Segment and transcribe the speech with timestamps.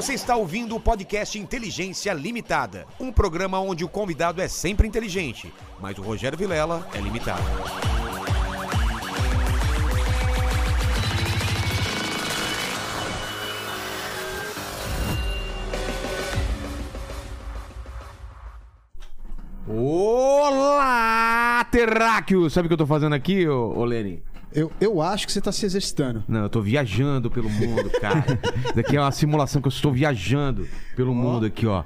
[0.00, 5.52] Você está ouvindo o podcast Inteligência Limitada, um programa onde o convidado é sempre inteligente,
[5.78, 7.42] mas o Rogério Vilela é limitado.
[19.68, 22.48] Olá, terráqueo!
[22.48, 24.22] Sabe o que eu tô fazendo aqui, ô, ô Lenny?
[24.52, 26.24] Eu, eu acho que você tá se exercitando.
[26.26, 28.24] Não, eu tô viajando pelo mundo, cara.
[28.64, 31.84] Isso daqui é uma simulação que eu estou viajando pelo mundo aqui, ó.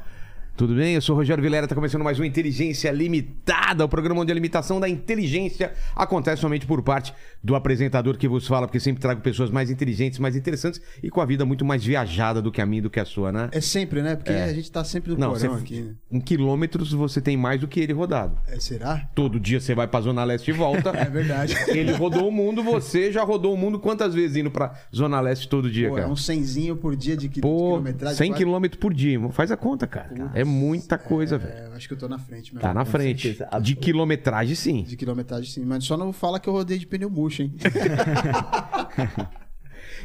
[0.57, 0.95] Tudo bem?
[0.95, 4.35] Eu sou o Rogério Vilera, tá começando mais uma Inteligência Limitada, o programa onde a
[4.37, 7.13] limitação da inteligência acontece somente por parte
[7.43, 11.21] do apresentador que vos fala, porque sempre trago pessoas mais inteligentes, mais interessantes e com
[11.21, 13.49] a vida muito mais viajada do que a minha e do que a sua, né?
[13.51, 14.15] É sempre, né?
[14.15, 15.81] Porque a gente tá sempre no Não, porão você- aqui.
[15.81, 15.95] né?
[16.13, 18.39] em quilômetros você tem mais do que ele rodado.
[18.47, 19.09] É, será?
[19.13, 20.93] Todo dia você vai pra Zona Leste e volta.
[21.05, 21.57] É verdade.
[21.69, 25.49] Ele rodou o mundo, você já rodou o mundo quantas vezes indo pra Zona Leste
[25.49, 26.13] todo dia, Pô, é cara?
[26.13, 28.17] um cenzinho por dia de, qui- de Pô, quilometragem.
[28.17, 29.33] 100 quase- km por dia, irmão.
[29.33, 30.31] Faz a conta, cara.
[30.33, 31.53] É muita coisa, velho.
[31.53, 32.61] É, eu acho que eu tô na frente mesmo.
[32.61, 33.35] Tá na frente.
[33.35, 33.61] certeza.
[33.61, 34.83] De quilometragem, sim.
[34.85, 35.65] De quilometragem, sim.
[35.65, 37.53] Mas só não fala que eu rodei de pneu murcho, hein?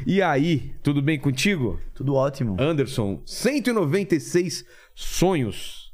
[0.06, 1.78] E aí, tudo bem contigo?
[1.94, 2.56] Tudo ótimo.
[2.58, 5.92] Anderson, 196 sonhos.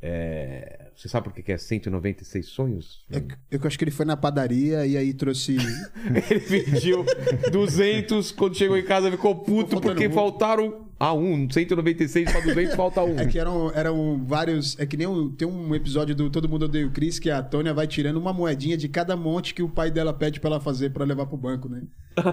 [0.00, 0.90] É...
[0.94, 3.04] Você sabe por que é 196 sonhos?
[3.10, 5.56] É que- eu acho que ele foi na padaria e aí trouxe.
[6.30, 7.04] Ele pediu
[7.50, 10.12] 200, quando chegou em casa ficou puto porque um.
[10.12, 11.48] faltaram a um.
[11.50, 13.18] 196 para 200 falta um.
[13.18, 14.78] É que eram, eram vários.
[14.78, 17.42] É que nem um- tem um episódio do Todo Mundo Odeia o Chris que a
[17.42, 20.60] Tônia vai tirando uma moedinha de cada monte que o pai dela pede pra ela
[20.60, 21.82] fazer pra levar pro banco, né?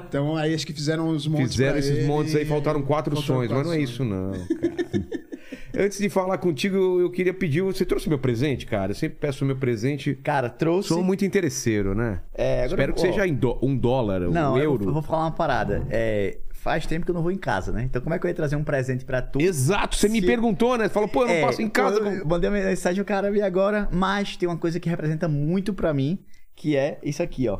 [0.08, 1.52] Então aí acho que fizeram os montes.
[1.52, 3.82] Fizeram pra esses ele montes aí, e- faltaram quatro faltaram sonhos, mas quatro não é
[3.82, 5.12] isso não, cara.
[5.78, 8.92] Antes de falar contigo, eu, queria pedir, você trouxe meu presente, cara?
[8.92, 10.14] Eu sempre peço meu presente.
[10.16, 10.90] Cara, trouxe.
[10.90, 12.20] Sou muito interesseiro, né?
[12.36, 13.26] É, agora Espero eu que seja
[13.64, 14.80] um dólar, Não, um eu, euro.
[14.84, 15.88] vou- eu vou falar uma parada.
[15.90, 17.84] É, faz tempo que eu não vou em casa, né?
[17.84, 19.42] Então como é que eu ia trazer um presente pra tu?
[19.42, 20.86] Exato, você me Se- perguntou, né?
[20.88, 21.98] Você falou, pô, eu não É, passo em casa.
[22.00, 25.28] Eu com- mandei uma mensagem, o cara veio agora, mas tem uma coisa que representa
[25.28, 26.20] muito pra mim,
[26.56, 27.60] que é isso aqui, ó.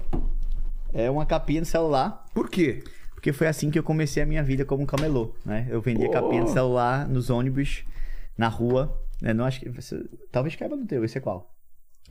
[0.94, 2.84] É uma capinha de celular, Por quê?
[3.14, 5.68] porque foi assim que eu comecei a minha vida como camelô, né?
[5.70, 6.14] Eu vendia Pô.
[6.14, 7.84] capinha de celular nos ônibus,
[8.38, 9.34] na rua, né?
[9.34, 9.72] Não acho que
[10.32, 11.51] talvez caiba no teu, esse é qual?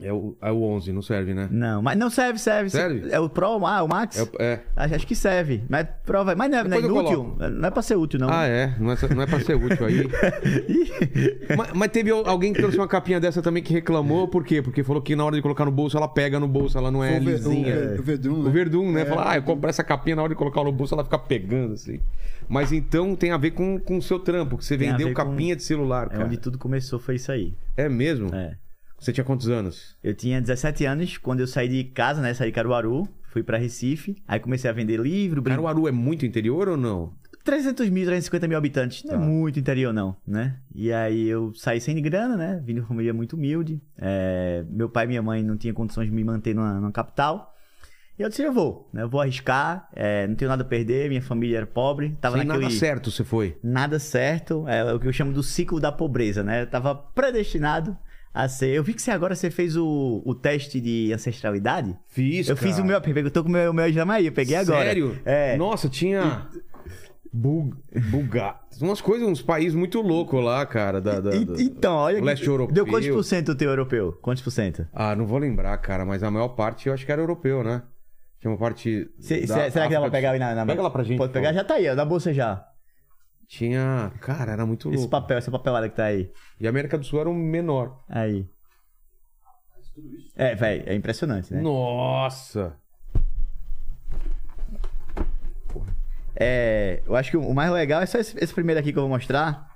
[0.01, 1.47] É o, é o 11, não serve, né?
[1.51, 2.69] Não, mas não serve, serve.
[2.69, 3.09] Serve?
[3.11, 4.17] É o Pro, ah, o Max?
[4.17, 4.59] É, o- é.
[4.75, 5.63] Acho, acho que serve.
[5.69, 6.35] Mas prova.
[6.35, 7.35] Mas não é, não é inútil.
[7.39, 8.29] Não é pra ser útil, não.
[8.29, 8.75] Ah, é?
[8.79, 10.07] Não é, não é pra ser útil aí.
[11.57, 14.61] mas, mas teve alguém que trouxe uma capinha dessa também que reclamou, por quê?
[14.61, 17.03] Porque falou que na hora de colocar no bolso, ela pega no bolso, ela não
[17.03, 17.75] é o lisinha.
[17.75, 18.49] o Ve- o Verdun, O né?
[18.51, 19.01] Verdun, né?
[19.01, 21.17] É, Fala, ah, eu compro essa capinha na hora de colocar no bolso, ela fica
[21.19, 21.99] pegando, assim.
[22.47, 25.13] Mas então tem a ver com com o seu trampo, que você Tem vendeu ver
[25.13, 26.25] com- capinha de celular, É cara.
[26.25, 27.53] onde tudo começou, foi isso aí.
[27.77, 28.33] É mesmo?
[28.35, 28.55] É.
[29.01, 29.97] Você tinha quantos anos?
[30.03, 32.33] Eu tinha 17 anos quando eu saí de casa, né?
[32.35, 34.15] Saí de Caruaru, fui pra Recife.
[34.27, 35.55] Aí comecei a vender livro, brinco.
[35.57, 37.11] Caruaru é muito interior ou não?
[37.43, 39.03] 300 mil, 350 mil habitantes.
[39.03, 39.15] Não Tá.
[39.15, 40.57] é muito interior, não, né?
[40.75, 42.61] E aí eu saí sem grana, né?
[42.63, 43.81] Vim de uma família muito humilde.
[43.97, 47.55] É, Meu pai e minha mãe não tinham condições de me manter numa, numa capital.
[48.19, 49.01] E eu disse, eu vou, né?
[49.01, 52.15] Eu vou arriscar, é, não tenho nada a perder, minha família era pobre.
[52.21, 52.65] Tava Sem naquele...
[52.65, 53.57] nada certo você foi.
[53.63, 56.61] nada certo, é o que eu chamo do ciclo da pobreza, né?
[56.61, 57.97] Eu tava predestinado
[58.33, 58.69] a ser.
[58.75, 61.97] Eu vi que você agora você fez o, o teste de ancestralidade.
[62.07, 64.85] Fiz, eu fiz o meu, eu tô com o meu, meu Jamaí, eu peguei agora.
[64.85, 65.19] Sério?
[65.25, 65.57] É.
[65.57, 66.47] Nossa, tinha.
[67.33, 67.73] Bul...
[68.09, 68.55] Bulga...
[68.81, 70.99] Umas coisas, uns países muito loucos lá, cara.
[70.99, 72.17] Da, da- da- então, olha.
[72.19, 72.73] que- Leste europeu.
[72.73, 74.13] Deu quantos por cento o teu europeu?
[74.21, 74.85] Quantos por cento?
[74.91, 77.83] Ah, não vou lembrar, cara, mas a maior parte eu acho que era europeu, né?
[78.39, 79.05] Tinha uma parte.
[79.05, 81.17] Da cê- será que dá África pra pegar aí na, na Pega lá pra gente.
[81.17, 81.59] Pode pegar, favor.
[81.59, 82.65] já tá aí, ó, na bolsa já.
[83.51, 84.13] Tinha.
[84.21, 85.11] Cara, era muito Esse louco.
[85.11, 86.31] papel, essa papelada que tá aí.
[86.57, 88.01] E a América do Sul era um menor.
[88.07, 88.47] Aí.
[90.37, 91.59] É, velho, é impressionante, né?
[91.61, 92.77] Nossa!
[96.33, 99.03] É, eu acho que o mais legal é só esse, esse primeiro aqui que eu
[99.03, 99.69] vou mostrar.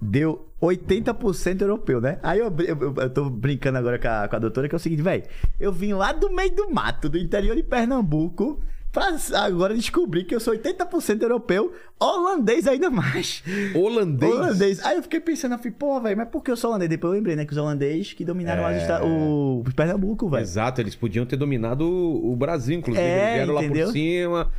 [0.00, 2.20] Deu 80% europeu, né?
[2.22, 4.80] Aí eu, eu, eu tô brincando agora com a, com a doutora que é o
[4.80, 5.24] seguinte, velho.
[5.58, 8.62] Eu vim lá do meio do mato, do interior de Pernambuco,
[8.92, 13.42] pra agora descobrir que eu sou 80% europeu, holandês ainda mais.
[13.74, 14.32] Holandês?
[14.34, 14.84] Holandês.
[14.84, 16.88] Aí eu fiquei pensando, eu falei, pô, velho, mas por que eu sou holandês?
[16.90, 18.76] Depois eu lembrei, né, que os holandeses que dominaram É.
[18.76, 20.42] as esta- o, Pernambuco, velho.
[20.42, 23.04] Exato, eles podiam ter dominado o Brasil, inclusive.
[23.06, 23.86] É, eles vieram lá entendeu?
[23.86, 24.50] por cima.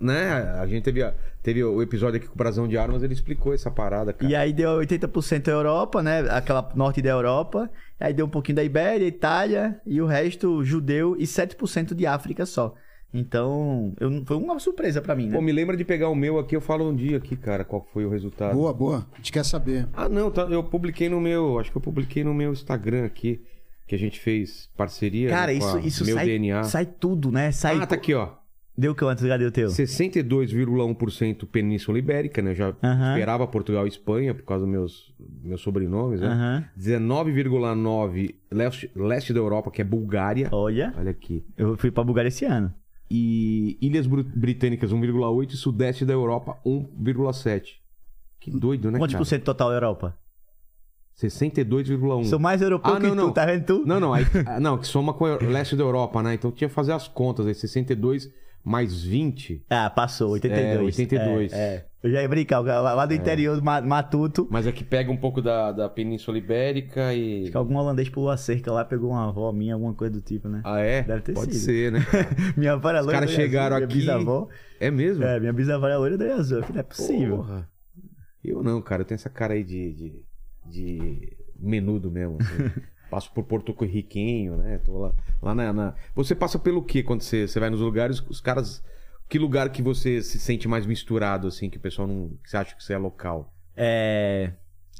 [0.00, 0.32] Né?
[0.60, 1.00] A gente teve,
[1.44, 4.28] teve o episódio aqui com o Brasão de Armas, ele explicou essa parada, cara.
[4.30, 6.22] E aí deu 80% Europa, né?
[6.28, 7.70] Aquela norte da Europa.
[8.00, 12.44] Aí deu um pouquinho da Ibéria, Itália e o resto judeu e 7% de África
[12.44, 12.74] só.
[13.12, 15.34] Então, eu, não- foi uma surpresa pra mim, né?
[15.36, 17.84] Pô, me lembra de pegar o meu aqui, eu falo um dia aqui, cara, qual
[17.92, 18.54] foi o resultado.
[18.54, 19.06] Boa, boa.
[19.12, 19.88] A gente quer saber.
[19.92, 23.40] Ah, não, tá, eu publiquei no meu, acho que eu publiquei no meu Instagram aqui,
[23.86, 26.62] que a gente fez parceria Cara, né, com isso, a isso meu sai, DNA.
[26.64, 27.50] sai tudo, né?
[27.50, 28.28] Sai ah, tá aqui, ó.
[28.78, 29.26] Deu quanto?
[29.26, 29.68] Cadê o teu?
[29.68, 32.52] 62,1% Península Ibérica, né?
[32.52, 33.12] Eu já Aham.
[33.14, 36.28] esperava Portugal e Espanha por causa dos meus, meus sobrenomes, né?
[36.28, 36.64] Aham.
[36.78, 40.48] 19,9% leste, leste da Europa, que é Bulgária.
[40.52, 41.44] Olha, Olha aqui.
[41.58, 42.72] eu fui pra Bulgária esse ano.
[43.10, 45.52] E Ilhas Britânicas, 1,8%.
[45.52, 47.62] E Sudeste da Europa, 1,7%.
[48.38, 49.24] Que doido, né, Quantos cara?
[49.24, 50.16] por cento total da Europa?
[51.20, 52.24] 62,1%.
[52.24, 53.32] Sou mais europeu Ah, que não, tu, não.
[53.32, 53.84] tá vendo tu?
[53.86, 56.34] Não, não, aí, ah, não, que soma com o leste da Europa, né?
[56.34, 58.30] Então tinha que fazer as contas aí, 62
[58.64, 59.64] mais 20.
[59.70, 60.98] Ah, passou, 82.
[60.98, 61.52] É, 82.
[61.52, 61.86] É, é.
[62.02, 65.42] Eu já ia brincar, lá do interior do Ma- Matuto, Mas aqui pega um pouco
[65.42, 67.42] da, da Península Ibérica e.
[67.42, 70.20] acho que algum holandês pulou a cerca lá, pegou uma avó minha, alguma coisa do
[70.22, 70.62] tipo, né?
[70.64, 71.02] Ah, é?
[71.02, 71.64] Deve ter Pode sido.
[71.64, 72.00] ser, né?
[72.56, 73.20] minha avó era Os loira.
[73.20, 73.96] caras do olho chegaram azul, aqui.
[73.98, 74.48] Minha bisavó,
[74.80, 75.24] É mesmo?
[75.24, 76.58] é, minha bisavó era loira olho azul.
[76.58, 77.36] Eu falei, não é possível.
[77.36, 77.68] Porra.
[78.42, 79.02] Eu não, cara.
[79.02, 80.24] Eu tenho essa cara aí de, de,
[80.70, 82.38] de menudo mesmo.
[82.40, 82.80] assim.
[83.10, 84.78] Passo por Porto Riquinho, né?
[84.78, 85.12] Tô lá,
[85.42, 88.20] lá na, na- Você passa pelo quê quando você, você vai nos lugares?
[88.28, 88.82] Os caras.
[89.28, 92.30] Que lugar que você se sente mais misturado, assim, que o pessoal não.
[92.42, 93.52] Que você acha que você é local?
[93.76, 94.52] É,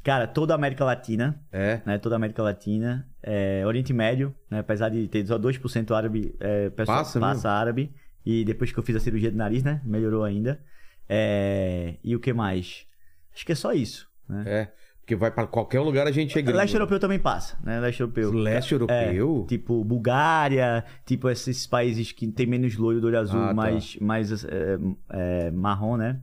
[0.03, 1.81] cara, toda a América Latina, É?
[1.85, 1.97] né?
[1.97, 4.59] Toda a América Latina, é, Oriente Médio, né?
[4.59, 7.93] Apesar de ter só 2% árabe, é, Passa passa, árabe.
[8.25, 9.81] E depois que eu fiz a cirurgia de nariz, né?
[9.83, 10.61] Melhorou ainda.
[11.09, 12.85] É, e o que mais?
[13.33, 14.07] Acho que é só isso.
[14.29, 14.43] Né?
[14.47, 14.71] É.
[15.11, 16.57] Porque vai pra qualquer lugar a gente é gringo.
[16.57, 17.81] Leste europeu também passa, né?
[17.81, 18.31] Leste europeu.
[18.31, 19.45] Leste europeu?
[19.49, 23.53] Tipo Bulgária, tipo esses países que tem menos loiro do olho azul, Ah, tá.
[23.53, 24.77] mais, mais é,
[25.09, 26.21] é, marrom, né?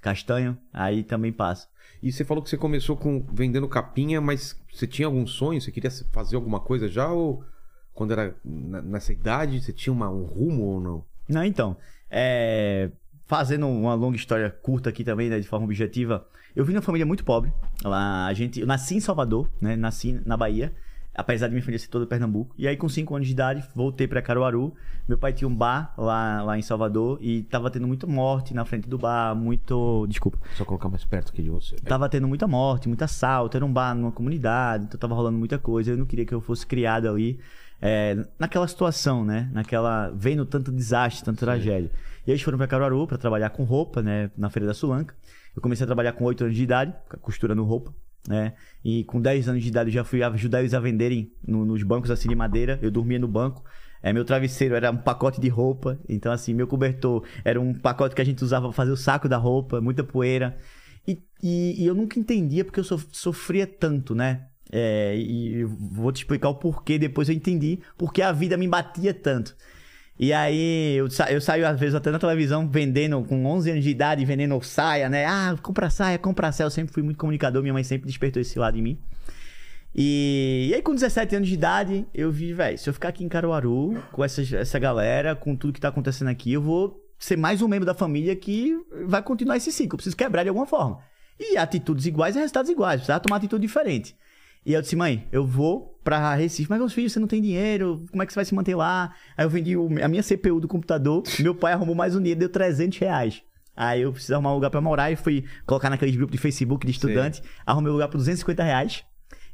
[0.00, 1.68] Castanho, aí também passa.
[2.02, 5.60] E você falou que você começou com vendendo capinha, mas você tinha algum sonho?
[5.60, 7.08] Você queria fazer alguma coisa já?
[7.08, 7.44] Ou
[7.92, 11.04] quando era nessa idade, você tinha uma- um rumo ou não?
[11.28, 11.76] Não, então,
[12.10, 12.90] é,
[13.26, 16.82] fazendo uma longa história curta aqui também, né, de forma objetiva, eu vim de uma
[16.82, 17.52] família muito pobre.
[17.84, 20.72] Lá, a gente, eu nasci em Salvador, né, nasci na Bahia,
[21.14, 22.54] apesar de minha família ser toda Pernambuco.
[22.56, 24.72] E aí, com 5 anos de idade, voltei para Caruaru.
[25.08, 28.64] Meu pai tinha um bar lá, lá em Salvador e tava tendo muita morte na
[28.64, 30.06] frente do bar, muito.
[30.06, 30.38] Desculpa.
[30.54, 31.76] Só colocar mais perto aqui de você.
[31.76, 35.58] Tava tendo muita morte, muito assalto, era um bar numa comunidade, então tava rolando muita
[35.58, 35.90] coisa.
[35.90, 37.40] Eu não queria que eu fosse criado ali
[37.80, 39.50] é, naquela situação, né?
[39.52, 40.12] Naquela.
[40.14, 41.90] vendo tanto desastre, tanta tragédia.
[42.26, 44.30] E aí eles foram pra Caruaru pra trabalhar com roupa, né?
[44.36, 45.14] Na Feira da Sulanca.
[45.58, 47.92] Eu comecei a trabalhar com 8 anos de idade, costurando roupa,
[48.28, 48.52] né?
[48.84, 51.82] E com 10 anos de idade eu já fui ajudar eles a venderem no- nos
[51.82, 52.78] bancos assim de madeira.
[52.80, 53.64] Eu dormia no banco.
[54.00, 55.98] É, meu travesseiro era um pacote de roupa.
[56.08, 59.28] Então, assim, meu cobertor era um pacote que a gente usava pra fazer o saco
[59.28, 60.56] da roupa, muita poeira.
[61.06, 64.46] E, e- e eu nunca entendia porque eu sof- sofria tanto, né?
[64.70, 69.12] É, e vou te explicar o porquê, depois eu entendi porque a vida me batia
[69.12, 69.56] tanto.
[70.18, 73.84] E aí eu, sa eu saio às vezes até na televisão vendendo, com 11 anos
[73.84, 75.24] de idade, vendendo saia, né?
[75.24, 76.66] Ah, compra saia, compra saia.
[76.66, 78.98] Eu sempre fui muito comunicador, minha mãe sempre despertou esse lado em mim.
[79.94, 83.24] E, e aí, com 17 anos de idade, eu vi, velho, se eu ficar aqui
[83.24, 87.36] em Caruaru, com essa, essa galera, com tudo que tá acontecendo aqui, eu vou ser
[87.36, 88.76] mais um membro da família que
[89.06, 89.94] vai continuar esse ciclo.
[89.94, 90.98] Eu preciso quebrar de alguma forma.
[91.38, 93.00] E atitudes iguais e resultados iguais.
[93.00, 94.16] Precisava tomar atitude diferente.
[94.64, 98.04] E eu disse, mãe, eu vou pra Recife, mas meus filhos, você não tem dinheiro,
[98.10, 99.12] como é que você vai se manter lá?
[99.36, 102.40] Aí eu vendi o- a minha CPU do computador, meu pai arrumou mais um dinheiro,
[102.40, 103.42] deu 300 reais.
[103.76, 106.84] Aí eu preciso arrumar um lugar pra morar e fui colocar naqueles grupos de Facebook
[106.86, 109.04] de estudante, arrumei um lugar por 250 reais.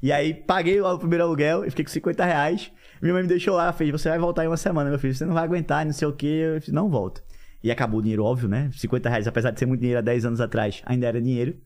[0.02, 2.70] E aí paguei lá o primeiro aluguel e fiquei com 50 reais.
[3.02, 5.24] Minha mãe me deixou lá, fez, você vai voltar em uma semana, meu filho, você
[5.26, 6.26] não vai aguentar, não sei o que.
[6.26, 7.22] Eu disse, não volto.
[7.62, 8.70] E acabou o dinheiro, óbvio, né?
[8.74, 11.56] 50 reais, apesar de ser muito dinheiro há 10 anos atrás, ainda era dinheiro.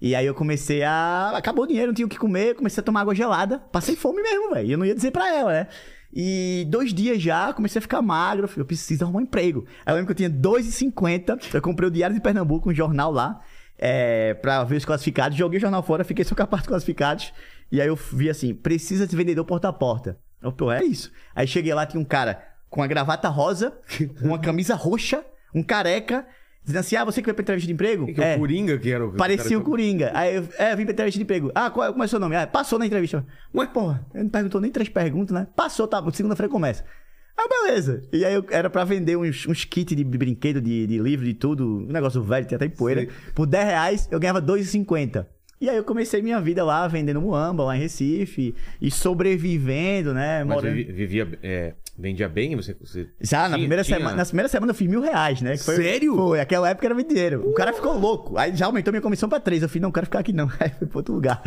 [0.00, 1.32] E aí eu comecei a.
[1.34, 3.58] Acabou o dinheiro, não tinha o que comer, comecei a tomar água gelada.
[3.58, 4.68] Passei fome mesmo, velho.
[4.68, 5.66] E eu não ia dizer pra ela, né?
[6.12, 8.44] E dois dias já, comecei a ficar magro.
[8.44, 9.66] eu falei, Eu preciso arrumar um emprego.
[9.84, 11.54] Aí eu lembro que eu tinha 2,50.
[11.54, 13.40] Eu comprei o Diário de Pernambuco, um jornal lá,
[13.78, 15.36] é, pra ver os classificados.
[15.36, 17.32] Joguei o jornal fora, fiquei só com a parte dos classificados.
[17.70, 20.18] E aí eu vi assim: precisa de vendedor porta a porta.
[20.42, 21.12] Eu, pô, é isso.
[21.34, 23.72] Aí cheguei lá, tinha um cara com a gravata rosa,
[24.22, 26.26] uma camisa roxa, um careca,
[26.64, 28.06] dizendo assim: Ah, você que vai pra entrevista de emprego?
[28.06, 29.12] Quem que é, o Coringa que era o.
[29.12, 30.10] Parecia o Coringa.
[30.14, 31.50] Aí eu, é, vim pra entrevista de emprego.
[31.54, 32.36] Ah, qual, como é o seu nome?
[32.36, 33.24] Ah, passou na entrevista.
[33.54, 35.46] Ué, porra, ele não perguntou nem três perguntas, né?
[35.56, 36.84] Passou, tá, segunda-feira começa.
[37.36, 38.02] Ah, beleza.
[38.12, 41.32] E aí eu era pra vender uns, uns kits de brinquedo, de, de livro, de
[41.32, 41.78] tudo.
[41.88, 43.08] Um negócio velho, tem até em poeira.
[43.34, 45.26] Por 10 reais, eu ganhava 2,50.
[45.60, 48.54] E aí eu comecei minha vida lá, vendendo muamba, lá em Recife.
[48.80, 50.42] E sobrevivendo, né?
[50.44, 51.38] Mas morando- vivi- vivia.
[51.42, 52.56] é, vendia bem?
[52.56, 55.42] Você, você já, na tinha- primeira, tinha- semana, na primeira semana eu fiz mil reais,
[55.42, 55.56] né?
[55.58, 56.16] Que foi- Sério?
[56.16, 57.46] Foi, aquela época era muito dinheiro.
[57.46, 58.38] O cara ficou louco.
[58.38, 59.62] Aí já aumentou minha comissão pra três.
[59.62, 60.48] Eu falei, não, quero ficar aqui não.
[60.58, 61.42] Aí foi pra outro lugar.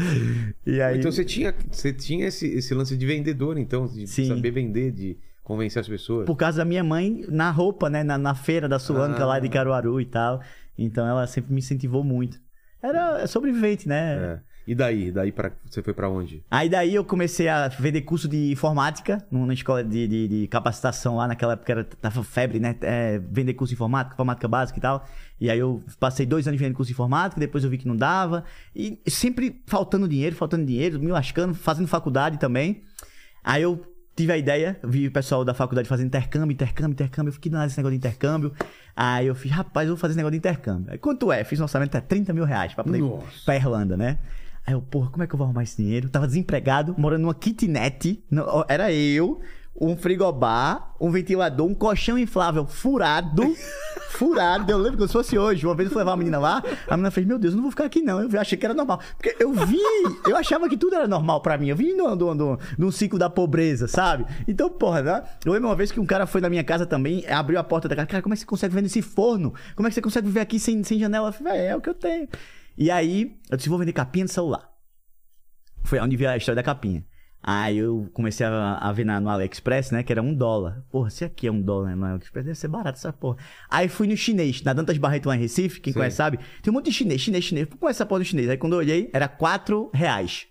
[0.65, 1.00] E aí...
[1.00, 4.27] Então você tinha, você tinha esse, esse lance de vendedor, então, de Sim.
[4.27, 6.25] saber vender, de convencer as pessoas.
[6.27, 8.03] Por causa da minha mãe na roupa, né?
[8.03, 9.25] Na, na feira da Sulanca Ah.
[9.25, 10.39] lá de Caruaru e tal.
[10.77, 12.38] Então ela sempre me incentivou muito.
[12.83, 14.15] Era sobrevivente, né?
[14.15, 14.53] É.
[14.65, 15.11] E daí?
[15.11, 15.51] Daí pra...
[15.65, 16.43] você foi pra onde?
[16.49, 21.17] Aí daí eu comecei a vender curso de informática numa escola de, de, de capacitação
[21.17, 22.75] lá naquela época era, tava febre, né?
[22.81, 25.05] É, vender curso de informática, informática básica e tal.
[25.39, 27.95] E aí eu passei dois anos vendendo curso de informática, depois eu vi que não
[27.95, 28.45] dava.
[28.75, 32.83] E sempre faltando dinheiro, faltando dinheiro, me lascando, fazendo faculdade também.
[33.43, 37.29] Aí eu tive a ideia, vi o pessoal da faculdade fazendo intercâmbio, intercâmbio, intercâmbio.
[37.29, 38.53] Eu fiquei nada esse negócio de intercâmbio.
[38.96, 40.91] Aí eu fiz, rapaz, eu vou fazer esse negócio de intercâmbio.
[40.91, 41.43] Aí quanto é?
[41.43, 43.01] Fiz um orçamento até 30 mil reais pra poder
[43.46, 44.20] pra Irlanda, né?
[44.65, 46.08] Aí eu, porra, como é que eu vou arrumar esse dinheiro?
[46.10, 48.24] Tava desempregado, morando numa kitnet.
[48.70, 49.41] Era eu,
[49.79, 53.55] um frigobar, um ventilador, um colchão inflável furado.
[54.13, 54.71] furado.
[54.71, 55.65] Eu lembro como se fosse hoje.
[55.65, 57.63] Uma vez eu fui levar uma menina lá, a menina fez, meu Deus, eu não
[57.63, 58.21] vou ficar aqui não.
[58.21, 58.99] Eu achei que era normal.
[59.17, 59.81] Porque eu vi,
[60.27, 61.67] eu achava que tudo era normal pra mim.
[61.67, 64.25] Eu vim no, no, no ciclo da pobreza, sabe?
[64.47, 65.23] Então, porra, né?
[65.43, 67.87] Eu lembro uma vez que um cara foi na minha casa também, abriu a porta
[67.87, 68.07] da casa.
[68.07, 69.53] Cara, como é que você consegue viver nesse forno?
[69.75, 71.29] Como é que você consegue viver aqui sem, sem janela?
[71.29, 72.27] Eu falei, "Véi, é o que eu tenho.
[72.77, 74.69] E aí, eu disse, vou vender capinha de celular.
[75.83, 77.03] Foi onde vi a história da capinha.
[77.45, 80.01] Aí eu comecei a, a ver na- no AliExpress, né?
[80.01, 80.81] Que era um dólar.
[80.89, 83.38] Porra, se aqui é um dólar né, no AliExpress, deve ser barato essa porra.
[83.69, 86.00] Aí fui no chinês, na Dantas Barreto lá em Recife, quem Sim.
[86.00, 86.39] conhece sabe.
[86.62, 87.67] Tem um monte de chinês, chinês, chinês.
[87.67, 88.50] Como é essa porra do chinês?
[88.50, 90.47] Aí quando eu olhei, era 4 reais.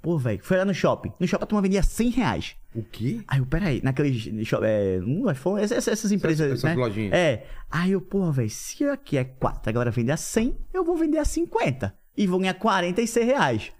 [0.00, 1.12] Pô, velho, foi lá no shopping.
[1.18, 2.56] No shopping a turma vendia 100 reais.
[2.74, 3.20] O quê?
[3.26, 6.74] Aí eu, peraí, naqueles shopping, é, um iPhone, essas, essas empresas, essas né?
[6.74, 7.12] lojinhas.
[7.12, 7.46] É.
[7.70, 10.96] Aí eu, porra, velho, se aqui é 4, a galera vende a 100, eu vou
[10.96, 11.94] vender a 50.
[12.16, 13.72] E vou ganhar 46 reais.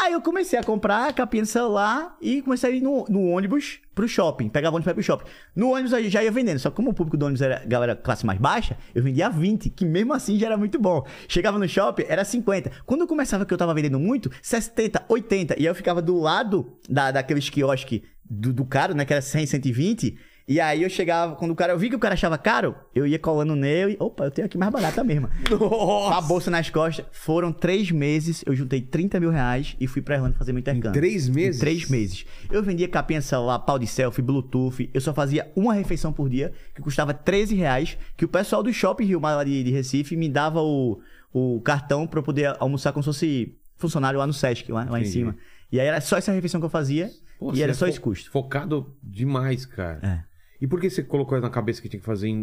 [0.00, 3.30] Aí eu comecei a comprar a capinha de celular e comecei a ir no, no
[3.30, 4.48] ônibus pro shopping.
[4.48, 5.28] Pegava ônibus pra ir pro shopping.
[5.56, 6.60] No ônibus eu já ia vendendo.
[6.60, 9.28] Só que como o público do ônibus era galera classe mais baixa, eu vendia a
[9.28, 11.04] 20, que mesmo assim já era muito bom.
[11.26, 12.70] Chegava no shopping, era 50.
[12.86, 15.54] Quando eu começava que eu tava vendendo muito, 70, 80.
[15.54, 19.04] E aí eu ficava do lado da, daqueles quiosques do, do caro, né?
[19.04, 20.16] Que era 100, 120.
[20.48, 23.06] E aí eu chegava, quando o cara, eu vi que o cara achava caro, eu
[23.06, 23.98] ia colando nele.
[24.00, 25.28] Opa, eu tenho aqui mais barata mesmo.
[25.58, 27.04] Com a bolsa nas costas.
[27.12, 30.92] Foram três meses, eu juntei 30 mil reais e fui pra Irlanda fazer meu intercâmbio.
[30.92, 31.56] três meses?
[31.56, 32.24] Em três meses.
[32.50, 34.88] Eu vendia capinha de celular, pau de selfie, bluetooth.
[34.94, 38.72] Eu só fazia uma refeição por dia, que custava 13 reais, que o pessoal do
[38.72, 40.98] Shopping Rio Mar lá de, de Recife me dava o,
[41.30, 44.98] o cartão pra eu poder almoçar como se fosse funcionário lá no Sesc, lá, lá
[44.98, 45.36] em cima.
[45.70, 48.00] E aí era só essa refeição que eu fazia Pô, e era é só esse
[48.00, 48.30] custo.
[48.30, 50.00] Focado demais, cara.
[50.02, 50.28] É.
[50.60, 52.34] E por que você colocou na cabeça que tinha que fazer em,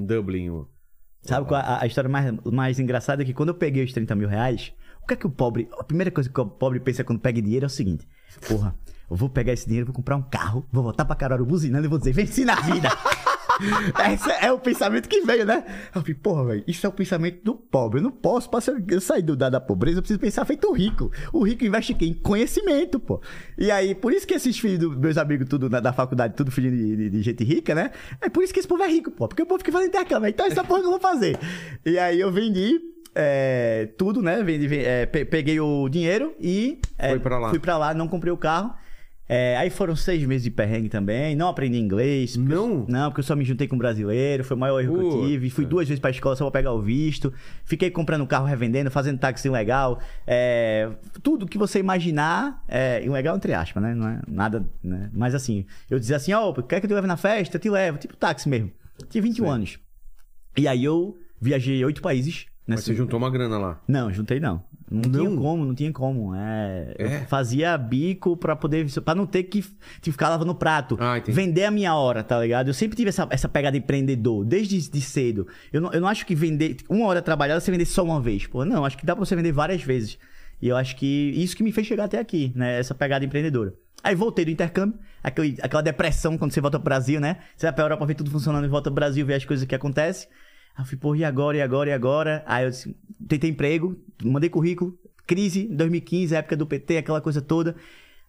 [0.00, 0.50] em Dublin?
[0.50, 0.68] o-
[1.22, 4.14] Sabe qual a, a história mais, mais engraçada é que quando eu peguei os 30
[4.14, 4.72] mil reais,
[5.02, 5.68] o que é que o pobre.
[5.78, 8.06] A primeira coisa que o pobre pensa quando pega dinheiro é o seguinte:
[8.48, 8.76] porra,
[9.10, 11.88] eu vou pegar esse dinheiro, vou comprar um carro, vou voltar pra Caruaru buzinando e
[11.88, 12.88] vou dizer, venci na vida.
[14.12, 15.64] Esse é o pensamento que veio, né?
[15.94, 17.98] Eu falei, porra, velho, isso é o pensamento do pobre.
[18.00, 20.68] Eu não posso, pra ser- eu sair do, da, da pobreza, eu preciso pensar feito
[20.68, 21.10] o rico.
[21.32, 23.20] O rico investe em conhecimento, pô.
[23.56, 26.50] E aí, por isso que esses filhos dos meus amigos, tudo na- da faculdade, tudo
[26.50, 27.90] filho de, de- de gente rica, né?
[28.20, 29.26] É por isso que esse povo é rico, pô.
[29.28, 30.28] Porque o povo fica fazendo intercâmbio.
[30.28, 31.38] Então, essa porra que eu vou fazer.
[31.84, 32.80] E aí, eu vendi.
[33.20, 34.42] é, tudo, né?
[34.44, 37.50] Vendi, ve- é, pe- peguei o dinheiro e é, Foi pra lá.
[37.50, 38.72] fui pra lá, não comprei o carro.
[39.28, 42.36] É, aí foram seis meses de perrengue também, não aprendi inglês.
[42.36, 42.86] porque Não?
[42.88, 45.26] não, porque eu só me juntei com um brasileiro, foi o maior erro que eu
[45.26, 45.50] tive.
[45.50, 47.32] Fui duas vezes pra escola só pra pegar o visto.
[47.64, 50.00] Fiquei comprando carro revendendo, fazendo táxi ilegal.
[50.26, 50.90] É,
[51.22, 53.94] tudo que você imaginar, é, ilegal entre aspas, né?
[53.94, 55.10] Não é nada, né?
[55.12, 57.56] Mas assim, eu dizia assim, ó, quer que eu te leve na festa?
[57.56, 57.98] Eu te levo.
[57.98, 58.72] Tipo táxi mesmo.
[59.10, 59.78] Tinha 21 anos.
[60.56, 62.46] E aí eu viajei oito países.
[62.66, 63.80] Mas nessa- você juntou uma grana lá.
[63.88, 64.62] não, juntei não.
[64.90, 65.26] Não, Não?
[65.26, 66.34] tinha como, não tinha como.
[66.34, 67.16] É, É?
[67.22, 68.86] Eu fazia bico pra poder.
[69.02, 69.62] pra não ter que,
[70.00, 70.96] que ficar lavando prato.
[71.00, 72.68] Ah, vender a minha hora, tá ligado?
[72.68, 75.46] Eu sempre tive essa, essa pegada empreendedor, desde de cedo.
[75.72, 76.76] Eu não, eu não acho que vender.
[76.88, 78.46] Uma hora trabalhada você vender só uma vez.
[78.46, 80.18] Pô, não, acho que dá pra você vender várias vezes.
[80.60, 82.78] E eu acho que isso que me fez chegar até aqui, né?
[82.78, 83.74] Essa pegada empreendedora.
[84.02, 87.38] Aí voltei do intercâmbio, aquele, aquela depressão quando você volta pro Brasil, né?
[87.56, 89.74] Você vai pra Europa ver tudo funcionando e volta pro Brasil ver as coisas que
[89.74, 90.28] acontecem.
[90.78, 92.44] Aí eu fui, porra, e agora, e agora, e agora?
[92.46, 97.74] Aí eu disse, tentei emprego, mandei currículo, crise, 2015, época do PT, aquela coisa toda.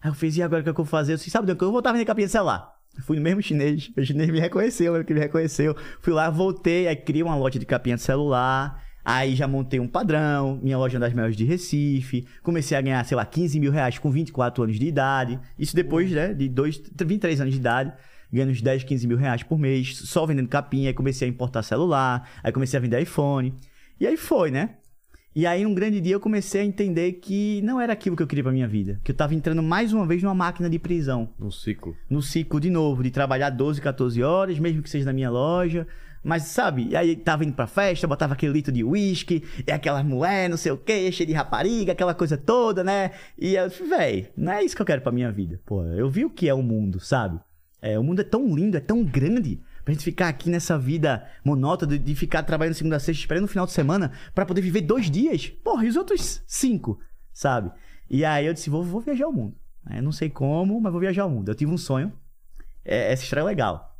[0.02, 1.12] Aí eu fiz, e agora o que é que eu vou fazer?
[1.12, 2.74] Eu disse, sabe, eu vou voltar a vender capinha de celular.
[2.96, 5.76] Eu Fui no mesmo chinês, o chinês me reconheceu, ele que me reconheceu.
[6.00, 8.82] Fui lá, voltei, aí criei uma loja de capinha de celular.
[9.04, 12.26] Aí já montei um padrão, minha loja é uma das maiores de Recife.
[12.42, 15.38] Comecei a ganhar, sei lá, 15 mil reais com 24 anos de idade.
[15.56, 17.92] Isso depois, né, de dois, 23 anos de idade.
[18.32, 20.88] Ganhando uns 10, 15 mil reais por mês, só vendendo capinha.
[20.90, 23.54] Aí comecei a importar celular, aí comecei a vender iPhone.
[23.98, 24.76] E aí foi, né?
[25.32, 28.26] E aí, num grande dia, eu comecei a entender que não era aquilo que eu
[28.26, 29.00] queria pra minha vida.
[29.04, 31.94] Que eu tava entrando mais uma vez numa máquina de prisão Num ciclo.
[32.10, 35.86] no ciclo de novo, de trabalhar 12, 14 horas, mesmo que seja na minha loja.
[36.22, 40.04] Mas, sabe, e aí tava indo pra festa, botava aquele litro de uísque, e aquelas
[40.04, 43.12] mulher, não sei o que, cheio de rapariga, aquela coisa toda, né?
[43.38, 45.60] E eu véi, não é isso que eu quero pra minha vida.
[45.64, 47.38] Pô, eu vi o que é o mundo, sabe?
[47.82, 51.26] É, o mundo é tão lindo, é tão grande, pra gente ficar aqui nessa vida
[51.44, 54.60] monótona de, de ficar trabalhando segunda a sexta, esperando no final de semana, pra poder
[54.60, 55.48] viver dois dias.
[55.48, 57.00] Porra, e os outros cinco?
[57.32, 57.70] sabe?
[58.08, 59.56] E aí eu disse, vou, vou viajar o mundo.
[59.90, 61.48] Eu não sei como, mas vou viajar o mundo.
[61.48, 62.12] Eu tive um sonho.
[62.84, 63.96] É, essa história é legal.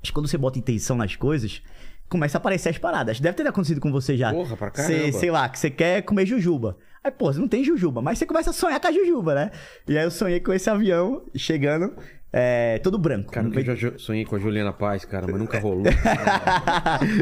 [0.00, 1.62] Mas quando você bota intenção nas coisas,
[2.08, 3.20] começa a aparecer as paradas.
[3.20, 4.32] Deve ter acontecido com você já.
[4.32, 5.18] Porra, pra Cê, caramba.
[5.18, 6.78] sei lá, que você quer comer jujuba.
[7.04, 9.50] Aí, pô, você não tem jujuba, mas você começa a sonhar com a jujuba, né?
[9.86, 11.94] E aí eu sonhei com esse avião chegando,
[12.32, 13.30] é, todo branco.
[13.32, 15.84] Cara, eu já jo- sonhei com a Juliana Paz, cara, mas nunca rolou.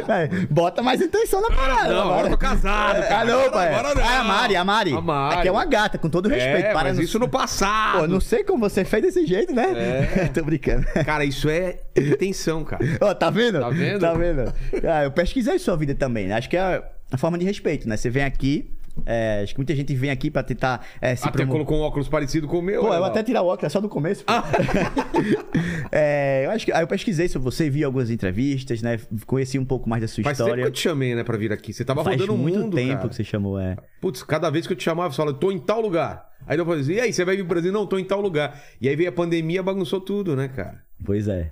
[0.09, 1.89] É, bota mais intenção na parada.
[1.93, 3.25] não, agora eu tô casado, Ah, cara.
[3.25, 3.75] não, pai.
[3.75, 4.03] Agora não.
[4.05, 4.93] Ah, a Mari, a Mari.
[4.95, 5.37] A Mari.
[5.39, 6.67] Aqui é uma gata, com todo respeito.
[6.67, 8.01] é, para mas isso no passado.
[8.01, 10.07] Pô, não sei como você fez desse jeito, né?
[10.25, 10.29] É.
[10.33, 10.85] Tô brincando.
[11.05, 12.85] Cara, isso é intenção, cara.
[13.01, 13.61] Ó, tá vendo?
[13.61, 14.01] Tá vendo?
[14.01, 14.53] Tá vendo?
[14.89, 16.35] Ah, eu pesquisei sua vida também, né?
[16.35, 17.97] Acho que é a forma de respeito, né?
[17.97, 18.71] Você vem aqui,
[19.07, 21.83] é, acho que muita gente vem aqui pra tentar é, se Até promo- colocou um
[21.83, 22.81] óculos parecido com o meu.
[22.83, 23.07] Pô, olha eu lá.
[23.09, 24.25] até tirar o óculos é só do começo.
[24.25, 24.33] pô.
[25.93, 28.99] É, eu acho que aí eu pesquisei sobre você, vi algumas entrevistas, né?
[29.27, 30.63] Conheci um pouco mais da sua Faz tempo história.
[30.65, 31.73] que eu te chamei, né, pra vir aqui.
[31.73, 33.09] Você tava Faz rodando o muito mundo, tempo cara.
[33.09, 33.77] que você chamou, é.
[34.01, 36.29] Putz, cada vez que eu te chamava, você fala, tô em tal lugar.
[36.47, 37.73] Aí eu falei assim, e aí, você vai vir pro Brasil?
[37.73, 38.61] Não, tô em tal lugar.
[38.81, 40.81] E aí veio a pandemia, bagunçou tudo, né, cara?
[41.05, 41.51] Pois é.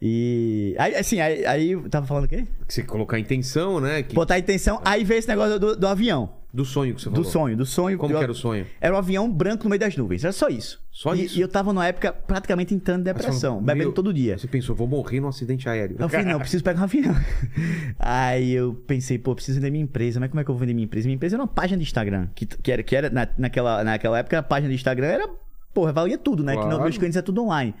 [0.00, 0.74] E.
[0.78, 2.44] Aí, assim, aí, aí tava falando o quê?
[2.66, 4.02] Que você colocar intenção, né?
[4.02, 6.30] que- Botar intenção, aí veio esse negócio do, do avião.
[6.54, 7.30] Do sonho que você Do falou.
[7.30, 7.98] sonho, do sonho.
[7.98, 8.64] Como do- que era o sonho?
[8.80, 10.22] Era um avião branco no meio das nuvens.
[10.22, 10.80] Era só isso.
[10.92, 11.36] Só E- isso?
[11.36, 14.38] E eu tava numa época praticamente entrando em depressão, falou, bebendo todo dia.
[14.38, 15.96] Você pensou, vou morrer num acidente aéreo.
[15.98, 17.12] Eu falei, não, eu preciso pegar um avião.
[17.98, 20.20] Aí eu pensei, pô, eu preciso vender minha empresa.
[20.20, 21.06] Mas como é que eu vou vender minha empresa?
[21.08, 22.28] Minha empresa era uma página de Instagram.
[22.34, 25.28] Que, que era, que era na, naquela, naquela época, a página de Instagram era,
[25.72, 26.52] porra, valia tudo, né?
[26.52, 26.76] Que Claro.
[26.78, 27.74] no, meus clientes é tudo online.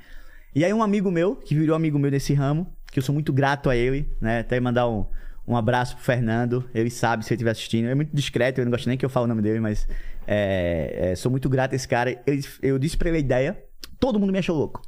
[0.54, 3.32] E aí um amigo meu, que virou amigo meu nesse ramo, que eu sou muito
[3.32, 4.40] grato a ele, né?
[4.40, 5.04] Até mandar um,
[5.46, 6.68] um abraço pro Fernando.
[6.74, 7.88] Ele sabe se ele estiver assistindo.
[7.88, 9.86] É muito discreto, eu não gosto nem que eu fale o nome dele, mas
[10.26, 12.18] é, é, sou muito grato a esse cara.
[12.26, 13.64] Eu, eu disse pra ele a ideia,
[13.98, 14.82] todo mundo me achou louco.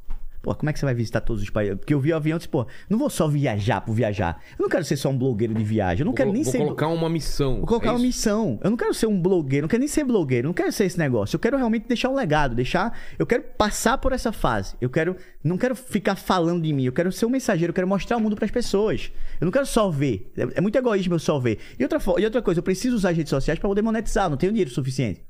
[0.46, 1.76] Pô, como é que você vai visitar todos os países?
[1.76, 4.40] Porque eu vi o avião e disse, pô, não vou só viajar por viajar.
[4.56, 6.02] Eu não quero ser só um blogueiro de viagem.
[6.02, 6.58] Eu não Vou, quero nem vou ser.
[6.58, 7.56] colocar uma missão.
[7.56, 8.06] Vou colocar é uma isso?
[8.06, 8.60] missão.
[8.62, 10.96] Eu não quero ser um blogueiro, não quero nem ser blogueiro, não quero ser esse
[10.96, 11.34] negócio.
[11.34, 12.96] Eu quero realmente deixar um legado, deixar.
[13.18, 14.76] Eu quero passar por essa fase.
[14.80, 15.16] Eu quero.
[15.42, 16.84] Não quero ficar falando de mim.
[16.84, 19.10] Eu quero ser um mensageiro, eu quero mostrar o mundo pras pessoas.
[19.40, 20.32] Eu não quero só ver.
[20.36, 21.58] É, é muito egoísmo eu só ver.
[21.76, 24.36] E outra, e outra coisa, eu preciso usar as redes sociais pra poder monetizar, não
[24.36, 25.24] tenho dinheiro suficiente.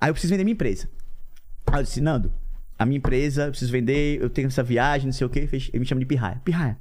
[0.00, 0.88] Aí eu preciso vender minha empresa.
[1.68, 2.32] Aí eu disse, Nando,
[2.82, 5.48] a minha empresa, eu preciso vender, eu tenho essa viagem, não sei o quê.
[5.52, 6.40] Ele me chama de pirraia.
[6.44, 6.78] Pirraia.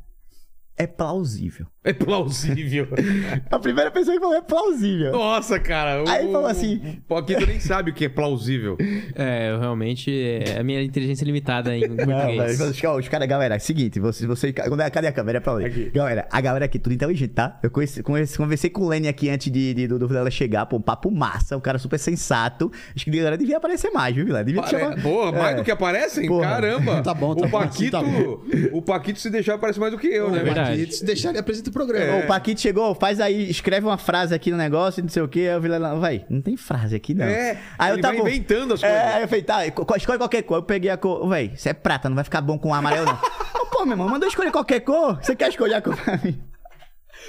[0.75, 1.67] É plausível.
[1.83, 2.87] É plausível.
[3.49, 5.11] A primeira pessoa que falou é plausível.
[5.13, 6.03] Nossa, cara.
[6.03, 8.77] O, Aí falou assim- O Paquito nem sabe o que é plausível.
[9.15, 10.11] É, eu realmente.
[10.45, 12.61] É a minha inteligência limitada em Não, português.
[12.61, 15.39] os caras, os caras, galera, é o seguinte, você, você, cadê cadê a câmera?
[15.39, 15.65] É pra onde?
[15.65, 15.89] Aqui.
[15.91, 17.59] Galera, a galera aqui, tudo inteligente, tá?
[17.63, 20.67] Eu conheci, conheci- conversei com o Lenny aqui antes de, de, do, do Vilela chegar,
[20.67, 22.71] pô, um papo massa, um cara super sensato.
[22.95, 24.43] Acho que a galera devia aparecer mais, viu, Vilela?
[24.45, 25.01] Devia Pare- chamar.
[25.01, 25.55] Porra, mais É.
[25.55, 26.27] do que aparecem?
[26.27, 26.43] Porra.
[26.47, 27.01] Caramba.
[27.01, 28.43] Tá bom, tá o bom, Paquito, assim tá bom.
[28.73, 30.43] O Paquito, se deixar, parece mais do que eu, né?
[30.43, 30.69] Verdade.
[30.69, 32.05] Paquito, Se deixar, ele apresenta o programa.
[32.05, 32.23] É.
[32.23, 35.47] O Paquito chegou, faz aí, escreve uma frase aqui no negócio, não sei o quê.
[35.49, 37.25] Aí o Vilela, vai, não tem frase aqui não.
[37.25, 39.15] É, aí ele vai inventando as É, coisas.
[39.15, 40.57] aí eu falei, tá, co- escolhe qualquer cor.
[40.57, 43.17] Eu peguei a cor, véi, isso é prata, não vai ficar bom com amarelo não.
[43.71, 45.17] Pô, meu irmão, mandou escolher qualquer cor.
[45.23, 46.39] Você quer escolher a cor pra mim?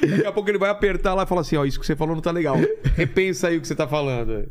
[0.00, 2.14] Daqui a pouco ele vai apertar lá e falar assim: ó, isso que você falou
[2.14, 2.56] não tá legal.
[2.96, 4.50] Repensa aí o que você tá falando.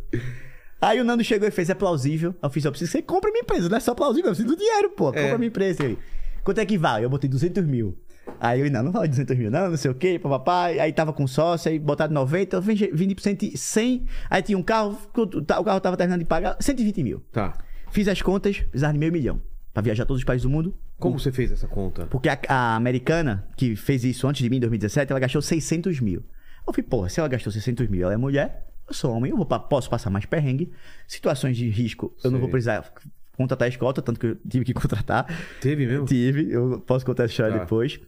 [0.80, 2.34] Aí o Nando chegou e fez, é plausível.
[2.42, 4.56] Eu fiz, eu preciso que você compre minha empresa, não é só plausível, eu preciso
[4.56, 5.06] do dinheiro, pô.
[5.06, 5.38] Compra É.
[5.38, 5.84] minha empresa.
[5.84, 5.98] Ele,
[6.44, 7.06] quanto é que vale?
[7.06, 7.96] Eu botei 200 mil.
[8.40, 10.80] Aí eu, não, não fala de 200 mil, não, não sei o quê, papai.
[10.80, 14.06] Aí tava com sócio, aí botaram 90, eu vendi, vendi por 100.
[14.30, 17.24] Aí tinha um carro, o carro tava terminando de pagar 120 mil.
[17.32, 17.58] Tá.
[17.92, 19.42] Fiz as contas, precisava de meio milhão.
[19.74, 20.76] Pra viajar todos os países do mundo.
[21.00, 22.06] Como você fez essa conta?
[22.08, 26.00] Porque a, a americana, que fez isso antes de mim, em 2017, ela gastou 600
[26.00, 26.24] mil.
[26.68, 29.38] Eu falei, porra, se ela gastou 600 mil, ela é mulher, eu sou homem, eu
[29.38, 30.72] vou, posso passar mais perrengue.
[31.08, 32.42] Situações de risco, eu não Sei.
[32.42, 32.94] vou precisar
[33.42, 35.26] contratar escolta, tanto que eu tive que contratar.
[35.60, 36.06] Teve mesmo?
[36.06, 37.60] Tive, eu posso contar essa história Tá.
[37.60, 38.00] depois.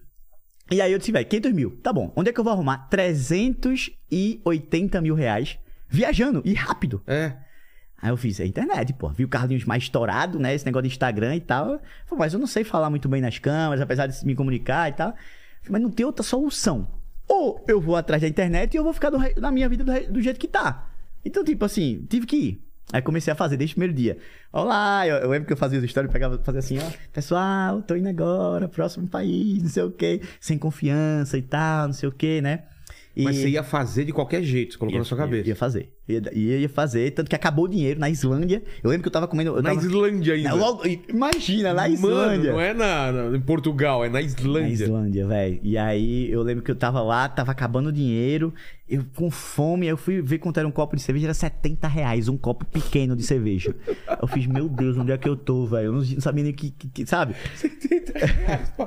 [0.72, 2.12] E aí eu disse, velho, 500 mil, tá bom.
[2.16, 5.58] Onde é que eu vou arrumar 380 mil reais
[5.90, 7.02] viajando e rápido?
[7.08, 7.34] É.
[8.02, 9.10] Aí eu fiz, é internet, pô.
[9.10, 10.54] Vi o Carlinhos mais estourado, né?
[10.54, 11.66] Esse negócio de Instagram e tal.
[12.06, 14.94] Falei, mas eu não sei falar muito bem nas câmeras, apesar de me comunicar e
[14.94, 15.14] tal.
[15.70, 16.88] Mas não tem outra solução.
[17.28, 20.14] Ou eu vou atrás da internet e eu vou ficar do na minha vida do,
[20.14, 20.90] do jeito que tá.
[21.24, 22.62] Então, tipo assim, tive que ir.
[22.94, 24.18] Aí comecei a fazer desde o primeiro dia.
[24.52, 26.84] Olá, eu, eu lembro que eu fazia as histórias, pegava, fazia assim, ó.
[27.12, 30.22] Pessoal, tô indo agora, próximo país, não sei o quê.
[30.40, 32.60] Sem confiança e tal, não sei o quê, né?
[33.16, 35.48] E- Mas você ia fazer de qualquer jeito, você colocou na sua cabeça.
[35.48, 35.92] Ia fazer.
[36.10, 38.62] Ia, ia, ia fazer, tanto que acabou o dinheiro na Islândia.
[38.84, 39.52] Eu lembro que eu tava comendo.
[39.52, 39.82] Eu Na tava...
[39.86, 40.54] Islândia ainda.
[40.56, 42.52] Logo- imagina, na Mano, Islândia.
[42.52, 44.84] não é na, na- em Portugal, é na Na Islândia.
[44.86, 45.60] Islândia, velho.
[45.64, 48.52] E aí eu lembro que eu tava lá, tava acabando o dinheiro,
[48.96, 51.88] eu com fome, aí eu fui ver quanto era um copo de cerveja, era 70
[51.88, 53.76] reais, um copo pequeno de cerveja.
[54.22, 55.86] Eu fiz, meu Deus, onde é que eu tô, velho?
[55.88, 57.36] Eu não, não sabia nem o que, que, que- sabe?
[57.56, 58.86] 70 reais pra,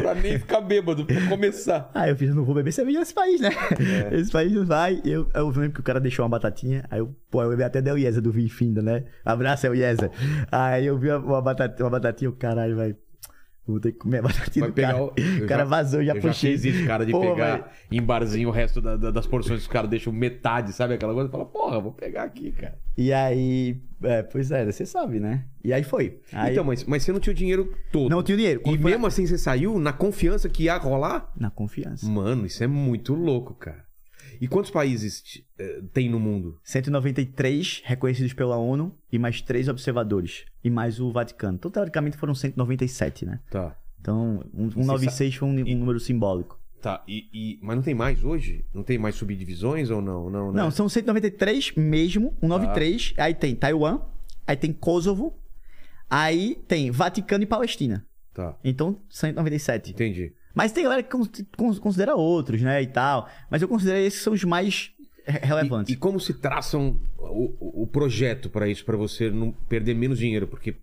[0.00, 1.90] pra nem ficar bêbado, pra começar.
[1.94, 3.50] Ah, eu fiz, não vou beber cerveja nesse país, né?
[4.12, 4.16] É.
[4.18, 5.00] Esse país não vai.
[5.04, 6.84] Eu, eu lembro que o cara deixou uma batatinha.
[6.90, 9.04] Aí eu, pô, eu até deu o Iesa do vinho finda, né?
[9.24, 10.10] Abraço, é o Iesa.
[10.50, 12.94] Aí eu vi uma, batatinha, uma batatinha, o caralho, vai.
[13.72, 15.04] Vou ter que comer a batatinha Vai do pegar cara.
[15.04, 15.46] o.
[15.46, 16.56] cara vazou, já eu puxei.
[16.56, 19.60] Já fiz isso, cara, de Pô, pegar em barzinho o resto da- da- das porções.
[19.60, 21.28] Os caras deixam metade, sabe aquela coisa?
[21.28, 22.78] Fala, porra, vou pegar aqui, cara.
[22.96, 25.44] E aí, é, pois é, você sabe, né?
[25.62, 26.20] E aí foi.
[26.32, 28.10] Aí, Então, mas, mas você não tinha o dinheiro todo.
[28.10, 28.62] não tinha o dinheiro.
[28.64, 31.30] E mesmo assim você saiu na confiança que ia rolar?
[31.38, 32.06] Na confiança.
[32.08, 33.87] Mano, isso é muito louco, cara.
[34.40, 36.58] E quantos países eh, tem no mundo?
[36.64, 40.44] 193 reconhecidos pela ONU e mais três observadores.
[40.62, 41.56] E mais o Vaticano.
[41.56, 43.40] Então, teoricamente, foram 197, né?
[43.50, 43.76] Tá.
[44.00, 46.58] Então, um, Você 196 foi um, um número simbólico.
[46.80, 48.64] Tá, e, e- mas não tem mais hoje?
[48.72, 50.30] Não tem mais subdivisões ou não?
[50.30, 50.62] Não, né?
[50.62, 53.14] Não, são 193 mesmo, 193.
[53.18, 54.00] Aí tem Taiwan,
[54.46, 55.36] aí tem Kosovo,
[56.08, 58.06] aí tem Vaticano e Palestina.
[58.32, 59.90] Tá, Então, 197.
[59.90, 60.32] entendi.
[60.58, 61.24] Mas tem galera que con-
[61.56, 63.28] con- considera outros, né, e tal.
[63.48, 64.90] Mas eu considero esses são os mais
[65.24, 65.90] re- relevantes.
[65.90, 70.18] E, e como se traçam o, o- projeto pra isso, pra você não perder menos
[70.18, 70.48] dinheiro?
[70.48, 70.74] Porque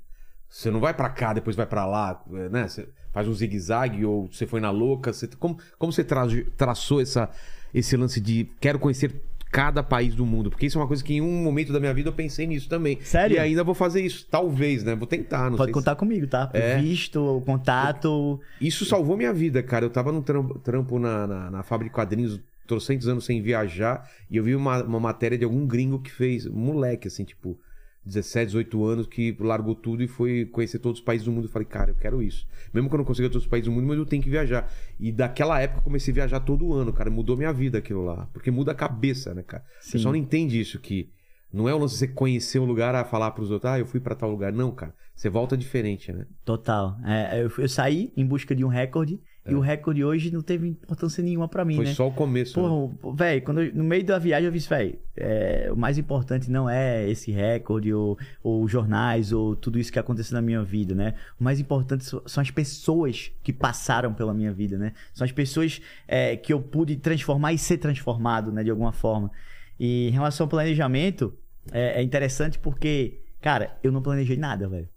[0.49, 2.69] você não vai pra cá, depois vai pra lá, né?
[2.69, 5.11] Você faz um zigue-zague ou você foi na louca.
[5.11, 7.29] você- como, como você tra- traçou essa,
[7.73, 9.13] esse lance de quero conhecer
[9.55, 10.49] cada país do mundo?
[10.49, 12.67] Porque isso é uma coisa que em um momento da minha vida eu pensei nisso
[12.67, 12.99] também.
[13.01, 13.37] Sério?
[13.37, 14.93] E ainda vou fazer isso, talvez, né?
[14.95, 16.49] Vou tentar, não Pode sei contar comigo, tá?
[16.51, 16.77] É.
[16.77, 18.37] Visto, contato.
[18.59, 19.85] Isso salvou minha vida, cara.
[19.85, 24.05] Eu tava num trampo, trampo na, na, na fábrica de quadrinhos, trocentos anos sem viajar,
[24.29, 27.57] e eu vi uma, uma matéria de algum gringo que fez, um moleque, assim, tipo,
[28.05, 31.45] 17, 18 anos, que largou tudo e foi conhecer todos os países do mundo.
[31.45, 32.47] Eu falei, cara, eu quero isso.
[32.73, 34.71] Mesmo que eu não consiga todos os países do mundo, mas eu tenho que viajar.
[34.99, 37.09] E daquela época eu comecei a viajar todo ano, cara.
[37.09, 38.27] Mudou minha vida aquilo lá.
[38.31, 39.63] Porque muda a cabeça, né, cara?
[39.81, 39.91] O Sim.
[39.93, 41.09] pessoal não entende isso, que
[41.51, 43.85] não é o lance de você conhecer um lugar a falar pros outros, ah, eu
[43.85, 44.51] fui pra tal lugar.
[44.51, 44.93] Não, cara.
[45.15, 46.25] Você volta diferente, né?
[46.43, 46.97] Total.
[47.05, 50.67] É, eu, eu saí em busca de um recorde e o recorde hoje não teve
[50.67, 51.77] importância nenhuma pra mim, É.
[51.77, 51.93] Foi né?
[51.93, 52.59] só o começo.
[52.61, 52.67] né?
[53.01, 56.49] Porra, velho, quando eu- no meio da viagem eu disse, velho, é, o mais importante
[56.49, 60.95] não é esse recorde ou, ou jornais ou tudo isso que aconteceu na minha vida,
[60.95, 61.13] né?
[61.39, 64.93] O mais importante são as pessoas que passaram pela minha vida, né?
[65.13, 69.31] São as pessoas é, que eu pude transformar e ser transformado, né, de alguma forma.
[69.79, 71.33] E em relação ao planejamento,
[71.71, 74.89] é, é interessante porque, cara, eu não planejei nada, velho.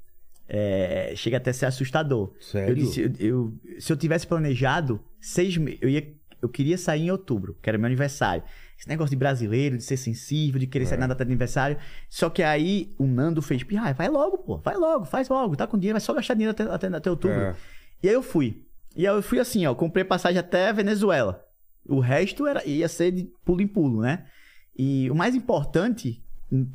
[0.48, 2.32] É, chega até a ser assustador.
[2.40, 2.70] Sério?
[2.70, 7.10] Eu disse, eu, eu- se eu tivesse planejado seis eu, ia, eu queria sair em
[7.10, 8.42] outubro, que era meu aniversário.
[8.78, 11.76] Esse negócio de brasileiro, de ser sensível, de querer sair na data de aniversário.
[12.08, 15.66] Só que aí o Nando fez, ah, vai logo, pô, vai logo, faz logo, tá
[15.66, 17.36] com dinheiro, vai só gastar dinheiro até, até, até outubro.
[17.36, 17.54] É.
[18.02, 18.64] E aí eu fui.
[18.96, 21.44] E aí eu fui assim, ó, comprei passagem até Venezuela.
[21.86, 24.26] O resto era, ia ser de pulo em pulo, né?
[24.78, 26.22] E o mais importante,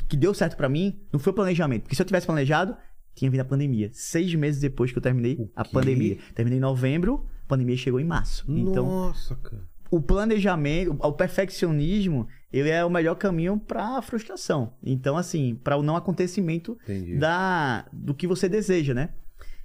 [0.09, 1.83] que deu certo pra mim, não foi o planejamento.
[1.83, 2.75] Porque se eu tivesse planejado,
[3.15, 3.89] tinha vindo a pandemia.
[3.93, 6.17] Seis meses depois que eu terminei a pandemia.
[6.35, 8.45] Terminei em novembro, a pandemia chegou em março.
[8.49, 9.61] Então, Nossa, cara.
[9.91, 14.73] o planejamento, o perfeccionismo, ele é o melhor caminho pra frustração.
[14.83, 17.17] Então, assim, para o não acontecimento Entendi.
[17.17, 19.09] da, do que você deseja, né?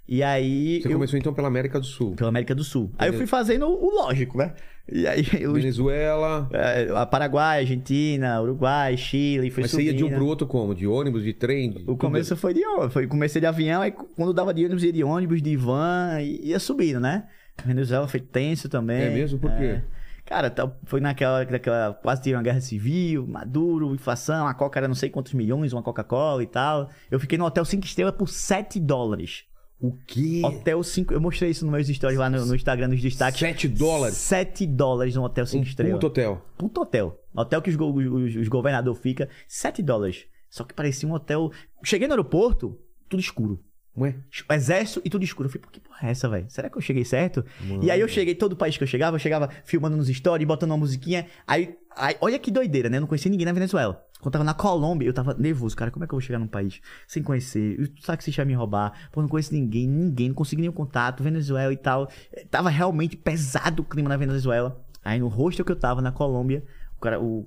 [0.07, 0.81] E aí.
[0.81, 2.15] Você eu- começou então pela América do Sul.
[2.15, 2.91] pela América do Sul.
[2.99, 4.55] Aí eu fui fazendo o lógico, né?
[4.91, 6.49] E aí, eu, Venezuela.
[6.53, 10.17] é, a Paraguai, Argentina, Uruguai, Chile, foi Mas você ia de um subindo.
[10.19, 10.75] pro outro como?
[10.75, 11.71] De ônibus, de trem?
[11.71, 14.83] de O começo foi de ônibus, foi comecei de avião, aí quando dava de ônibus,
[14.85, 17.27] ia de ônibus, de van, e ia subindo, né?
[17.65, 19.03] Venezuela foi tenso também.
[19.03, 19.39] É mesmo?
[19.39, 19.65] Por quê?
[19.65, 19.83] É.
[20.25, 24.87] Cara, tá- foi naquela, naquela quase teve uma guerra civil, Maduro, inflação, a Coca era
[24.87, 26.91] não sei quantos milhões, uma Coca-Cola e tal.
[27.11, 29.45] Eu fiquei no hotel 5 estrelas por 7 dólares.
[29.81, 30.43] O quê?
[30.45, 33.39] Hotel 5, eu mostrei isso nos meus stories lá no, no Instagram, nos destaques.
[33.39, 34.17] 7 dólares?
[34.17, 35.93] 7 dólares num hotel 5 Um estrelas.
[35.95, 36.43] puto hotel.
[36.57, 37.21] Puto hotel.
[37.35, 40.27] Hotel que os, os, os governadores ficam, 7 dólares.
[40.51, 41.53] Só que parecia um hotel.
[41.85, 42.77] Cheguei no aeroporto,
[43.09, 43.63] tudo escuro.
[43.99, 44.15] Ué?
[44.53, 45.47] Exército e tudo escuro.
[45.49, 46.47] Eu falei, pô, que porra é essa, velho?
[46.49, 47.45] Será que eu cheguei certo?
[47.83, 50.71] E aí eu cheguei, todo país que eu chegava, eu chegava filmando nos stories, botando
[50.71, 51.27] uma musiquinha.
[51.47, 52.97] Aí, aí olha que doideira, né?
[52.99, 54.05] Eu não conhecia ninguém na Venezuela.
[54.21, 55.91] Quando eu tava na Colômbia, eu tava nervoso, cara.
[55.91, 57.81] Como é que eu vou chegar num país sem conhecer?
[57.81, 58.93] O taxista vai me roubar.
[59.13, 61.23] Pô, não conheço ninguém, ninguém, não consegui nenhum contato.
[61.23, 62.09] Venezuela e tal.
[62.33, 64.85] Eh, Tava realmente pesado o clima na Venezuela.
[65.05, 66.65] Aí no hostel que eu tava, na Colômbia,
[66.99, 67.39] o cara, o,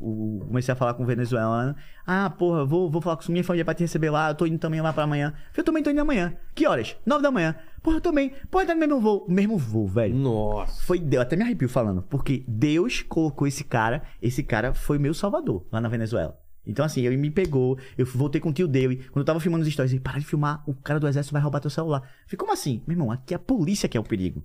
[0.42, 1.76] o- comecei a falar com o venezuelano.
[2.08, 4.30] Ah, porra, vou, vou falar com minha família pra te receber lá.
[4.30, 5.34] Eu tô indo também lá pra amanhã.
[5.56, 6.34] Eu também tô indo amanhã.
[6.56, 6.96] Que horas?
[7.06, 7.56] Nove da manhã.
[7.84, 8.32] Porra, eu também.
[8.50, 9.26] Pode estar no mesmo voo.
[9.28, 10.16] Mesmo voo, velho.
[10.16, 10.82] Nossa.
[10.86, 15.14] Foi Deus, até me arrepio falando, porque Deus colocou esse cara, esse cara foi meu
[15.14, 16.38] salvador lá na Venezuela.
[16.66, 18.98] Então, assim, ele me pegou, eu voltei com o tio dele.
[19.12, 21.42] Quando eu tava filmando os stories, ele, para de filmar, o cara do exército vai
[21.42, 22.00] roubar teu celular.
[22.02, 22.82] Eu falei, como assim?
[22.88, 24.44] Meu irmão, aqui é a polícia que é o perigo.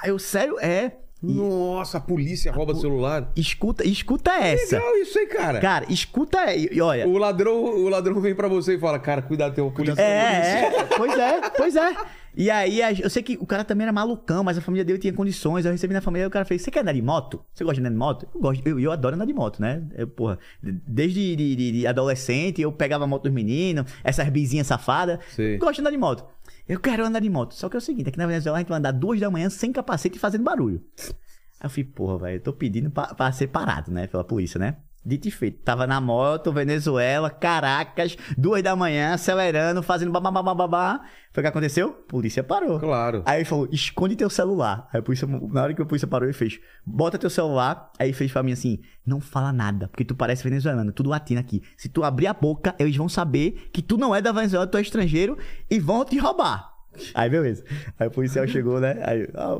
[0.00, 0.96] Aí eu, sério, é.
[1.22, 3.30] Nossa, a polícia rouba o celular.
[3.34, 4.76] escuta, escuta essa.
[4.78, 5.60] Legal isso aí, cara.
[5.60, 7.08] Cara, escuta e olha.
[7.08, 10.00] O ladrão, o ladrão vem pra você e fala, cara, cuidado, tem um polícia.
[10.00, 11.96] É, é, pois é, pois é.
[12.38, 15.10] E aí, eu sei que o cara também era malucão, mas a família dele tinha
[15.12, 15.64] condições.
[15.64, 17.42] Eu recebi na família e o cara fez: Você quer andar de moto?
[17.54, 18.28] Você gosta de andar de moto?
[18.34, 19.82] Eu gosto, eu, eu adoro andar de moto, né?
[19.96, 24.66] Eu, porra, desde de, de- de adolescente eu pegava a moto dos meninos, essas bizinhas
[24.66, 25.18] safadas.
[25.56, 26.26] Gosto de andar de moto.
[26.68, 27.54] Eu quero andar de moto.
[27.54, 29.48] Só que é o seguinte: aqui na Venezuela a gente vai andar duas da manhã
[29.48, 30.82] sem capacete e fazendo barulho.
[30.98, 34.06] Aí eu falei, porra, velho, eu tô pedindo pra, pra ser parado, né?
[34.06, 34.76] Pela polícia, né?
[35.06, 35.62] Dito e feito.
[35.62, 41.00] Tava na moto, Venezuela, Caracas, duas da manhã, acelerando, fazendo babá.
[41.32, 41.92] Foi o que aconteceu?
[42.08, 42.80] Polícia parou.
[42.80, 43.22] Claro.
[43.24, 44.88] Aí ele falou, esconde teu celular.
[44.92, 47.92] Aí a polícia, na hora que a polícia parou, ele fez, bota teu celular.
[48.00, 51.62] Aí fez pra mim assim, não fala nada, porque tu parece venezuelano, tudo latino aqui.
[51.76, 54.76] Se tu abrir a boca, eles vão saber que tu não é da Venezuela, tu
[54.76, 55.38] é estrangeiro
[55.70, 56.72] e vão te roubar.
[57.14, 57.64] Aí beleza.
[57.96, 58.98] Aí o policial chegou, né?
[59.04, 59.54] Aí, ah,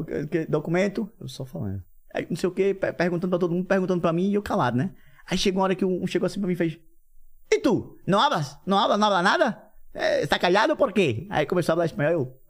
[0.49, 1.09] documento?
[1.21, 1.85] Eu só falando.
[2.13, 4.77] Aí não sei o que, perguntando pra todo mundo, perguntando pra mim e eu calado,
[4.77, 4.91] né?
[5.27, 6.79] Aí chegou uma hora que um chegou assim pra mim e fez,
[7.51, 7.99] e tu?
[8.07, 8.59] Não hablas?
[8.67, 8.99] Não hablas?
[8.99, 9.63] Não habla nada?
[9.95, 11.27] É, está calhado por quê?
[11.31, 12.13] Aí começou a falar espanhol.
[12.13, 12.41] Eu...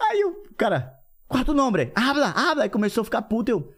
[0.00, 2.64] Aí o cara, quarto nome, habla, habla.
[2.64, 3.50] Aí começou a ficar puto.
[3.50, 3.74] Eu...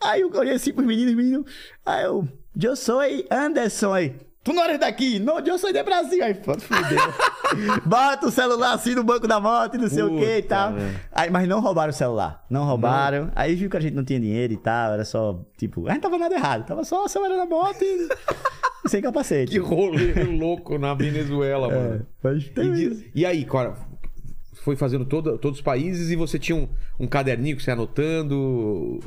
[0.00, 1.50] Aí eu olhei assim pros meninos, meninos.
[1.84, 2.28] Aí eu,
[2.60, 3.92] eu sou Anderson.
[3.92, 5.18] Aí, tu não eres daqui?
[5.18, 6.24] Não, eu sou de Brasil.
[6.24, 6.98] Aí, pronto, fudeu.
[7.84, 10.48] Bota o celular assim no banco da moto e não sei o que e Puta,
[10.54, 10.72] tal.
[11.12, 12.44] Aí, mas não roubaram o celular.
[12.48, 13.30] Não roubaram.
[13.34, 14.92] Aí viu que a gente não tinha dinheiro e tal.
[14.94, 16.64] Era só, tipo, a gente tava nada errado.
[16.64, 18.08] Tava só acelerando a moto e.
[18.88, 19.50] sem capacete.
[19.50, 22.06] Que rolê louco na Venezuela, mano.
[22.22, 22.94] Mas E, tem isso.
[23.02, 23.74] di- e aí, cara,
[24.62, 26.68] foi fazendo todo- todos os países e você tinha um,
[27.00, 29.00] um caderninho que você ia anotando,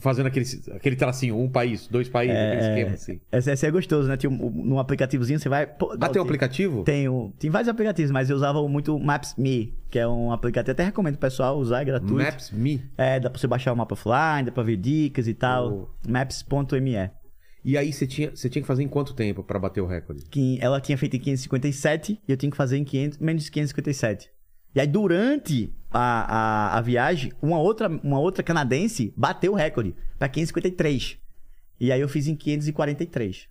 [0.00, 3.20] fazendo aquele, aquele tracinho, um país, dois países, aquele esquema assim.
[3.32, 4.16] Esse, esse é gostoso, né?
[4.16, 5.66] Tinha um, num aplicativozinho, você vai.
[5.66, 6.82] pô, Ah, tem um aplicativo?
[6.84, 7.06] Tem,
[7.38, 10.72] tem vários aplicativos, mas eu usava muito Maps.me, que é um aplicativo.
[10.72, 12.14] Até recomendo pro pessoal usar, é gratuito.
[12.14, 12.82] Maps Me.
[12.96, 15.90] É, dá pra você baixar o mapa offline, dá pra ver dicas e tal.
[16.08, 17.10] Maps.me.
[17.64, 20.24] E aí você tinha, você tinha que fazer em quanto tempo pra bater o recorde?
[20.30, 23.50] Que ela tinha feito em 557 e eu tinha que fazer em 500, menos de
[23.50, 24.30] 557.
[24.76, 29.94] E aí, durante a, a, a viagem, uma outra, uma outra canadense bateu o recorde
[30.18, 31.16] pra 553.
[31.80, 33.48] E aí eu fiz em 543.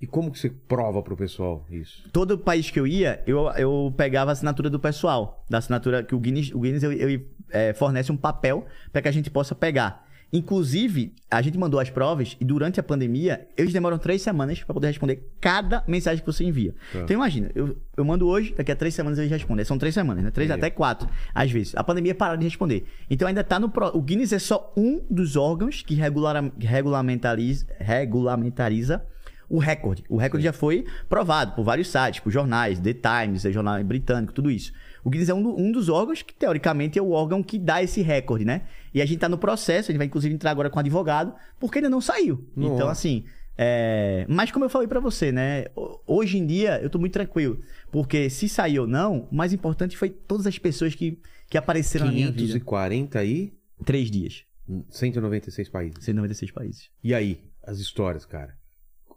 [0.00, 2.08] E como que você prova pro pessoal isso?
[2.12, 5.44] todo país que eu ia, eu, eu pegava a assinatura do pessoal.
[5.50, 9.08] Da assinatura que o Guinness, o Guinness ele, ele, é, fornece um papel para que
[9.08, 10.07] a gente possa pegar.
[10.30, 14.74] Inclusive, a gente mandou as provas e durante a pandemia, eles demoram três semanas para
[14.74, 16.74] poder responder cada mensagem que você envia.
[16.92, 17.00] Tá.
[17.00, 19.64] Então imagina, eu, eu mando hoje, daqui a três semanas eles respondem.
[19.64, 20.30] São três semanas, né?
[20.30, 20.52] Três É.
[20.52, 21.74] até quatro, às vezes.
[21.76, 22.84] A pandemia pararam de responder.
[23.08, 23.70] Então ainda tá no...
[23.70, 23.96] Pro...
[23.96, 29.02] O Guinness é só um dos órgãos que regulara- regulamentariza, regulamentariza
[29.48, 30.04] o recorde.
[30.10, 34.32] O recorde já foi provado por vários sites, por jornais, The Times, é jornal britânico,
[34.32, 34.72] tudo isso.
[35.08, 37.82] O Guinness é um, do- um dos órgãos que, teoricamente, é o órgão que dá
[37.82, 38.62] esse recorde, né?
[38.92, 41.78] E a gente tá no processo, a gente vai, inclusive, entrar agora com advogado, porque
[41.78, 42.46] ainda não saiu.
[42.54, 42.74] Nossa.
[42.74, 43.24] Então, assim...
[43.56, 45.64] é, Mas como eu falei pra você, né?
[45.76, 47.58] ho- Hoje em dia, eu tô muito tranquilo.
[47.90, 51.18] Porque se sair ou não, o mais importante foi todas as pessoas que,
[51.48, 52.38] que apareceram na minha vida.
[52.58, 53.52] 540 aí,
[53.84, 54.44] Três dias.
[54.90, 56.04] 196 países.
[56.04, 56.90] 196 países.
[57.02, 58.54] E aí, as histórias, cara?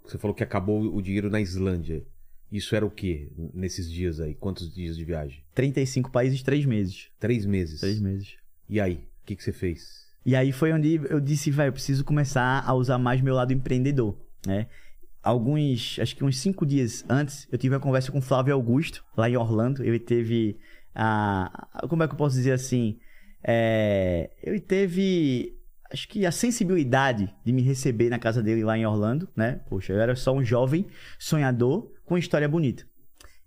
[0.06, 2.04] Você falou que acabou o dinheiro na Islândia.
[2.52, 4.36] Isso era o quê nesses dias aí?
[4.36, 5.44] Quantos dias de viagem?
[5.56, 7.10] 35 países, três meses.
[7.20, 7.80] Três meses.
[7.80, 8.36] Três meses.
[8.70, 10.06] E aí, o que, que você fez?
[10.26, 13.54] E aí foi onde eu disse, velho, eu preciso começar a usar mais meu lado
[13.54, 14.68] empreendedor, né?
[15.24, 19.04] Alguns, acho que uns cinco dias antes, eu tive uma conversa com o Flávio Augusto,
[19.16, 19.84] lá em Orlando.
[19.84, 20.58] Ele teve
[20.96, 21.68] a...
[21.74, 23.00] a- Como é que eu posso dizer assim?
[23.44, 25.56] É, ele teve,
[25.92, 29.62] acho que a sensibilidade de me receber na casa dele lá em Orlando, né?
[29.70, 30.86] Poxa, eu era só um jovem
[31.20, 32.84] sonhador com história bonita.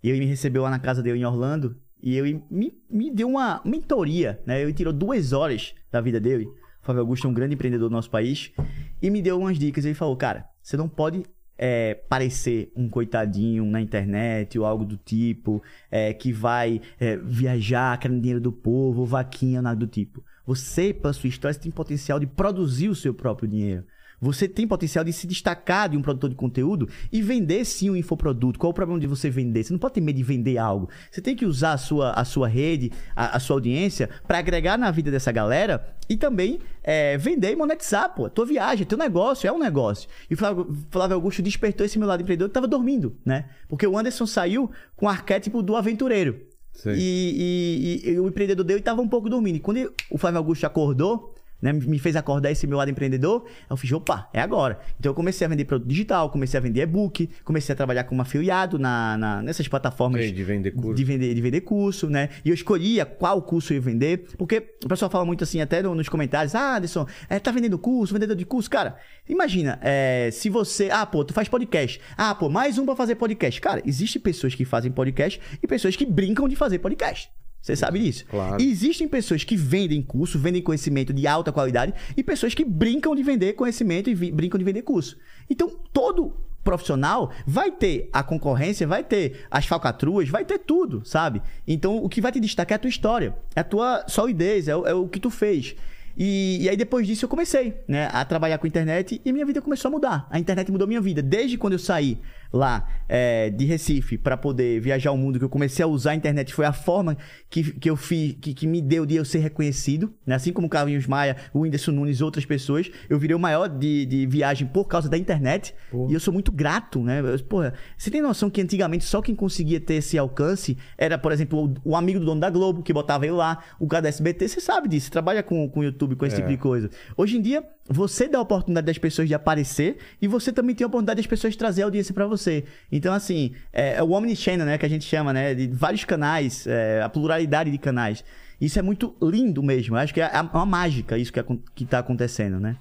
[0.01, 3.29] E ele me recebeu lá na casa dele em Orlando e ele me, me deu
[3.29, 4.59] uma mentoria, né?
[4.59, 6.45] Ele tirou duas horas da vida dele.
[6.45, 8.51] O Flávio Augusto é um grande empreendedor do nosso país
[8.99, 9.85] e me deu umas dicas.
[9.85, 11.21] Ele falou, cara, você não pode
[11.55, 17.99] é, parecer um coitadinho na internet ou algo do tipo, é, que vai é, viajar,
[17.99, 20.23] querendo dinheiro do povo, vaquinha, nada do tipo.
[20.43, 23.85] Você, pela sua história, tem potencial de produzir o seu próprio dinheiro.
[24.21, 27.95] Você tem potencial de se destacar de um produtor de conteúdo e vender sim um
[27.95, 28.57] infoproduto.
[28.59, 29.63] Qual o problema de você vender?
[29.63, 30.89] Você não pode ter medo de vender algo.
[31.11, 34.77] Você tem que usar a sua, a sua rede, a, a sua audiência, para agregar
[34.77, 38.29] na vida dessa galera e também é, vender e monetizar, pô.
[38.29, 40.07] Tua viagem, teu negócio, é um negócio.
[40.29, 43.49] E o Flávio, Flávio Augusto despertou esse meu lado empreendedor que tava dormindo, né?
[43.67, 46.39] Porque o Anderson saiu com o arquétipo do aventureiro.
[46.73, 46.93] Sei.
[46.97, 49.57] E, e- e o empreendedor dele estava um pouco dormindo.
[49.57, 53.45] E quando ele- o Flávio Augusto acordou, né, me fez acordar esse meu lado empreendedor,
[53.69, 54.79] eu fiz, opa, é agora.
[54.99, 58.21] Então eu comecei a vender produto digital, comecei a vender e-book, comecei a trabalhar como
[58.21, 60.93] afiliado na, na- nessas plataformas de vender curso.
[60.93, 62.29] de vender, de vender curso, né?
[62.43, 65.81] E eu escolhia qual curso eu ia vender, porque o pessoal fala muito assim, até
[65.81, 68.69] no- nos comentários, ah, Alisson, é, tá vendendo curso, vendedor de curso.
[68.69, 71.99] Cara, imagina, é, se você, ah, pô, tu faz podcast.
[72.17, 73.59] Ah, pô, mais um pra fazer podcast.
[73.61, 77.29] Cara, existem pessoas que fazem podcast e pessoas que brincam de fazer podcast.
[77.65, 78.25] Você sabe disso.
[78.27, 78.61] Claro.
[78.61, 83.23] Existem pessoas que vendem curso, vendem conhecimento de alta qualidade e pessoas que brincam de
[83.23, 85.17] vender conhecimento e brincam de vender curso.
[85.49, 86.31] Então, todo
[86.63, 91.41] profissional vai ter a concorrência, vai ter as falcatruas, vai ter tudo, sabe?
[91.67, 94.75] Então, o que vai te destacar é a tua história, é a tua solidez, é
[94.75, 95.75] o, é o que tu fez.
[96.17, 99.61] E, e aí depois disso eu comecei, né, a trabalhar com internet e minha vida
[99.61, 100.27] começou a mudar.
[100.29, 101.21] A internet mudou minha vida.
[101.21, 102.19] Desde quando eu saí
[102.53, 106.15] lá é, de Recife para poder viajar o mundo, que eu comecei a usar a
[106.15, 107.17] internet, foi a forma
[107.49, 110.35] que, que eu fiz, que, que me deu de eu ser reconhecido, né?
[110.35, 113.67] Assim como o Carlinhos Maia, o Whindersson Nunes e outras pessoas, eu virei o maior
[113.67, 115.73] de, de viagem por causa da internet.
[116.09, 117.19] E eu sou muito grato, né?
[117.21, 121.31] Eu- Porra, você tem noção que antigamente só quem conseguia ter esse alcance era, por
[121.31, 124.09] exemplo, o, o amigo do dono da Globo, que botava ele lá, o cara da
[124.09, 126.89] SBT, você sabe disso, você trabalha com, com YouTube, com esse tipo de coisa.
[127.17, 130.83] Hoje em dia, você dá a oportunidade das pessoas de aparecer e você também tem
[130.85, 132.63] a oportunidade das pessoas de trazer audiência pra você.
[132.91, 136.65] Então, assim, é, é o Omnichannel, né, que a gente chama, né, de vários canais,
[136.65, 138.23] é, a pluralidade de canais.
[138.59, 139.95] Isso é muito lindo mesmo.
[139.95, 142.77] Eu acho que é a- uma mágica isso que, acon- que tá acontecendo, né?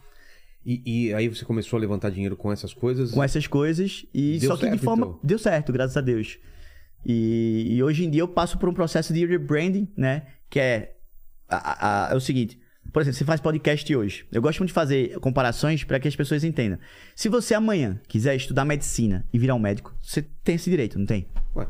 [0.64, 3.10] E, e aí você começou a levantar dinheiro com essas coisas?
[3.10, 5.20] com essas coisas e Deu só que de certo, forma então?
[5.22, 6.38] deu certo graças a Deus
[7.04, 10.94] e, e hoje em dia eu passo por um processo de rebranding né que é
[11.48, 12.58] a- a- é o seguinte
[12.94, 16.14] por exemplo você faz podcast hoje eu gosto muito de fazer comparações para que as
[16.14, 16.78] pessoas entendam
[17.14, 21.04] se você amanhã quiser estudar medicina e virar um médico você tem esse direito não
[21.04, 21.26] tem
[21.57, 21.66] Ué,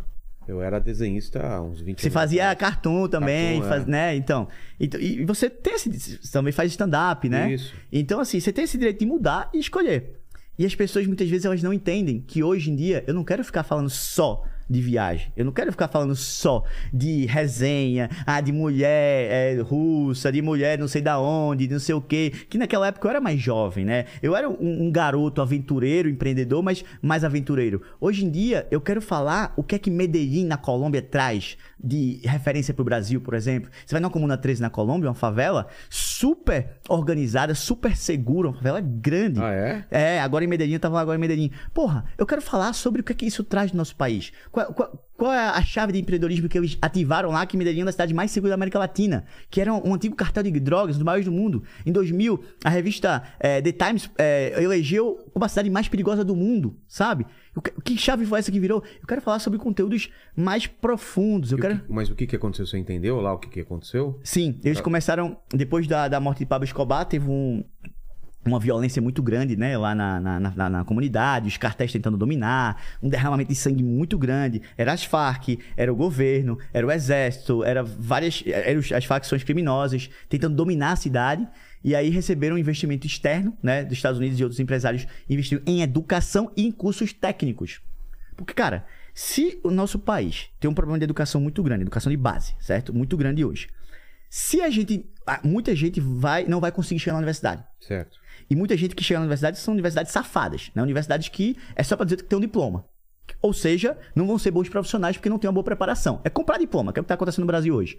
[0.46, 2.74] eu era desenhista há uns 20 você anos fazia atrás.
[2.74, 3.90] cartoon também, Cartoon, faz- é.
[3.90, 4.16] né?
[4.16, 7.54] Então, então, e você tem esse, você também faz stand-up, né?
[7.54, 7.74] Isso.
[7.90, 10.20] Então, assim, você tem esse direito de mudar e escolher.
[10.58, 13.42] E as pessoas muitas vezes elas não entendem que hoje em dia eu não quero
[13.42, 15.32] ficar falando só de viagem.
[15.36, 20.78] Eu não quero ficar falando só de resenha, ah, de mulher é, russa, de mulher
[20.78, 22.32] não sei da onde, de não sei o quê.
[22.48, 24.06] Que naquela época eu era mais jovem, né?
[24.22, 27.82] Eu era um, um garoto aventureiro, empreendedor, mas mais aventureiro.
[28.00, 32.20] Hoje em dia eu quero falar o que é que Medellín na Colômbia traz de
[32.24, 33.70] referência pro Brasil, por exemplo.
[33.84, 38.80] Você vai numa Comuna 13 na Colômbia, uma favela super organizada, super segura, uma favela
[38.80, 39.40] grande.
[39.40, 39.84] Ah, é?
[39.90, 41.50] É, agora em Medellín, eu tava lá agora em Medellín.
[41.74, 44.32] Porra, eu quero falar sobre o que é que isso traz no nosso país.
[44.54, 47.82] Qual, qual- qual é a chave de empreendedorismo que eles ativaram lá, que Medellín é
[47.82, 50.50] uma das cidades mais seguras da América Latina, que era um, um antigo cartel de
[50.60, 51.62] drogas, um dos maiores do mundo.
[51.86, 56.34] Em 2000, a revista eh, The Times eh, elegeu como a cidade mais perigosa do
[56.34, 57.26] mundo, sabe?
[57.54, 58.82] O que, chave foi essa que virou?
[59.00, 61.52] Eu quero falar sobre conteúdos mais profundos.
[61.52, 61.78] Eu E o quero...
[61.80, 62.66] que- mas o que, que aconteceu?
[62.66, 64.18] Você entendeu lá o que, que aconteceu?
[64.22, 67.64] Sim, eles começaram, depois da, da morte de Pablo Escobar, teve um,
[68.46, 72.82] uma violência muito grande, né, lá na, na, na- na comunidade, os cartéis tentando dominar,
[73.02, 74.60] um derramamento de sangue muito grande.
[74.76, 80.10] Era as Farc, era o governo, era o exército, era várias, eram as facções criminosas
[80.28, 81.46] tentando dominar a cidade.
[81.82, 86.50] E aí receberam investimento externo, né, dos Estados Unidos e outros empresários investiram em educação
[86.56, 87.80] e em cursos técnicos.
[88.36, 92.16] Porque, cara, se o nosso país tem um problema de educação muito grande, educação de
[92.16, 92.92] base, certo?
[92.94, 93.68] Muito grande hoje.
[94.30, 95.06] Se a gente.
[95.44, 97.62] Muita gente vai, não vai conseguir chegar na universidade.
[97.80, 98.18] Certo.
[98.48, 100.82] E muita gente que chega na universidade são universidades safadas, né?
[100.82, 102.84] Universidades que é só pra dizer que tem um diploma.
[103.40, 106.20] Ou seja, não vão ser bons profissionais porque não tem uma boa preparação.
[106.24, 107.98] É comprar diploma, que é o que tá acontecendo no Brasil hoje.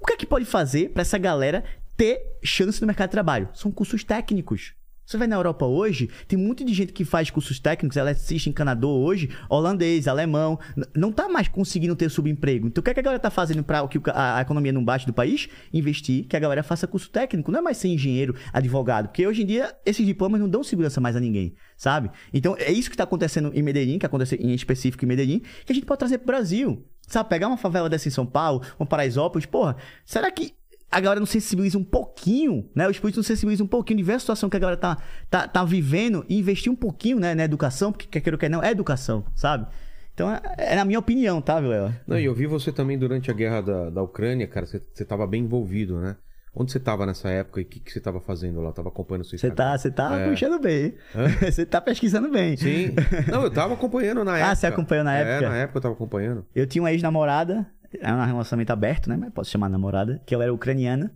[0.00, 1.64] O que é que pode fazer pra essa galera
[1.96, 3.48] ter chance no mercado de trabalho?
[3.54, 4.74] São cursos técnicos.
[5.06, 8.50] Você vai na Europa hoje, tem muito de gente que faz cursos técnicos, ela assiste
[8.50, 10.58] encanador hoje, holandês, alemão,
[10.96, 12.66] não tá mais conseguindo ter subemprego.
[12.66, 15.06] Então o que, é que a galera tá fazendo para que a, economia não baixe
[15.06, 15.48] do país?
[15.72, 19.42] Investir, que a galera faça curso técnico, não é mais ser engenheiro, advogado, porque hoje
[19.44, 22.10] em dia esses diplomas não dão segurança mais a ninguém, sabe?
[22.34, 25.70] Então é isso que tá acontecendo em Medellín, que acontece em específico em Medellín, que
[25.70, 26.84] a gente pode trazer pro Brasil.
[27.06, 30.52] Sabe, pegar uma favela dessa em São Paulo, uma Paraisópolis, porra, será que
[30.90, 32.88] a galera não sensibiliza um pouquinho, né?
[32.88, 34.96] Os políticos não sensibilizam um pouquinho de ver a situação que a galera tá,
[35.28, 38.48] tá, tá vivendo e investir um pouquinho, né, na educação, porque quer queira ou quer
[38.48, 39.66] não, é educação, sabe?
[40.14, 41.94] Então é, é na minha opinião, tá, Vilela?
[42.06, 45.04] Não, e eu vi você também durante a guerra da, da Ucrânia, cara, você, você
[45.04, 46.16] tava bem envolvido, né?
[46.58, 48.72] Onde você tava nessa época e o que, que você tava fazendo lá?
[48.72, 50.26] Tava acompanhando o seu Você tá, você tá É.
[50.26, 50.94] puxando bem.
[51.44, 52.56] Você tá pesquisando bem.
[52.56, 52.94] Sim.
[53.30, 54.46] Não, eu tava acompanhando na época.
[54.52, 55.44] Ah, você acompanhou na época?
[55.44, 56.46] É, na época eu tava acompanhando.
[56.54, 57.66] Eu tinha uma ex-namorada,
[58.00, 59.16] era um relacionamento aberto, né?
[59.16, 61.12] Mas posso chamar namorada, que ela era ucraniana.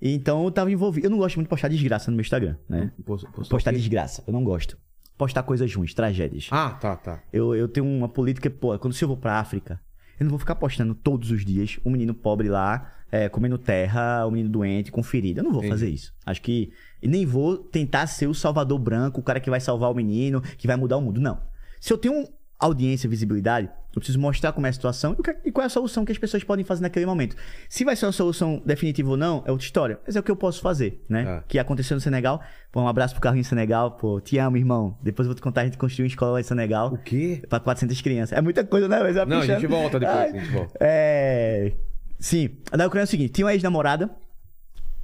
[0.00, 1.06] E então eu tava envolvido.
[1.06, 2.92] Eu não gosto muito de postar desgraça no meu Instagram, né?
[3.04, 4.76] Post- postou Postar desgraça, eu não gosto.
[5.16, 6.48] Postar coisas ruins, tragédias.
[6.50, 7.22] Ah, tá, tá.
[7.32, 9.80] Eu, eu tenho uma política, pô, quando se eu vou pra África,
[10.18, 14.26] eu não vou ficar postando todos os dias um menino pobre lá, é, comendo terra,
[14.26, 15.40] um menino doente, com ferida.
[15.40, 16.12] Eu não vou fazer isso.
[16.26, 16.72] Acho que.
[17.00, 20.40] E nem vou tentar ser o salvador branco, o cara que vai salvar o menino,
[20.40, 21.20] que vai mudar o mundo.
[21.20, 21.40] Não.
[21.80, 22.26] Se eu tenho
[22.58, 25.68] audiência, visibilidade, eu preciso mostrar como é a situação e, que- e qual é a
[25.68, 27.36] solução que as pessoas podem fazer naquele momento.
[27.68, 29.98] Se vai ser uma solução definitiva ou não, é outra história.
[30.06, 31.38] Mas é o que eu posso fazer, né?
[31.38, 31.42] É.
[31.46, 32.40] Que aconteceu no Senegal.
[32.70, 33.92] Pô, um abraço pro Carlinhos Senegal.
[33.92, 34.96] Pô, te amo, irmão.
[35.02, 36.92] Depois eu vou te contar, a gente construiu uma escola lá em Senegal.
[36.92, 37.42] O quê?
[37.48, 38.36] Pra 400 crianças.
[38.38, 38.98] É muita coisa, né?
[39.00, 40.72] Mas é Não, a gente volta depois, a gente volta.
[40.80, 41.72] É...
[42.18, 44.08] Sim, a da Ucrânia é o seguinte: tinha uma ex-namorada.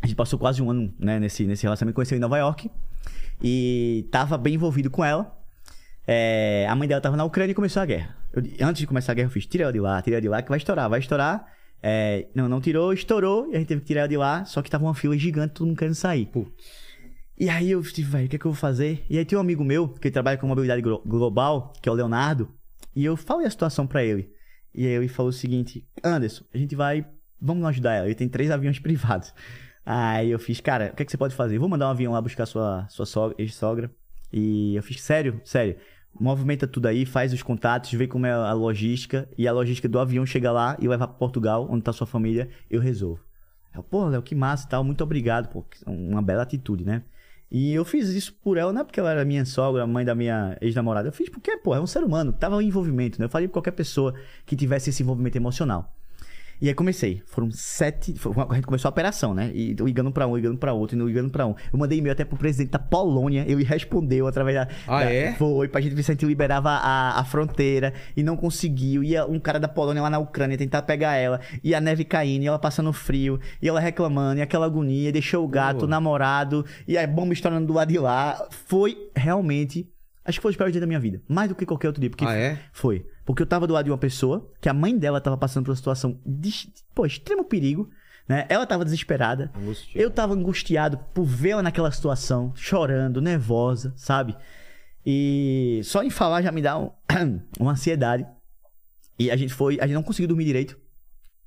[0.00, 2.70] A gente passou quase um ano né, nesse, nesse relacionamento, conheceu em Nova York.
[3.42, 5.36] E tava bem envolvido com ela.
[6.06, 8.16] É, a mãe dela tava na Ucrânia e começou a guerra.
[8.32, 10.28] Eu- antes de começar a guerra, eu fiz: tira ela de lá, tira ela de
[10.28, 11.46] lá, que vai estourar, vai estourar.
[11.82, 14.44] É, não, não tirou, estourou, e a gente teve que tirar ela de lá.
[14.44, 16.26] Só que tava uma fila gigante, todo mundo querendo sair.
[16.26, 16.52] Putz.
[17.38, 19.04] E aí eu tive, velho, o que é que eu vou fazer?
[19.08, 21.94] E aí tem um amigo meu, que trabalha com mobilidade glo- global, que é o
[21.94, 22.52] Leonardo,
[22.96, 24.28] e eu falei a situação pra ele.
[24.74, 27.06] E aí ele falou o seguinte: Anderson, a gente vai.
[27.40, 28.06] Vamos ajudar ela.
[28.06, 29.32] Ele tem três aviões privados.
[29.86, 31.58] Aí eu fiz, cara, o que, é que você pode fazer?
[31.58, 33.90] Vou mandar um avião lá buscar sua, sua sogra, ex-sogra.
[34.32, 35.76] E eu fiz, sério, sério.
[36.20, 39.28] Movimenta tudo aí, faz os contatos, vê como é a logística.
[39.36, 42.48] E a logística do avião chega lá e levar pra Portugal, onde tá sua família,
[42.70, 43.20] eu resolvo.
[43.74, 45.64] Eu, pô, Léo, que massa e tal, muito obrigado, pô.
[45.86, 47.02] Uma bela atitude, né?
[47.50, 50.14] E eu fiz isso por ela, não é porque ela era minha sogra, mãe da
[50.14, 51.08] minha ex-namorada.
[51.08, 53.24] Eu fiz porque, pô, é um ser humano, tava em envolvimento, né?
[53.24, 54.14] Eu falei pra qualquer pessoa
[54.44, 55.94] que tivesse esse envolvimento emocional.
[56.60, 57.22] E aí comecei.
[57.26, 58.14] Foram sete.
[58.50, 59.50] A gente começou a operação, né?
[59.54, 61.54] E ligando pra um, ligando pra outro, e ligando pra um.
[61.72, 63.44] Eu mandei e-mail até pro presidente da Polônia.
[63.46, 64.68] Ele respondeu através da.
[64.86, 65.32] Ah, da- é?
[65.34, 67.92] Foi, pra gente ver se a gente liberava a, a fronteira.
[68.16, 69.02] E não conseguiu.
[69.04, 71.40] Ia um cara da Polônia lá na Ucrânia tentar pegar ela.
[71.62, 73.38] E a neve caindo, e ela passando frio.
[73.62, 75.12] E ela reclamando, e aquela agonia.
[75.12, 76.64] Deixou o gato, o namorado.
[76.86, 78.46] E a bomba estourando do lado de lá.
[78.66, 79.88] Foi realmente.
[80.24, 81.22] Acho que foi o pior dia da minha vida.
[81.28, 82.10] Mais do que qualquer outro dia.
[82.10, 82.58] Porque Ah, é?
[82.72, 83.06] foi.
[83.24, 85.70] Porque eu tava do lado de uma pessoa que a mãe dela tava passando por
[85.70, 86.50] uma situação de,
[86.94, 87.88] pô, extremo perigo,
[88.28, 88.44] né?
[88.50, 89.50] Ela tava desesperada.
[89.94, 94.36] Eu tava angustiado por vê-la naquela situação, chorando, nervosa, sabe?
[95.04, 96.90] E só em falar já me dá um-
[97.58, 98.26] uma ansiedade.
[99.18, 100.78] E a gente foi, a gente não conseguiu dormir direito.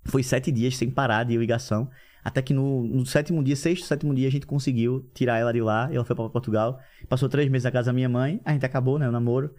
[0.05, 1.89] Foi sete dias sem parar de ligação.
[2.23, 5.61] Até que no, no sétimo dia, sexto, sétimo dia, a gente conseguiu tirar ela de
[5.61, 5.89] lá.
[5.91, 6.79] Ela foi pra Portugal.
[7.09, 8.39] Passou três meses na casa da minha mãe.
[8.45, 9.07] A gente acabou, né?
[9.07, 9.53] O namoro.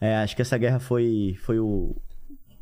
[0.00, 1.96] É, acho que essa guerra foi, foi o.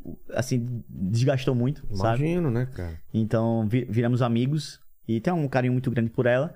[0.05, 2.25] o- Assim, desgastou muito, sabe?
[2.25, 3.01] Imagino, né, cara?
[3.15, 4.81] Então vi- viramos amigos.
[5.07, 6.55] E tem um carinho muito grande por ela.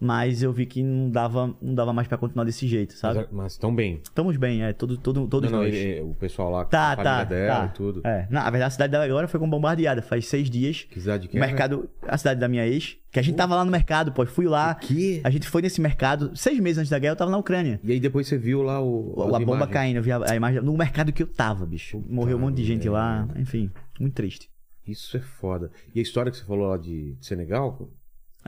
[0.00, 3.18] Mas eu vi que não dava, não dava mais pra continuar desse jeito, sabe?
[3.18, 4.00] Mas, mas tão bem.
[4.04, 4.72] Estamos bem, é.
[4.72, 5.74] Todo, todo, todos não, não, nós.
[5.74, 7.66] ele- o pessoal lá, Tá, a família tá, dela tá.
[7.66, 8.00] e tudo.
[8.06, 8.26] É.
[8.30, 10.00] Na verdade, a cidade dela agora foi com bombardeada.
[10.00, 10.86] Faz seis dias.
[10.88, 13.56] Que cidade que O é, mercado, a cidade da minha ex, que a gente tava
[13.56, 14.24] lá no mercado, pô.
[14.24, 14.72] Fui lá?
[14.76, 15.20] Que?
[15.24, 16.30] a gente foi nesse mercado.
[16.36, 17.80] Seis meses antes da guerra, eu tava na Ucrânia.
[17.82, 19.14] E aí depois você viu lá o.
[19.34, 19.70] a bomba imagens.
[19.72, 22.00] caindo, eu vi a, a imagem no mercado que eu tava, bicho.
[22.08, 23.40] Morreu um monte de gente lá, merda.
[23.40, 23.68] enfim,
[23.98, 24.48] muito triste.
[24.86, 25.70] Isso é foda.
[25.92, 27.90] E a história que você falou lá de Senegal?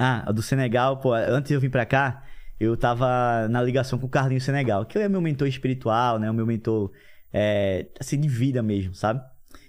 [0.03, 2.23] Ah, a do Senegal, pô, antes eu vir pra cá,
[2.59, 6.31] eu tava na ligação com o Carlinhos Senegal, que ele é meu mentor espiritual, né?
[6.31, 6.91] O meu mentor,
[7.31, 9.21] é, assim, de vida mesmo, sabe?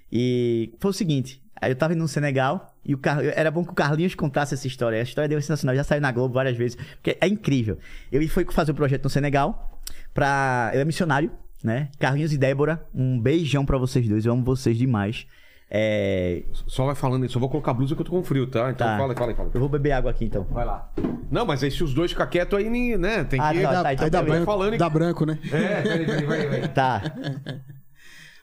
[0.10, 3.20] E foi o seguinte, eu tava indo no Senegal e o Car...
[3.36, 5.00] era bom que o Carlinhos contasse essa história.
[5.00, 7.78] A história dele é sensacional, já saiu na Globo várias vezes, porque é incrível.
[8.10, 9.82] Ele foi fazer um projeto no Senegal,
[10.14, 10.70] pra...
[10.72, 11.30] ele é missionário,
[11.62, 11.90] né?
[12.00, 15.28] Carlinhos e Débora, um beijão pra vocês dois, eu amo vocês demais.
[15.74, 16.43] É...
[16.67, 18.72] Só vai falando aí, só vou colocar a blusa que eu tô com frio, tá?
[18.72, 18.97] Então Tá.
[18.97, 19.51] fala, fala, fala.
[19.53, 20.43] Eu vou beber água aqui então.
[20.51, 20.91] Vai lá.
[21.32, 23.24] Não, mas aí se os dois ficar quietos aí, nem- né?
[23.24, 23.61] Tem Ah, que.
[23.61, 23.82] tá.
[23.84, 24.24] Dá, então aí dá beleza.
[24.26, 25.39] branco, Falando em- dá branco, né?
[25.45, 26.67] É, peraí, peraí, vai, vai.
[26.74, 26.99] Tá.
[26.99, 27.61] Fala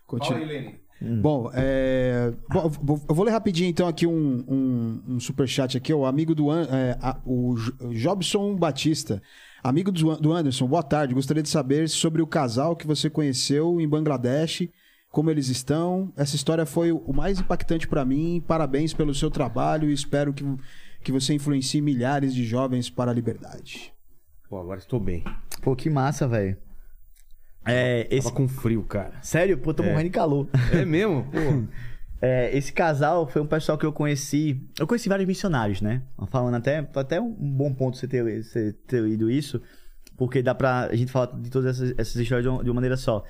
[0.07, 0.39] Continua.
[0.39, 0.81] aí, Lene.
[1.21, 2.33] Bom, é...
[2.51, 6.35] bom, eu vou- eu ler rapidinho então aqui um, um, um superchat aqui, o amigo
[6.35, 6.63] do An...
[6.73, 7.55] é, a- o
[7.93, 9.23] Jobson Batista.
[9.63, 11.15] Amigo do Anderson, boa tarde.
[11.15, 14.69] Gostaria de saber sobre o casal que você conheceu em Bangladesh,
[15.11, 16.13] como eles estão.
[16.17, 18.43] Essa história foi o mais impactante para mim.
[18.47, 20.45] Parabéns pelo seu trabalho e espero que,
[21.03, 23.93] que você influencie milhares de jovens para a liberdade.
[24.49, 25.25] Pô, agora estou bem.
[25.63, 26.57] Pô, que massa, velho.
[27.65, 28.29] É, esse...
[28.29, 29.15] Tava com frio, cara.
[29.23, 30.49] Sério, pô, tô morrendo de calor.
[30.73, 31.25] É mesmo?
[31.31, 31.69] Pô.
[32.21, 34.61] É, esse casal foi um pessoal que eu conheci.
[34.79, 36.03] Eu conheci vários missionários, né?
[36.31, 39.63] Falando até, até um bom ponto você ter, você ter lido isso,
[40.17, 43.23] porque dá pra a gente falar de todas essas, essas histórias de uma maneira só.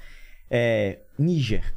[0.51, 1.73] É, Níger,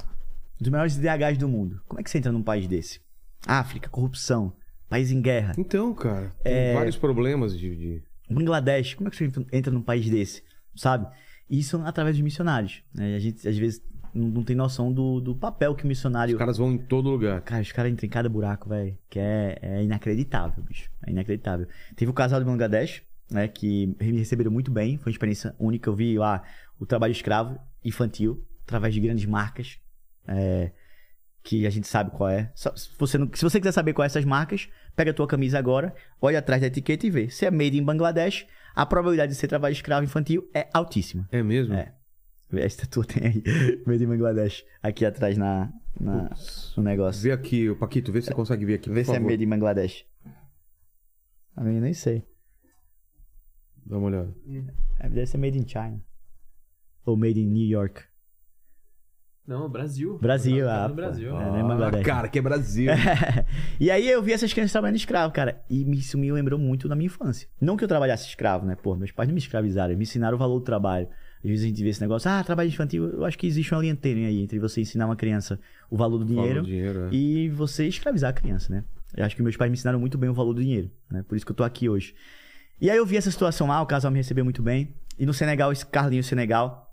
[0.60, 1.82] um dos maiores IDHs do mundo.
[1.88, 3.00] Como é que você entra num país desse?
[3.48, 4.54] África, corrupção,
[4.90, 5.54] país em guerra.
[5.58, 7.76] Então, cara, tem vários problemas de.
[7.76, 10.42] de- Bangladesh, como é que você entra num país desse?
[10.76, 11.06] Sabe?
[11.50, 12.82] Isso através de missionários.
[12.94, 13.16] Né?
[13.16, 13.82] A gente, às vezes,
[14.14, 17.10] não, não tem noção do, do papel que o missionário Os caras vão em todo
[17.10, 17.42] lugar.
[17.42, 18.98] Cara, os caras entram em cada buraco, velho.
[19.10, 20.90] Que é, é inacreditável, bicho.
[21.06, 21.68] É inacreditável.
[21.94, 23.50] Teve o casal de Bangladesh, né?
[23.50, 24.98] Que me receberam muito bem.
[24.98, 25.90] Foi uma experiência única.
[25.90, 26.42] Eu vi lá
[26.80, 28.42] o trabalho escravo infantil,
[28.72, 29.80] através de grandes marcas.
[30.28, 30.72] é,
[31.44, 32.52] que a gente sabe qual é.
[32.54, 35.26] Só- se, você não- se você quiser saber qual é essas marcas, pega a tua
[35.28, 37.30] camisa agora, olha atrás da etiqueta e vê.
[37.32, 38.46] Se é made in Bangladesh,
[38.76, 41.28] a probabilidade de ser trabalho escravo infantil é altíssima.
[41.32, 41.74] É mesmo?
[41.74, 41.96] É.
[42.54, 43.44] Esta tua tem aí,
[43.88, 46.30] made in Bangladesh, aqui atrás na, na-
[46.78, 47.24] no negócio.
[47.24, 48.90] Vê aqui, Paquito, vê se você consegue ver aqui.
[48.92, 49.32] Vê se é favor.
[49.32, 50.06] made in Bangladesh.
[51.56, 52.24] A minha nem sei.
[53.86, 54.34] Dá uma olhada.
[55.00, 56.00] É, Deve ser made in China.
[57.06, 58.04] Ou made in New York.
[59.48, 60.18] Não, Brasil.
[60.20, 60.94] Brasil, ah, no.
[60.96, 61.36] Brasil.
[61.36, 62.06] É, nem Ah, Bangladesh.
[62.06, 62.92] cara, que é Brasil.
[63.80, 65.62] e aí eu vi essas crianças trabalhando escravo, cara.
[65.70, 67.48] E isso me lembrou muito da minha infância.
[67.60, 68.76] Não que eu trabalhasse escravo, né?
[68.82, 71.08] Pô, meus pais não me escravizaram, eles me ensinaram o valor do trabalho.
[71.44, 73.08] Às vezes a gente vê esse negócio, ah, trabalho infantil.
[73.10, 76.20] Eu acho que existe uma linha tênue aí entre você ensinar uma criança o valor
[76.20, 77.10] do dinheiro, Fala o dinheiro, é.
[77.12, 78.84] e você escravizar a criança, né?
[79.18, 81.26] Eu acho que meus pais me ensinaram muito bem o valor do dinheiro, né?
[81.28, 82.14] Por isso que eu tô aqui hoje.
[82.80, 84.94] E aí eu vi essa situação lá, o casal me recebeu muito bem.
[85.18, 86.91] E no Senegal, esse Carlinhos Senegal,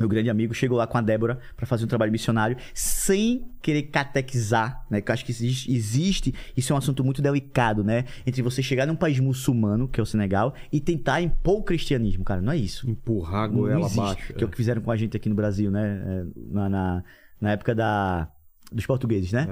[0.00, 3.82] meu grande amigo, chegou lá com a Débora pra fazer um trabalho missionário, sem querer
[3.82, 5.00] catequizar, né?
[5.02, 8.06] Que eu acho que existe, isso é um assunto muito delicado, né?
[8.26, 12.24] Entre você chegar num país muçulmano, que é o Senegal, e tentar impor o cristianismo,
[12.24, 12.88] cara, não é isso.
[12.88, 14.32] Empurrar a goela abaixo.
[14.32, 16.02] que é o que fizeram com a gente aqui no Brasil, né?
[16.04, 17.04] É, Na, na,
[17.40, 18.26] na época da,
[18.72, 19.46] dos portugueses, né?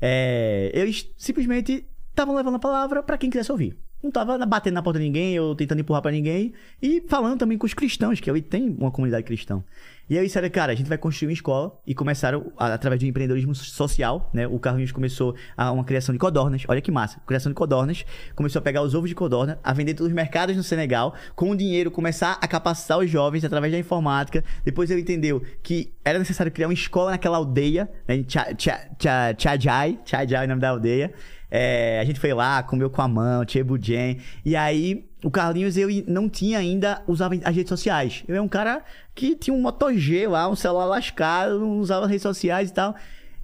[0.00, 3.76] É, eles simplesmente estavam levando a palavra pra quem quisesse ouvir.
[4.02, 6.52] Não tava batendo na porta de ninguém ou tentando empurrar pra ninguém.
[6.80, 9.62] E falando também com os cristãos, que ali tem uma comunidade cristã.
[10.08, 11.78] E aí disseram, cara, a gente vai construir uma escola.
[11.86, 14.46] E começaram, através um empreendedorismo social, né?
[14.46, 16.64] O Carlinhos começou a uma criação de codornas.
[16.66, 17.20] Olha que massa.
[17.26, 18.04] Criação de codornas.
[18.34, 21.14] Começou a pegar os ovos de codorna, a vender pelos mercados no Senegal.
[21.36, 24.42] Com o dinheiro, começar a capacitar os jovens através da informática.
[24.64, 28.16] Depois ele entendeu que era necessário criar uma escola naquela aldeia, né?
[28.16, 29.98] em Tcha- Tcha- Tcha- Tchadjai.
[30.04, 31.12] Tchadjai é o nome da aldeia.
[31.50, 34.18] É, a gente foi lá, comeu com a mão, Chebujen.
[34.44, 38.22] E aí, o Carlinhos, ele não tinha ainda, usava as redes sociais.
[38.28, 38.84] Ele é um cara
[39.14, 42.94] que tinha um Moto G lá, um celular lascado, não usava redes sociais e tal.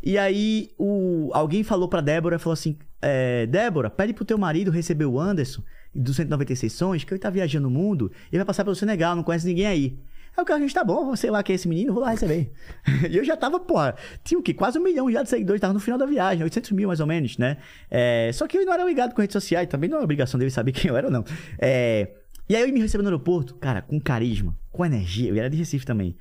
[0.02, 4.70] E aí, o, alguém falou pra Débora, falou assim, é, Débora, pede pro teu marido
[4.70, 5.62] receber o Anderson,
[5.94, 9.22] dos 196 sons, que ele tá viajando o mundo, e vai passar pelo Senegal, não
[9.22, 9.98] conhece ninguém aí.
[10.36, 12.52] Aí o Carlinhos, tá bom, sei lá quem é esse menino, vou lá receber.
[13.10, 14.52] e eu já tava, porra, tinha o quê?
[14.52, 17.06] Quase um milhão já de seguidores, tava no final da viagem, 800 mil mais ou
[17.06, 17.56] menos, né?
[17.90, 20.50] É, só que ele não era ligado com redes sociais, também não é obrigação dele
[20.50, 21.24] saber quem eu era ou não.
[21.58, 22.10] É,
[22.48, 25.56] e aí ele me recebeu no aeroporto, cara, com carisma, com energia, eu era de
[25.56, 26.16] Recife também.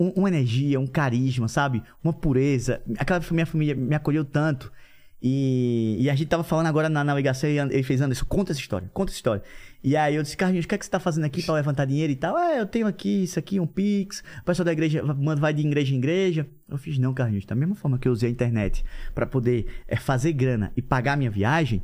[0.00, 1.82] Um- uma energia, um carisma, sabe?
[2.02, 2.82] Uma pureza.
[2.98, 4.72] Aquela minha família me acolheu tanto.
[5.26, 8.60] E, e a gente tava falando agora na navegação e ele fez, Anderson, conta essa
[8.60, 9.42] história, conta essa história.
[9.82, 11.86] E aí eu disse, Carlinhos, o que é que você tá fazendo aqui pra levantar
[11.86, 12.36] dinheiro e tal?
[12.36, 15.02] Ah, eu tenho aqui isso aqui, um Pix, o pessoal da igreja
[15.38, 16.46] vai de igreja em igreja.
[16.68, 19.96] Eu fiz, não, Carlinhos, da mesma forma que eu usei a internet pra poder é,
[19.96, 21.82] fazer grana e pagar minha viagem,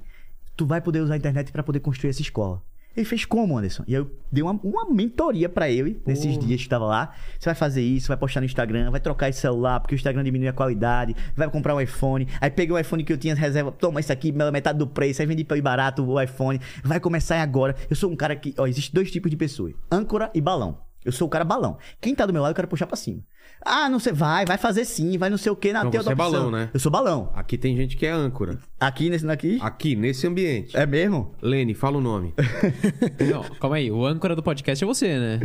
[0.54, 2.62] tu vai poder usar a internet pra poder construir essa escola.
[2.96, 3.84] Ele fez como, Anderson?
[3.86, 7.14] E aí eu dei uma, uma mentoria pra ele nesses dias que tava lá.
[7.38, 10.24] Você vai fazer isso, vai postar no Instagram, vai trocar esse celular, porque o Instagram
[10.24, 12.26] diminui a qualidade, vai comprar um iPhone.
[12.40, 15.26] Aí peguei o iPhone que eu tinha reserva, toma isso aqui, metade do preço, aí
[15.26, 16.60] vendi pra ir barato o iPhone.
[16.82, 17.76] Vai começar agora.
[17.88, 18.54] Eu sou um cara que.
[18.58, 20.78] Ó, existe dois tipos de pessoas: âncora e balão.
[21.04, 21.78] Eu sou o cara balão.
[22.00, 23.22] Quem tá do meu lado, eu quero puxar pra cima.
[23.64, 26.00] Ah, não sei, vai, vai fazer sim, vai não sei o que na Não, tem
[26.00, 26.70] você é balão, né?
[26.72, 27.30] Eu sou balão.
[27.34, 28.58] Aqui tem gente que é âncora.
[28.78, 29.58] Aqui nesse daqui.
[29.60, 30.76] Aqui, nesse ambiente.
[30.76, 31.34] É mesmo?
[31.42, 32.34] Lene, fala o nome.
[33.30, 33.90] Não, calma aí.
[33.90, 35.40] O âncora do podcast é você, né?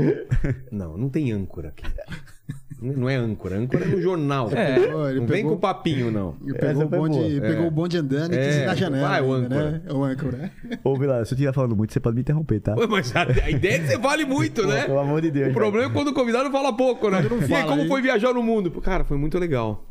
[0.71, 1.83] Não, não tem âncora aqui.
[2.81, 4.49] Não é âncora, âncora é no jornal.
[4.51, 5.13] É.
[5.13, 6.35] Não vem pegou- com papinho, não.
[6.43, 7.41] Ele pegou, o foi bonde, boa.
[7.41, 9.07] pegou o bonde andando e É, quis ir na janela.
[9.07, 9.71] vai, o âncora.
[9.71, 9.81] né?
[9.91, 10.51] O âncora.
[10.83, 12.75] Ô, Vila, se eu estiver falando muito, você pode me interromper, tá?
[12.75, 14.85] Ué, Mas a, a ideia é que você vale muito, né?
[14.85, 15.51] Pelo amor de Deus.
[15.51, 17.21] O problema é quando o convidado fala pouco, né?
[17.21, 18.69] Não e aí, fala, como aí- foi viajar no mundo?
[18.81, 19.85] Cara, foi muito legal.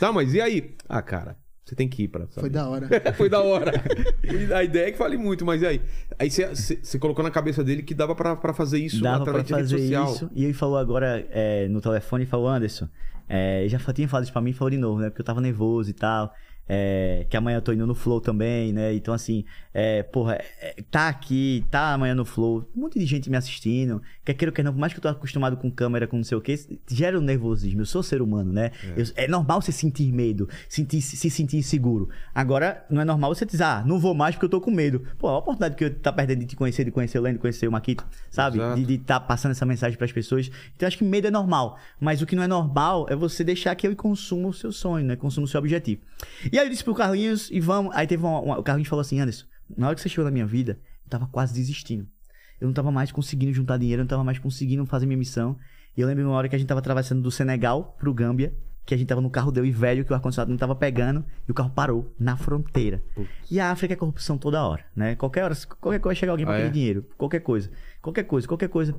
[0.00, 0.74] Tá, mas e aí?
[0.88, 1.36] Ah, cara,
[1.68, 2.40] você tem que ir pra saber.
[2.40, 2.88] Foi da hora.
[3.14, 3.72] Foi da hora.
[4.24, 5.80] E a ideia é que fale muito, mas e aí?
[6.18, 9.68] Aí você, colocou na cabeça dele que dava pra, pra fazer isso Dava pra através
[9.68, 10.14] de rede fazer social.
[10.14, 10.30] isso.
[10.34, 12.88] E ele falou agora é, no telefone, falou, Anderson,
[13.28, 15.10] é, já tinha falado isso pra mim, falou de novo, né?
[15.10, 16.34] Porque eu tava nervoso e tal.
[16.68, 18.92] É, que amanhã eu tô indo no Flow também, né?
[18.94, 23.30] Então, assim, é, porra, é, tá aqui, tá amanhã no Flow, um monte de gente
[23.30, 24.02] me assistindo.
[24.24, 26.24] Quer queira ou quer não, por mais que eu tô acostumado com câmera, com não
[26.24, 26.54] sei o que,
[26.90, 27.80] gera um nervosismo.
[27.80, 28.70] Eu sou ser humano, né?
[28.96, 32.08] Eu- É, normal você sentir medo, sentir, se sentir inseguro.
[32.34, 35.02] Agora, não é normal você dizer, ah, não vou mais porque eu tô com medo.
[35.18, 37.40] Pô, a oportunidade que eu tá perdendo de te conhecer, de conhecer o Lendo, de
[37.40, 38.58] conhecer o Maquito, sabe?
[38.58, 38.82] Exato.
[38.82, 40.46] De estar passando essa mensagem pras pessoas.
[40.76, 41.78] Então, eu acho que medo é normal.
[42.00, 45.06] Mas o que não é normal é você deixar que ele consuma o seu sonho,
[45.06, 45.16] né?
[45.16, 46.00] Consuma o seu objetivo.
[46.52, 47.94] E aí eu disse pro Carlinhos, e vamos.
[47.94, 49.46] Aí teve uma, uma- O Carlinhos falou assim: Anderson,
[49.76, 52.06] na hora que você chegou na minha vida, eu tava quase desistindo.
[52.60, 55.56] Eu não tava mais conseguindo juntar dinheiro, eu não tava mais conseguindo fazer minha missão.
[55.96, 58.52] E eu lembro uma hora que a gente tava atravessando do Senegal pro Gâmbia,
[58.84, 61.50] que a gente tava no carro dele velho, que o ar-condicionado não tava pegando, e
[61.50, 63.02] o carro parou na fronteira.
[63.50, 65.14] E a África é corrupção toda hora, né?
[65.14, 66.62] Qualquer hora, qualquer coisa chega alguém pra Ah, é?
[66.64, 67.06] pedir dinheiro.
[67.16, 67.70] Qualquer coisa.
[68.02, 68.94] Qualquer coisa, qualquer coisa.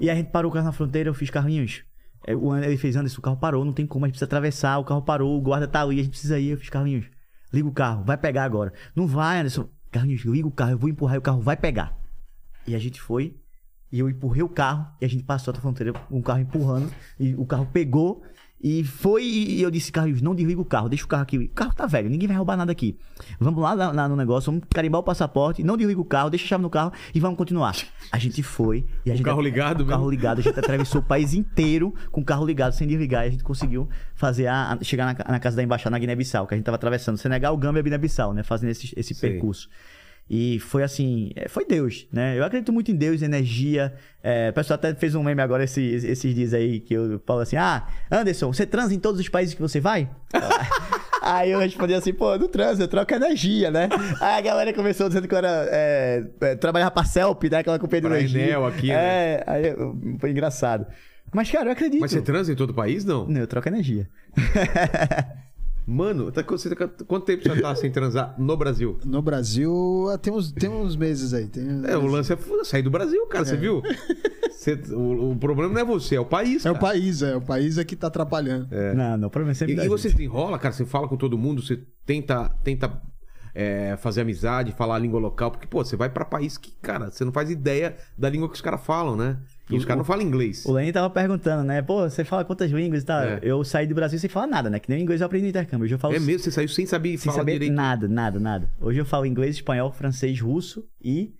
[0.00, 1.82] E a gente parou o carro na fronteira, eu fiz Carlinhos.
[2.26, 4.84] É, ele fez, Anderson, o carro parou, não tem como, a gente precisa atravessar, o
[4.84, 6.50] carro parou, o guarda tá ali, a gente precisa ir.
[6.50, 7.06] Eu fiz, Carlinhos,
[7.52, 8.72] liga o carro, vai pegar agora.
[8.94, 9.68] Não vai, Anderson.
[9.90, 11.96] Carlinhos, liga o carro, eu vou empurrar e o carro vai pegar.
[12.66, 13.36] E a gente foi,
[13.92, 16.92] e eu empurrei o carro, e a gente passou a fronteira com o carro empurrando,
[17.18, 18.22] e o carro pegou,
[18.58, 21.36] E foi, e eu disse, Carlos, não desliga o carro, deixa o carro aqui.
[21.38, 22.96] O carro tá velho, ninguém vai roubar nada aqui.
[23.38, 26.62] Vamos lá, no negócio, vamos carimbar o passaporte, não desliga o carro, deixa a chave
[26.62, 27.76] no carro e vamos continuar.
[28.10, 28.84] A gente foi.
[29.04, 31.94] E a O gente, carro ligado O carro ligado, a gente atravessou o país inteiro
[32.10, 33.24] com o carro ligado, sem desligar.
[33.24, 36.46] E a gente conseguiu fazer a, a- chegar na, na casa da embaixada na Guiné-Bissau,
[36.46, 38.42] que a gente tava atravessando Senegal, Gâmbia e Guiné-Bissau, né?
[38.42, 39.30] Fazendo esse, esse Sei.
[39.32, 39.68] percurso.
[40.28, 42.36] E foi assim, é, foi Deus, né?
[42.36, 43.94] Eu acredito muito em Deus, energia.
[44.22, 47.40] É, o pessoal até fez um meme agora esses, esses dias aí que eu falo
[47.40, 50.10] assim: Ah, Anderson, você transa em todos os países que você vai?
[51.22, 53.88] aí eu respondi assim: Pô, eu não transo, eu troco energia, né?
[54.20, 55.68] Aí a galera começou dizendo que eu era.
[55.70, 57.58] É, é, trabalhava pra Celp, né?
[57.58, 58.42] Aquela companhia de Pra energia.
[58.42, 58.94] Enel aqui, né?
[58.94, 59.62] É, aí
[60.18, 60.86] foi engraçado.
[61.32, 62.00] Mas, cara, eu acredito.
[62.00, 63.28] Mas você transa em todo o país, não?
[63.28, 64.08] Não, eu troco energia.
[65.86, 68.98] Mano, tá, você tá- quanto tempo você tá sem transar no Brasil?
[69.04, 71.46] No Brasil, ah, tem uns, tem uns meses aí.
[71.46, 72.12] Tem uns É, o meses.
[72.16, 73.82] lance é sair do Brasil, cara, você viu?
[74.50, 76.76] Você- o, o problema não é você, é o país, É cara.
[76.76, 77.36] o país, é.
[77.36, 78.68] O país é que tá atrapalhando.
[78.96, 81.38] Não, não, o problema é sempre E, e você desenrola, cara, você fala com todo
[81.38, 83.00] mundo, você tenta, tenta
[83.54, 87.10] é, fazer amizade, falar a língua local, porque, pô, você vai pra país que, cara,
[87.12, 89.38] você não faz ideia da língua que os caras falam, né?
[89.68, 90.64] E os caras não falam inglês.
[90.64, 91.82] O Lenny tava perguntando, né?
[91.82, 93.22] Pô, você fala quantas línguas e tal?
[93.22, 93.40] É.
[93.42, 94.78] Eu saí do Brasil sem falar nada, né?
[94.78, 95.84] Que nem inglês eu aprendi no intercâmbio.
[95.84, 97.72] Hoje eu falo É mesmo, você saiu sem saber sem falar saber direito.
[97.72, 98.70] nada, nada, nada.
[98.80, 101.34] Hoje eu falo inglês, espanhol, francês, russo e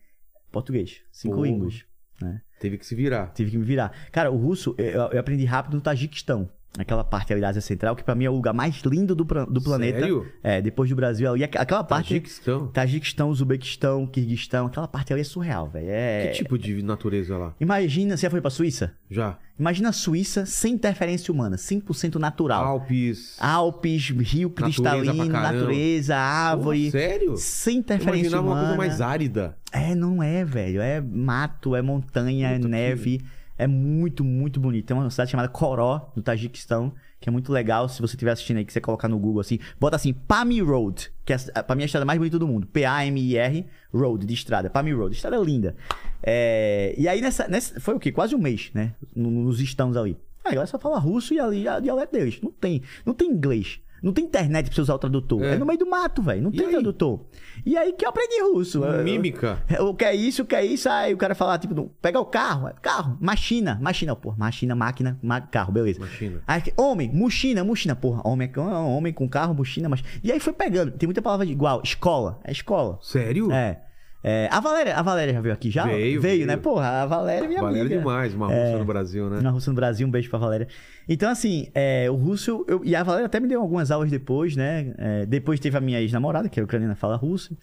[0.50, 1.02] português.
[1.12, 1.84] Cinco línguas,
[2.20, 2.40] né?
[2.58, 3.32] Teve que se virar.
[3.34, 3.92] Tive que me virar.
[4.10, 6.48] Cara, o russo eu, eu aprendi rápido no Tajiquistão.
[6.78, 9.24] Aquela parte ali da Ásia Central, que pra mim é o lugar mais lindo do,
[9.24, 10.00] do planeta.
[10.00, 10.26] Sério?
[10.42, 11.42] É, depois do Brasil ali.
[11.44, 12.08] aqu- Aquela parte.
[12.08, 12.66] Tajiquistão.
[12.68, 15.86] Tajiquistão, Uzbequistão, Kirguistão, aquela parte ali é surreal, velho.
[15.88, 16.26] É...
[16.28, 17.54] Que tipo de natureza lá?
[17.60, 18.92] Imagina, você já foi pra Suíça?
[19.10, 19.38] Já.
[19.58, 22.62] Imagina a Suíça sem interferência humana, 100% natural.
[22.62, 23.36] Alpes.
[23.40, 25.52] Alpes, rio cristalino, caramba.
[25.52, 26.90] natureza, árvore.
[26.90, 27.36] Sério?
[27.38, 28.60] Sem interferência imaginava humana.
[28.60, 29.56] uma coisa mais árida.
[29.72, 30.80] É, não é, velho.
[30.82, 33.20] É mato, é montanha, é Puta que- neve.
[33.58, 34.86] É muito, muito bonito.
[34.86, 37.88] Tem uma cidade chamada Koró, no Tajiquistão, que é muito legal.
[37.88, 41.10] Se você estiver assistindo aí, que você colocar no Google assim, bota assim, Pami Road,
[41.24, 42.66] que é, a- pra mim é a estrada mais bonita do mundo.
[42.66, 44.68] P-A-M-I-R, Road, de estrada.
[44.68, 45.74] Pami Road, estrada linda.
[46.22, 47.80] É, e aí, nessa, nessa.
[47.80, 48.12] Foi o quê?
[48.12, 48.94] Quase um mês, né?
[49.14, 50.16] No- Nos estãos ali.
[50.44, 52.38] Aí a galera só fala russo e ali a dialeto deles.
[52.42, 52.82] Não tem.
[53.04, 53.80] Não tem inglês.
[54.02, 55.42] Não tem internet pra você usar o tradutor.
[55.42, 55.54] É.
[55.54, 56.42] É, no meio do mato, velho.
[56.42, 56.72] Não E tem aí?
[56.72, 57.20] tradutor.
[57.64, 58.84] E aí que eu aprendi russo.
[58.84, 59.58] Eu- Mímica.
[59.80, 60.88] o que é isso, o que é isso?
[60.88, 65.40] Aí o cara fala, tipo, pega o carro, carro, machina, machina, pô, machina, máquina, ma-
[65.40, 65.98] carro, beleza.
[66.00, 66.42] Machina.
[66.46, 70.02] Aí, homem, mochina, mochina, porra, homem, é homem com carro, mochina, mas.
[70.22, 72.98] E aí foi pegando, tem muita palavra igual, escola, é escola.
[73.02, 73.50] Sério?
[73.50, 73.82] É.
[74.28, 75.84] É, a Valéria, a Valéria já veio aqui já?
[75.84, 76.46] Veio, veio, veio.
[76.48, 76.56] né?
[76.56, 77.98] Porra, a Valéria é minha Valéria amiga.
[78.00, 79.40] demais, uma russa no Brasil, né?
[79.40, 80.66] Na Rússia, no Brasil, um beijo pra Valéria.
[81.08, 82.64] Então, assim, é, o russo.
[82.66, 84.92] eu- e a Valéria até me deu algumas aulas depois, né?
[84.98, 87.56] É, depois teve a minha ex-namorada, que é ucraniana, fala russo.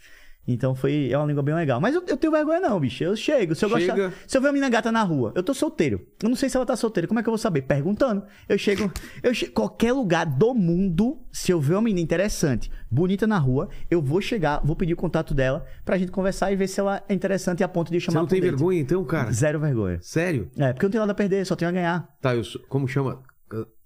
[0.45, 1.09] Então foi.
[1.09, 1.79] É uma língua bem legal.
[1.79, 3.03] Mas eu, eu tenho vergonha, não, bicho.
[3.03, 3.55] Eu chego.
[3.55, 4.09] Se eu Chega.
[4.09, 4.23] gostar.
[4.27, 6.05] Se eu ver uma menina gata na rua, eu tô solteiro.
[6.21, 7.07] Eu não sei se ela tá solteira.
[7.07, 7.61] Como é que eu vou saber?
[7.61, 8.23] Perguntando.
[8.49, 8.91] Eu chego.
[9.21, 9.47] Eu che...
[9.47, 14.19] Qualquer lugar do mundo, se eu ver uma menina interessante, bonita na rua, eu vou
[14.19, 17.63] chegar, vou pedir o contato dela pra gente conversar e ver se ela é interessante
[17.63, 19.31] a ponto de eu Você chamar não tem vergonha, então, cara?
[19.31, 19.99] Zero vergonha.
[20.01, 20.51] Sério?
[20.57, 22.07] É, porque eu não tenho nada a perder, só tenho a ganhar.
[22.21, 23.21] Tá, eu como chama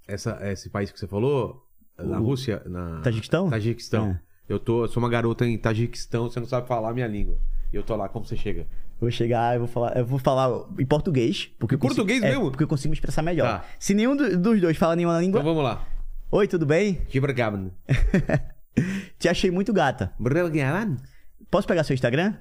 [0.07, 1.63] essa, esse país que você falou?
[1.99, 2.61] Na O- Rússia?
[2.65, 3.01] Na...
[3.01, 3.49] Tajiquistão?
[3.49, 4.09] Tajiquistão.
[4.11, 4.26] É.
[4.47, 7.37] Eu, tô, eu sou uma garota em Tajiquistão, você não sabe falar a minha língua.
[7.71, 8.65] E eu tô lá, como você chega?
[8.99, 12.49] Vou chegar, eu vou falar, eu vou falar em português, porque consigo- português é, mesmo?
[12.49, 13.59] porque eu consigo me expressar melhor.
[13.59, 13.65] Tá.
[13.79, 15.85] Se nenhum do- dos dois fala nenhuma língua, Então vamos lá.
[16.31, 16.93] oi, tudo bem?
[19.19, 20.13] Te achei muito gata.
[21.51, 22.33] Posso pegar seu Instagram?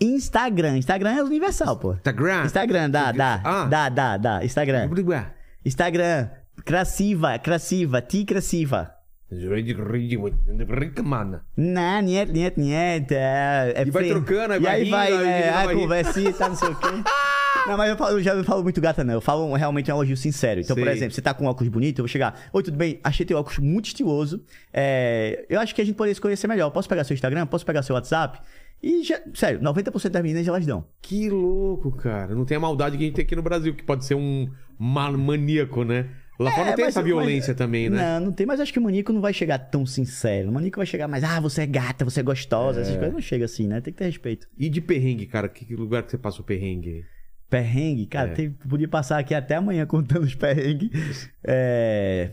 [0.00, 1.92] Instagram, Instagram é universal, pô.
[1.94, 2.44] Instagram.
[2.44, 3.64] Instagram, dá, dá, Ah.
[3.66, 4.88] dá, dá, dá, Instagram.
[5.64, 6.28] Instagram,
[6.64, 8.90] crasiva, crasiva, ti crasiva.
[11.56, 13.12] Não, niet, niet, niet.
[13.12, 16.56] É, é E vai trocando, aí e vai aí rindo, vai, né, conversinha, tá, não
[16.56, 16.86] sei o quê.
[17.66, 19.14] Não, mas eu, falo- eu já não falo muito gata, não.
[19.14, 20.60] Eu falo realmente um elogio sincero.
[20.60, 20.92] Então, por Sei.
[20.94, 22.34] exemplo, você tá com um óculos bonito, eu vou chegar.
[22.54, 22.98] Oi, tudo bem?
[23.04, 24.42] Achei teu óculos muito estiloso.
[24.72, 26.70] É, eu acho que a gente poderia se conhecer melhor.
[26.70, 27.46] Posso pegar seu Instagram?
[27.46, 28.40] Posso pegar seu WhatsApp?
[28.82, 30.86] E, já, sério, 90% das meninas elas dão.
[31.02, 32.34] Que louco, cara.
[32.34, 34.48] Não tem a maldade que a gente tem aqui no Brasil, que pode ser um
[34.78, 36.06] ma- maníaco, né?
[36.42, 38.18] Lá fora É, não tem mas- essa violência mas- também, né?
[38.18, 40.48] Não, não tem, mas acho que o Manico não vai chegar tão sincero.
[40.48, 43.12] O Manico vai chegar mais, ah, você é gata, você é gostosa, essas coisas.
[43.12, 43.80] Não chega assim, né?
[43.80, 44.48] Tem que ter respeito.
[44.58, 45.48] E de perrengue, cara?
[45.48, 47.04] Que lugar que você passou perrengue?
[47.50, 48.34] Perrengue, cara, É.
[48.34, 51.28] tem- podia passar aqui até amanhã contando os perrengues.
[51.44, 52.30] É,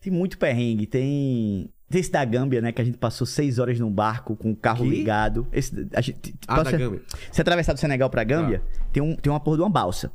[0.00, 0.86] Tem muito perrengue.
[0.86, 1.68] Tem.
[1.90, 2.70] Tem esse da Gâmbia, né?
[2.70, 4.90] Que a gente passou seis horas num barco com o carro Que?
[4.90, 5.44] ligado.
[5.52, 7.02] Esse, a gente, Ah, da Gâmbia.
[7.32, 8.62] Se atravessar do Senegal pra Gâmbia,
[8.92, 10.12] tem, um, tem uma porra de uma balsa.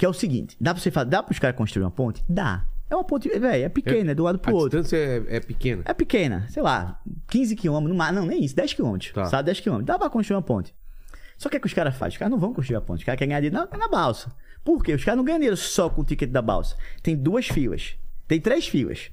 [0.00, 1.10] Que é o seguinte: dá pra você fazer.
[1.10, 2.24] Dá pros caras construir uma ponte?
[2.26, 2.64] Dá.
[2.88, 4.80] É uma ponte, velho, é pequena, é do lado pro A outro.
[4.80, 4.96] distância
[5.28, 5.82] é, é pequena.
[5.84, 6.98] É pequena, sei lá,
[7.28, 9.26] 15 quilômetros, mar, não, nem isso, 10 quilômetros, Tá.
[9.26, 9.44] sabe?
[9.44, 9.86] 10 quilômetros.
[9.86, 10.74] Dá pra construir uma ponte.
[11.36, 12.14] Só que o que os caras fazem?
[12.14, 13.00] Os caras não vão construir a ponte.
[13.00, 14.34] Os caras querem ganhar dinheiro na, na balsa.
[14.64, 14.94] Por quê?
[14.94, 16.76] Os caras não ganham dinheiro só com o ticket da balsa.
[17.02, 17.94] Tem duas filas.
[18.26, 19.10] Tem três filas.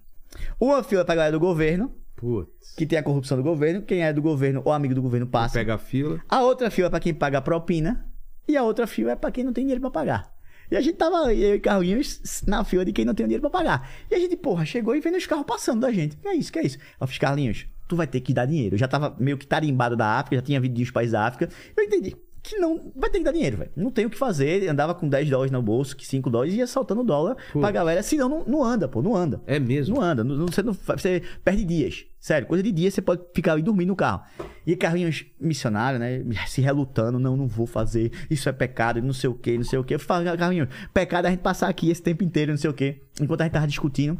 [0.57, 2.73] Uma fila pra galera do governo, Putz.
[2.77, 3.81] que tem a corrupção do governo.
[3.81, 5.53] Quem é do governo ou amigo do governo passa.
[5.59, 6.19] Pega a fila.
[6.29, 8.07] A outra fila é pra quem paga a propina.
[8.47, 10.36] E a outra fila é pra quem não tem dinheiro pra pagar.
[10.69, 13.49] E a gente tava, eu e Carlinhos, na fila de quem não tem dinheiro pra
[13.49, 13.89] pagar.
[14.09, 16.17] E a gente, porra, chegou e vendo os carros passando da gente.
[16.17, 16.77] Que é isso, que é isso?
[16.99, 18.75] Eu fiz, Carlinhos, tu vai ter que dar dinheiro.
[18.75, 21.49] Eu já tava meio que tarimbado da África, já tinha vindo dos países da África.
[21.75, 22.15] Eu entendi
[22.49, 23.71] que não vai ter que dar dinheiro, velho.
[23.75, 24.67] Não tem o que fazer.
[24.69, 27.59] Andava com 10 dólares no bolso, que 5 dólares, e ia saltando dólar Putz.
[27.61, 28.01] pra galera.
[28.03, 29.41] Senão não, não anda, pô, não anda.
[29.45, 29.95] É mesmo?
[29.95, 32.05] Não anda, não- você, não, você perde dias.
[32.19, 34.23] Sério, coisa de dia você pode ficar ali dormindo no carro.
[34.65, 36.23] E Carlinhos, missionário, né?
[36.47, 39.79] Se relutando, não, não vou fazer, isso é pecado, não sei o que, não sei
[39.79, 39.95] o que.
[39.95, 42.73] Eu falo, Carlinhos, pecado é a gente passar aqui esse tempo inteiro, não sei o
[42.73, 43.01] que.
[43.21, 44.19] Enquanto a gente tava discutindo,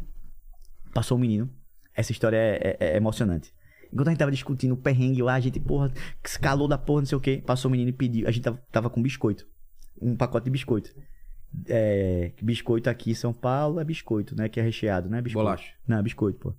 [0.94, 1.50] passou um menino.
[1.94, 3.52] Essa história é, é- é emocionante.
[3.92, 5.90] Enquanto a gente tava discutindo o perrengue lá, a gente, porra,
[6.22, 7.38] que calor da porra, não sei o que.
[7.38, 8.26] Passou o menino e pediu.
[8.28, 9.46] A gente tava, tava com biscoito.
[10.00, 10.90] Um pacote de biscoito.
[11.66, 14.48] É, biscoito aqui em São Paulo é biscoito, né?
[14.48, 15.20] Que é recheado, né?
[15.22, 15.44] Biscoito.
[15.46, 15.72] Bolacha.
[15.86, 16.54] Não, é biscoito, pô.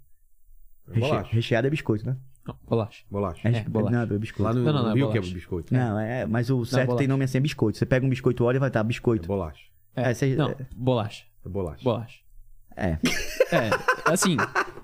[0.91, 1.29] Reche- Bolacha.
[1.35, 2.17] Recheado é biscoito, né?
[2.47, 3.03] Não, bolacha.
[3.11, 3.47] Bolacha.
[3.47, 3.95] É, bolacha.
[4.07, 4.43] Não, é biscoito.
[4.43, 5.35] Lá no, Não, não, não, é Rio que é bolacha.
[5.35, 5.73] biscoito.
[5.73, 6.97] Não, é, mas o certo bolacha.
[6.99, 7.77] tem nome assim, é biscoito.
[7.77, 9.27] Você pega um biscoito, olha e vai estar É biscoito.
[9.27, 9.61] bolacha.
[9.95, 11.25] É, cê- Não, é- bolacha.
[11.45, 11.83] É bolacha.
[11.83, 12.19] Bolacha.
[12.79, 12.97] É.
[13.51, 13.71] É,
[14.05, 14.37] assim,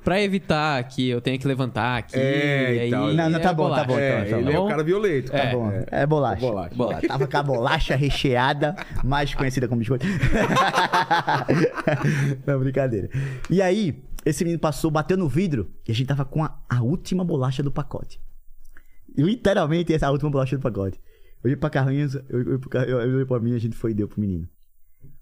[0.03, 2.15] pra evitar que eu tenha que levantar aqui.
[2.17, 3.13] É, e aí, então.
[3.13, 4.65] Não, não, tá é bom, tá bom, É, tá ele é bom?
[4.65, 5.35] o cara violento.
[5.35, 5.45] É.
[5.45, 5.83] Tá Bom, bom.
[5.91, 6.41] é bolacha.
[6.41, 6.75] Bolacha.
[6.75, 7.07] Bolacha.
[7.07, 10.07] Tava com a bolacha recheada, mais conhecida como biscoito.
[12.45, 13.07] Não, brincadeira.
[13.51, 16.81] E aí, esse menino passou, bateu no vidro e a gente tava com a, a
[16.81, 18.19] última bolacha do pacote.
[19.15, 20.99] Literalmente, essa é a última bolacha do pacote.
[21.43, 24.07] Eu olhei pra Carlinhos, eu eu eu olhei pra mim, a gente foi e deu
[24.07, 24.49] pro menino.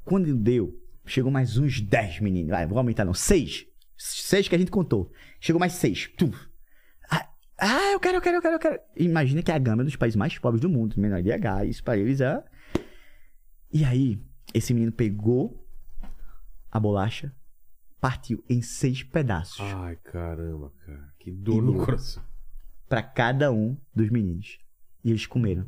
[0.05, 0.74] Quando deu,
[1.06, 2.51] chegou mais uns 10 meninos.
[2.51, 3.66] Vai, vou aumentar não, 6.
[3.97, 5.12] 6 que a gente contou.
[5.39, 6.12] Chegou mais 6.
[7.10, 7.30] Ah,
[7.60, 8.80] ah, eu quero, eu quero, eu quero, eu quero.
[8.95, 11.97] Imagina que é a gama dos países mais pobres do mundo, menor IDH, isso pra
[11.97, 12.43] eles é.
[13.72, 14.22] E aí,
[14.54, 15.66] esse menino pegou
[16.72, 17.34] a bolacha,
[17.99, 21.14] partiu em seis pedaços Ai, caramba, cara.
[21.20, 22.24] Que dor no coração.
[22.89, 24.60] pra cada um dos meninos.
[25.04, 25.68] E eles comeram.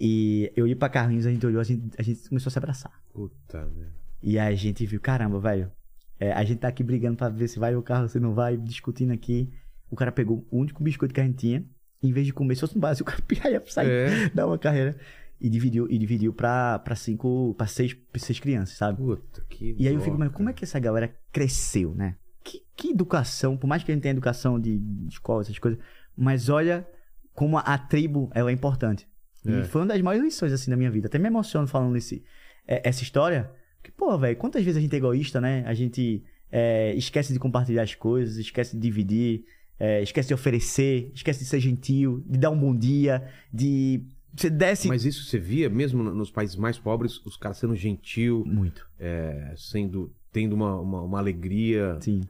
[0.00, 2.58] E eu ia pra Carlinhos, a gente olhou, a gente, a gente começou a se
[2.58, 3.02] abraçar.
[3.12, 3.99] Puta, velho.
[4.22, 5.70] E aí a gente viu, caramba, velho.
[6.18, 8.56] é, a gente tá aqui brigando pra ver se vai o carro, se não vai,
[8.56, 9.50] discutindo aqui.
[9.90, 11.64] O cara pegou o único biscoito que a gente tinha.
[12.02, 14.28] Em vez de comer, se fosse no base, o cara ia sair, É.
[14.30, 14.96] dar uma carreira.
[15.40, 18.98] E dividiu, e dividiu pra, pra cinco, pra seis, pra seis crianças, sabe?
[18.98, 22.16] Puta, que E aí eu fico, mas como é que essa galera cresceu, né?
[22.44, 25.80] Que, que educação, por mais que a gente tenha educação de, de escola, essas coisas,
[26.14, 26.86] mas olha
[27.32, 29.08] como a, a tribo ela é importante.
[29.46, 29.60] É.
[29.60, 31.06] E foi uma das maiores lições, assim, da minha vida.
[31.06, 32.22] Até me emociono falando esse,
[32.68, 33.50] é, essa história.
[33.82, 35.62] Que, pô, velho, quantas vezes a gente é egoísta, né?
[35.66, 36.22] A gente
[36.52, 39.44] é, esquece de compartilhar as coisas, esquece de dividir,
[39.78, 44.02] é, esquece de oferecer, esquece de ser gentil, de dar um bom dia, de...
[44.36, 44.86] Você desce...
[44.86, 48.86] Mas isso você via mesmo no- nos países mais pobres, os caras sendo gentil, Muito,
[48.98, 51.96] é, sendo, tendo uma, uma, uma alegria.
[52.00, 52.20] sim.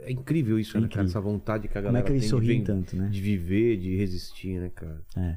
[0.00, 1.02] É incrível isso, É né, cara?
[1.04, 1.04] incrível.
[1.10, 3.08] Essa vontade que a Como galera é que eles tem sorriem de, tanto, né?
[3.08, 5.00] de viver, de resistir, né, cara?
[5.16, 5.36] É.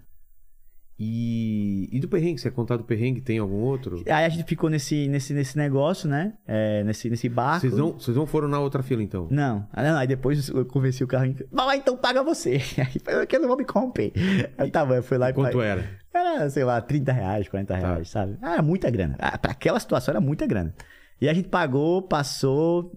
[0.97, 4.01] E, e do perrengue, você ia contar do perrengue, tem algum outro?
[4.05, 6.33] Aí a gente ficou nesse, nesse, nesse negócio, né?
[6.47, 7.61] É, nesse, nesse barco.
[7.61, 9.27] Vocês não, vocês não foram na outra fila, então?
[9.29, 9.67] Não.
[9.73, 9.97] Ah, não.
[9.97, 11.35] Aí depois eu convenci o carro.
[11.51, 12.61] Vai lá, então paga você.
[12.79, 14.13] Aí que eu não vou me corromper.
[14.57, 15.83] Aí tá bom, eu fui lá e Quanto era?
[16.13, 18.37] Era, sei lá, 30 reais, 40 reais, sabe?
[18.41, 19.17] Ah, era muita grana.
[19.19, 20.73] Ah, pra aquela situação era muita grana.
[21.19, 22.91] E a gente pagou, passou.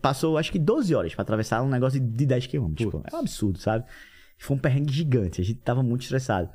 [0.00, 2.90] Passou acho que 12 horas pra atravessar um negócio de 10 quilômetros.
[2.90, 3.02] pô.
[3.10, 3.84] É um absurdo, sabe?
[4.38, 5.40] Foi um perrengue gigante.
[5.40, 6.48] A gente tava muito estressado.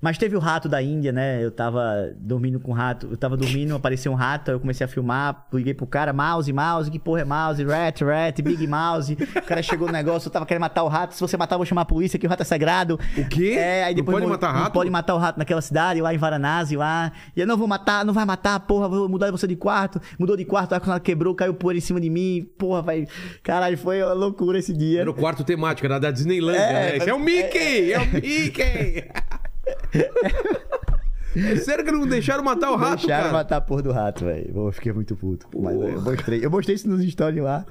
[0.00, 1.44] Mas teve o rato da Índia, né?
[1.44, 3.06] Eu tava dormindo com o rato.
[3.10, 6.90] Eu tava dormindo, apareceu um rato, eu comecei a filmar, liguei pro cara, mouse, mouse,
[6.90, 9.12] que porra é mouse, rat, rat, big mouse.
[9.36, 11.14] O cara chegou no negócio, eu tava querendo matar o rato.
[11.14, 12.98] Se você matar, eu vou chamar a polícia, que o rato é sagrado.
[13.18, 13.56] O quê?
[13.58, 14.72] É, aí Não depois pode mo- matar Não rato?
[14.72, 17.12] pode matar o rato naquela cidade, lá em Varanasi, lá.
[17.36, 20.00] E eu não vou matar, não vai matar, porra, vou mudar você de quarto.
[20.18, 22.48] Mudou de quarto, a ar quebrou, caiu poeira em cima de mim.
[22.56, 23.06] Porra, vai.
[23.42, 25.02] Caralho, foi uma loucura esse dia.
[25.02, 26.96] Era o quarto temático, era da Disneylandia, É, né?
[26.96, 27.92] Esse é o Mickey!
[27.92, 29.04] É, o Mickey!
[31.36, 33.32] É sério que não deixaram matar o rato, Deixaram cara?
[33.32, 34.52] matar a porra do rato, velho.
[34.66, 35.46] Eu fiquei muito puto.
[35.60, 36.44] Mas eu mostrei.
[36.44, 37.64] Eu mostrei isso nos stories lá.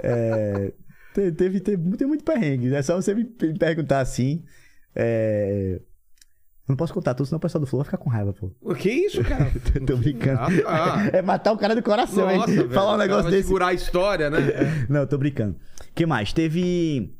[0.00, 0.72] É,
[1.14, 2.74] te- teve, teve, tem muito perrengue.
[2.74, 4.42] É só você me, perguntar assim.
[4.94, 5.78] É,
[6.66, 8.50] não posso contar tudo, senão o pessoal do Flow vai ficar com raiva, pô.
[8.62, 9.52] O que isso, cara?
[9.86, 10.40] Tô brincando.
[10.66, 11.18] Ah, tá.
[11.18, 12.68] É matar o cara do coração, Nossa, hein?
[12.70, 13.44] Falar um negócio desse.
[13.44, 14.38] segurar a história, né?
[14.88, 15.54] Não, tô brincando.
[15.90, 16.32] O que mais?
[16.32, 17.14] Teve.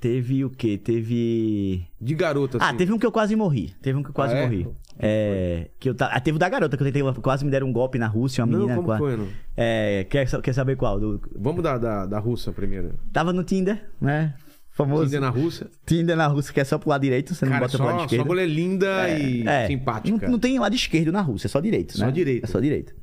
[0.00, 0.78] Teve o quê?
[0.78, 1.86] Teve.
[2.00, 2.66] De garota, assim.
[2.66, 3.74] Ah, teve um que eu quase morri.
[3.82, 4.42] Teve um que eu quase Ah, é?
[4.46, 4.66] morri.
[4.98, 5.68] É.
[5.78, 6.06] Que eu ta...
[6.06, 7.02] ah, teve o da garota, que eu tentei.
[7.22, 8.74] Quase me deram um golpe na Rússia, uma Não, menina.
[8.76, 9.28] como com a- foi, não?
[9.56, 10.04] É.
[10.08, 10.98] Quer, quer saber qual?
[10.98, 12.94] Do- Vamos da, da, da russa primeiro.
[13.12, 14.34] Tava no Tinder, né?
[14.70, 15.04] Famoso.
[15.04, 15.66] Tinder na Rússia.
[15.84, 17.98] Tinder na Rússia, que é só pro lado direito, você não Cara, bota pro lado
[17.98, 18.22] só, esquerdo.
[18.22, 20.18] só mulher linda e É, simpática.
[20.26, 22.10] Não, não tem lado esquerdo na Rússia, é só direito, Só né?
[22.12, 22.44] direito.
[22.44, 22.94] É só direito.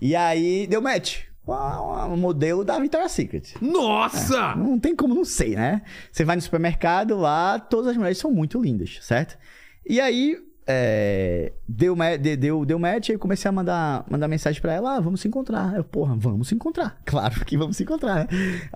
[0.00, 1.20] E aí deu match.
[1.48, 3.54] Uma, uma modelo da Victoria's Secret.
[3.60, 4.54] Nossa!
[4.54, 5.82] Não tem como não ser, né?
[6.12, 9.38] Você vai no supermercado lá, todas as mulheres são muito lindas, certo?
[9.88, 10.36] E aí,
[10.66, 14.96] é, deu, de- deu, deu match, aí eu comecei a mandar, mandar mensagem pra ela,
[14.96, 15.74] ah, vamos se encontrar.
[15.74, 17.00] Eu, porra, vamos se encontrar.
[17.06, 18.26] Claro que vamos se encontrar, né?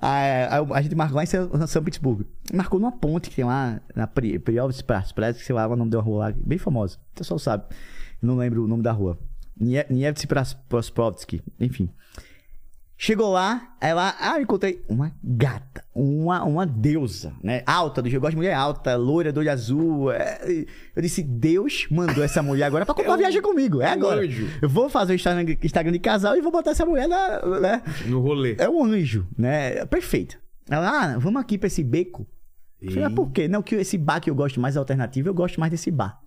[0.01, 2.25] Aí, aí a gente marcou lá em São, São Petersburgo.
[2.55, 4.83] Marcou numa ponte que tem lá, na Pri- Priovsky,
[5.15, 6.97] parece que sei lá, o nome da rua lá, bem famosa.
[7.13, 7.65] O pessoal sabe.
[8.23, 9.19] Não lembro o nome da rua.
[9.61, 10.27] Nie- Nievsky
[10.71, 11.91] Prosprovsky, enfim.
[13.05, 17.65] Chegou lá, lá, ah, eu encontrei uma gata, uma, uma deusa, né?
[17.67, 20.13] Alta, do eu gosto de mulher alta, loira, do olho azul.
[20.13, 20.39] é,
[20.95, 23.89] Eu disse, Deus mandou essa mulher agora pra comprar É um- viagem comigo, é é
[23.89, 24.21] um agora.
[24.21, 24.47] anjo.
[24.63, 27.83] Eu vou fazer o Instagram, Instagram de casal e vou botar essa mulher na, né?
[28.07, 28.55] No rolê.
[28.57, 29.85] É um anjo, né?
[29.87, 30.39] Perfeito.
[30.71, 32.25] Ela, ah, vamos aqui pra esse beco.
[32.81, 33.49] Eu falei, ah, por quê?
[33.49, 36.21] Não, que esse bar que eu gosto mais é alternativo, eu gosto mais desse bar.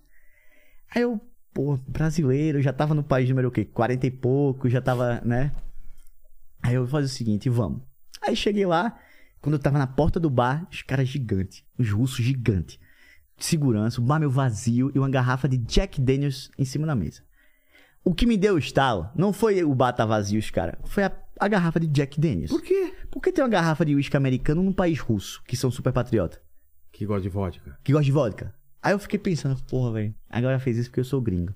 [0.94, 1.18] Aí eu,
[1.54, 3.64] pô, brasileiro, já tava no país número o quê?
[3.64, 5.52] 40 e pouco, já tava, né?
[6.66, 7.80] Aí eu vou fazer o seguinte, vamos.
[8.20, 8.98] Aí cheguei lá,
[9.40, 12.76] quando eu tava na porta do bar, os caras gigantes, os russos gigantes.
[13.38, 17.22] Segurança, o bar meu vazio e uma garrafa de Jack Daniels em cima da mesa.
[18.04, 21.04] O que me deu o estalo não foi o bar tá vazio, os caras, foi
[21.04, 22.50] a, a garrafa de Jack Daniels.
[22.50, 22.92] Por quê?
[23.12, 26.42] Por que tem uma garrafa de uísque americano num país russo, que são super patriota,
[26.90, 27.78] Que gosta de vodka.
[27.84, 28.52] que gosta de vodka?
[28.82, 31.54] Aí eu fiquei pensando, porra, velho, agora fez isso porque eu sou gringo.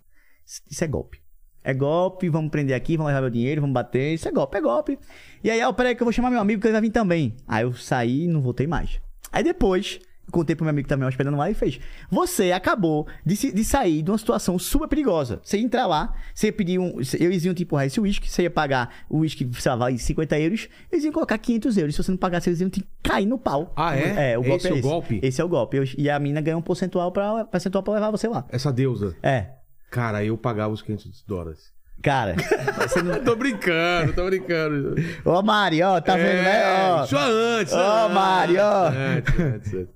[0.70, 1.20] Isso é golpe.
[1.62, 4.14] É golpe, vamos prender aqui, vamos levar meu dinheiro, vamos bater.
[4.14, 4.98] Isso é golpe, é golpe.
[5.44, 7.34] E aí, ó, peraí que eu vou chamar meu amigo que ele vai vir também.
[7.46, 9.00] Aí eu saí e não voltei mais.
[9.32, 10.00] Aí depois,
[10.32, 11.78] contei pro meu amigo que também hospedando lá e fez.
[12.11, 15.40] Você acabou de, se- de sair de uma situação super perigosa.
[15.42, 16.96] Você ia entrar lá, você ia pedir um.
[17.18, 20.38] Eles iam te empurrar esse uísque, você ia pagar o uísque, sei lá, vale 50
[20.40, 21.94] euros, eles iam colocar 500 euros.
[21.94, 23.72] Se você não pagasse, eles iam te cair no pau.
[23.76, 24.32] Ah, é?
[24.32, 25.20] É, o golpe Esse é é o golpe?
[25.22, 25.76] Esse é o golpe.
[25.76, 28.46] Eu- e a mina ganhou um percentual pra, percentual pra levar você lá.
[28.50, 29.14] Essa deusa.
[29.22, 29.59] É.
[29.91, 31.72] Cara, eu pagava os 500 dólares.
[32.03, 32.34] Cara,
[32.80, 33.22] você não.
[33.22, 34.95] tô brincando, tô brincando.
[35.24, 36.93] Ô, Mari, ó, tá vendo, né?
[36.93, 37.07] Ó.
[37.07, 37.74] Só antes.
[37.74, 38.88] Ô, antes, Mário, ó.
[38.88, 39.95] Antes, antes, antes.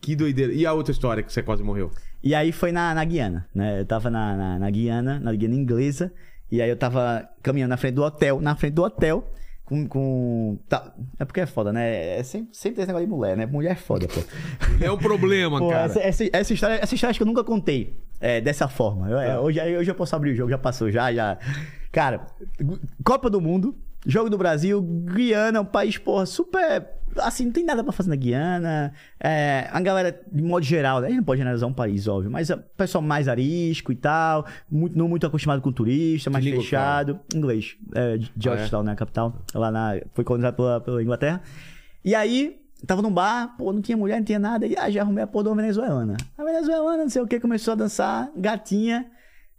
[0.00, 0.52] Que doideira.
[0.52, 1.90] E a outra história que você quase morreu?
[2.22, 3.80] E aí foi na, na Guiana, né?
[3.80, 6.12] Eu tava na, na, na Guiana, na Guiana inglesa.
[6.50, 9.30] E aí eu tava caminhando na frente do hotel, na frente do hotel,
[9.64, 9.86] com.
[9.86, 12.18] com tá, é porque é foda, né?
[12.18, 13.46] É sempre, sempre tem esse negócio de mulher, né?
[13.46, 14.20] Mulher é foda, pô.
[14.84, 15.84] É um problema, Pô, cara.
[15.84, 19.08] essa, essa, essa história, essa história acho que eu nunca contei é, dessa forma.
[19.08, 21.38] Eu- é, hoje, hoje eu posso abrir o jogo, já passou, já, já.
[21.92, 22.26] Cara,
[23.04, 26.86] Copa do Mundo, Jogo do Brasil, Guiana, um país, porra, super.
[27.16, 28.92] Assim, não tem nada pra fazer na Guiana.
[29.18, 31.06] É, a galera, de modo geral, né?
[31.06, 34.46] a gente não pode generalizar um país, óbvio, mas o pessoal mais arisco e tal,
[34.70, 37.18] muito, não muito acostumado com turista, mais língua fechado.
[37.34, 38.92] Inglês, é, de Georgetown, né?
[38.92, 39.94] A capital, lá na.
[40.14, 41.42] Foi colonizado pela, pela Inglaterra.
[42.04, 44.66] E aí, tava num bar, pô, não tinha mulher, não tinha nada.
[44.66, 46.16] E ah, já arrumei a porra de uma venezuelana.
[46.36, 49.06] A venezuelana, não sei o que, começou a dançar, gatinha.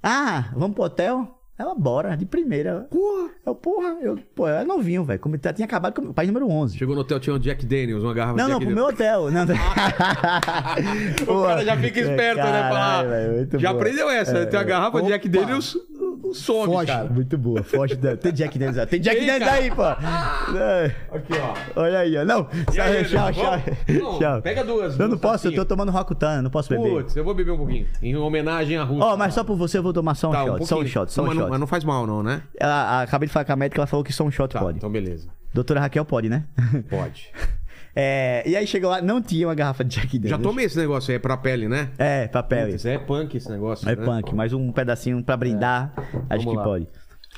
[0.02, 1.36] Ah, vamos pro hotel?
[1.60, 2.88] Ela, bora, de primeira.
[2.90, 5.20] Porra, eu, porra, eu, pô, eu era novinho, velho.
[5.20, 6.78] Como tinha acabado com o país número 11.
[6.78, 8.86] Chegou no hotel, tinha um Jack Daniels, uma garrafa Não, de não, Jack pro meu
[8.86, 9.30] hotel.
[9.30, 9.44] Não,
[11.28, 12.70] O cara já fica esperto, né?
[12.70, 13.04] Falar.
[13.04, 13.82] Caralho, velho, muito já boa.
[13.82, 14.46] aprendeu essa, né?
[14.46, 16.09] Tem a garrafa de Jack Opa.
[16.30, 16.88] Daniels, some, Foge.
[16.88, 17.10] cara.
[17.10, 18.16] Muito boa, foge da...
[18.18, 18.86] Tem Jack Daniels aí.
[18.88, 19.84] Tem Jack Daniels aí, pô.
[19.84, 21.34] É, Aqui,
[21.76, 21.82] ó.
[21.82, 22.26] Olha aí, ó.
[22.26, 23.62] Não, aí, tchau, tchau?
[23.88, 24.42] Não, tchau.
[24.42, 26.90] pega duas, Eu não posso, eu tô tomando Rokutan, não posso beber.
[26.90, 27.88] Putz, eu vou beber um pouquinho.
[28.02, 29.06] Em homenagem à Rússia.
[29.06, 30.66] Ó, mas só por você eu vou tomar só um Tá, shot.
[30.66, 31.44] só um shot, só um mas, shot.
[31.44, 32.42] Não, mas não faz mal, não, né?
[32.60, 34.60] Ela- a- acabei de falar com a médica, ela falou que só um shot Tá,
[34.60, 34.78] pode.
[34.78, 35.28] então beleza.
[35.54, 36.44] Doutora Raquel pode, né?
[36.90, 37.30] Pode.
[37.96, 40.42] É, e aí chegou lá, não tinha uma garrafa de Jack Já Daniels.
[40.44, 41.92] tomei esse negócio aí, é pra pele, né?
[41.98, 42.70] É, papel.
[42.70, 43.90] Putz, é punk esse negócio.
[43.90, 44.06] É né?
[44.06, 45.94] punk, mais um pedacinho pra brindar,
[46.30, 46.64] acho Vamos que lá.
[46.64, 46.88] pode.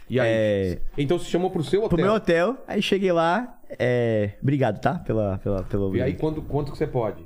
[0.10, 0.28] E aí?
[0.30, 0.82] É.
[0.98, 1.90] Então você chamou pro seu hotel.
[1.90, 4.32] Pro meu hotel, aí cheguei lá, é...
[4.42, 4.96] Obrigado, tá?
[5.00, 5.96] Pela, pela, pelo...
[5.96, 7.26] E aí, quanto, quanto que você pode?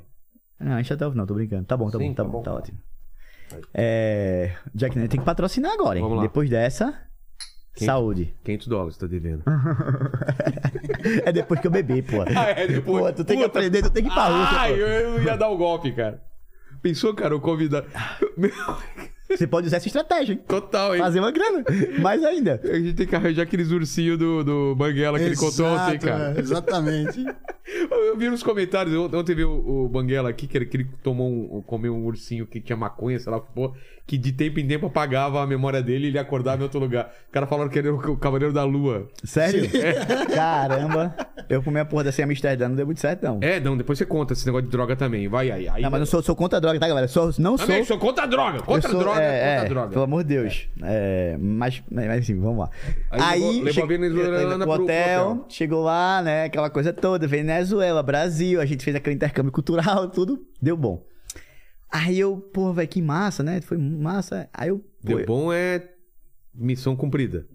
[0.58, 1.64] Não, enche até o final, tô brincando.
[1.64, 2.42] Tá bom, tá Sim, bom, tá, tá bom, bom.
[2.42, 2.78] tá ótimo.
[3.74, 4.52] É...
[4.74, 6.20] Jack Daniels tem que patrocinar agora, hein?
[6.20, 6.94] Depois dessa,
[7.76, 8.34] Quem- saúde.
[8.42, 9.42] 500 dólares, tá devendo.
[11.24, 12.22] é depois que eu bebi, pô.
[12.22, 13.04] Ah, é depois.
[13.04, 13.58] Pô, tu tem que Puta.
[13.58, 14.66] aprender, tu tem que ir pra pô.
[14.74, 16.22] eu, eu ia dar o golpe, cara.
[16.82, 17.86] Pensou, cara, o convidado.
[18.36, 18.50] Meu,
[19.28, 20.40] Você pode usar essa estratégia, hein?
[20.46, 21.00] Total, hein?
[21.00, 21.64] Fazer uma grana.
[22.00, 22.60] Mais ainda.
[22.62, 26.06] A gente tem que arranjar aqueles ursinhos do, do Banguela que ele contou ontem, Exato,
[26.06, 26.34] cara.
[26.36, 27.24] é, Exatamente.
[27.90, 31.28] Eu vi nos comentários, ontem vi o, o Banguela aqui, que ele, que ele tomou
[31.28, 33.40] um, comeu um ursinho que tinha maconha, sei lá
[34.06, 37.12] que de tempo em tempo apagava a memória dele e ele acordava em outro lugar.
[37.28, 39.08] O cara falaram que ele era o Cavaleiro da Lua.
[39.24, 39.68] Sério?
[40.32, 41.12] Caramba.
[41.48, 43.38] Eu comi a porra dessa em Amsterdã, não deu muito certo, não.
[43.42, 45.26] É, não, depois você conta esse negócio de droga também.
[45.26, 45.68] Vai aí.
[45.68, 47.08] aí Não, mas não sou, sou contra a droga, tá, galera?
[47.08, 47.66] Sou, não sou.
[47.66, 48.58] Também, sou contra a droga.
[48.58, 49.88] eu Contra a sou- droga, é, contra é, droga.
[49.90, 50.68] Pelo amor de Deus.
[50.82, 52.70] É, mas, mas, mas enfim, vamos lá.
[53.10, 55.46] Aí levou- levou a venezuelana pro- hotel, hotel.
[55.48, 56.44] chegou lá, né?
[56.44, 61.04] Aquela coisa toda, Venezuela, Brasil, a gente fez aquele intercâmbio cultural, tudo, deu bom.
[61.90, 63.60] Aí eu, pô, velho, que massa, né?
[63.60, 64.48] Foi massa.
[64.52, 64.84] Aí eu, pô,
[65.16, 65.88] Deu bom é
[66.54, 67.46] missão cumprida.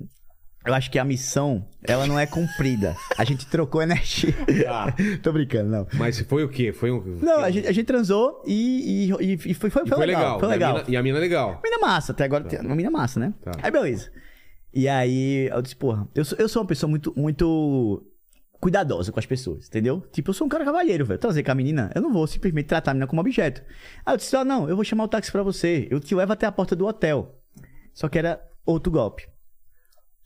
[0.65, 2.95] Eu acho que a missão, ela não é cumprida.
[3.17, 4.33] A gente trocou energia.
[5.23, 5.87] Tô brincando, não.
[5.93, 6.71] Mas foi o quê?
[6.71, 7.17] Foi um.
[7.21, 10.39] Não, a gente, a gente transou e, e, e foi, foi, E foi legal.
[10.39, 10.73] Foi E a legal.
[10.75, 11.59] mina- E a mina é legal.
[11.63, 13.33] Mina massa, até agora tem uma mina massa, né?
[13.43, 13.51] Tá.
[13.61, 14.11] Aí beleza.
[14.73, 18.05] E aí eu disse, porra, eu sou, eu sou uma pessoa muito, muito
[18.59, 20.01] cuidadosa com as pessoas, entendeu?
[20.11, 21.19] Tipo, eu sou um cara cavalheiro, velho.
[21.19, 23.61] Trazer com a menina, eu não vou simplesmente tratar a menina como objeto.
[24.05, 25.87] Aí eu disse, ah, não, eu vou chamar o táxi pra você.
[25.89, 27.35] Eu te levo até a porta do hotel.
[27.93, 29.27] Só que era outro golpe.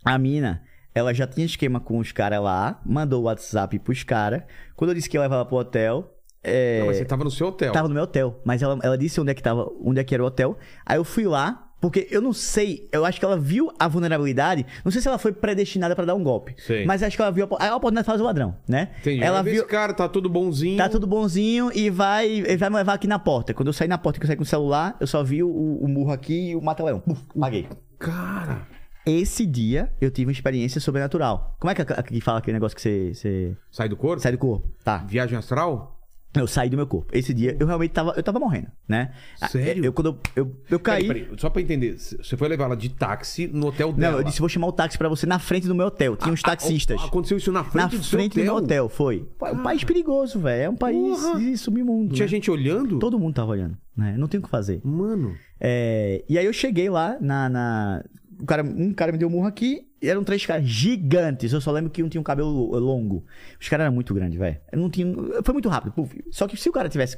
[0.05, 0.61] A mina,
[0.93, 4.43] ela já tinha esquema com os caras lá, mandou o WhatsApp pros caras.
[4.75, 6.11] Quando eu disse que ia levar ela pro hotel,
[6.43, 6.79] é...
[6.79, 7.71] Não, mas você tava no seu hotel.
[7.73, 10.13] Tava no meu hotel, mas ela, ela disse onde é que tava, onde é que
[10.13, 10.55] era o hotel.
[10.85, 14.65] Aí eu fui lá, porque eu não sei, eu acho que ela viu a vulnerabilidade.
[14.83, 16.55] Não sei se ela foi predestinada pra dar um golpe.
[16.57, 16.85] Sei.
[16.85, 18.91] Mas acho que ela viu a, op- a oportunidade de fazer o ladrão, né?
[19.01, 19.23] Entendi.
[19.23, 20.77] Ela viu, Esse cara tá todo bonzinho.
[20.77, 23.53] tá tudo bonzinho e vai, ele vai me levar aqui na porta.
[23.53, 25.49] Quando eu saí na porta, que eu saí com o celular, eu só vi o,
[25.49, 27.01] o murro aqui e o mata-leão.
[27.39, 27.67] Paguei.
[27.99, 28.67] Cara.
[29.05, 31.55] Esse dia eu tive uma experiência sobrenatural.
[31.59, 34.21] Como é que, a- que fala aquele negócio que você, você Sai do corpo?
[34.21, 34.67] sai do corpo?
[34.83, 34.97] Tá.
[34.99, 35.91] Viagem astral?
[36.37, 37.17] Eu saí do meu corpo.
[37.17, 39.13] Esse dia eu realmente tava, eu tava morrendo, né?
[39.49, 39.85] Sério?
[39.85, 41.07] Eu, quando eu, eu, eu caí.
[41.07, 44.11] Peraí, peraí, só pra entender, você foi levar ela de táxi no hotel dela.
[44.11, 46.17] Não, eu disse, vou chamar o táxi pra você na frente do meu hotel.
[46.17, 46.99] Tinha uns taxistas.
[47.01, 49.25] Ah, Aconteceu isso na frente na do seu frente do meu hotel, foi.
[49.43, 50.63] É um país perigoso, velho.
[50.63, 51.39] É um país Porra.
[51.39, 52.13] de submundo.
[52.15, 52.29] Tinha né?
[52.29, 52.99] gente olhando?
[52.99, 54.15] Todo mundo tava olhando, né?
[54.17, 54.81] Não tem o que fazer.
[54.83, 55.33] Mano.
[55.57, 57.47] É, E aí eu cheguei lá na.
[57.47, 58.03] na-
[58.39, 61.53] O cara, um cara me deu um murro aqui e eram três caras gigantes.
[61.53, 63.25] Eu só lembro que um tinha um cabelo longo.
[63.59, 64.59] Os caras eram muito grandes, velho.
[64.71, 65.07] Eu não tinha.
[65.43, 65.93] Foi muito rápido.
[65.93, 66.23] puf.
[66.31, 67.17] Só que se o cara tivesse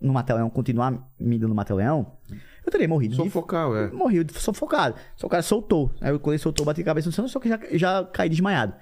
[0.00, 2.12] no Mata-Leão, continuar me dando no Mata-Leão,
[2.64, 3.14] eu teria morrido.
[3.14, 3.90] Sufocar, é.
[3.90, 4.96] morri sufocado.
[5.16, 5.90] Só o cara soltou.
[6.00, 8.04] Aí eu, quando ele soltou, eu bati a cabeça no chão, só que já, já
[8.04, 8.74] caí desmaiado.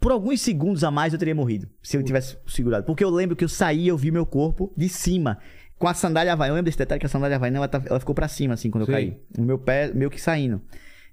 [0.00, 2.84] Por alguns segundos a mais eu teria morrido, se eu tivesse segurado.
[2.84, 5.38] Porque eu lembro que eu saí e eu vi meu corpo de cima,
[5.78, 6.52] com a sandália havaiana.
[6.52, 8.70] Eu lembro desse detalhe que a sandália havaiana, ela, tá- ela ficou pra cima, assim,
[8.70, 8.92] quando eu Sim.
[8.92, 9.20] caí.
[9.38, 10.60] O meu pé meio que saindo.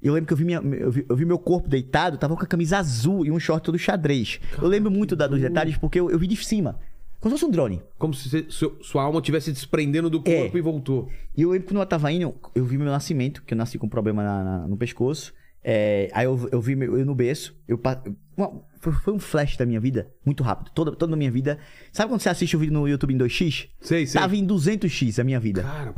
[0.02, 2.44] Eu lembro que eu vi, minha, eu, vi, eu vi meu corpo deitado, tava com
[2.44, 4.40] a camisa azul e um short todo xadrez.
[4.62, 6.80] eu lembro muito da, dos detalhes porque eu, eu vi de cima.
[7.20, 7.84] Como se fosse um drone.
[8.00, 10.42] Como se você- seu- sua alma estivesse desprendendo do É.
[10.42, 11.08] corpo e voltou.
[11.38, 13.78] E eu lembro que quando eu tava indo, eu vi meu nascimento, que eu nasci
[13.78, 15.32] com um problema na- na- no pescoço.
[15.64, 17.56] É, aí eu, eu vi meu, eu no berço.
[17.68, 17.80] Eu,
[18.36, 20.72] uma- foi, um flash da minha vida, muito rápido.
[20.74, 21.60] Toda, toda a minha vida.
[21.92, 23.70] Sabe quando você assiste o vídeo no YouTube em 2x?
[23.80, 24.20] Sei, sei.
[24.20, 25.62] Tava em 200x a minha vida.
[25.62, 25.94] Cara,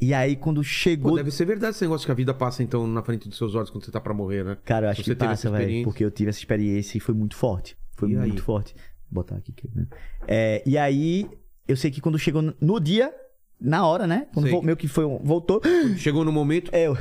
[0.00, 1.16] E aí quando pô, chegou.
[1.16, 3.70] deve ser verdade esse negócio que a vida passa então na frente dos seus olhos
[3.70, 4.58] quando você tá pra morrer, né?
[4.64, 5.84] Cara, eu acho você que passa, velho.
[5.84, 7.76] Porque eu tive essa experiência e foi muito forte.
[7.96, 8.38] Foi E muito aí?
[8.40, 8.74] forte.
[9.10, 9.52] Vou botar aqui.
[9.52, 9.86] que- né?
[10.28, 11.28] É, e aí,
[11.66, 13.10] eu sei que quando chegou no- dia,
[13.58, 14.26] na hora, né?
[14.34, 14.60] Quando Sei.
[14.60, 15.04] meio que foi.
[15.22, 15.62] Voltou.
[15.96, 16.70] Chegou no momento.
[16.74, 16.96] É, eu,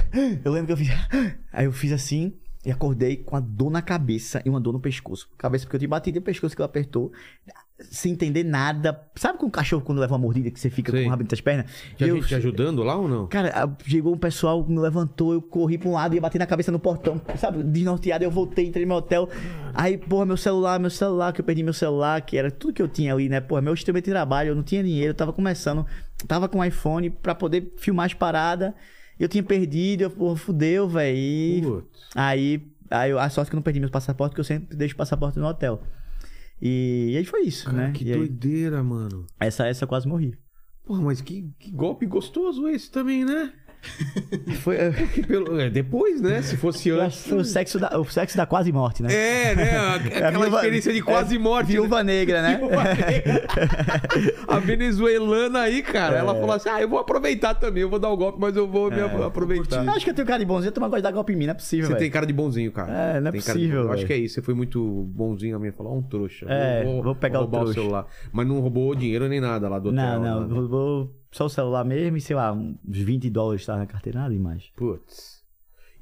[0.45, 0.87] eu lembro que eu fiz.
[1.51, 2.33] Aí eu fiz assim
[2.65, 5.29] e acordei com a dor na cabeça e uma dor no pescoço.
[5.37, 7.11] Cabeça porque eu tinha batido e o pescoço que ela apertou.
[7.77, 9.01] Sem entender nada.
[9.15, 11.01] Sabe com o cachorro quando leva uma mordida que você fica Sei.
[11.01, 11.65] com o rabo entre as pernas?
[11.97, 13.27] Tinha eu, gente te ajudando lá ou não?
[13.27, 16.71] Cara, chegou um pessoal, me levantou, eu corri pra um lado e bater na cabeça
[16.71, 17.61] no portão, sabe?
[17.63, 19.27] Desnorteado, eu voltei, entrei no meu hotel.
[19.73, 22.81] Aí, porra, meu celular, meu celular, que eu perdi meu celular, que era tudo que
[22.81, 23.41] eu tinha ali, né?
[23.41, 25.85] Porra, meu instrumento de trabalho, eu não tinha dinheiro, eu tava começando,
[26.27, 28.73] tava com um iPhone pra poder filmar as paradas.
[29.19, 31.85] Eu tinha perdido, eu, porra, fudeu, velho.
[32.15, 34.97] Aí, aí, a sorte que eu não perdi meu passaporte, porque eu sempre deixo o
[34.97, 35.81] passaporte no hotel.
[36.61, 37.91] E, e aí foi isso, Cara, né?
[37.91, 39.25] que E aí, doideira, mano.
[39.39, 40.37] essa, essa eu quase morri.
[40.85, 43.51] Porra, mas que, que golpe gostoso esse também, né?
[44.61, 44.77] Foi,
[45.13, 45.59] Que pelo...
[45.59, 46.41] é, depois, né?
[46.41, 47.31] Se fosse eu antes.
[47.31, 49.09] o sexo da, o sexo da quase morte, né?
[49.13, 49.77] É, né?
[50.15, 51.67] Aquela viúva- experiência de quase é, morte.
[51.67, 51.73] né?
[51.73, 52.59] Viúva negra, né?
[54.47, 58.09] A venezuelana aí, cara, ela falou assim: ah, eu vou aproveitar também, eu vou dar
[58.09, 59.87] o golpe, mas eu vou me aproveitar.
[59.89, 61.35] Acho que eu tenho cara de bonzinho, eu tô mais gosto de dar golpe em
[61.35, 61.99] mim, não é possível, Você velho.
[62.03, 62.91] tem cara de bonzinho, cara.
[62.91, 64.35] É, não é Tem de- possível, Eu acho que é isso.
[64.35, 64.81] Você foi muito
[65.13, 66.45] bonzinho a mim falar, um trouxa.
[66.49, 67.73] É, vou pegar o roubar trouxa.
[67.79, 68.05] celular.
[68.31, 70.03] Mas não roubou dinheiro nem nada lá do hotel.
[70.03, 70.53] Não, não, né?
[70.55, 74.33] roubou só o celular mesmo e, sei lá, uns 20 dólares tá na carteira, nada
[74.33, 74.71] demais.
[74.75, 75.43] Putz.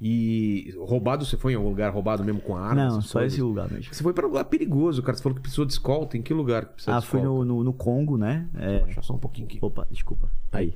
[0.00, 2.92] E roubado, você foi em algum lugar roubado mesmo com armas?
[2.94, 3.32] não, só coisas?
[3.32, 3.92] esse lugar mesmo.
[3.92, 5.16] Você foi pra um lugar perigoso, cara.
[5.16, 6.16] Você falou que precisou de escolta.
[6.16, 7.44] Em que lugar que precisa Ah, de fui escolta?
[7.44, 8.48] no, no, no Congo, né?
[8.54, 9.58] É, Deixa só um pouquinho aqui.
[9.62, 10.30] Opa, desculpa.
[10.52, 10.74] Aí.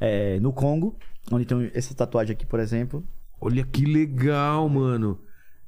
[0.00, 0.96] É, no Congo,
[1.32, 3.04] onde tem essa tatuagem aqui, por exemplo.
[3.40, 5.18] Olha que legal, mano.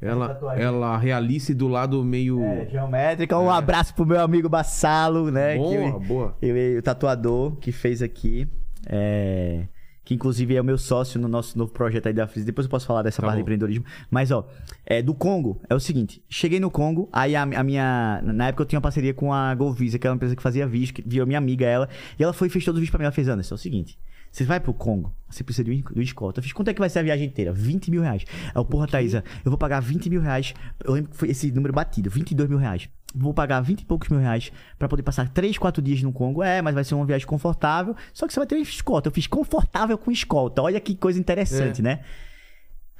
[0.02, 2.42] Ela, ela realice do lado meio.
[2.42, 3.38] É, geométrica.
[3.38, 5.52] Um abraço pro meu amigo Bassalo, né?
[5.54, 6.36] que boa, eu- boa.
[6.40, 8.48] Ele, o tatuador que fez aqui,
[8.86, 9.64] é,
[10.04, 12.44] que inclusive é o meu sócio no nosso novo projeto aí da Fris.
[12.44, 13.44] Depois eu posso falar dessa Tá parte de bom.
[13.44, 13.84] empreendedorismo.
[14.10, 14.48] Mas, ó,
[14.86, 18.20] é, do Congo, é o seguinte: cheguei no Congo, aí a, a minha.
[18.24, 20.66] Na época eu tinha uma parceria com a Golvisa, que era uma empresa que fazia
[20.66, 21.88] vídeo, que viu minha amiga ela,
[22.18, 23.04] e ela foi e fez todos os vídeos pra mim.
[23.04, 23.98] Ela fez, Anderson, é o seguinte.
[24.30, 26.38] Você vai pro Congo, você precisa de um, de um escolta.
[26.38, 27.52] Eu fiz, quanto é que vai ser a viagem inteira?
[27.52, 28.24] 20 mil reais.
[28.44, 30.54] Aí, eu, porra, Thaisa, eu vou pagar 20 mil reais.
[30.84, 32.88] Eu lembro que foi esse número batido, 22 mil reais.
[33.12, 36.44] vou pagar 20 e poucos mil reais pra poder passar 3, 4 dias no Congo.
[36.44, 37.96] É, mas vai ser uma viagem confortável.
[38.14, 39.08] Só que você vai ter escolta.
[39.08, 40.62] Eu fiz confortável com escolta.
[40.62, 41.82] Olha que coisa interessante, É.
[41.82, 42.00] né?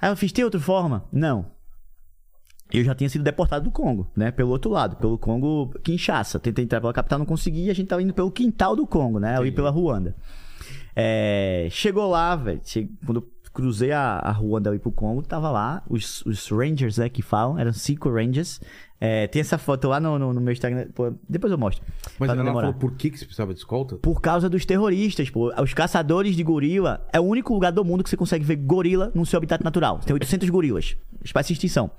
[0.02, 1.04] Aí eu fiz, tem outra forma?
[1.12, 1.46] Não.
[2.72, 4.30] Eu já tinha sido deportado do Congo, né?
[4.30, 6.38] Pelo outro lado, pelo Congo Kinshasa.
[6.40, 7.66] Tentei entrar pela capital, não consegui.
[7.66, 9.36] E a gente tava indo pelo quintal do Congo, né?
[9.38, 10.16] Eu ia pela Ruanda.
[10.94, 12.60] É, chegou lá, velho.
[13.04, 17.08] Quando eu cruzei a, a Ruanda ali pro Congo, tava lá os, os Rangers, né?
[17.08, 17.58] Que falam.
[17.58, 18.60] Eram cinco Rangers.
[19.00, 20.88] É, tem essa foto lá no, no, no meu Instagram.
[20.94, 21.82] pô, depois eu mostro.
[22.18, 22.66] Mas ela demorar.
[22.66, 23.96] falou por que, que você precisava de escolta?
[23.96, 25.52] Por causa dos terroristas, pô.
[25.60, 29.10] Os caçadores de gorila é o único lugar do mundo que você consegue ver gorila
[29.14, 30.00] no seu habitat natural.
[30.00, 30.96] Tem 800 gorilas.
[31.24, 31.90] Espécie de extinção.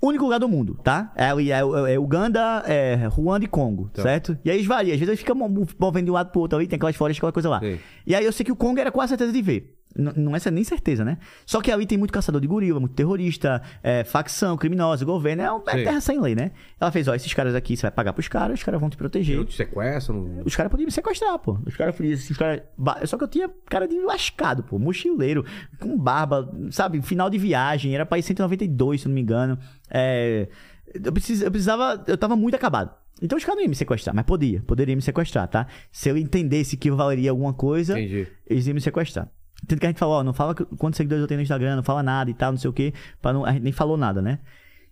[0.00, 1.10] Único lugar do mundo, tá?
[1.16, 4.02] É, é- é Uganda, é Ruanda e Congo, Tá.
[4.02, 4.38] certo?
[4.44, 4.92] E aí eles variam.
[4.92, 7.18] Às vezes eles ficam mo- movendo de um lado pro outro ali, tem aquelas florestas,
[7.20, 7.60] aquela coisa lá.
[7.60, 7.80] Sei.
[8.06, 9.74] E aí eu sei que o Congo era quase certeza de ver.
[9.96, 11.18] Não é nem certeza, né?
[11.44, 15.42] Só que ali tem muito caçador de gorila, muito terrorista, é, facção, criminosa, governo.
[15.42, 16.50] É, um- é terra sem lei, né?
[16.80, 18.96] Ela fez, ó, esses caras aqui, você vai pagar pros caras, os caras vão te
[18.96, 19.36] proteger.
[19.36, 20.14] Eu te sequestro?
[20.14, 20.42] Não...
[20.44, 21.58] Os caras podiam me sequestrar, pô.
[21.66, 22.14] Os caras podiam.
[22.14, 22.62] Os caras...
[23.06, 24.78] Só que eu tinha cara de lascado, pô.
[24.78, 25.44] Mochileiro,
[25.80, 27.00] com barba, sabe?
[27.02, 27.94] Final de viagem.
[27.94, 29.58] Era país 192, se eu não me engano.
[29.90, 30.48] É...
[30.94, 31.42] Eu, precis...
[31.42, 32.02] eu precisava.
[32.06, 32.90] Eu tava muito acabado.
[33.22, 34.62] Então os caras não iam me sequestrar, mas podia.
[34.66, 35.66] Poderia me sequestrar, tá?
[35.90, 38.26] Se eu entendesse que valeria alguma coisa, Entendi.
[38.46, 39.28] eles iam me sequestrar.
[39.66, 41.82] Tanto que a gente falou, ó, não fala quantos seguidores eu tenho no Instagram, não
[41.82, 42.92] fala nada e tal, não sei o quê.
[43.20, 43.44] Pra não...
[43.44, 44.38] A gente nem falou nada, né?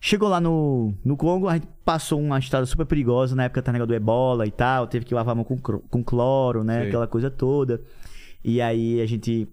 [0.00, 3.72] Chegou lá no, no Congo, a gente passou uma estrada super perigosa, na época tá
[3.72, 6.80] negócio do ebola e tal, teve que lavar a mão com, com cloro, né?
[6.80, 6.88] Sei.
[6.88, 7.80] Aquela coisa toda.
[8.44, 9.48] E aí a gente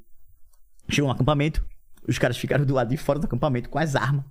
[0.90, 1.66] chegou no acampamento,
[2.08, 4.26] os caras ficaram do lado de fora do acampamento com as armas.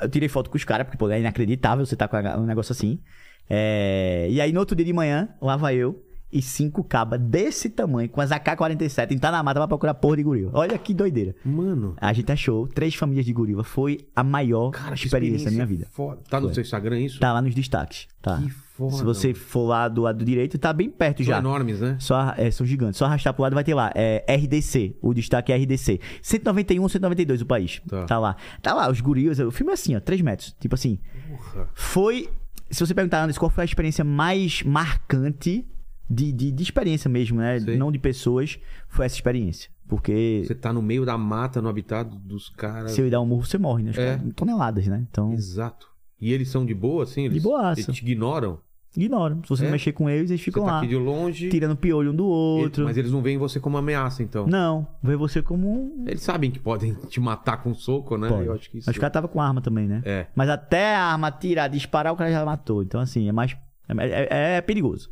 [0.00, 2.72] Eu tirei foto com os caras, porque pô, é inacreditável você tá com um negócio
[2.72, 3.00] assim.
[3.48, 6.02] É, E aí no outro dia de manhã, lá vai eu
[6.32, 10.22] e cinco cabas desse tamanho, com as AK-47, entrar na mata pra procurar porra de
[10.22, 10.50] gorila.
[10.54, 11.34] Olha que doideira.
[11.44, 11.94] Mano.
[12.00, 13.62] A gente achou três famílias de gorila.
[13.62, 15.86] Foi a maior Cara, experiência da minha vida.
[15.90, 16.20] Foda.
[16.28, 16.54] Tá no Foi.
[16.54, 17.20] seu Instagram isso?
[17.20, 18.08] Tá lá nos destaques.
[18.22, 18.38] Tá.
[18.38, 18.96] Que foda.
[18.96, 21.38] Se você for lá do lado direito, tá bem perto São já.
[21.38, 21.96] enormes, né?
[22.00, 22.96] Só, é, são gigantes.
[22.98, 23.92] Só arrastar pro lado vai ter lá.
[23.94, 24.96] É RDC.
[25.02, 26.00] O destaque é RDC.
[26.22, 27.82] 191 ou 192 o país.
[27.86, 28.04] Tá.
[28.04, 28.18] Tá.
[28.18, 28.36] lá.
[28.62, 29.38] Tá lá, os gorilas.
[29.38, 30.00] O filme é assim, ó.
[30.00, 30.56] 3 metros.
[30.58, 30.98] Tipo assim.
[31.28, 31.68] Porra.
[31.74, 32.30] Foi.
[32.70, 35.66] Se você perguntar, Anderson, qual foi a experiência mais marcante
[36.12, 37.58] de, de, de experiência mesmo, né?
[37.60, 37.76] Sei.
[37.76, 38.58] Não de pessoas,
[38.88, 39.70] foi essa experiência.
[39.88, 42.92] Porque Você tá no meio da mata, no habitat dos caras.
[42.92, 43.92] se eu dar um murro, você morre, né?
[43.96, 44.18] É.
[44.34, 45.04] Toneladas, né?
[45.10, 45.86] Então, Exato.
[46.20, 47.24] E eles são de boa, assim?
[47.24, 47.80] Eles, boaça.
[47.80, 48.58] Eles te ignoram?
[48.96, 49.42] ignoram.
[49.42, 49.64] Se você É?
[49.64, 50.78] não mexer com eles, eles Você ficam tá lá.
[50.78, 51.48] aqui de longe.
[51.48, 52.22] Tirando piolho um do
[52.58, 52.84] ele- outro.
[52.84, 54.46] Mas eles não veem você como ameaça, então.
[54.46, 56.04] Não, vê você como um.
[56.06, 58.28] Eles sabem que podem te matar com soco, né?
[58.28, 58.46] Pode.
[58.46, 58.88] Eu acho que isso.
[58.88, 60.02] Mas o cara tava com arma também, né?
[60.04, 60.26] É.
[60.36, 62.82] Mas até a arma tirar, disparar, o cara já matou.
[62.82, 63.56] Então, assim, é mais.
[63.88, 65.10] É, é- é perigoso.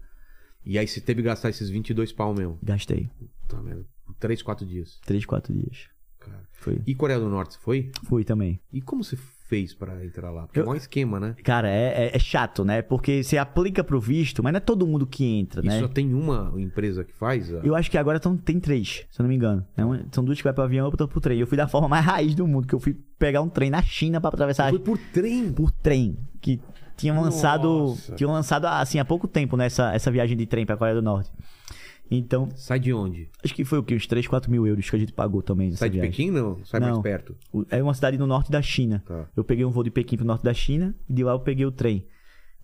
[0.65, 2.59] E aí você teve que gastar esses 22 pau mesmo.
[2.63, 3.09] Gastei.
[3.49, 3.57] Tá?
[4.07, 4.99] Por 3, 4 dias.
[5.07, 5.89] Três, quatro dias.
[6.19, 6.43] Cara.
[6.53, 6.81] Foi.
[6.87, 7.91] E Coreia do Norte, você foi?
[8.05, 8.61] Fui também.
[8.73, 9.17] E como você
[9.49, 10.43] fez pra entrar lá?
[10.47, 11.35] Porque Eu- é um esquema, né?
[11.43, 12.83] Cara, é, é- é chato, né?
[12.83, 15.81] Porque você aplica pro visto, mas não é todo mundo que entra, E né?
[15.81, 17.53] só tem uma empresa que faz?
[17.53, 19.67] a- Eu acho que agora tem três, se eu não me engano.
[19.77, 21.41] É uma- são duas que vai pro avião e outra pro trem.
[21.41, 23.83] Eu fui da forma mais raiz do mundo, que eu fui pegar um trem na
[23.83, 25.51] China pra atravessar Foi por trem.
[25.53, 26.17] por trem.
[26.41, 26.61] Que
[27.01, 27.69] tinham lançado.
[27.69, 28.15] Nossa.
[28.15, 31.31] Tinham lançado assim há pouco tempo nessa essa viagem de trem pra Coreia do Norte.
[32.13, 33.31] Então, Sai de onde?
[33.45, 33.95] acho que foi o quê?
[33.95, 36.11] Uns 3, 4 mil euros que a gente pagou também nessa Sai de viagem.
[36.11, 36.59] Pequim, não?
[36.65, 37.03] Sai mais Não.
[37.03, 37.37] perto.
[37.53, 39.01] O- É uma cidade no norte da China.
[39.07, 39.27] Tá.
[39.37, 41.65] Eu peguei um voo de Pequim pro norte da China e de lá eu peguei
[41.65, 42.05] o trem.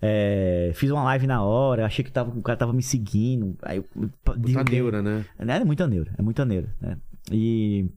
[0.02, 3.56] É, fiz uma live na hora, achei que tava, o cara tava me seguindo.
[3.62, 3.84] Aí eu,
[4.36, 5.24] divulguei- neura, né?
[5.38, 6.98] É, é muita neura, é muita neura, né?
[7.30, 7.88] E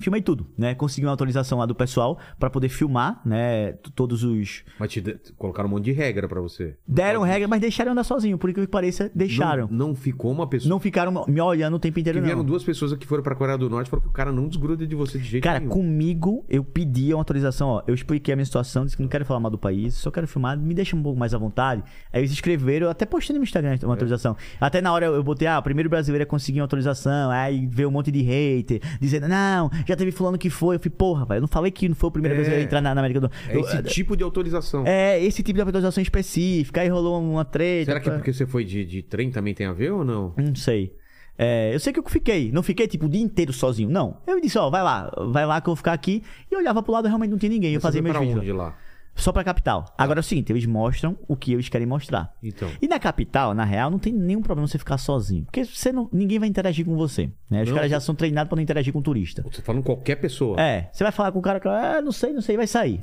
[0.00, 0.74] filmei tudo, né?
[0.74, 3.72] Consegui uma autorização lá do pessoal pra poder filmar, né?
[3.94, 6.76] Todos os Mas te de- colocaram um monte de regra pra você.
[6.86, 9.68] deram regra, mas deixaram andar sozinho, por que pareça, deixaram.
[9.70, 10.68] Não, não ficou uma pessoa.
[10.68, 12.44] Não, ficaram me olhando o tempo que inteiro vieram não.
[12.44, 14.86] duas pessoas que foram pra Coreia do Norte e falaram que o cara não desgruda
[14.86, 15.70] de você de jeito Cara, nenhum.
[15.72, 17.82] comigo, eu pedi uma autorização, ó.
[17.86, 20.26] Eu expliquei a minha situação, disse que não quero falar mal do país, só quero
[20.26, 21.82] filmar, me deixa um pouco mais à vontade.
[22.12, 24.36] Aí eles escreveram, eu até postei no meu Instagram uma autorização.
[24.60, 27.30] Até na hora eu, eu botei, ah, o primeiro brasileiro a conseguir uma autorização.
[27.30, 30.76] Aí veio um monte de hater, dizendo, não, já teve fulano que foi.
[30.76, 32.36] Eu falei, porra, velho, eu não falei que não foi o primeiro É.
[32.36, 34.84] brasileiro a entrar na, na América do É eu- esse tipo de autorização.
[34.86, 36.80] É, esse tipo de autorização específica.
[36.80, 37.86] Aí rolou uma treta.
[37.92, 40.32] Será que é porque você foi de, de trem também tem a ver ou não?
[40.36, 40.92] Não sei.
[41.38, 42.50] É, eu sei que eu fiquei.
[42.50, 43.90] Não fiquei, tipo, o dia inteiro sozinho.
[43.90, 44.16] Não.
[44.26, 46.22] Eu disse, ó, vai lá, vai lá que eu vou ficar aqui.
[46.50, 47.74] E eu olhava pro lado realmente não tinha ninguém.
[47.74, 48.40] Eu fazia meus pra vídeos.
[48.40, 48.74] onde lá.
[49.16, 49.86] Só pra capital.
[49.96, 52.32] Agora é o seguinte, eles mostram o que eles querem mostrar.
[52.42, 52.68] Então.
[52.80, 55.44] E na capital, na real, não tem nenhum problema você ficar sozinho.
[55.46, 57.30] Porque você não, ninguém vai interagir com você.
[57.50, 57.62] Né?
[57.62, 59.42] Os Não, caras já são treinados pra não interagir com turista.
[59.50, 60.60] Você falando qualquer pessoa.
[60.60, 63.00] É, você vai falar com o cara que, ah, não sei, não sei, vai sair.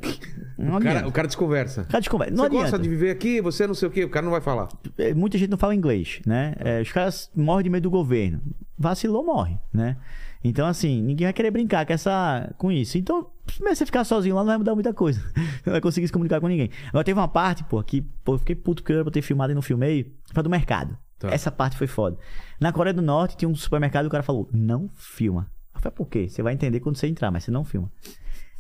[0.57, 1.07] Não o, cara, adianta.
[1.07, 1.81] o cara desconversa.
[1.81, 2.31] O cara desconversa.
[2.35, 2.64] Não você adianta.
[2.64, 4.69] gosta de viver aqui, você não sei o quê, o cara não vai falar.
[4.98, 6.53] É, muita gente não fala inglês, né?
[6.60, 8.40] É, os caras morrem de medo do governo.
[8.77, 9.98] vacilou, morre, né?
[10.44, 12.98] Então, assim, ninguém vai querer brincar com, essa, com isso.
[12.98, 15.22] Então, primeiro você ficar sozinho lá não vai mudar muita coisa.
[15.65, 16.70] Não vai conseguir se comunicar com ninguém.
[16.90, 19.22] Agora, teve uma parte, pô, que pô, eu fiquei puto que eu era pra ter
[19.22, 20.14] filmado e não filmei.
[20.34, 20.98] Foi do mercado.
[21.18, 21.30] Tá.
[21.30, 22.18] Essa parte foi foda.
[22.60, 25.49] Na Coreia do Norte tinha um supermercado e o cara falou: não filma.
[25.74, 26.28] Eu falei, por quê?
[26.28, 27.90] Você vai entender quando você entrar, mas você não filma.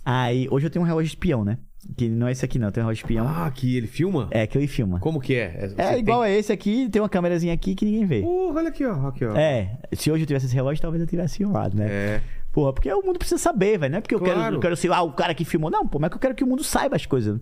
[0.05, 1.57] Aí, hoje eu tenho um relógio espião, né?
[1.97, 2.67] Que não é esse aqui, não.
[2.67, 3.27] Eu tenho um relógio espião.
[3.27, 4.27] Ah, que ele filma?
[4.31, 4.99] É, que ele filma.
[4.99, 5.67] Como que é?
[5.67, 8.21] Você É tem- igual a esse aqui, tem uma câmerazinha aqui que ninguém vê.
[8.21, 9.07] Porra, olha aqui, ó.
[9.07, 9.35] Aqui, ó.
[9.35, 11.87] É, se hoje eu tivesse esse relógio, talvez eu tivesse filmado, né?
[11.89, 12.21] É.
[12.53, 13.91] Porra, porque o mundo precisa saber, velho.
[13.91, 14.39] Não é porque eu, Claro.
[14.41, 15.69] quero, eu quero ser ah, o cara que filmou.
[15.69, 17.39] Não, pô, mas é que eu quero que o mundo saiba as coisas.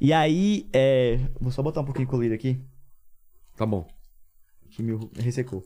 [0.00, 1.18] E aí, é...
[1.40, 2.60] Vou só botar um pouquinho de colírio aqui,
[3.56, 3.88] Tá bom.
[4.70, 5.64] que me ressecou.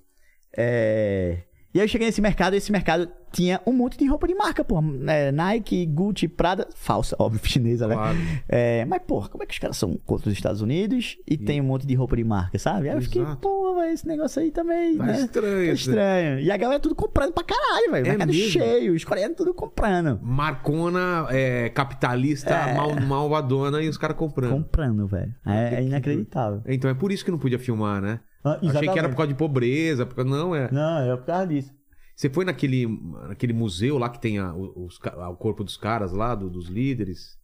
[0.57, 1.43] É...
[1.75, 4.35] E aí eu cheguei nesse mercado, e esse mercado tinha um monte de roupa de
[4.35, 4.79] marca, pô.
[5.09, 7.95] É, Nike, Gucci, Prada, falsa, óbvio, chinesa, né?
[7.95, 8.19] Claro.
[8.47, 11.61] É, mas, porra, como é que os caras são contra os Estados Unidos e tem
[11.61, 12.91] um monte de roupa de marca, sabe?
[12.91, 15.21] Aí eu fiquei, velho, esse negócio aí também, Tá né?
[15.21, 15.67] estranho.
[15.67, 16.41] Tá esse- estranho.
[16.41, 18.07] E a galera tudo comprando pra caralho, velho.
[18.07, 18.51] É mercado mesmo?
[18.51, 20.21] cheio, os coreanos tudo comprando.
[20.23, 22.75] Marcona é, capitalista É.
[22.75, 24.53] mal, malvadona e os caras comprando.
[24.53, 25.35] Comprando, velho.
[25.47, 26.61] É, é inacreditável.
[26.67, 28.21] Então é por isso que não podia filmar, né?
[28.45, 30.05] Ah, Achei que era por causa de pobreza.
[30.07, 30.25] Porque...
[30.25, 30.71] Não, é.
[30.73, 31.73] Não, era por causa disso.
[32.17, 32.87] Você foi naquele,
[33.29, 36.67] naquele museu lá que tem a- os ca- o corpo dos caras lá, do- dos
[36.69, 37.39] líderes?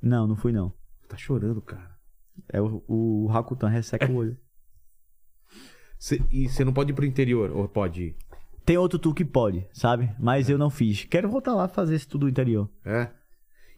[0.00, 0.72] Não, não fui não.
[1.08, 1.90] Tá chorando, cara.
[2.48, 4.36] É o, o Hakutan resseca o olho.
[5.98, 8.16] Cê- e você não pode ir pro interior, ou pode ir?
[8.64, 10.14] Tem outro tour que pode, sabe?
[10.18, 11.04] Mas eu não fiz.
[11.04, 12.70] Quero voltar lá fazer esse tudo interior.
[12.84, 13.08] É?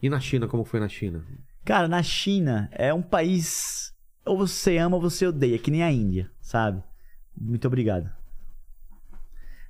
[0.02, 1.24] E na China, como foi na China?
[1.64, 3.92] Cara, na China é um país.
[4.26, 6.82] Ou você ama ou você odeia, que nem a Índia, sabe?
[7.40, 8.08] Muito obrigado.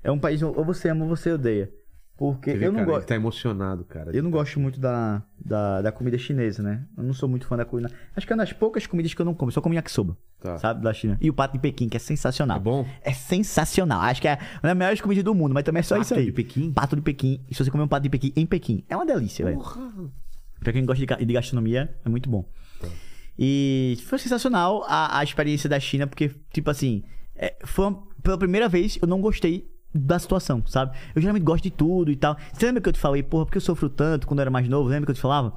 [0.03, 1.73] É um país ou você ama ou você odeia.
[2.17, 3.09] Porque vê, eu não gosto.
[3.09, 4.15] Tá emocionado, cara.
[4.15, 6.85] Eu não gosto muito da, da, da comida chinesa, né?
[6.97, 7.91] Eu não sou muito fã da comida.
[8.15, 9.51] Acho que é uma das poucas comidas que eu não como.
[9.51, 10.57] Só como yakisoba, Tá.
[10.59, 10.81] sabe?
[10.83, 11.19] Da China.
[11.21, 12.59] E o pato de Pequim, que é sensacional.
[12.59, 12.87] É bom?
[13.03, 14.01] É sensacional.
[14.03, 16.15] Acho que é uma das melhores comidas do mundo, mas também é só Pato isso
[16.15, 16.27] aí.
[16.27, 16.73] de Pequim?
[16.73, 17.45] Pato de Pequim.
[17.51, 19.57] E se você comer um pato de Pequim em Pequim, é uma delícia, velho.
[19.57, 19.91] Porra.
[20.61, 22.45] Pra quem gosta de, de gastronomia, é muito bom.
[22.81, 22.87] Tá.
[23.39, 27.03] E foi sensacional a, a experiência da China, porque, tipo assim,
[27.35, 30.97] é, foi uma- pela primeira vez eu não gostei da situação, sabe?
[31.15, 32.37] Eu geralmente gosto de tudo e tal.
[32.53, 34.69] Você lembra que eu te falei, porra, porque eu sofro tanto quando eu era mais
[34.69, 34.89] novo?
[34.89, 35.55] Lembra que eu te falava?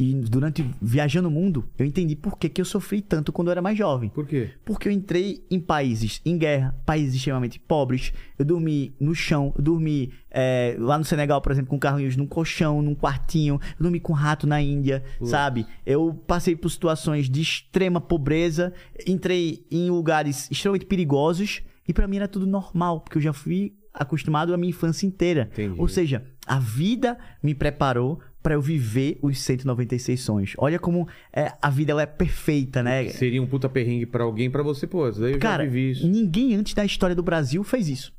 [0.00, 3.52] E durante viajando o mundo, eu entendi por que, que eu sofri tanto quando eu
[3.52, 4.08] era mais jovem.
[4.08, 4.48] Por quê?
[4.64, 8.10] Porque eu entrei em países em guerra, países extremamente pobres.
[8.38, 12.26] Eu dormi no chão, eu dormi é, lá no Senegal, por exemplo, com carrinhos num
[12.26, 13.60] colchão, num quartinho.
[13.78, 15.66] Eu dormi com rato na Índia, sabe?
[15.84, 18.72] Eu passei por situações de extrema pobreza,
[19.06, 23.74] entrei em lugares extremamente perigosos e pra mim era tudo normal, porque eu já fui
[23.92, 25.50] acostumado a minha infância inteira.
[25.52, 25.78] Entendi.
[25.78, 30.54] Ou seja, a vida me preparou pra eu viver os 196 sonhos.
[30.58, 33.08] Olha como é, a vida ela é perfeita, né?
[33.10, 35.10] Seria um puta perrengue pra alguém, pra você, pô.
[35.10, 36.08] daí eu Cara, já vivi isso.
[36.08, 38.12] ninguém antes da história do Brasil fez isso.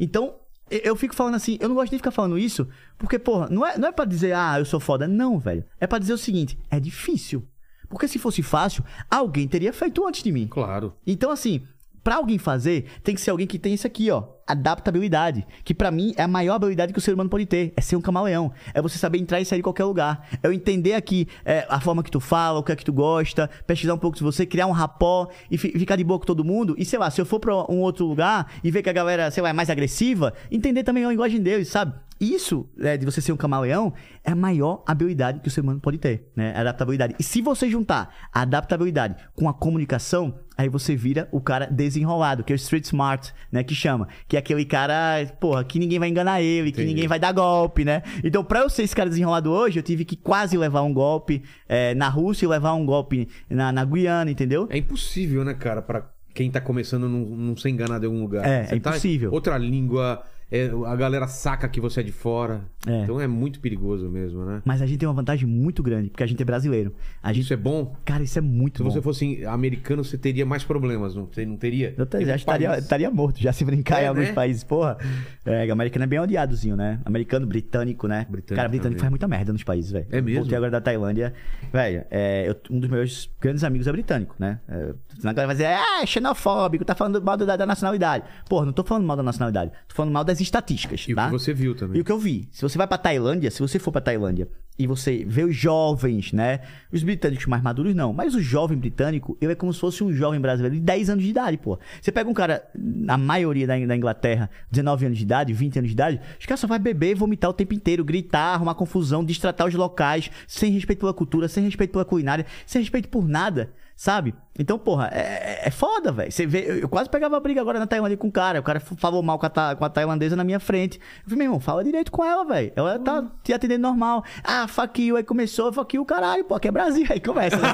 [0.00, 0.36] Então,
[0.70, 2.66] eu- fico falando assim, eu não gosto de ficar falando isso,
[2.98, 5.06] porque, porra, não é, não é pra dizer, ah, eu sou foda.
[5.06, 5.64] Não, velho.
[5.80, 7.46] É pra dizer o seguinte, é difícil.
[7.88, 10.46] Porque se fosse fácil, alguém teria feito antes de mim.
[10.48, 10.94] Claro.
[11.06, 11.62] Então, assim,
[12.02, 14.24] pra alguém fazer, tem que ser alguém que tem isso aqui, ó.
[14.46, 15.46] Adaptabilidade.
[15.64, 17.72] Que pra mim é a maior habilidade que o ser humano pode ter.
[17.76, 18.52] É ser um camaleão.
[18.74, 20.26] É você saber entrar e sair de qualquer lugar.
[20.42, 22.92] É eu entender aqui é, a forma que tu fala, o que é que tu
[22.92, 26.26] gosta, pesquisar um pouco de você, criar um rapó e fi- ficar de boa com
[26.26, 26.74] todo mundo.
[26.78, 29.30] E sei lá, se eu for pra um outro lugar e ver que a galera,
[29.30, 31.94] sei lá, é mais agressiva, entender também a linguagem deles, sabe?
[32.20, 33.92] Isso, é, de você ser um camaleão,
[34.22, 36.54] é a maior habilidade que o ser humano pode ter, né?
[36.56, 37.16] Adaptabilidade.
[37.18, 40.32] E se você juntar a adaptabilidade com a comunicação,
[40.62, 43.62] aí você vira o cara desenrolado, que é o street smart, né?
[43.62, 44.08] Que chama.
[44.26, 46.94] Que é aquele cara, porra, que ninguém vai enganar ele, que Entendi.
[46.94, 48.02] ninguém vai dar golpe, né?
[48.24, 51.42] Então, pra eu ser esse cara desenrolado hoje, eu tive que quase levar um golpe
[51.68, 54.66] é, na Rússia e levar um golpe na, na Guiana, entendeu?
[54.70, 58.46] É impossível, né, cara, pra quem tá começando não, não ser enganado em algum lugar.
[58.46, 59.32] É, Você é tá- impossível.
[59.32, 60.22] Outra língua,
[60.52, 62.60] é, a galera saca que você é de fora.
[62.86, 63.02] É.
[63.04, 64.60] Então é muito perigoso mesmo, né?
[64.64, 66.92] Mas a gente tem uma vantagem muito grande, porque a gente é brasileiro.
[67.22, 67.44] A gente...
[67.44, 67.96] Isso é bom?
[68.04, 68.90] Cara, isso é muito Se bom.
[68.90, 71.94] você fosse americano, você teria mais problemas, não, te- não teria?
[71.96, 74.32] Eu já estaria, estaria morto, já se brincar É, em alguns né?
[74.32, 74.98] países, porra.
[75.46, 77.00] É, americano é bem odiadozinho, né?
[77.04, 78.26] Americano, britânico, né?
[78.28, 79.00] Britânico Cara, britânico também.
[79.00, 80.06] faz muita merda nos países, velho.
[80.10, 80.40] É mesmo?
[80.40, 81.32] Voltei agora da Tailândia.
[81.72, 84.58] Velho, é, um dos meus grandes amigos é britânico, né?
[84.68, 84.92] É,
[85.24, 88.24] a galera vai dizer, ah, é xenofóbico, tá falando mal da, da nacionalidade.
[88.48, 91.26] Porra, não tô falando mal da nacionalidade, tô falando mal das estatísticas, E tá?
[91.28, 91.98] o que você viu também.
[91.98, 94.48] E o que eu vi, se você vai pra Tailândia, se você for pra Tailândia
[94.78, 96.60] e você vê os jovens, né?
[96.90, 100.12] Os britânicos mais maduros não, mas o jovem britânico, ele é como se fosse um
[100.12, 101.78] jovem brasileiro de 10 anos de idade, pô.
[102.00, 105.94] Você pega um cara, na maioria da, Inglaterra, 19 anos de idade, 20 anos de
[105.94, 109.74] idade, os caras só vai beber, vomitar o tempo inteiro, gritar, arrumar confusão, destratar os
[109.74, 113.70] locais, sem respeito pela cultura, sem respeito pela culinária, sem respeito por nada.
[114.02, 114.34] Sabe?
[114.58, 116.32] Então, porra, é, é foda, velho.
[116.32, 118.58] Você vê, eu, eu quase pegava briga agora na Tailândia com o cara.
[118.58, 120.98] O cara falou mal com a, ta- com a tailandesa na minha frente.
[120.98, 122.72] Eu falei, meu irmão, fala direito com ela, velho.
[122.74, 124.24] Ela tá te atendendo normal.
[124.42, 125.14] Ah, fuck you.
[125.16, 127.06] Aí começou, fuck you, caralho, pô, aqui é Brasil.
[127.10, 127.56] Aí começa.
[127.56, 127.68] né?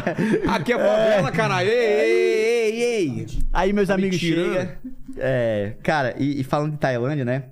[0.48, 1.68] Aqui é favela, caralho.
[1.68, 3.26] Ei, ei, ei, ei.
[3.52, 4.66] Aí meus Tá amigos chegam.
[5.18, 7.50] É, cara, e, e falando de Tailândia, né?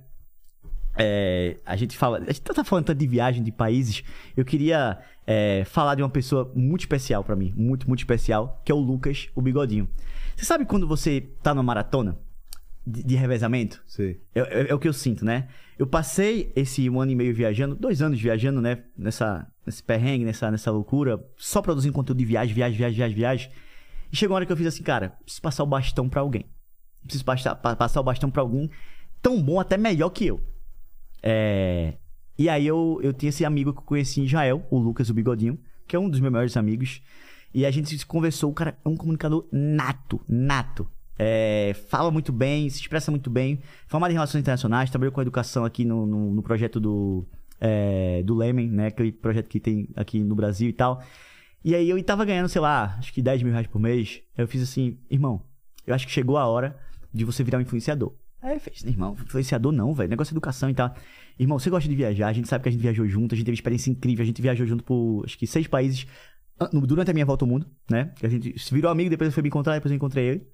[0.96, 2.18] É, a gente fala.
[2.18, 4.02] A gente tá falando tanto de viagem de países.
[4.36, 7.52] Eu queria é, falar de uma pessoa muito especial pra mim.
[7.56, 8.60] Muito, muito especial.
[8.64, 9.88] Que é o Lucas, o bigodinho.
[10.36, 12.18] Você sabe quando você tá numa maratona
[12.86, 13.82] de, de revezamento?
[13.86, 14.20] Sei.
[14.34, 15.48] É, é- é o que eu sinto, né?
[15.78, 18.84] Eu passei esse um ano e meio viajando, dois anos viajando, né?
[18.96, 23.50] Nessa, nesse perrengue, nessa, nessa loucura, só produzindo conteúdo de viagem, viagem, viagem, viagem, viagem.
[24.12, 26.44] E chegou uma hora que eu fiz assim, cara, preciso passar o bastão pra alguém.
[27.02, 28.70] Preciso passar, pa- passar o bastão pra alguém
[29.20, 30.40] tão bom, até melhor que eu.
[31.22, 31.94] É...
[32.38, 35.14] E aí eu, eu tinha esse amigo que eu conheci em Israel, o Lucas, o
[35.14, 37.02] Bigodinho, que é um dos meus melhores amigos.
[37.54, 40.88] E a gente se conversou, o cara é um comunicador nato, nato.
[41.18, 43.60] É, fala muito bem, se expressa muito bem.
[43.86, 47.26] Formado em Relações Internacionais, trabalhou com educação aqui no, no, no projeto do,
[47.60, 48.86] é, do Lemen, né?
[48.86, 51.02] Aquele projeto que tem aqui no Brasil e tal.
[51.64, 54.20] E aí eu tava ganhando, sei lá, acho que 10 mil reais por mês.
[54.36, 55.42] Eu fiz assim, irmão,
[55.86, 56.76] eu acho que chegou a hora
[57.12, 58.14] de você virar um influenciador.
[58.40, 60.08] Aí ele fez, irmão, influenciador não, velho.
[60.08, 60.92] Negócio de educação e tal.
[61.38, 63.44] Irmão, você gosta de viajar, a gente sabe que a gente viajou junto, a gente
[63.44, 66.06] teve experiência incrível, a gente viajou junto por acho que seis países
[66.84, 68.12] durante a minha volta ao mundo, né?
[68.22, 70.46] A gente se virou amigo, depois eu fui me encontrar, depois eu encontrei ele.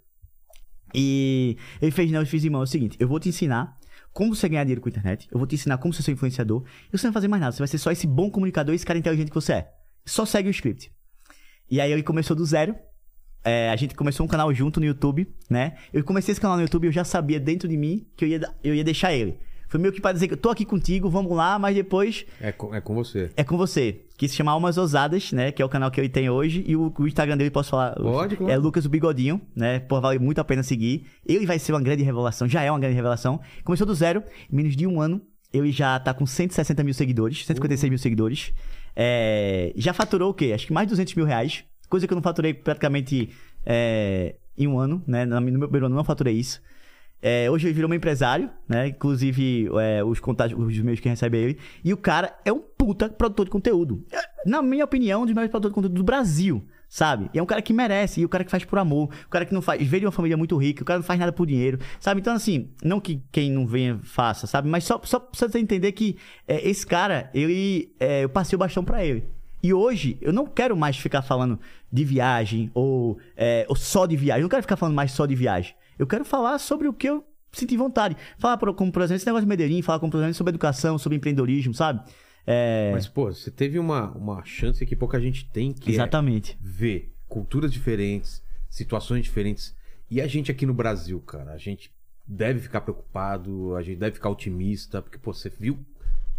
[0.94, 3.76] E ele fez, não, eu fiz, irmão, é o seguinte, eu vou te ensinar
[4.12, 6.64] como você ganhar dinheiro com a internet, eu vou te ensinar como você ser influenciador,
[6.92, 8.86] e você não vai fazer mais nada, você vai ser só esse bom comunicador, esse
[8.86, 9.72] cara inteligente que você é.
[10.04, 10.90] Só segue o script.
[11.70, 12.74] E aí ele começou do zero.
[13.44, 15.76] É, a gente começou um canal junto no YouTube, né?
[15.92, 18.40] Eu comecei esse canal no YouTube, eu já sabia dentro de mim que eu ia,
[18.64, 19.38] eu ia deixar ele.
[19.68, 22.50] Foi meio que pra dizer que eu tô aqui contigo, vamos lá, mas depois É
[22.52, 23.30] com, é com você.
[23.36, 24.00] é com você.
[24.16, 25.52] Que se chama Almas Ousadas, né?
[25.52, 26.64] Que é o canal que ele tem hoje.
[26.66, 27.92] E o, o Instagram dele, posso falar?
[27.94, 28.52] Pode, claro.
[28.52, 29.78] É Lucas o Bigodinho, né?
[29.80, 31.06] Pô, vale muito a pena seguir.
[31.24, 33.40] Ele vai ser uma grande revelação, já é uma grande revelação.
[33.62, 35.20] Começou do zero, em menos de um ano.
[35.52, 38.52] Ele já tá com 160 mil seguidores, 156 mil seguidores.
[38.96, 40.52] É, já faturou o quê?
[40.54, 41.62] Acho que mais de 200 mil reais.
[41.88, 43.30] Coisa que eu não faturei praticamente
[43.64, 45.24] é, em um ano, né?
[45.24, 46.60] No meu primeiro ano eu não faturei isso.
[47.20, 48.88] É, hoje ele virou um empresário, né?
[48.88, 51.58] Inclusive, é, os contatos, os meios que recebe ele.
[51.84, 54.04] E o cara é um puta produtor de conteúdo.
[54.12, 57.28] É, Na minha opinião, um dos melhores produtores de conteúdo do Brasil, sabe?
[57.34, 59.44] E é um cara que merece, e o cara que faz por amor, o cara
[59.44, 59.84] que não faz.
[59.84, 62.20] Veio de uma família muito rica, o cara não faz nada por dinheiro, sabe?
[62.20, 64.68] Então, assim, não que quem não venha faça, sabe?
[64.68, 66.16] Mas só, só pra você entender que
[66.46, 67.92] é, esse cara, ele.
[67.98, 69.24] é, eu passei o bastão pra ele.
[69.60, 71.58] E hoje, eu não quero mais ficar falando
[71.92, 74.42] de viagem ou, é, ou só de viagem.
[74.42, 75.74] Eu não quero ficar falando mais só de viagem.
[75.98, 78.16] Eu quero falar sobre o que eu senti vontade.
[78.38, 80.98] Falar, por- como, por exemplo, esse negócio de Medellín, falar, como, por exemplo, sobre educação,
[80.98, 82.02] sobre empreendedorismo, sabe?
[82.46, 86.56] É, Mas, pô, você teve uma, uma chance que pouca gente tem, que é exatamente.
[86.60, 89.74] ver culturas diferentes, situações diferentes.
[90.10, 91.90] E a gente aqui no Brasil, cara, a gente
[92.26, 95.78] deve ficar preocupado, a gente deve ficar otimista, porque, pô, você viu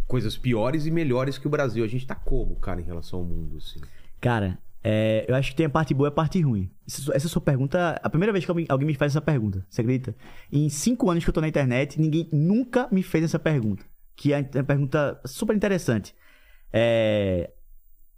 [0.08, 1.84] coisas piores e melhores que o Brasil.
[1.84, 3.80] A gente tá como, cara, em relação ao mundo, assim?
[4.20, 6.70] Cara, é, eu acho que tem a parte boa e a parte ruim.
[6.88, 9.82] Essa, essa sua pergunta, a primeira vez que alguém, alguém me faz essa pergunta, você
[9.82, 10.16] acredita?
[10.52, 13.84] Em cinco anos que eu tô na internet, ninguém nunca me fez essa pergunta.
[14.16, 16.14] Que é uma pergunta super interessante.
[16.72, 17.50] É,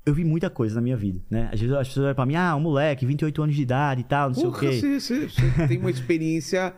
[0.06, 1.50] eu vi muita coisa na minha vida, né?
[1.54, 4.04] Às vezes as pessoas olham pra mim, ah, um moleque, 28 anos de idade e
[4.04, 5.00] tal, não sei o Porra, quê.
[5.00, 6.74] você- você tem uma experiência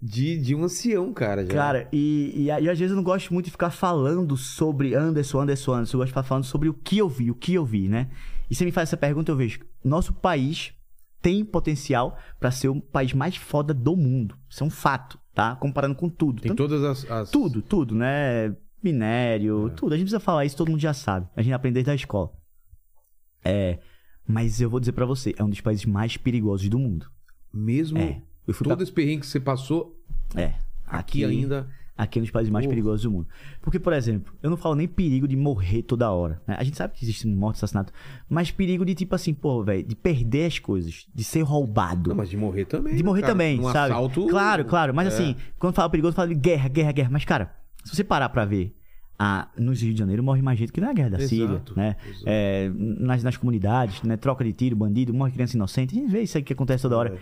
[0.00, 1.44] de, de um ancião, cara.
[1.46, 1.52] Já.
[1.52, 5.40] Cara, e, e, e às vezes eu não gosto muito de ficar falando sobre Anderson,
[5.40, 5.96] Anderson, Anderson.
[5.96, 8.08] Eu gosto de ficar falando sobre o que eu vi, o que eu vi, né?
[8.50, 9.60] E você me faz essa pergunta, eu vejo.
[9.84, 10.72] Nosso país
[11.20, 14.36] tem potencial pra ser o país mais foda do mundo.
[14.48, 15.56] Isso é um fato, tá?
[15.56, 16.40] Comparando com tudo.
[16.42, 17.10] tem Tanto- todas as.
[17.10, 18.54] as- Tudo, tudo, né?
[18.82, 19.94] Minério, tudo.
[19.94, 21.26] A gente precisa falar isso, todo mundo já sabe.
[21.34, 22.30] A gente aprende desde a escola.
[23.44, 23.78] É.
[24.28, 27.10] Mas eu vou dizer pra você, é um dos países mais perigosos do mundo.
[27.52, 28.22] Mesmo É.
[28.46, 28.82] Eu fui todo pra...
[28.84, 30.00] esse perrengue que você passou,
[30.36, 30.54] É.
[30.86, 31.68] aqui, ainda.
[31.98, 32.70] Aqui é um dos países mais Porra.
[32.74, 33.26] perigosos do mundo.
[33.62, 36.40] Porque, por exemplo, eu não falo nem perigo de morrer toda hora.
[36.46, 36.54] né?
[36.58, 37.92] A gente sabe que existe morte, assassinato.
[38.28, 42.10] Mas perigo de tipo assim, pô, velho, de perder as coisas, de ser roubado.
[42.10, 42.94] Não, mas de morrer também.
[42.94, 43.32] de morrer cara.
[43.32, 43.92] também, Num sabe?
[43.92, 44.94] assalto, Claro, claro.
[44.94, 45.08] Mas é.
[45.08, 47.08] assim, quando fala perigoso, fala de guerra, guerra, guerra.
[47.10, 48.76] Mas, cara, se você parar pra ver,
[49.18, 51.96] ah, nos Rio de Janeiro morre mais gente que na guerra da Exato, Síria, né?
[52.26, 54.18] É, nas, nas comunidades, né?
[54.18, 55.96] Troca de tiro, bandido, morre criança inocente.
[55.96, 57.14] A gente vê isso aí que acontece toda hora.
[57.14, 57.18] É.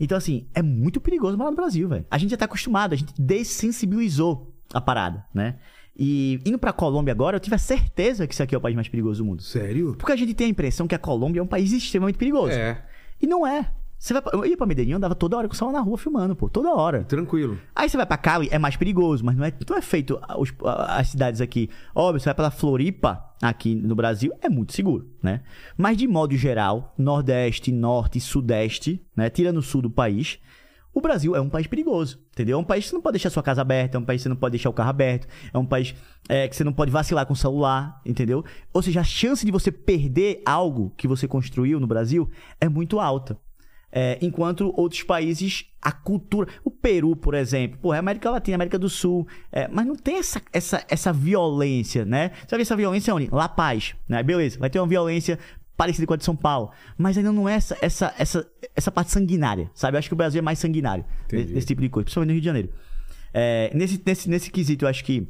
[0.00, 2.06] Então, assim, é muito perigoso morar no Brasil, velho.
[2.10, 5.56] A gente já tá acostumado, a gente dessensibilizou a parada, né?
[5.98, 8.76] E indo pra Colômbia agora, eu tive a certeza que isso aqui é o país
[8.76, 9.42] mais perigoso do mundo.
[9.42, 9.96] Sério?
[9.98, 12.52] Porque a gente tem a impressão que a Colômbia é um país extremamente perigoso.
[12.52, 12.84] É.
[13.20, 13.72] E não é.
[13.98, 15.84] Você vai pra, eu ia pra Medellín, eu andava toda hora com o celular na
[15.84, 17.02] rua filmando, pô, toda hora.
[17.04, 17.58] Tranquilo.
[17.74, 20.52] Aí você vai pra Cali, é mais perigoso, mas não é, não é feito os-
[20.88, 21.68] as cidades aqui.
[21.94, 25.40] Óbvio, você vai pela Floripa, aqui no Brasil, é muito seguro, né?
[25.76, 29.28] Mas de modo geral, Nordeste, Norte Sudeste, né?
[29.30, 30.38] Tirando o sul do país,
[30.94, 32.56] o Brasil é um país perigoso, entendeu?
[32.56, 34.22] É um país que você não pode deixar sua casa aberta, é um país que
[34.24, 35.92] você não pode deixar o carro aberto, é um país
[36.28, 38.44] é, que você não pode vacilar com o celular, entendeu?
[38.72, 42.28] Ou seja, a chance de você perder algo que você construiu no Brasil
[42.60, 43.36] é muito alta.
[43.90, 46.48] É, enquanto outros países, a cultura.
[46.62, 49.26] O Peru, por exemplo, pô, é América Latina, América do Sul.
[49.50, 52.32] é, mas não tem essa, essa, essa violência, né?
[52.40, 53.28] Você vai ver essa violência onde?
[53.32, 54.22] La Paz, né?
[54.22, 55.38] Beleza, vai ter uma violência
[55.78, 56.70] parecida com a de São Paulo.
[56.98, 59.96] Mas ainda não é essa, essa, essa, essa parte sanguinária, sabe?
[59.96, 61.54] Eu acho que o Brasil é mais sanguinário Entendi.
[61.54, 62.68] nesse tipo de coisa, principalmente no Rio de Janeiro.
[63.32, 65.28] É, nesse, nesse, nesse quesito, eu acho que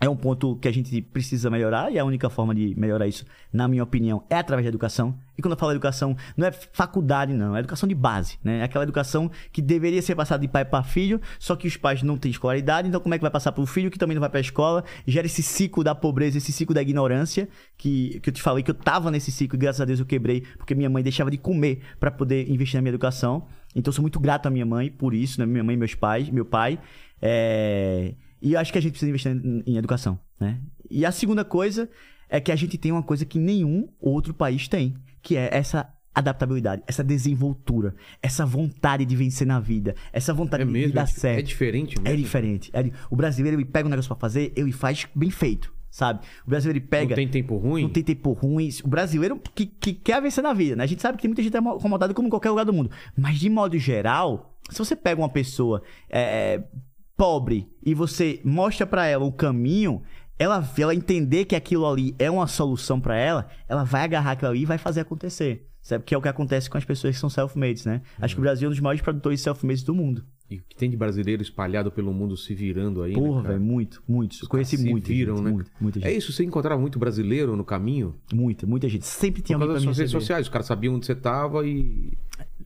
[0.00, 3.24] é um ponto que a gente precisa melhorar e a única forma de melhorar isso,
[3.52, 5.18] na minha opinião, é através da educação.
[5.36, 8.58] E quando eu falo educação, não é faculdade, não, é educação de base, né?
[8.58, 12.02] É aquela educação que deveria ser passada de pai para filho, só que os pais
[12.02, 14.20] não têm escolaridade, então como é que vai passar para o filho que também não
[14.20, 14.84] vai para a escola?
[15.06, 18.70] Gera esse ciclo da pobreza, esse ciclo da ignorância, que, que eu te falei que
[18.70, 21.38] eu tava nesse ciclo e graças a Deus eu quebrei, porque minha mãe deixava de
[21.38, 23.46] comer para poder investir na minha educação.
[23.74, 25.46] Então eu sou muito grato à minha mãe por isso, né?
[25.46, 26.78] Minha mãe meus pais, meu pai.
[27.20, 28.14] É...
[28.40, 30.58] E eu acho que a gente precisa investir em, em educação, né?
[30.90, 31.88] E a segunda coisa
[32.28, 35.88] é que a gente tem uma coisa que nenhum outro país tem, que é essa
[36.14, 40.88] adaptabilidade, essa desenvoltura, essa vontade de vencer na vida, essa vontade É de, mesmo?
[40.88, 41.38] de dar é, di- certo.
[41.38, 42.18] é diferente É mesmo?
[42.24, 42.70] diferente.
[42.74, 46.20] É O brasileiro ele pega um negócio pra fazer, ele faz bem feito, sabe?
[46.46, 47.82] O brasileiro ele pega Não tem tempo ruim?
[47.82, 48.68] não tem tempo ruim.
[48.84, 50.84] O brasileiro que, que quer vencer na vida, né?
[50.84, 52.90] A gente sabe que tem muita gente acomodada como em qualquer lugar do mundo.
[53.16, 56.62] Mas de modo geral, se você pega uma pessoa é,
[57.18, 60.00] pobre e você mostra pra ela o caminho,
[60.38, 64.52] ela, ela entender que aquilo ali é uma solução pra ela, ela vai agarrar aquilo
[64.52, 65.66] ali e vai fazer acontecer.
[65.82, 66.04] Sabe?
[66.04, 68.02] Que é o que acontece com as pessoas que são self-made, né?
[68.20, 70.24] Acho que o Brasil é um dos maiores produtores self-made do mundo.
[70.50, 73.54] E o que tem de brasileiro espalhado pelo mundo se virando aí, né, Porra, cara?
[73.54, 74.38] velho, muito, muito.
[74.42, 75.06] Eu conheci se muito.
[75.08, 75.50] viram, gente, né?
[75.50, 76.08] muito, muita gente.
[76.08, 78.14] É isso, você encontrava muito brasileiro no caminho?
[78.32, 79.06] Muita, muita gente.
[79.06, 80.46] Sempre Por tinha alguém causa pra das suas redes sociais.
[80.46, 82.16] Os caras sabiam onde você tava e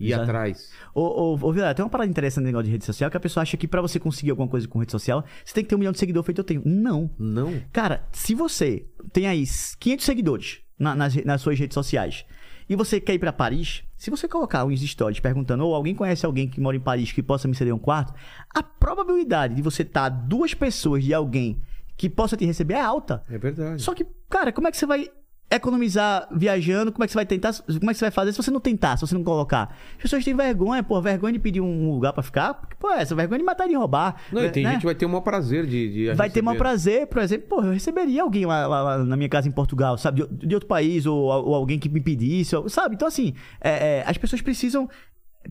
[0.00, 0.22] ia Exato.
[0.30, 0.70] atrás.
[0.94, 3.20] Ô, ô, ô Vilela, tem uma parada interessante no negócio de rede social que a
[3.20, 5.74] pessoa acha que pra você conseguir alguma coisa com rede social, você tem que ter
[5.74, 6.62] um milhão de seguidores feito eu tenho.
[6.64, 7.10] Não.
[7.18, 7.60] Não?
[7.72, 9.44] Cara, se você tem aí
[9.78, 12.24] 500 seguidores na- nas, nas suas redes sociais
[12.68, 16.24] e você quer ir pra Paris, se você colocar uns stories perguntando, ou alguém conhece
[16.26, 18.12] alguém que mora em Paris que possa me ceder um quarto,
[18.54, 21.60] a probabilidade de você estar duas pessoas de alguém
[21.96, 23.22] que possa te receber é alta.
[23.28, 23.80] É verdade.
[23.82, 25.08] Só que, cara, como é que você vai
[25.54, 26.90] economizar viajando?
[26.92, 27.52] Como é que você vai tentar?
[27.54, 29.76] Como é que você vai fazer se você não tentar, se você não colocar?
[29.96, 32.54] As pessoas têm vergonha, pô, vergonha de pedir um lugar pra ficar.
[32.54, 34.16] Porque, pô, essa vergonha de matar e de roubar.
[34.32, 34.70] Não, e tem né?
[34.72, 36.42] gente que vai ter o maior prazer de, de Vai ter receber.
[36.46, 39.52] maior prazer, por exemplo, pô, eu receberia alguém lá, lá- lá na minha casa em
[39.52, 40.26] Portugal, sabe?
[40.26, 42.94] De, de outro país, ou, ou alguém que me pedisse, sabe?
[42.94, 44.88] Então, assim, é, é, as pessoas precisam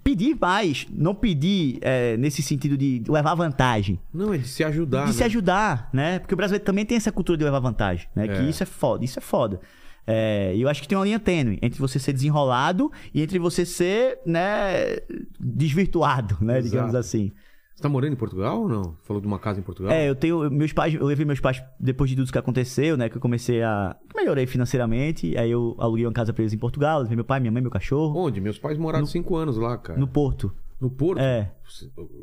[0.04, 5.02] pedir mais, não pedir é, nesse sentido de levar vantagem Não, é de se ajudar,
[5.02, 5.14] de né?
[5.14, 6.18] se ajudar, né?
[6.20, 8.26] Porque o brasileiro também tem essa cultura de levar vantagem, né?
[8.26, 8.44] Que É.
[8.44, 9.60] isso é foda, isso é foda.
[10.08, 13.38] É, e eu acho que tem uma linha tênue entre você ser desenrolado e entre
[13.40, 14.98] você ser, né,
[15.40, 16.58] desvirtuado, né?
[16.58, 16.70] Exato.
[16.70, 17.32] Digamos assim.
[17.76, 18.96] Você tá morando em Portugal ou não?
[19.04, 19.92] Falou de uma casa em Portugal?
[19.92, 20.52] É, eu tenho.
[20.52, 23.10] Meus pais, eu levei meus pais depois de tudo isso que aconteceu, né?
[23.10, 23.96] Que eu comecei a.
[24.16, 25.36] Melhorei financeiramente.
[25.38, 27.72] Aí eu aluguei uma casa pra eles em Portugal, levei meu pai, minha mãe, meu
[27.72, 28.16] cachorro.
[28.20, 28.40] Onde?
[28.40, 29.98] Meus pais moraram cinco anos lá, cara.
[30.00, 30.54] No Porto.
[30.80, 31.20] No Porto?
[31.22, 31.52] É.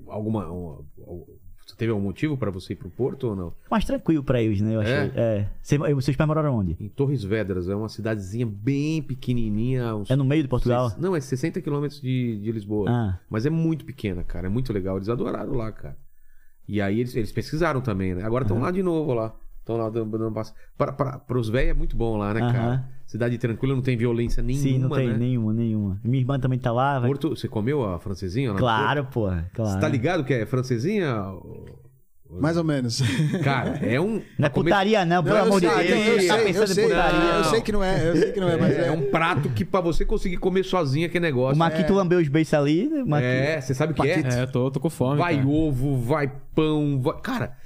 [0.06, 0.46] Alguma.
[0.46, 3.52] uma- você teve algum motivo pra você ir pro Porto ou não?
[3.70, 4.74] Mais tranquilo pra eles, né?
[4.76, 4.94] Eu achei.
[4.94, 5.12] É?
[5.16, 5.48] É.
[5.62, 6.76] Cê- seus pais moraram onde?
[6.80, 9.94] Em Torres Vedras, é uma cidadezinha bem pequenininha.
[9.96, 10.92] uns- É no meio de Portugal?
[10.98, 12.90] Não, é 60 quilômetros de, de Lisboa.
[12.90, 13.18] Ah.
[13.28, 14.46] Mas é muito pequena, cara.
[14.46, 14.96] É muito legal.
[14.96, 15.96] Eles adoraram lá, cara.
[16.66, 18.22] E aí eles, eles pesquisaram também, né?
[18.24, 19.34] Agora estão lá de novo lá.
[19.68, 20.54] Estão lá dando, dando passo.
[20.78, 22.52] Para, para, pros velhos é muito bom lá, né, Aham.
[22.52, 22.88] cara?
[23.06, 25.16] Cidade tranquila, não tem violência nenhuma, Sim, não tem né?
[25.18, 26.00] nenhuma, nenhuma.
[26.02, 26.98] Minha irmã também tá lá.
[26.98, 27.08] Vai...
[27.10, 28.54] Porto, você comeu a francesinha?
[28.54, 29.28] Claro, pô.
[29.52, 29.70] Claro.
[29.72, 31.22] Você tá ligado que é francesinha?
[32.30, 33.00] Mais ou menos.
[33.44, 34.22] Cara, é um...
[34.38, 36.06] Não é comer- putaria, não, pelo eu amor de sei, Deus.
[36.06, 37.20] eu, Tá sei, eu, pensando em sei, putaria.
[37.38, 38.86] eu sei que não é, eu sei que não é, mas É, é.
[38.88, 41.56] é um prato que pra você conseguir comer sozinho é que negócio.
[41.56, 42.88] O Maquito lambeu os beijos ali.
[42.88, 43.02] né?
[43.06, 43.24] Maqui...
[43.26, 44.20] É, você sabe o que é?
[44.20, 45.18] É, eu tô, tô com fome.
[45.18, 45.48] Vai cara.
[45.48, 47.18] ovo, vai pão, vai...
[47.22, 47.56] Cara,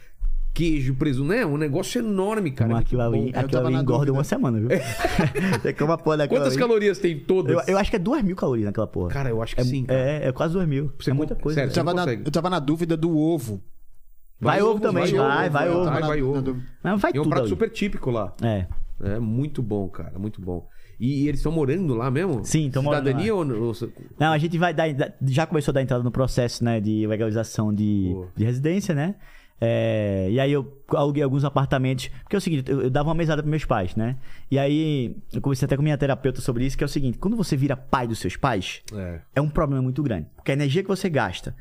[0.52, 1.44] queijo, presunto, né?
[1.44, 2.78] Um negócio enorme, cara.
[2.78, 4.12] aquilo ali, aquilo ali na engorda dúvida.
[4.12, 4.68] uma semana, viu?
[5.60, 6.62] Você come uma porra daquela Quantas ali.
[6.62, 7.52] calorias tem todas?
[7.66, 9.08] Eu, eu acho que é 2 mil calorias naquela porra.
[9.08, 9.98] Cara, eu acho que é, sim, cara.
[9.98, 10.92] É, é quase 2 mil.
[10.98, 11.54] Você é muita coisa.
[11.56, 13.62] sério, Eu tava, não na, eu tava na dúvida do ovo.
[14.40, 15.84] Vai ovo também, vai, vai eu ovo.
[15.84, 16.38] Vai, vai ovo.
[16.38, 16.62] ovo.
[16.82, 17.50] Não, vai E é um tudo prato ali.
[17.50, 18.34] super típico lá.
[18.42, 18.66] É.
[19.00, 20.68] É muito bom, cara, muito bom.
[20.98, 22.44] E, eles estão morando lá mesmo?
[22.44, 23.40] Sim, tão morando Cidadania ou...
[23.40, 23.74] ou...
[24.18, 24.86] Não, a gente vai dar.
[25.22, 29.16] Já começou a dar entrada no processo, né, de legalização de, de residência, né?
[29.64, 32.08] É, e aí eu aluguei alguns apartamentos.
[32.24, 34.16] Porque é o seguinte, eu, eu dava uma mesada pros meus pais, né?
[34.50, 37.36] E aí eu conversei até com minha terapeuta sobre isso, que é o seguinte: quando
[37.36, 39.20] você vira pai dos seus pais, É.
[39.36, 40.26] é um problema muito grande.
[40.34, 41.54] Porque a energia que você gasta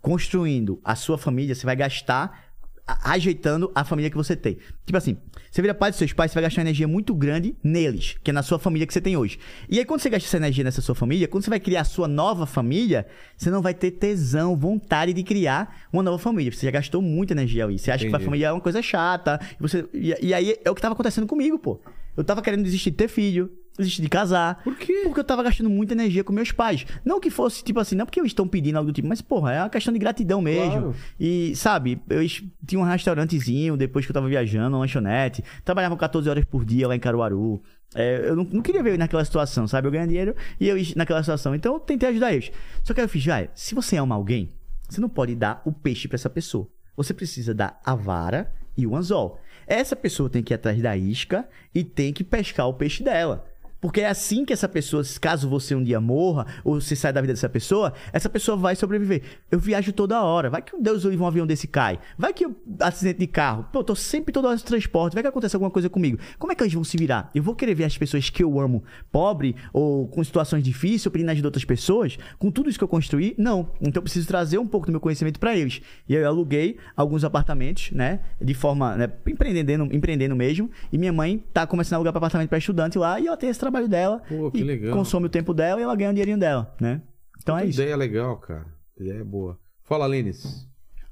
[0.00, 2.51] construindo a sua família, você vai gastar
[2.86, 4.58] ajeitando a família que você tem.
[4.84, 5.16] Tipo assim,
[5.50, 8.30] você vira pai dos seus pais, você vai gastar uma energia muito grande neles, que
[8.30, 9.38] é na sua família que você tem hoje.
[9.68, 11.84] E aí, quando você gasta essa energia nessa sua família, quando você vai criar a
[11.84, 13.06] sua nova família,
[13.36, 16.50] você não vai ter tesão, vontade de criar uma nova família.
[16.50, 17.78] Você já gastou muita energia aí.
[17.78, 18.24] Você acha que a Entendi.
[18.24, 19.38] família é uma coisa chata.
[19.58, 21.80] E, você, e, e aí é o que tava acontecendo comigo, pô.
[22.16, 24.62] Eu tava querendo desistir de ter filho, desistir de casar.
[24.62, 25.02] Por quê?
[25.04, 26.86] Porque eu tava gastando muita energia com meus pais.
[27.04, 29.52] Não que fosse, tipo assim, não porque eles estão pedindo algo do tipo, mas, porra,
[29.52, 30.70] é uma questão de gratidão mesmo.
[30.70, 30.94] Claro.
[31.18, 32.20] E, sabe, eu
[32.66, 35.42] tinha um restaurantezinho depois que eu tava viajando, uma lanchonete.
[35.64, 37.62] Trabalhava 14 horas por dia lá em Caruaru.
[37.94, 39.86] É, eu não, não queria ver naquela situação, sabe?
[39.86, 41.54] Eu ganhava dinheiro e eu naquela situação.
[41.54, 42.50] Então eu tentei ajudar eles.
[42.84, 44.50] Só que aí eu fiz, vai, se você ama alguém,
[44.88, 46.68] você não pode dar o peixe pra essa pessoa.
[46.96, 49.40] Você precisa dar a vara e o anzol.
[49.66, 53.46] Essa pessoa tem que ir atrás da isca e tem que pescar o peixe dela.
[53.82, 57.20] Porque é assim que essa pessoa, caso você um dia morra, ou você saia da
[57.20, 59.22] vida dessa pessoa, essa pessoa vai sobreviver.
[59.50, 60.48] Eu viajo toda hora.
[60.48, 61.98] Vai que Deus livre um avião desse cai.
[62.16, 63.66] Vai que eu acidente de carro.
[63.72, 65.14] Pô, eu tô sempre toda hora no transporte.
[65.14, 66.16] Vai que acontece alguma coisa comigo.
[66.38, 67.28] Como é que eles vão se virar?
[67.34, 71.10] Eu vou querer ver as pessoas que eu amo pobre ou com situações difíceis, ou
[71.10, 73.34] pedindo ajuda de outras pessoas, com tudo isso que eu construí?
[73.36, 73.68] Não.
[73.80, 75.82] Então eu preciso trazer um pouco do meu conhecimento pra eles.
[76.08, 78.20] E eu aluguei alguns apartamentos, né?
[78.40, 80.70] De forma, né, empreendendo, empreendendo mesmo.
[80.92, 83.58] E minha mãe tá começando a alugar apartamento pra estudante lá e ela tem esse
[83.58, 84.20] trabalho dela.
[84.28, 84.96] Pô, que e legal.
[84.96, 87.02] consome o tempo dela e ela ganha o dinheirinho dela, né?
[87.40, 87.80] Então é Que isso.
[87.80, 88.66] ideia legal, cara.
[88.98, 89.58] Ideia boa.
[89.84, 90.66] Fala, Lênis.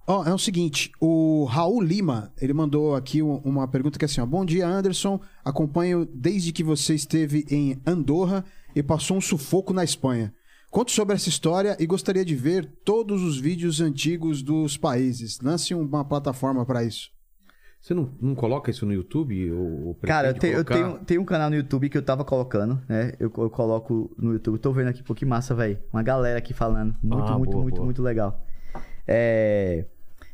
[0.06, 4.06] Ó, é o seguinte, o Raul Lima, ele mandou aqui um- uma pergunta que é
[4.06, 5.20] assim, ó, Bom dia, Anderson.
[5.44, 10.32] Acompanho desde que você esteve em Andorra e passou um sufoco na Espanha.
[10.70, 15.38] Conte sobre essa história e gostaria de ver todos os vídeos antigos dos países.
[15.40, 17.10] Lance uma plataforma para isso.
[17.81, 19.51] Você não, não coloca isso no YouTube?
[19.52, 20.93] Ou, ou Cara, eu, pretende tenho, eu colocar?
[20.93, 23.12] tenho, tenho um canal no YouTube que eu tava colocando, né?
[23.19, 24.59] Eu, eu coloco no YouTube.
[24.59, 25.78] Tô vendo aqui, pô, que massa, velho.
[25.93, 26.94] Uma galera aqui falando.
[27.02, 27.85] Muito, Ah, muito, boa, muito, boa.
[27.86, 28.44] muito legal.
[29.09, 29.86] É.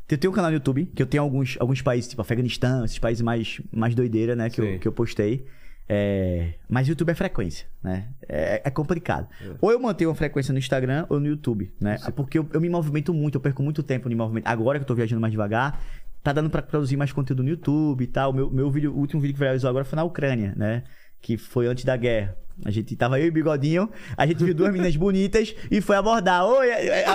[0.09, 2.99] Eu tenho um canal no YouTube, que eu tenho alguns, alguns países, tipo Afeganistão, esses
[2.99, 4.49] países mais, mais doideira, né?
[4.51, 4.69] Que Sim.
[4.75, 5.47] eu, que eu postei.
[5.89, 8.09] É, Mas YouTube é frequência, né?
[8.29, 9.29] É, é complicado.
[9.61, 11.97] Ou eu mantenho uma frequência no Instagram ou no YouTube, né?
[12.15, 14.47] Porque eu, eu me movimento muito, eu perco muito tempo de movimento.
[14.47, 15.81] Agora que eu tô viajando mais devagar,
[16.27, 18.33] tá dando pra produzir mais conteúdo no YouTube e tal.
[18.33, 20.83] Meu, meu vídeo, o último vídeo que viralizou agora foi na Ucrânia, né?
[21.23, 22.37] Que foi antes da guerra.
[22.65, 25.95] A gente tava eu e o Bigodinho, a gente viu duas meninas bonitas e foi
[25.95, 26.43] abordar.
[26.47, 27.07] Oi, é, é,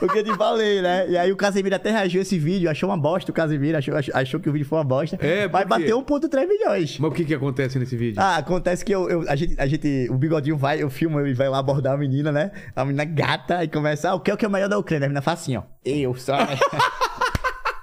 [0.00, 1.10] o que eu te falei, né?
[1.10, 4.38] E aí o Casemiro até reagiu esse vídeo, achou uma bosta o Casemiro, achou, achou,
[4.38, 5.18] que o vídeo foi uma bosta.
[5.20, 5.68] É, mas quê?
[5.68, 6.96] bateu 1,3 milhões.
[7.00, 8.22] Mas o que que acontece nesse vídeo?
[8.22, 11.34] Ah, acontece que eu, eu- a, gente, a gente, o bigodinho vai, eu filmo, ele
[11.34, 12.52] vai lá abordar a menina, né?
[12.76, 14.78] A menina gata e começa, ah, o que é o que é o melhor da
[14.78, 15.06] Ucrânia?
[15.06, 16.36] A menina fala assim, ó, eu só.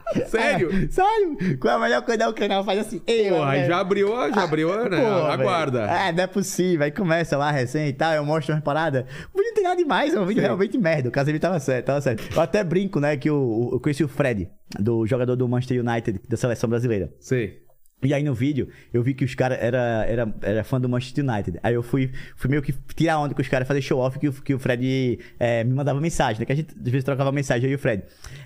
[0.28, 0.92] Sério?
[0.92, 1.58] Sério?
[1.60, 2.56] Qual é a melhor coisa da Ucrânia?
[2.56, 3.36] Ela faz assim, eu.
[3.36, 4.98] Pô, aí já abriu, já abriu, a- né?
[5.02, 5.86] Pô, Aguarda.
[5.86, 5.92] velho.
[5.92, 6.84] É, não é possível.
[6.86, 9.04] Aí começa lá, recém e tal, eu mostro umas paradas.
[9.34, 10.46] O vídeo não tem nada demais, é um vídeo Sim.
[10.48, 11.10] realmente merda.
[11.10, 12.24] O Casemiro tava certo, tava certo.
[12.36, 14.50] Eu até brinco, né, que eu, eu conheci o Fred,
[14.80, 17.12] do jogador do Manchester United, da seleção brasileira.
[17.20, 17.62] Sei.
[18.02, 21.24] E aí no vídeo, eu vi que os caras era, era, era fã do Manchester
[21.28, 21.60] United.
[21.62, 24.30] Aí eu fui, fui meio que tirar onda com os caras, fazer show off, que,
[24.30, 26.46] o- que o Fred é, me mandava mensagem, né?
[26.46, 28.04] Que a gente às vezes trocava mensagem, e o Fred.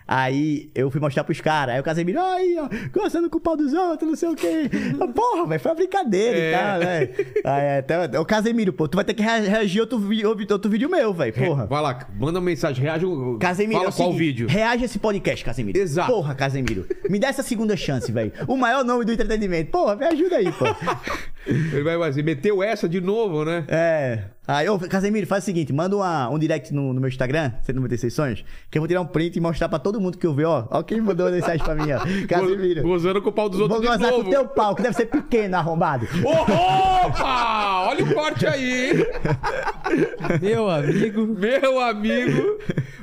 [0.07, 3.55] Aí eu fui mostrar pros caras, aí o Casemiro, aí, ó, gostando com o pau
[3.55, 4.69] dos outros, não sei o quê.
[4.99, 6.49] Ah, Porra, velho, foi uma brincadeira É.
[6.49, 7.09] e tal, né?
[7.45, 10.01] Aí até, o Casemiro, pô, tu vai ter que rea- reagir outro,
[10.51, 11.67] outro vídeo meu, velho, porra.
[11.67, 13.05] Vai lá, manda uma mensagem, reage.
[13.05, 14.47] o- Casemiro, Fala é o qual vídeo.
[14.47, 15.77] Reage a esse podcast, Casemiro.
[15.77, 16.11] Exato.
[16.11, 16.87] Porra, Casemiro.
[17.09, 18.31] Me dá essa segunda chance, velho.
[18.47, 19.42] O maior nome do entretenimento.
[19.71, 20.65] Porra, me ajuda aí, pô.
[21.45, 23.65] Ele vai fazer, meteu essa de novo, né?
[23.67, 24.19] É.
[24.47, 28.13] Aí, ô, Casemiro, faz o seguinte, manda uma- um direct no, no meu Instagram, 196
[28.13, 30.45] sonhos, que eu vou tirar um print e mostrar pra todo mundo que eu ver,
[30.45, 30.65] ó.
[30.71, 31.99] Ó quem mandou mensagem pra mim, ó.
[32.27, 32.81] Casemiro.
[32.81, 34.29] Go- Gozando com o pau dos Vou outros de gozar com novo.
[34.29, 36.07] o teu pau, que deve ser pequeno, arrombado.
[36.23, 37.87] Ô, Opa!
[37.89, 39.05] Olha o corte aí, hein?
[40.41, 41.27] Meu amigo.
[41.27, 42.57] Meu amigo.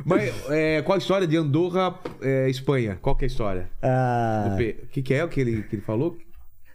[0.05, 2.99] Mas é, qual a história de Andorra, é, Espanha?
[3.03, 3.71] Qual que é a história?
[3.83, 6.17] Ah, O que, que é o que ele, que ele falou?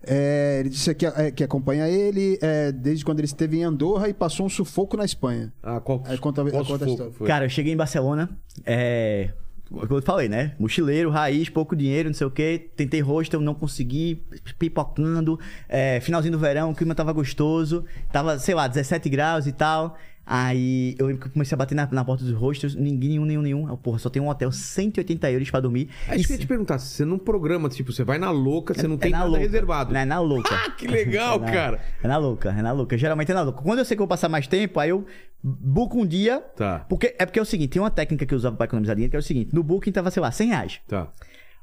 [0.08, 4.08] É, ele disse que, é, que acompanha ele é, desde quando ele esteve em Andorra
[4.10, 5.52] e passou um sufoco na Espanha.
[5.64, 7.28] Ah, qual, Aí conta- qual conta a sufoco foi?
[7.28, 8.30] Cara, eu cheguei em Barcelona,
[8.66, 9.30] é.
[9.68, 10.54] Como eu falei, né?
[10.60, 12.70] Mochileiro, raiz, pouco dinheiro, não sei o quê.
[12.76, 14.24] Tentei hostel, não consegui,
[14.60, 15.40] pipocando.
[15.68, 17.84] É, finalzinho do verão, o clima tava gostoso.
[18.12, 19.98] Tava, sei lá, 17 graus e tal.
[20.26, 23.70] Aí eu comecei a bater na, na porta dos hostels, ninguém, nenhum, nenhum, nenhum.
[23.70, 25.90] Eu, porra, só tem um hotel, 180 euros pra dormir.
[26.10, 26.80] É isso que eu ia te perguntar.
[26.80, 29.44] Você não programa, tipo, você vai na louca, você não É tem na nada louca.
[29.44, 29.94] reservado.
[29.94, 30.50] Não, é na louca.
[30.56, 31.80] Ah, que legal, É na- cara.
[32.04, 32.98] É na louca, é na louca.
[32.98, 33.62] Geralmente é na louca.
[33.62, 35.06] Quando eu sei que eu vou passar mais tempo, aí eu
[35.44, 36.40] buco um dia.
[36.56, 36.80] Tá.
[36.90, 39.12] Porque, é porque é o seguinte, tem uma técnica que eu usava pra economizar dinheiro,
[39.12, 40.80] que é o seguinte, no booking tava, sei lá, 100 reais.
[40.88, 41.08] Tá.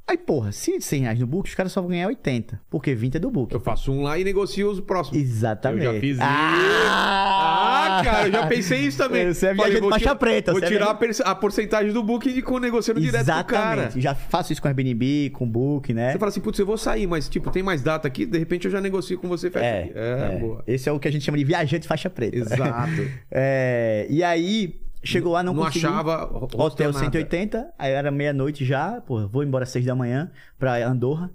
[0.06, 2.60] Aí, porra, se 100 reais no book, os caras só vão ganhar 80.
[2.68, 3.54] Porque 20 é do book.
[3.54, 5.22] Eu faço um lá e negocio os próximos.
[5.22, 5.84] Exatamente.
[5.86, 6.22] Eu já fiz isso.
[6.22, 9.32] Ah, Ah, cara, eu já pensei isso também.
[9.32, 10.52] Você é viajante faixa tirar- preta.
[10.52, 13.80] Vou é tirar a, per- a porcentagem do booking e negociando direto com o cara.
[13.82, 14.00] Exatamente.
[14.02, 16.12] Já faço isso com Airbnb, com Book, né?
[16.12, 18.64] Você fala assim, putz, eu vou sair, mas tipo, tem mais data aqui, de repente
[18.66, 19.92] eu já negocio com você e fecha É.
[19.94, 20.38] É, é.
[20.38, 20.64] boa.
[20.66, 22.36] Esse é o que a gente chama de viajante faixa preta.
[22.36, 22.92] Exato.
[23.30, 25.88] É, e aí, chegou lá, não, Não conseguiu.
[25.90, 26.24] achava
[26.56, 27.04] Hotel nada.
[27.04, 31.30] 180, aí era meia-noite já, pô, vou embora às 6 da manhã pra Andorra.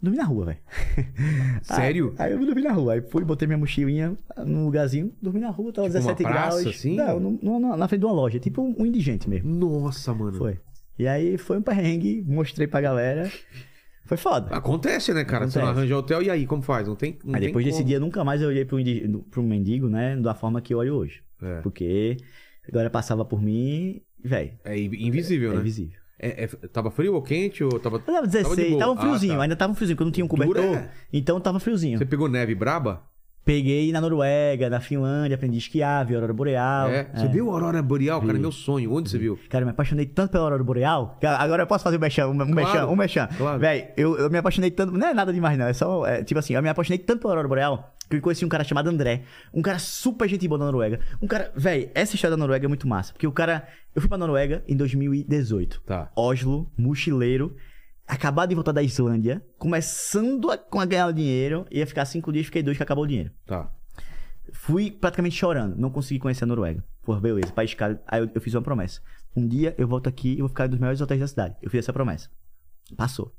[0.00, 0.58] Dormi na rua, velho.
[1.62, 2.14] Sério?
[2.18, 2.92] Aí, aí eu dormi na rua.
[2.94, 4.14] Aí fui, botei minha mochilinha
[4.44, 6.76] num lugarzinho, dormi na rua, tava Tipo uma 17 praça, graus.
[6.76, 6.96] assim?
[6.96, 9.48] Não, no- no- na frente de uma loja, tipo um indigente mesmo.
[9.54, 10.36] Nossa, mano.
[10.36, 10.58] Foi.
[10.98, 13.30] E aí foi um perrengue, mostrei pra galera.
[14.04, 14.54] Foi foda.
[14.54, 15.48] Acontece, né, cara?
[15.48, 15.80] Você não Acontece.
[15.80, 16.86] arranja hotel e aí, como faz?
[16.86, 17.18] Não tem.
[17.24, 17.88] Não Aí tem depois desse como.
[17.88, 20.16] dia, nunca mais eu olhei pro, indi- pro mendigo, né?
[20.16, 21.22] Da forma que eu olho hoje.
[21.42, 21.60] É.
[21.62, 22.16] Porque
[22.68, 25.60] a galera passava por mim velho, É invisível, é né?
[25.60, 25.98] invisível.
[26.18, 27.62] É, é- tava frio ou quente?
[27.62, 27.98] Ou tava...
[27.98, 28.78] Tava de 16, boa?
[28.80, 29.42] tava um Ah, friozinho, tá.
[29.42, 30.54] ainda tava um friozinho, porque eu não tinha um cobertor.
[30.56, 30.90] Dura é.
[31.12, 31.98] Então tava friozinho.
[31.98, 33.02] Você pegou neve braba?
[33.46, 36.88] Peguei na Noruega, na Finlândia, aprendi a esquiar, vi a Aurora Boreal.
[36.88, 37.08] É.
[37.14, 38.20] Você viu a Aurora Boreal?
[38.20, 38.92] Cara, é meu sonho.
[38.92, 39.38] Onde você viu?
[39.48, 41.16] Cara, eu me apaixonei tanto pela Aurora Boreal.
[41.20, 43.28] que Agora eu posso fazer um mexão, um mexão, um mexão.
[43.38, 43.60] claro.
[43.60, 44.92] Véi, eu, eu me apaixonei tanto.
[44.92, 45.66] Não é nada demais, não.
[45.68, 48.44] É só, é, tipo assim, eu me apaixonei tanto pela Aurora Boreal que eu conheci
[48.44, 49.22] um cara chamado André.
[49.54, 50.98] Um cara super gente boa da Noruega.
[51.22, 53.12] Um cara, véi, essa história da Noruega é muito massa.
[53.12, 53.64] Porque o cara.
[53.94, 55.82] Eu fui pra Noruega em 2018.
[55.86, 56.10] Tá.
[56.16, 57.56] Oslo, mochileiro.
[58.06, 62.32] Acabado de voltar da Islândia, começando a, com a ganhar o dinheiro, ia ficar cinco
[62.32, 63.32] dias, fiquei dois que acabou o dinheiro.
[63.44, 63.70] Tá.
[64.52, 66.84] Fui praticamente chorando, não consegui conhecer a Noruega.
[67.02, 67.98] Pô, beleza, país caro.
[68.06, 69.00] Aí eu, eu fiz uma promessa.
[69.34, 71.56] Um dia eu volto aqui e vou ficar em um dos melhores hotéis da cidade.
[71.60, 72.30] Eu fiz essa promessa.
[72.96, 73.34] Passou.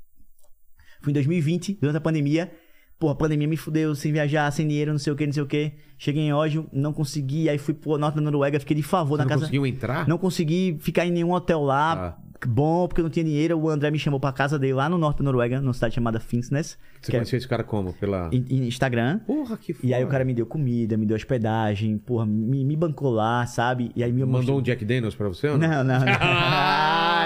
[1.00, 2.52] Fui em 2020, durante a pandemia.
[2.98, 5.42] Pô, a pandemia me fudeu, sem viajar, sem dinheiro, não sei o que, não sei
[5.42, 5.72] o que.
[5.96, 7.48] Cheguei em Oslo, não consegui.
[7.48, 9.40] Aí fui pro norte da Noruega, fiquei de favor Você na não casa.
[9.42, 10.08] conseguiu entrar?
[10.08, 11.92] Não consegui ficar em nenhum hotel lá.
[11.92, 12.27] Ah.
[12.46, 13.58] Bom, porque eu não tinha dinheiro.
[13.58, 16.20] O André me chamou pra casa dele lá no norte da Noruega, numa cidade chamada
[16.20, 16.78] Finnsnes.
[17.00, 17.92] Você é conheceu esse cara como?
[17.94, 18.30] Pela.
[18.32, 19.18] Instagram.
[19.26, 19.86] Porra, que foda.
[19.86, 23.44] E aí o cara me deu comida, me deu hospedagem, porra, me, me bancou lá,
[23.46, 23.90] sabe?
[23.96, 25.48] E aí me Mandou mostrou- um Jack Daniels pra você?
[25.48, 25.68] Ou não?
[25.68, 26.06] Não, não, não.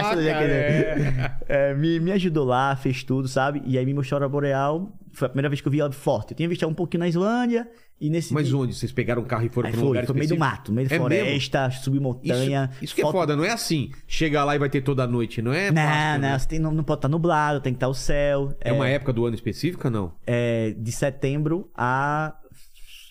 [0.04, 1.30] Ah, do Jack cara, Daniels.
[1.48, 3.62] É, me, me ajudou lá, fez tudo, sabe?
[3.66, 4.92] E aí me mostrou a Boreal.
[5.12, 6.32] Foi a primeira vez que eu vi ela forte.
[6.32, 7.68] Eu tinha visto ela um pouquinho na Islândia
[8.00, 8.74] e nesse Mas onde?
[8.74, 10.72] Vocês pegaram um carro e foram Aí pra um foi, lugar foi meio do mato,
[10.72, 11.08] meio da É mesmo?
[11.08, 12.70] floresta, subir montanha.
[12.72, 13.90] Isso, isso que é foto- foda, não é assim.
[14.06, 15.70] Chega lá e vai ter toda noite, não é?
[15.70, 16.38] Não, fácil, não, né?
[16.48, 18.54] tem, não, não pode estar nublado, tem que estar o céu.
[18.60, 20.12] É uma época do ano específica, não?
[20.26, 22.34] é, de setembro a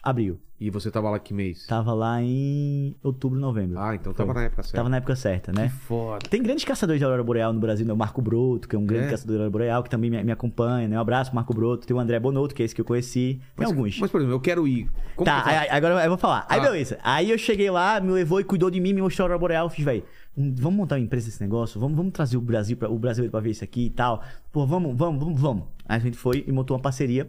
[0.04, 0.40] abril.
[0.64, 1.66] E você tava lá que mês?
[1.66, 3.80] Tava lá em outubro, novembro.
[3.80, 4.78] Ah, então tava na época certa.
[4.78, 5.70] Tava na época certa, né?
[5.70, 6.20] Que foda.
[6.30, 7.92] Tem grandes caçadores de Aurora Boreal no Brasil, né?
[7.92, 9.10] O Marco Broto, que é um grande É?
[9.10, 10.96] caçador de Aurora Boreal, que também me, me acompanha, né?
[10.96, 11.88] Um abraço Marco Broto.
[11.88, 13.42] Tem o André Bonotto, que é esse que eu conheci.
[13.58, 13.98] Tem alguns.
[14.00, 14.88] Mas, por exemplo, eu quero ir.
[15.16, 16.46] Como tá, aí- aí agora eu vou falar.
[16.48, 16.62] Aí Ah.
[16.64, 17.00] beleza.
[17.04, 19.68] Aí eu cheguei lá, me levou e cuidou de mim, me mostrou a Aurora Boreal.
[19.68, 20.04] Fiz, velho,
[20.38, 21.80] vamos montar uma empresa desse negócio?
[21.80, 24.22] Vamos, vamos trazer o Brasil pra, o brasileiro pra ver isso aqui e tal.
[24.52, 25.64] Pô, vamos, vamos, vamos, vamos.
[25.90, 27.28] Aí a gente foi e montou uma parceria.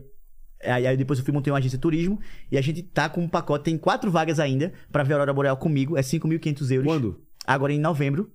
[0.64, 2.20] Aí, aí depois eu fui montei uma agência de turismo
[2.50, 5.32] e a gente tá com um pacote, tem quatro vagas ainda pra ver a Aurora
[5.32, 6.86] Boreal comigo, é 5.500 euros.
[6.86, 7.20] Quando?
[7.46, 8.30] Agora em novembro.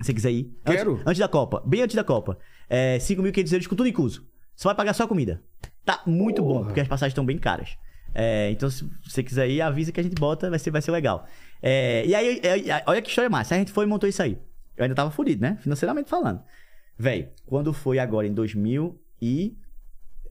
[0.00, 0.52] Se você quiser ir.
[0.64, 1.00] Antes- Quero.
[1.06, 2.38] Antes, da Copa, bem antes da Copa.
[2.68, 4.26] É 5.500 euros com tudo incluso.
[4.54, 5.42] Você vai pagar só a comida.
[5.84, 7.76] Tá muito bom, porque as passagens estão bem caras.
[8.14, 10.90] É, então, se você quiser ir, avisa que a gente bota, vai ser, vai ser
[10.90, 11.26] legal.
[11.62, 13.54] É, e aí, é, olha que história massa.
[13.54, 14.38] A gente foi e montou isso aí.
[14.76, 15.58] Eu ainda tava fudido, né?
[15.60, 16.40] Financeiramente falando.
[16.98, 19.56] Véi, quando foi agora em 2000 e...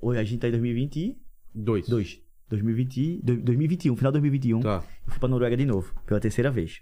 [0.05, 1.87] Hoje a gente tá em 2022.
[1.87, 2.21] Dois.
[2.47, 4.83] 2020, 2021, final de 2021 Tá.
[5.07, 6.79] eu fui pra Noruega de novo, pela terceira vez.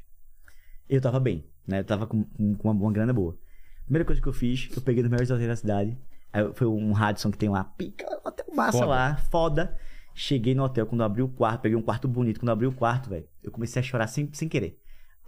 [0.89, 1.79] Eu tava bem, né?
[1.79, 3.37] Eu tava com, com uma, uma grana boa.
[3.85, 5.97] Primeira coisa que eu fiz, eu peguei nos melhores hotéis da cidade.
[6.33, 8.85] Aí foi um Radisson que tem lá, pica, hotel massa Foda.
[8.87, 9.77] lá, foda.
[10.13, 12.41] Cheguei no hotel, quando abri o quarto, peguei um quarto bonito.
[12.41, 14.77] Quando abri o quarto, velho, eu comecei a chorar sem, sem querer.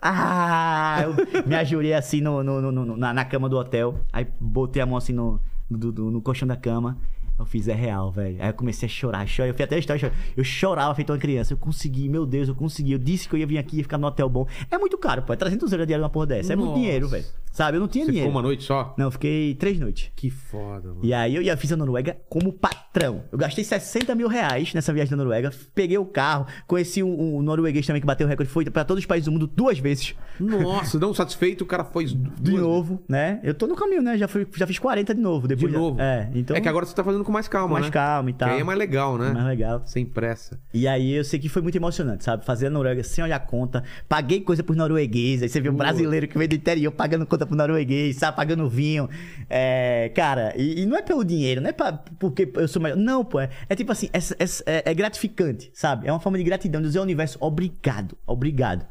[0.02, 0.98] Ah!
[1.02, 4.02] Eu me ajoelhei assim no, no- no- no- na, na cama do hotel.
[4.12, 5.40] Aí botei a mão assim no,
[5.70, 6.98] no, do- no colchão da cama.
[7.38, 8.38] Eu fiz, é real, velho.
[8.40, 9.50] Aí eu comecei a chorar, chorar.
[9.50, 10.16] Eu fui até a história, chorar.
[10.38, 11.54] eu chorava feito uma criança.
[11.54, 12.94] Eu consegui, meu Deus, eu consegui.
[12.94, 14.48] Eu disse que eu ia vir aqui e ficar no hotel bom.
[14.72, 15.34] É muito caro, pô.
[15.34, 16.54] É 300 euros diário uma porra dessa.
[16.54, 17.26] É muito dinheiro, velho.
[17.52, 17.78] Sabe?
[17.78, 18.32] Eu não tinha Você ficou dinheiro.
[18.32, 18.94] uma noite só?
[18.98, 20.12] Não, eu fiquei três noites.
[20.16, 21.00] Que foda, mano.
[21.04, 23.24] E aí eu ia fiz a Noruega como patrão.
[23.32, 25.52] Eu gastei 60 mil reais nessa viagem da Noruega.
[25.74, 28.52] Peguei o carro, conheci um, um norueguês também que bateu o recorde.
[28.52, 30.16] Foi pra todos os países do mundo duas vezes.
[30.38, 33.40] Nossa, não satisfeito, o cara foi De novo, né?
[33.44, 34.18] Eu tô no caminho, né?
[34.18, 35.48] Já, fui, já fiz 40 de novo.
[35.48, 36.02] De Depois já- novo.
[36.02, 36.56] É, então.
[36.58, 37.92] É que agora você tá fazendo com mais calma, mais né?
[37.92, 38.50] calma e Que tal.
[38.50, 39.32] aí é mais legal, né?
[39.32, 39.82] Mais legal.
[39.86, 40.60] Sem pressa.
[40.74, 42.46] E aí eu sei que foi muito emocionante, sabe?
[42.46, 43.84] Fazer a Noruega sem olhar conta.
[44.08, 45.44] Paguei coisa pros noruegueses.
[45.44, 48.38] Aí você vê um brasileiro que veio do interior pagando conta pro norueguês, sabe?
[48.38, 49.10] Pagando vinho.
[49.50, 52.98] É, cara, e, e não é pelo dinheiro, não é pra, porque eu sou melhor.
[52.98, 53.40] Não, pô.
[53.40, 56.08] É, é tipo assim, é, é- é- é gratificante, sabe?
[56.08, 58.86] É uma forma de gratidão, de dizer ao universo, obrigado, obrigado.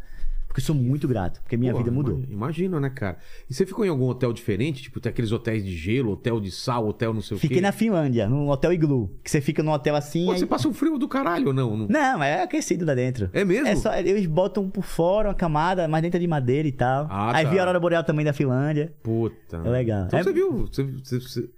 [0.54, 2.16] Porque eu sou muito grato, porque minha Pô, vida mudou.
[2.16, 3.18] ima- Imagino, né, cara?
[3.50, 4.84] E você ficou em algum hotel diferente?
[4.84, 7.60] Tipo, tem aqueles hotéis de gelo, hotel de sal, hotel não sei o Fiquei quê?
[7.60, 9.10] na Finlândia, num hotel iglu.
[9.24, 10.26] Que você fica num hotel assim.
[10.26, 11.76] Pô, aí- você passa um frio do caralho ou não?
[11.76, 13.28] Não- Não, é aquecido lá dentro.
[13.32, 13.66] É mesmo?
[13.66, 17.08] É só, eles botam por fora uma camada, mas dentro é de madeira e tal.
[17.10, 17.50] Ah, Aí tá.
[17.50, 18.94] vi a Aurora Boreal também da Finlândia.
[19.02, 19.56] Puta.
[19.56, 20.04] É legal.
[20.06, 20.68] Então É- você viu...
[20.68, 20.84] você-
[21.18, 21.50] você-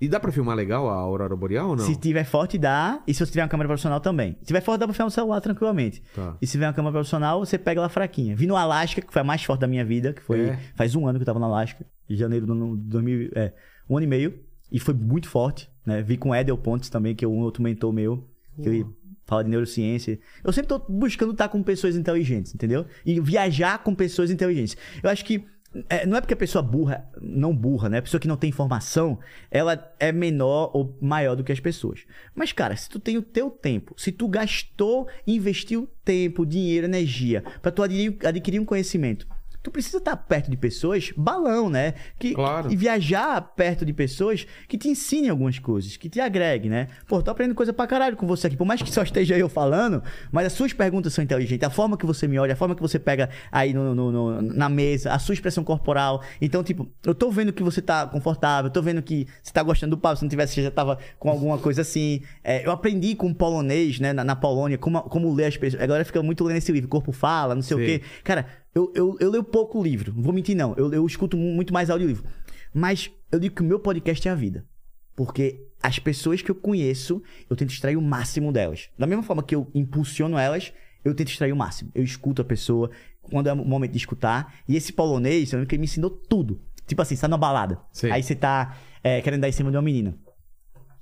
[0.00, 1.84] E dá pra filmar legal a Aurora Boreal ou não?
[1.84, 3.02] Se tiver forte, dá.
[3.06, 4.36] E se você tiver uma câmera profissional também.
[4.40, 6.02] Se tiver forte, dá pra filmar no celular tranquilamente.
[6.14, 6.36] Tá.
[6.40, 8.36] E se tiver uma câmera profissional, você pega ela fraquinha.
[8.36, 10.40] Vi no Alasca, que foi a mais forte da minha vida, que foi.
[10.40, 10.58] É.
[10.74, 11.84] Faz um ano que eu tava no Alasca.
[12.08, 13.30] Em janeiro ano 2000.
[13.34, 13.52] É,
[13.88, 14.38] um ano e meio.
[14.70, 16.02] E foi muito forte, né?
[16.02, 18.28] Vi com o Edel Pontes também, que é um outro mentor meu.
[18.60, 18.86] Que ele
[19.26, 20.18] fala de neurociência.
[20.42, 22.86] Eu sempre tô buscando estar com pessoas inteligentes, entendeu?
[23.04, 24.76] E viajar com pessoas inteligentes.
[25.02, 25.44] Eu acho que.
[25.88, 27.98] É, não é porque a pessoa burra, não burra, né?
[27.98, 29.18] A pessoa que não tem informação,
[29.50, 32.04] ela é menor ou maior do que as pessoas.
[32.34, 37.42] Mas, cara, se tu tem o teu tempo, se tu gastou, investiu tempo, dinheiro, energia
[37.60, 39.26] pra tu adquirir, adquirir um conhecimento,
[39.64, 41.94] tu precisa estar perto de pessoas, balão, né?
[42.18, 42.70] Que, Claro.
[42.70, 46.88] E viajar perto de pessoas que te ensinem algumas coisas, que te agreguem, né?
[47.08, 48.56] Pô, tô aprendendo coisa pra caralho com você aqui.
[48.56, 51.66] Por mais que só esteja eu falando, mas as suas perguntas são inteligentes.
[51.66, 54.42] A forma que você me olha, a forma que você pega aí no, no- no-
[54.42, 56.22] na mesa, a sua expressão corporal.
[56.42, 59.62] Então, tipo, eu tô vendo que você tá confortável, eu tô vendo que você tá
[59.62, 60.16] gostando do papo.
[60.16, 62.20] Se não tivesse, você já tava com alguma coisa assim.
[62.44, 65.82] É, eu aprendi com polonês, né, na, na Polônia, como, como ler as pessoas.
[65.82, 67.84] Agora fica muito lendo esse livro, Corpo Fala, não sei Sei.
[67.84, 68.04] o quê.
[68.22, 70.74] Cara, eu, eu, eu leio pouco livro, não vou mentir não.
[70.76, 72.24] Eu, eu escuto muito mais audiolivro.
[72.72, 74.66] Mas eu digo que o meu podcast é a vida.
[75.14, 78.90] Porque as pessoas que eu conheço, eu tento extrair o máximo delas.
[78.98, 80.72] Da mesma forma que eu impulsiono elas,
[81.04, 81.92] eu tento extrair o máximo.
[81.94, 82.90] Eu escuto a pessoa
[83.22, 84.54] quando é o momento de escutar.
[84.68, 86.60] E esse polonês, eu lembro que ele me ensinou tudo.
[86.86, 87.78] Tipo assim, você tá numa balada.
[87.92, 88.10] Sei.
[88.10, 90.18] Aí você tá é, querendo dar em cima de uma menina.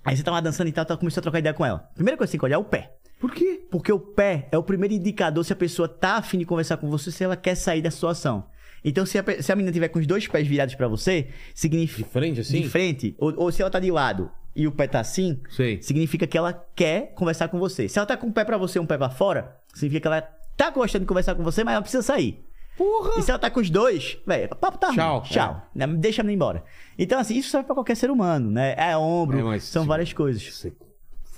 [0.04, 1.78] Aí você tava dançando e tal, tal, começou a trocar ideia com ela.
[1.94, 2.92] Primeira coisa que você tem que olhar é o pé.
[3.22, 3.62] Por quê?
[3.70, 6.90] Porque o pé é o primeiro indicador se a pessoa tá afim de conversar com
[6.90, 8.44] você, se ela quer sair da situação.
[8.84, 12.02] Então, se a, se a menina tiver com os dois pés virados pra você, significa.
[12.08, 12.60] De frente, assim?
[12.62, 13.14] De frente.
[13.18, 15.80] Ou, ou se ela tá de lado e o pé tá assim, Sei.
[15.80, 17.88] significa que ela quer conversar com você.
[17.88, 20.06] Se ela tá com o pé pra você e um pé pra fora, significa que
[20.08, 20.20] ela
[20.56, 22.44] tá gostando de conversar com você, mas ela precisa sair.
[22.76, 23.20] Porra!
[23.20, 24.96] E se ela tá com os dois, velho, papo tá ruim.
[24.96, 25.22] Tchau.
[25.22, 25.62] Tchau.
[25.72, 25.86] Né?
[25.86, 26.64] Deixa a menina embora.
[26.98, 28.74] Então, assim, isso serve pra qualquer ser humano, né?
[28.76, 30.42] É ombro, É, são se- várias coisas.
[30.42, 30.72] Se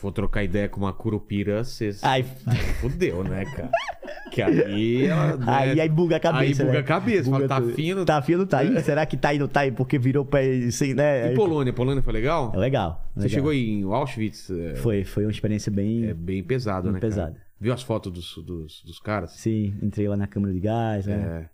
[0.05, 2.23] for trocar ideia com uma curupira, você Ai,
[2.81, 3.71] fudeu, né, cara?
[4.31, 5.37] Que aí ela.
[5.39, 6.63] né, Aí, aí buga a cabeça.
[6.63, 6.79] Aí buga né?
[6.79, 7.31] a cabeça.
[7.31, 8.05] Fala, tá fino.
[8.05, 8.83] Tá fino, tá aí.
[8.83, 9.73] Será que tá aí, não tá aí?
[9.73, 11.33] Porque virou pé sem, né?
[11.33, 11.73] E Polônia?
[11.73, 12.53] Polônia foi legal?
[12.55, 13.09] É legal.
[13.15, 13.35] Você legal.
[13.35, 14.51] chegou em Auschwitz?
[14.51, 16.07] É, Foi, foi uma experiência bem.
[16.07, 17.01] é bem pesado, né?
[17.01, 17.11] cara?
[17.11, 17.37] pesado.
[17.59, 19.31] Viu as fotos dos, dos, dos caras?
[19.33, 21.49] Sim, entrei lá na câmara de gás, né?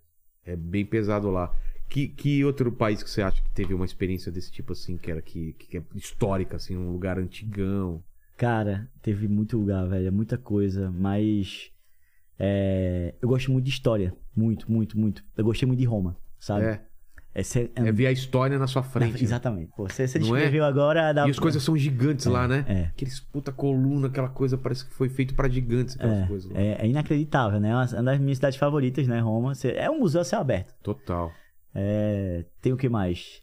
[0.45, 1.53] É, é bem pesado lá.
[1.89, 5.11] Que, que outro país que você acha que teve uma experiência desse tipo assim, que
[5.11, 8.03] era que, que é histórica, assim, um lugar antigão?
[8.41, 10.07] Cara, teve muito lugar, velho.
[10.09, 11.71] é Muita coisa, mas.
[12.39, 14.15] é, eu gosto muito de história.
[14.35, 15.23] Muito, muito, muito.
[15.37, 16.65] Eu gostei muito de Roma, sabe?
[16.65, 16.81] É,
[17.35, 19.13] É, sé- é- é ver a história na sua frente.
[19.13, 19.19] né?
[19.23, 19.71] Exatamente.
[19.77, 20.21] Pô, você, você é?
[20.23, 21.13] descreveu agora.
[21.13, 21.29] Dá...
[21.29, 22.65] E as coisas são gigantes lá, né?
[22.67, 22.83] é.
[22.87, 26.59] Aqueles puta coluna, aquela coisa, parece que foi feito pra gigantes, aquelas coisas lá.
[26.59, 27.69] É, é inacreditável, né?
[27.69, 29.21] É uma uma das minhas cidades favoritas, né?
[29.21, 29.55] Roma.
[29.55, 30.75] Você- É um museu a céu aberto.
[30.83, 31.31] Total.
[31.75, 33.43] É, tem o que mais?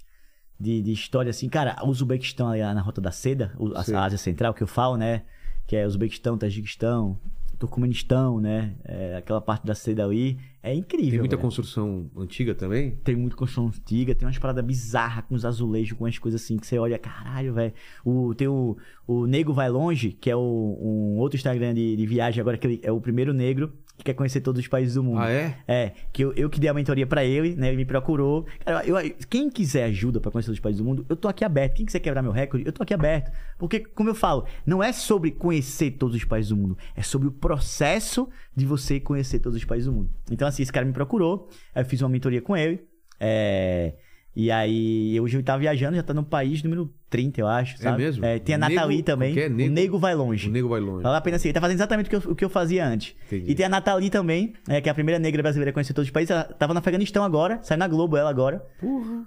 [0.59, 3.93] De, de história assim, cara, o Uzbequistão ali na Rota da Seda, a Sim.
[3.95, 5.21] Ásia Central, que eu falo, né?
[5.67, 7.19] Que é Uzbequistão, Tajiquistão,
[7.59, 8.75] Turcomenistão, né?
[8.83, 10.37] É, aquela parte da seda ali.
[10.61, 11.11] É incrível.
[11.11, 11.45] Tem muita velho.
[11.45, 12.91] construção antiga também?
[13.03, 16.57] Tem muita construção antiga, tem umas paradas bizarras com os azulejos, com umas coisas assim
[16.57, 17.73] que você olha, caralho, velho.
[18.05, 18.77] O, tem o,
[19.07, 22.67] o Nego Vai Longe, que é o, um outro Instagram de, de viagem agora, que
[22.67, 25.19] ele é o primeiro negro que quer conhecer todos os países do mundo.
[25.19, 25.57] Ah, é?
[25.67, 27.69] É, que eu, eu que dei a mentoria pra ele, né?
[27.69, 28.45] Ele me procurou.
[28.63, 28.95] Cara, eu,
[29.29, 31.75] quem quiser ajuda pra conhecer os países do mundo, eu tô aqui aberto.
[31.75, 33.31] Quem quiser quebrar meu recorde, eu tô aqui aberto.
[33.57, 37.27] Porque, como eu falo, não é sobre conhecer todos os países do mundo, é sobre
[37.27, 40.09] o processo de você conhecer todos os países do mundo.
[40.31, 42.85] Então, assim, esse cara me procurou, aí eu fiz uma mentoria com ele.
[43.19, 43.95] É.
[44.35, 48.03] E aí, hoje eu tava viajando, já tá no país número 30, eu acho, sabe?
[48.03, 48.23] mesmo?
[48.43, 49.31] tem a Nego- Nathalie também.
[49.31, 49.47] o que é?
[49.47, 50.49] O Nego- Nego vai longe.
[50.49, 51.03] O nego vai longe.
[51.03, 51.53] Vale a pena seguir.
[51.53, 53.15] Tá fazendo exatamente o que eu, o que eu fazia antes.
[53.27, 53.51] Entendi.
[53.51, 56.07] E tem a Nathalie também, né, que é a primeira negra brasileira a conhecer todos
[56.07, 56.31] os países.
[56.31, 58.61] Ela tava no Afeganistão agora, saiu na Globo ela agora.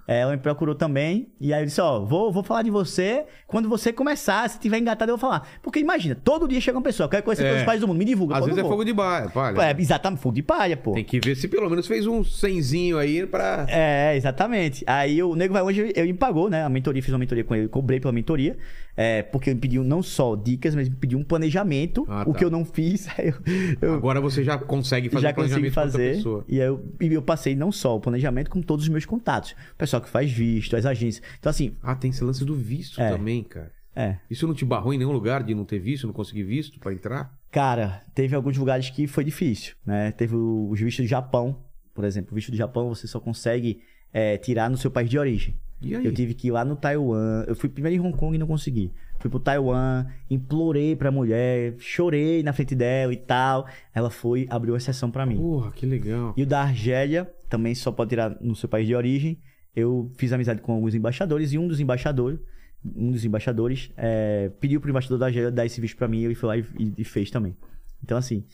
[0.06, 1.28] É, ela me procurou também.
[1.40, 3.24] E aí eu disse, ó, vou, vou falar de você.
[3.46, 5.48] Quando você começar, se tiver engatado, eu vou falar.
[5.62, 7.46] Porque imagina, todo dia chega uma pessoa, quer conhecer É.
[7.48, 8.34] todos os países do mundo, me divulga.
[8.34, 9.28] Às Pô, vezes é fogo de palha.
[9.30, 9.62] palha.
[9.62, 10.92] É, exatamente, fogo de palha, pô.
[10.92, 13.64] Tem que ver se pelo menos fez um cenzinho aí pra.
[13.68, 14.84] É, exatamente.
[14.86, 16.64] Aí o Nego Vai Longe, ele me pagou, né?
[16.64, 18.58] A mentoria, fiz uma mentoria com ele, cobrei pela mentoria.
[18.96, 22.04] É, porque me pediu não só dicas, mas me pediu um planejamento.
[22.08, 22.38] Ah, O tá.
[22.38, 23.32] que eu não fiz, eu,
[23.80, 26.16] eu Agora você já consegue fazer já o consegui planejamento outra fazer.
[26.16, 26.44] pessoa.
[26.48, 29.52] E aí eu, e eu passei não só o planejamento, como todos os meus contatos.
[29.72, 31.24] O pessoal que faz visto, as agências.
[31.38, 33.10] Então, assim, Ah, tem esse lance do visto É.
[33.10, 33.72] também, cara.
[33.96, 34.16] é.
[34.30, 36.92] Isso não te barrou em nenhum lugar de não ter visto, não conseguir visto pra
[36.92, 37.32] entrar?
[37.50, 40.12] Cara, teve alguns lugares que foi difícil, né?
[40.12, 41.56] Teve o- os vistos do Japão,
[41.92, 43.80] Por exemplo, o visto do Japão você só consegue
[44.12, 45.54] é, tirar no seu país de origem.
[46.04, 47.44] Eu tive que ir lá no Taiwan.
[47.46, 48.92] Eu fui primeiro em Hong Kong e não consegui.
[49.18, 53.66] Fui pro Taiwan, implorei pra mulher, chorei na frente dela e tal.
[53.94, 55.36] Ela foi, abriu exceção pra mim.
[55.36, 56.32] Porra, que legal.
[56.36, 59.38] E o da Argélia também só pode tirar no seu país de origem.
[59.76, 62.38] Eu fiz amizade com alguns embaixadores e um dos embaixadores,
[62.84, 66.24] um dos embaixadores, é, pediu pro embaixador da Argélia dar esse visto pra mim e
[66.24, 67.54] eu fui lá e, e- e fez também.
[68.02, 68.44] Então assim,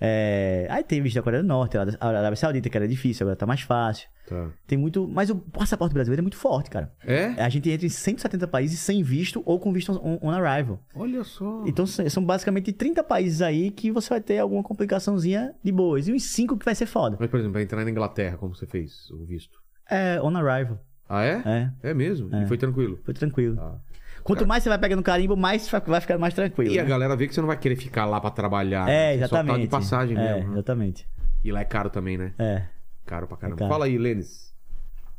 [0.00, 3.36] é, aí tem visto da Coreia do Norte, a Arábia Saudita que era difícil, agora
[3.36, 4.08] tá mais fácil.
[4.28, 4.50] Tá.
[4.66, 6.90] Tem muito, mas o passaporte brasileiro é muito forte, cara.
[7.04, 7.26] É?
[7.42, 10.80] A gente entra em 170 países sem visto ou com visto on, on arrival.
[10.94, 11.62] Olha só.
[11.66, 16.08] Então são basicamente 30 países aí que você vai ter alguma complicaçãozinha de boas.
[16.08, 17.16] E uns 5 que vai ser foda.
[17.20, 19.58] Mas, por exemplo, pra entrar na Inglaterra, como você fez o visto?
[19.90, 20.78] É on arrival.
[21.06, 21.42] Ah, é?
[21.82, 22.34] É, É mesmo?
[22.34, 22.44] É.
[22.44, 22.98] E foi tranquilo?
[23.04, 23.60] foi tranquilo.
[23.60, 23.76] Ah.
[24.24, 26.74] Quanto mais você vai pegando carimbo, mais vai- ficando mais tranquilo.
[26.74, 26.88] E a né?
[26.88, 28.88] galera vê que você não vai querer ficar lá pra trabalhar.
[28.88, 29.18] É, né?
[29.18, 29.52] Você exatamente.
[29.52, 30.48] Só tá de passagem é, mesmo.
[30.48, 30.54] né?
[30.54, 31.06] exatamente.
[31.44, 32.32] E lá é caro também, né?
[32.38, 32.62] É.
[33.04, 33.56] Caro pra caramba.
[33.56, 33.70] É caro.
[33.70, 34.52] Fala aí, Lênis.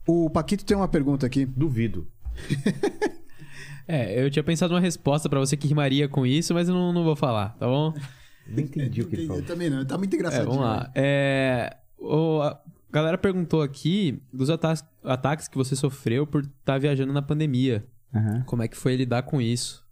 [0.07, 1.45] O Paquito tem uma pergunta aqui.
[1.45, 2.07] Duvido.
[3.87, 6.91] É, eu tinha pensado uma resposta pra você que rimaria com isso, mas eu não,
[6.91, 7.93] não vou falar, tá bom?
[8.47, 9.43] Nem entendi o que ele Eu falou.
[9.43, 10.45] também não, tá muito É, engraçado.
[10.45, 10.89] vamos lá.
[10.95, 12.59] É, o- a
[12.91, 14.73] galera perguntou aqui dos ata-
[15.03, 17.85] ataques que você sofreu por estar viajando na pandemia.
[18.13, 18.43] Aham.
[18.45, 19.83] Como é que foi lidar com isso?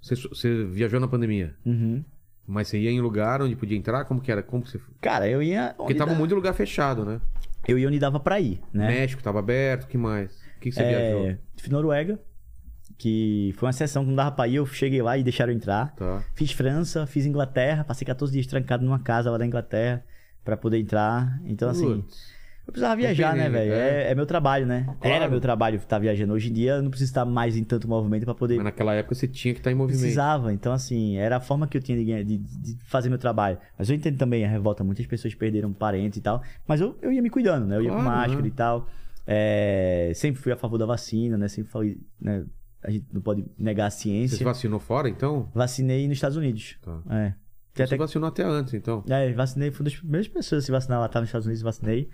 [0.00, 2.04] Você, você viajou na pandemia, Uhum.
[2.46, 4.04] mas você ia em lugar onde podia entrar?
[4.04, 4.42] Como que era?
[4.42, 4.80] Como que você...
[5.00, 5.74] Cara, eu ia.
[5.76, 7.20] Porque tava dá- muito lugar fechado, né?
[7.68, 8.88] Eu ia onde dava pra ir, né?
[8.88, 10.32] México tava aberto, o que mais?
[10.56, 11.38] O que, que você é, viajou?
[11.56, 12.20] Fiz Noruega,
[12.98, 15.56] que foi uma sessão que não dava pra ir, eu cheguei lá e deixaram eu
[15.56, 15.94] entrar.
[15.94, 16.24] Tá.
[16.34, 20.04] Fiz França, fiz Inglaterra, passei 14 dias trancado numa casa lá da Inglaterra
[20.44, 21.40] pra poder entrar.
[21.44, 22.31] Então, assim, Putz.
[22.66, 23.72] Eu precisava viajar, né, velho?
[23.72, 24.04] é.
[24.08, 24.84] É, é meu trabalho, né?
[25.00, 25.14] Claro.
[25.16, 26.32] Era meu trabalho estar viajando.
[26.32, 28.94] Hoje em dia, eu não preciso estar mais em tanto movimento pra poder Mas naquela
[28.94, 30.00] época você tinha que estar em movimento.
[30.00, 33.18] Precisava, então assim, era a forma que eu tinha de, ganhar- de- de fazer meu
[33.18, 33.58] trabalho.
[33.78, 37.12] Mas eu entendo também a revolta, muitas pessoas perderam parentes e tal, mas eu, eu
[37.12, 37.76] ia me cuidando, né?
[37.76, 38.48] Eu ia com Claro, máscara né?
[38.48, 38.86] e tal.
[39.26, 41.48] É, sempre fui a favor da vacina, né?
[41.48, 42.44] Sempre falei, né?
[42.82, 44.36] A gente não pode negar a Você ciência.
[44.36, 45.48] se vacinou fora, então?
[45.54, 46.76] Vacinei nos Estados Unidos.
[46.82, 47.00] Tá.
[47.10, 47.32] É.
[47.74, 49.02] Tem Você até vacinou até antes, então.
[49.08, 51.62] é, vacinei, fui uma das primeiras pessoas a se vacinar lá, tá nos Estados Unidos,
[51.62, 52.08] vacinei.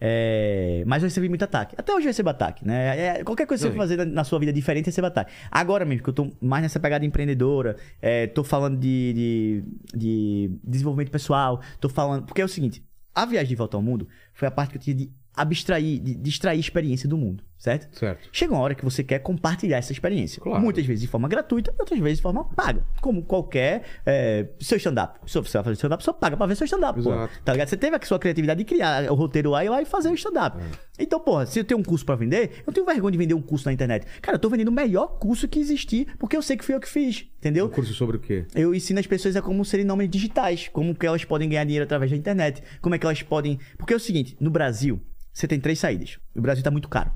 [0.00, 1.74] É, mas eu recebi muito ataque.
[1.76, 3.18] Até hoje eu recebo ataque, né?
[3.18, 5.32] É, qualquer coisa que você fazer na, na sua vida diferente, recebe ataque.
[5.50, 9.64] Agora mesmo, que eu tô mais nessa pegada empreendedora, é, tô falando de, de,
[9.94, 12.26] de desenvolvimento pessoal, tô falando.
[12.26, 12.82] Porque é o seguinte:
[13.14, 16.14] a viagem de volta ao mundo foi a parte que eu tinha de abstrair, de
[16.14, 17.98] distrair a experiência do mundo, certo?
[17.98, 18.28] Certo.
[18.32, 20.40] Chega uma hora que você quer compartilhar essa experiência.
[20.40, 20.62] Claro.
[20.62, 22.84] Muitas vezes de forma gratuita e outras vezes de forma paga.
[23.00, 25.18] Como qualquer é, seu stand-up.
[25.26, 27.10] Se você vai fazer stand-up, você paga pra ver seu stand-up, pô.
[27.44, 27.68] Tá ligado?
[27.68, 30.14] Você teve a sua criatividade de criar o roteiro lá e lá e fazer o
[30.14, 30.56] stand-up.
[30.62, 31.02] É.
[31.02, 33.34] Então, porra, se eu tenho um curso pra vender, eu não tenho vergonha de vender
[33.34, 34.06] um curso na internet.
[34.20, 36.80] Cara, eu tô vendendo o melhor curso que existir, porque eu sei que fui eu
[36.80, 37.68] que fiz, Um entendeu?
[37.68, 38.46] curso sobre o quê?
[38.54, 41.84] Eu ensino as pessoas a como serem nomes digitais, como que elas podem ganhar dinheiro
[41.84, 43.58] através da internet, como é que elas podem...
[43.76, 45.00] Porque é o seguinte, no Brasil,
[45.32, 46.18] você tem três saídas.
[46.34, 47.12] O Brasil tá muito caro.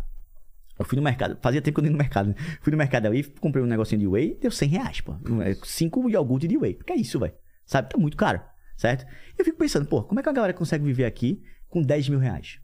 [0.83, 2.29] Eu fui no mercado, fazia tempo que eu não ia no mercado.
[2.31, 2.35] né?
[2.61, 5.15] Fui no mercado ali, comprei um negocinho de whey, deu 100 reais, pô.
[5.43, 6.75] É, Cinco iogurte de whey.
[6.75, 7.33] Que é isso, velho?
[7.65, 7.89] Sabe?
[7.89, 8.41] Tá muito caro,
[8.77, 9.07] certo?
[9.39, 12.19] Eu fico pensando, pô, como é que a galera consegue viver aqui com 10 mil
[12.19, 12.59] reais?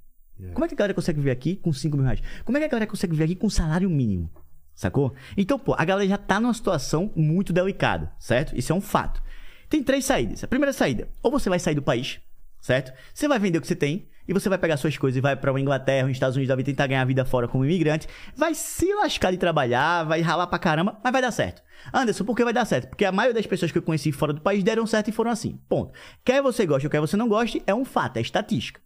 [0.53, 2.23] Como é que a galera consegue viver aqui com 5 mil reais?
[2.45, 4.31] Como é que a galera consegue viver aqui com salário mínimo?
[4.75, 5.13] Sacou?
[5.37, 8.57] Então, pô, a galera já tá numa situação muito delicada, certo?
[8.57, 9.21] Isso é um fato.
[9.69, 10.45] Tem três saídas.
[10.45, 12.21] A primeira saída, ou você vai sair do país,
[12.61, 12.93] certo?
[13.13, 15.35] Você vai vender o que você tem e você vai pegar suas coisas e vai
[15.35, 18.07] pra uma Inglaterra, os Estados Unidos, vai tentar ganhar vida fora como imigrante,
[18.37, 21.63] vai se lascar de trabalhar, vai ralar pra caramba, mas vai dar certo.
[21.93, 22.89] Anderson, por que vai dar certo?
[22.89, 25.31] Porque a maioria das pessoas que eu conheci fora do país deram certo e foram
[25.31, 25.59] assim.
[25.69, 25.93] Ponto.
[26.25, 28.81] Quer você goste ou quer você não goste, é um fato, é estatística.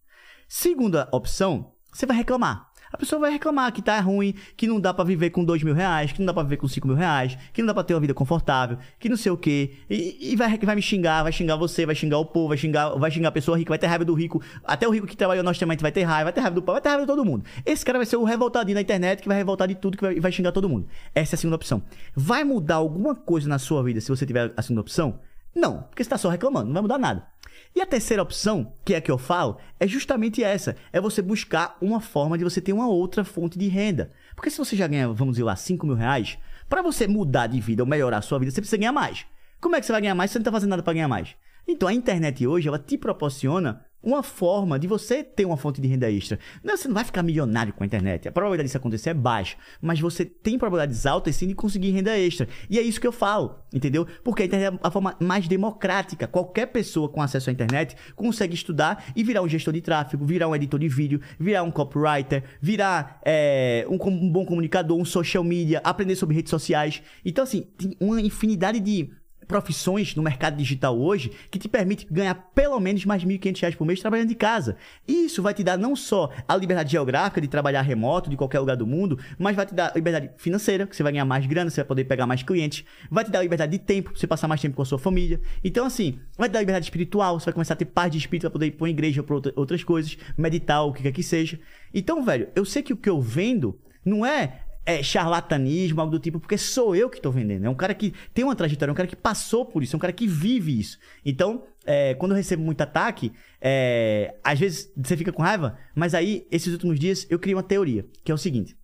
[0.47, 2.72] Segunda opção, você vai reclamar.
[2.93, 5.73] A pessoa vai reclamar que tá ruim, que não dá pra viver com dois mil
[5.73, 7.95] reais, que não dá pra viver com cinco mil reais, que não dá pra ter
[7.95, 9.73] uma vida confortável, que não sei o quê.
[9.89, 12.91] E, e vai, vai me xingar, vai xingar você, vai xingar o povo, vai xingar,
[12.91, 14.43] vai xingar a pessoa rica, vai ter raiva do rico.
[14.63, 16.83] Até o rico que trabalhou também vai ter raiva, vai ter raiva do povo, vai
[16.83, 17.45] ter raiva de todo mundo.
[17.65, 20.21] Esse cara vai ser o revoltadinho na internet, que vai revoltar de tudo, que vai,
[20.21, 20.87] vai xingar todo mundo.
[21.15, 21.83] Essa é a segunda opção.
[22.15, 25.19] Vai mudar alguma coisa na sua vida se você tiver a segunda opção?
[25.55, 27.27] Não, porque você tá só reclamando, não vai mudar nada.
[27.75, 31.23] E a terceira opção, que é a que eu falo, é justamente essa: é você
[31.23, 34.11] buscar uma forma de você ter uma outra fonte de renda.
[34.35, 36.39] Porque se você já ganha, vamos dizer lá, 5 mil reais,
[36.69, 39.27] para você mudar de vida ou melhorar a sua vida, você precisa ganhar mais.
[39.61, 41.09] Como é que você vai ganhar mais se você não tá fazendo nada para ganhar
[41.09, 41.35] mais?
[41.67, 45.89] Então a internet hoje, ela te proporciona uma forma de você ter uma fonte de
[45.89, 46.39] renda extra.
[46.63, 48.29] Não, você não vai ficar milionário com a internet.
[48.29, 49.57] A probabilidade disso acontecer é baixa.
[49.81, 52.49] Mas você tem probabilidades altas sim de conseguir renda extra.
[52.69, 54.07] E é isso que eu falo, entendeu?
[54.25, 56.27] Porque a internet é a forma mais democrática.
[56.27, 60.49] Qualquer pessoa com acesso à internet consegue estudar e virar um gestor de tráfego, virar
[60.49, 65.45] um editor de vídeo, virar um copywriter, virar é, um, um bom comunicador, um social
[65.45, 67.03] media, aprender sobre redes sociais.
[67.25, 69.11] Então, assim, tem uma infinidade de
[69.53, 73.85] profissões no mercado digital hoje que te permite ganhar pelo menos mais 1.500 reais por
[73.87, 74.77] mês trabalhando de casa.
[75.07, 78.61] E isso vai te dar não só a liberdade geográfica de trabalhar remoto de qualquer
[78.61, 81.69] lugar do mundo, mas vai te dar liberdade financeira, que você vai ganhar mais grana,
[81.69, 84.61] você vai poder pegar mais clientes, vai te dar liberdade de tempo, você passar mais
[84.61, 85.39] tempo com a sua família.
[85.63, 88.45] Então, assim, vai te dar liberdade espiritual, você vai começar a ter paz de espírito,
[88.45, 91.13] vai poder ir pra uma igreja ou pra outra- outras coisas, meditar, o que quer
[91.13, 91.61] que seja.
[91.93, 96.19] Então, velho, eu sei que o que eu vendo não é é, charlatanismo, algo do
[96.19, 97.65] tipo, porque sou eu que tô vendendo.
[97.65, 99.99] É um cara que tem uma trajetória, é um cara que passou por isso, é
[99.99, 100.99] um cara que vive isso.
[101.25, 106.15] Então, é, quando eu recebo muito ataque, é, às vezes você fica com raiva, mas
[106.15, 108.77] aí, esses últimos dias, eu criei uma teoria, que é o seguinte.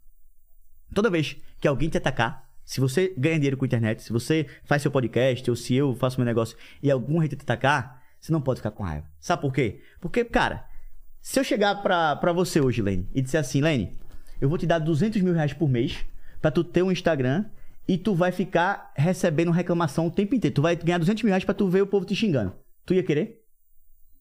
[0.94, 4.46] Toda vez que alguém te atacar, se você ganha dinheiro com a internet, se você
[4.64, 8.32] faz seu podcast, ou se eu faço meu negócio e algum hater te atacar, você
[8.32, 9.06] não pode ficar com raiva.
[9.18, 9.80] Sabe por quê?
[10.00, 10.66] Porque, cara,
[11.20, 13.96] se eu chegar pra, pra você hoje, Lene, e disser assim, Lene,
[14.40, 16.04] eu vou te dar 200 mil reais por mês
[16.40, 17.44] pra tu ter um Instagram
[17.86, 20.54] e tu vai ficar recebendo reclamação o tempo inteiro.
[20.54, 22.52] Tu vai ganhar 200 mil reais pra tu ver o povo te xingando.
[22.84, 23.37] Tu ia querer?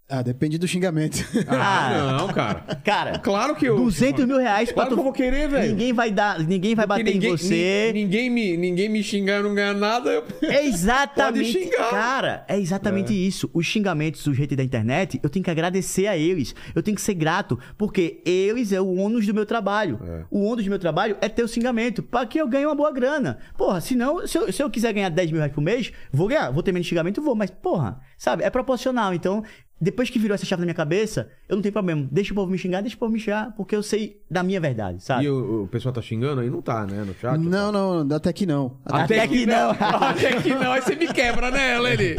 [0.09, 1.17] Ah, depende do xingamento.
[1.49, 2.61] Ah, não, cara.
[2.83, 3.75] Cara, Claro que eu.
[3.75, 4.93] 200 mil reais pra Claro tu...
[4.95, 5.69] que eu vou querer, velho.
[5.71, 7.91] Ninguém vai dar, ninguém vai Porque bater ninguém, em você.
[7.93, 10.09] ni- Ninguém me, ninguém me xingar e não ganhar nada.
[10.09, 10.23] Eu...
[10.49, 11.51] É exatamente.
[11.53, 11.89] Pode xingar.
[11.89, 13.49] Cara, é exatamente isso.
[13.53, 16.55] Os xingamentos dos haters da internet, eu tenho que agradecer a eles.
[16.73, 17.59] Eu tenho que ser grato.
[17.77, 19.99] Porque eles é o ônus do meu trabalho.
[20.05, 20.23] É.
[20.31, 22.01] O ônus do meu trabalho é ter o xingamento.
[22.01, 23.39] Pra que eu ganhe uma boa grana.
[23.57, 26.49] Porra, senão, se eu, se eu quiser ganhar 10 mil reais por mês, vou ganhar.
[26.51, 27.35] Vou ter menos xingamento, vou.
[27.35, 28.43] Mas, porra, sabe?
[28.43, 29.13] É proporcional.
[29.13, 29.43] Então.
[29.79, 32.07] Depois que virou essa chave na minha cabeça, eu não tenho problema.
[32.11, 34.59] Deixa o povo me xingar, deixa o povo me xingar, porque eu sei da minha
[34.59, 35.25] verdade, sabe?
[35.25, 36.49] E o, o pessoal tá xingando aí?
[36.49, 37.03] Não tá, né?
[37.03, 37.37] No chat?
[37.37, 37.71] não,
[38.03, 38.77] não, até que não.
[38.85, 39.71] Até que não.
[39.79, 40.71] Até que não.
[40.71, 42.15] Aí você me quebra, né, Lene?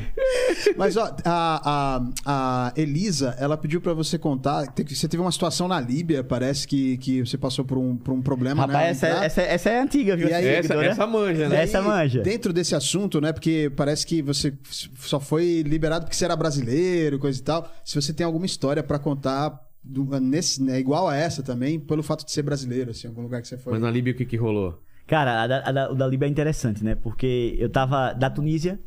[0.76, 4.66] Mas, ó, a, a, a Elisa, ela pediu pra você contar.
[4.72, 8.12] que Você teve uma situação na Líbia, parece que, que você passou por um, por
[8.12, 8.72] um problema, né?
[8.72, 10.28] Rapaz, ao essa, essa, essa é antiga, viu?
[10.28, 10.86] E aí, Essa, seguidora?
[10.86, 11.62] essa manja, né?
[11.62, 12.22] Essa manja.
[12.22, 13.32] Dentro desse assunto, né?
[13.32, 14.52] Porque parece que você
[14.98, 16.85] só foi liberado porque você era brasileiro,
[17.20, 17.70] coisa e tal.
[17.84, 22.02] Se você tem alguma história pra contar do- nesse, né, igual a essa também, pelo
[22.02, 23.72] fato de ser brasileiro, assim, algum lugar que você foi.
[23.74, 24.82] Mas na Líbia o que que rolou?
[25.06, 26.94] Cara, a da, a da- o da Líbia é interessante, né?
[26.96, 28.80] Porque eu tava da Tunísia,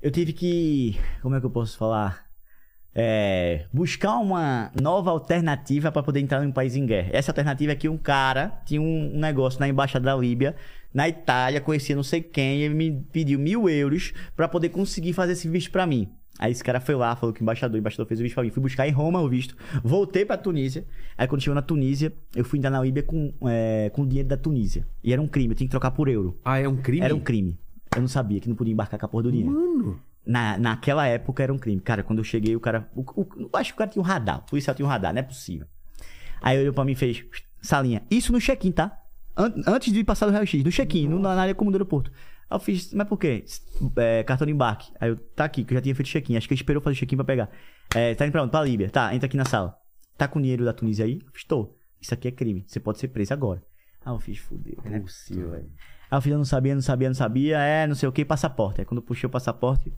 [0.00, 0.96] eu tive que.
[1.20, 2.24] Como é que eu posso falar?
[2.92, 7.10] É, buscar uma nova alternativa pra poder entrar em um país em guerra.
[7.12, 10.56] Essa alternativa é que um cara tinha um, um negócio na embaixada da Líbia,
[10.92, 15.12] na Itália, conhecia não sei quem, e ele me pediu mil euros pra poder conseguir
[15.12, 16.08] fazer esse visto pra mim.
[16.42, 18.42] Aí esse cara foi lá, falou que o embaixador, o embaixador fez o visto pra
[18.42, 18.48] mim.
[18.50, 19.54] Fui buscar em Roma o visto,
[19.84, 20.86] voltei pra Tunísia.
[21.18, 24.26] Aí quando chegou na Tunísia, eu fui entrar na Líbia com, é, com o dinheiro
[24.28, 24.86] da Tunísia.
[25.04, 26.40] E era um crime, eu tinha que trocar por euro.
[26.42, 27.04] Ah, é um crime?
[27.04, 27.58] Era um crime.
[27.94, 29.52] Eu não sabia que não podia embarcar com a porra do dinheiro.
[29.52, 30.00] Mano.
[30.24, 31.80] Na, naquela época era um crime.
[31.80, 32.88] Cara, quando eu cheguei, o cara.
[32.94, 34.38] O, o- eu acho que o cara tinha um radar.
[34.38, 35.66] O policial tinha um radar, não é possível.
[36.40, 37.22] Aí olhou pra mim e fez.
[37.60, 38.02] Salinha.
[38.10, 38.96] Isso no check-in, tá?
[39.36, 42.10] An- antes de passar do raio-x, no check-in, na área comum do aeroporto.
[42.50, 43.44] Aí eu fiz, mas por quê?
[43.96, 44.92] É, cartão de embarque.
[45.00, 46.36] Aí eu, tá aqui, que eu já tinha feito check-in.
[46.36, 47.48] Acho que ele esperou fazer check-in pra pegar.
[47.94, 48.50] É, tá indo pra onde?
[48.50, 48.90] Pra Líbia.
[48.90, 49.76] Tá, entra aqui na sala.
[50.18, 51.20] Tá com dinheiro da Tunísia aí?
[51.46, 51.76] Tô.
[52.00, 52.64] Isso aqui é crime.
[52.66, 53.62] Você pode ser preso agora.
[54.04, 55.70] Aí eu fiz, fudeu, não é possível, velho.
[56.10, 57.58] Aí eu fiz, eu não sabia, não sabia, não sabia.
[57.58, 58.80] É, não sei o que, passaporte.
[58.80, 59.92] Aí quando eu puxei o passaporte,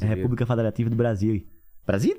[0.00, 0.06] é.
[0.06, 1.46] República Federativa do Brasil.
[1.86, 2.16] Brasil?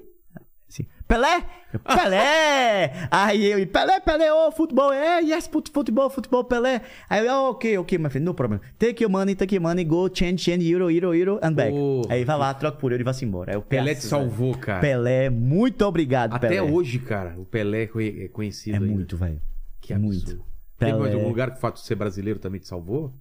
[0.67, 0.85] Sim.
[1.07, 1.43] Pelé!
[1.85, 3.07] Pelé!
[3.11, 6.81] Aí eu, Pelé, Pelé, ô, futebol, é, yes, fut- futebol, futebol, Pelé.
[7.09, 8.59] Aí eu, oh, ok, ok, my friend, no problem.
[8.79, 11.71] Take your money, take your money, go, change, change, euro, euro, euro, and back.
[11.71, 12.13] Porra.
[12.13, 13.51] Aí vai lá, troca por euro e vai-se embora.
[13.51, 14.79] Aí eu, Pelé te graças, salvou, cara.
[14.81, 16.61] Pelé, muito obrigado, Até Pelé.
[16.63, 18.91] hoje, cara, o Pelé é é conhecido É ainda.
[18.91, 19.41] muito, velho.
[19.81, 20.27] Que é absurdo.
[20.27, 20.45] muito.
[20.77, 23.13] Tem mais algum lugar que o fato de ser brasileiro também te salvou?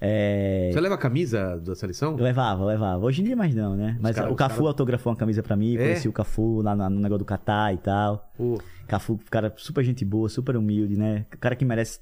[0.00, 0.70] É...
[0.72, 2.12] Você leva a camisa da seleção?
[2.16, 3.04] Eu levava, eu levava.
[3.04, 3.98] Hoje em dia mais não, né?
[4.00, 5.78] Mas cara- o Cafu cara- autografou uma camisa pra mim, É?
[5.78, 8.30] conheci o Cafu lá no negócio do Catar e tal.
[8.36, 8.58] Pô,
[8.88, 11.26] Cafu, cara super gente boa, super humilde, né?
[11.38, 12.00] Cara que merece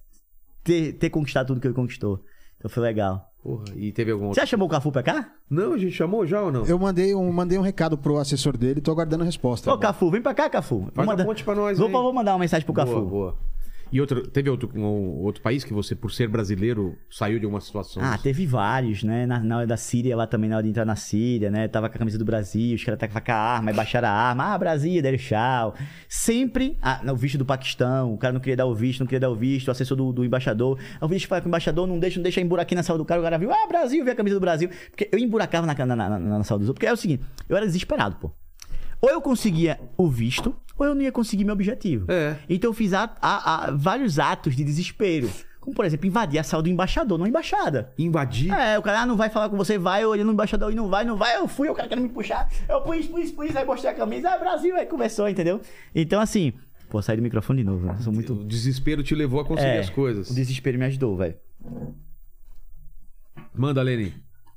[0.63, 2.23] ter, ter conquistado tudo que ele conquistou.
[2.57, 3.33] Então foi legal.
[3.43, 3.65] porra.
[3.77, 4.41] E teve algum Você outro?
[4.43, 5.33] já chamou o Cafu pra cá?
[5.51, 6.65] Não, a gente chamou já ou não?
[6.67, 9.73] Eu mandei um, mandei um recado pro assessor dele, tô aguardando a resposta.
[9.73, 10.81] Ô, Cafu, vem pra cá, Cafu.
[10.81, 12.93] Vou Faz mandar- a ponte pra nós Vou, vou mandar uma mensagem pro Cafu.
[12.95, 13.37] Boa, boa.
[13.91, 17.61] E outro, teve outro, um, outro país que você, por ser brasileiro, saiu de uma
[17.61, 18.03] situação?
[18.03, 19.27] Ah, teve vários, né?
[19.27, 21.69] Na, na hora da Síria, lá também, na hora de entrar na Síria, né?
[21.69, 24.11] Tava com a camisa do Brasil, os caras tacavam com a arma, aí baixaram a
[24.11, 24.55] arma.
[24.55, 25.75] Ah, Brasil, deram tchau.
[26.09, 29.21] Sempre, ah, no visto do Paquistão, o cara não queria dar o visto, não queria
[29.21, 30.79] dar o visto, o assessor do, do embaixador.
[30.79, 33.05] Aí o visto fala com o embaixador, não deixa, não deixa emburaquinho na sala do
[33.05, 34.69] cara, o cara viu, ah, Brasil, vê a camisa do Brasil.
[34.91, 37.25] Porque eu emburacava na, na, na, na, na sala dos outros, porque é o seguinte,
[37.49, 38.33] eu era desesperado, pô.
[39.01, 42.11] Ou eu conseguia o visto, ou eu não ia conseguir meu objetivo.
[42.11, 42.37] É.
[42.49, 45.31] Então eu fiz a- a- a- vários atos de desespero.
[45.61, 47.93] Como, por exemplo, invadir a sala do embaixador numa embaixada.
[47.99, 48.51] Invadir?
[48.53, 50.89] É, o cara ah, não vai falar com você, vai, olhando no embaixador e não
[50.89, 52.49] vai, não vai, eu fui, o cara querendo me puxar.
[52.69, 55.61] Eu pus, pus, pus, aí mostrei a camisa, ah, Brasil, aí começou, entendeu?
[55.95, 56.55] Então, assim,
[56.89, 57.97] pô, saí do microfone de novo, né?
[58.01, 58.33] Sou muito.
[58.33, 60.31] O desespero te levou a conseguir É, as coisas.
[60.31, 61.35] O desespero me ajudou, velho.
[63.55, 64.15] Manda, Leni.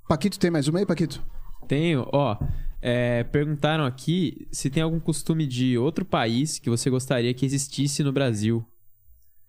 [0.08, 1.22] Paquito, tem mais uma aí, Paquito?
[1.68, 2.38] Tenho, ó.
[2.82, 8.02] É, perguntaram aqui se tem algum costume de outro país que você gostaria que existisse
[8.04, 8.66] no Brasil.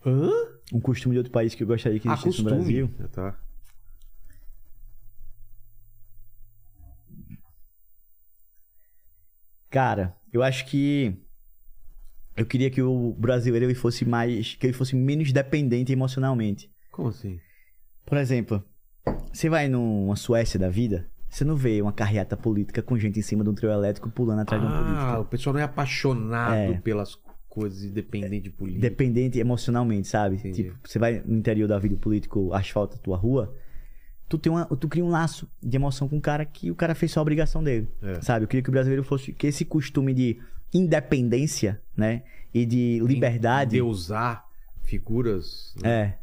[0.05, 0.31] Hã?
[0.73, 2.51] Um costume de outro país que eu gostaria que Ah, existisse no.
[2.51, 2.91] Brasil.
[3.01, 3.39] Ah, Tá.
[9.71, 11.17] Cara, eu acho que
[12.37, 16.71] eu queria que o brasileiro ele fosse mais, que ele fosse menos dependente emocionalmente.
[16.91, 17.41] Como assim?
[18.05, 18.63] Por exemplo,
[19.33, 23.23] você vai numa Suécia da vida, você não vê uma carreata política com gente em
[23.23, 25.21] cima de um trio elétrico pulando atrás de um Ah, político.
[25.23, 26.75] o pessoal não é apaixonado É.
[26.75, 27.19] pelas
[27.49, 28.81] coisas e dependente de política.
[28.83, 30.37] Dependente emocionalmente, sabe?
[30.37, 30.65] Entendi.
[30.65, 33.55] Tipo, você vai no interior da vida, o político asfalta a tua rua,
[34.29, 36.95] tu, tem uma, tu cria um laço de emoção com o cara que o cara
[36.95, 38.21] fez só a obrigação dele, É.
[38.21, 38.45] sabe?
[38.45, 40.39] Eu queria que o brasileiro fosse, que esse costume de
[40.73, 42.23] independência, né?
[42.53, 43.73] E de liberdade...
[43.73, 44.47] Deusar
[44.83, 45.75] figuras.
[45.83, 45.91] né?
[45.91, 46.19] É.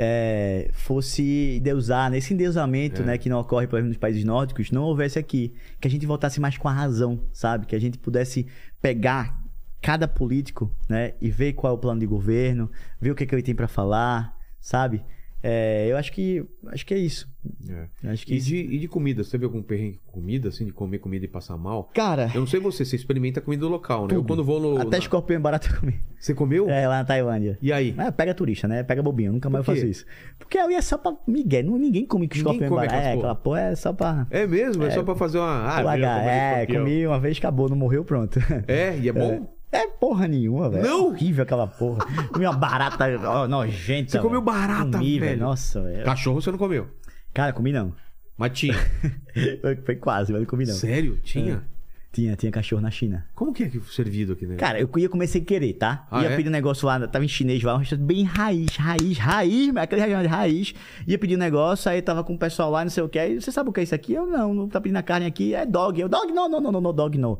[0.00, 3.04] É, fosse deusar, nesse endeusamento, É.
[3.04, 5.52] né, que não ocorre, por exemplo, nos países nórdicos, não houvesse aqui.
[5.80, 7.66] Que a gente voltasse mais com a razão, sabe?
[7.66, 8.46] Que a gente pudesse
[8.80, 9.36] pegar
[9.82, 12.70] cada político, né, e ver qual é o plano de governo,
[13.00, 15.02] ver o que, é que ele tem pra falar, sabe?
[15.42, 17.28] É, eu acho que acho que é isso.
[17.68, 17.86] É.
[18.02, 19.22] Eu Acho que E isso- de, e de comida?
[19.22, 21.84] Você teve algum perrengue com comida, assim, de comer comida e passar mal?
[21.94, 24.14] Cara, Eu não sei você, você experimenta comida do local, né?
[24.14, 24.26] Eu Tudo.
[24.26, 24.76] quando vou no.
[24.78, 25.94] até na- escorpião é barato eu comi.
[26.18, 26.68] Você comeu?
[26.68, 27.56] É, lá na Tailândia.
[27.62, 27.94] E aí?
[27.96, 28.82] Mas pega turista, né?
[28.82, 29.32] Pega bobinho.
[29.32, 29.72] Nunca mais quê?
[29.74, 30.04] faço isso.
[30.38, 31.62] Porque ali é só pra migué.
[31.62, 32.94] Não- Ninguém come com escorpião barato.
[32.94, 34.26] É, aquela porra é só pra...
[34.30, 34.82] É mesmo?
[34.84, 35.46] É, só pra fazer uma.
[35.68, 36.26] Ah, Lagar.
[36.26, 38.40] É, comi uma vez, acabou, não morreu, pronto.
[38.66, 39.56] É, e é bom?
[39.70, 40.84] É porra nenhuma, velho.
[40.84, 40.90] Não?
[40.90, 42.06] É horrível aquela porra.
[42.32, 44.12] Comi uma barata ó, nojenta.
[44.12, 45.40] Você comeu barata, Comi, velho?
[45.40, 46.04] Nossa, velho.
[46.04, 46.88] Cachorro você não comeu.
[47.34, 47.92] Cara, comi não.
[48.36, 48.74] Mas tinha.
[49.84, 50.74] Foi, quase, mas não comi não.
[50.74, 51.18] Sério?
[51.22, 51.62] Tinha?
[52.10, 53.26] Tinha, tinha cachorro na China.
[53.34, 54.56] Como que é que servido aqui, né?
[54.56, 56.06] Cara, eu ia comer sem querer, tá?
[56.10, 56.36] Ah, ia é?
[56.36, 60.00] pedir um negócio lá, tava em chinês lá, um restaurante bem raiz, raiz, raiz, aquele
[60.00, 60.74] restaurante raiz.
[61.06, 63.18] Ia pedir um negócio, aí tava com o pessoal lá, não sei o que.
[63.18, 64.14] Aí, você sabe o que é isso aqui?
[64.14, 66.00] Eu não, não tá pedindo a carne aqui, é dog.
[66.00, 67.38] Eu, dog não, não, não, não, não, dog não.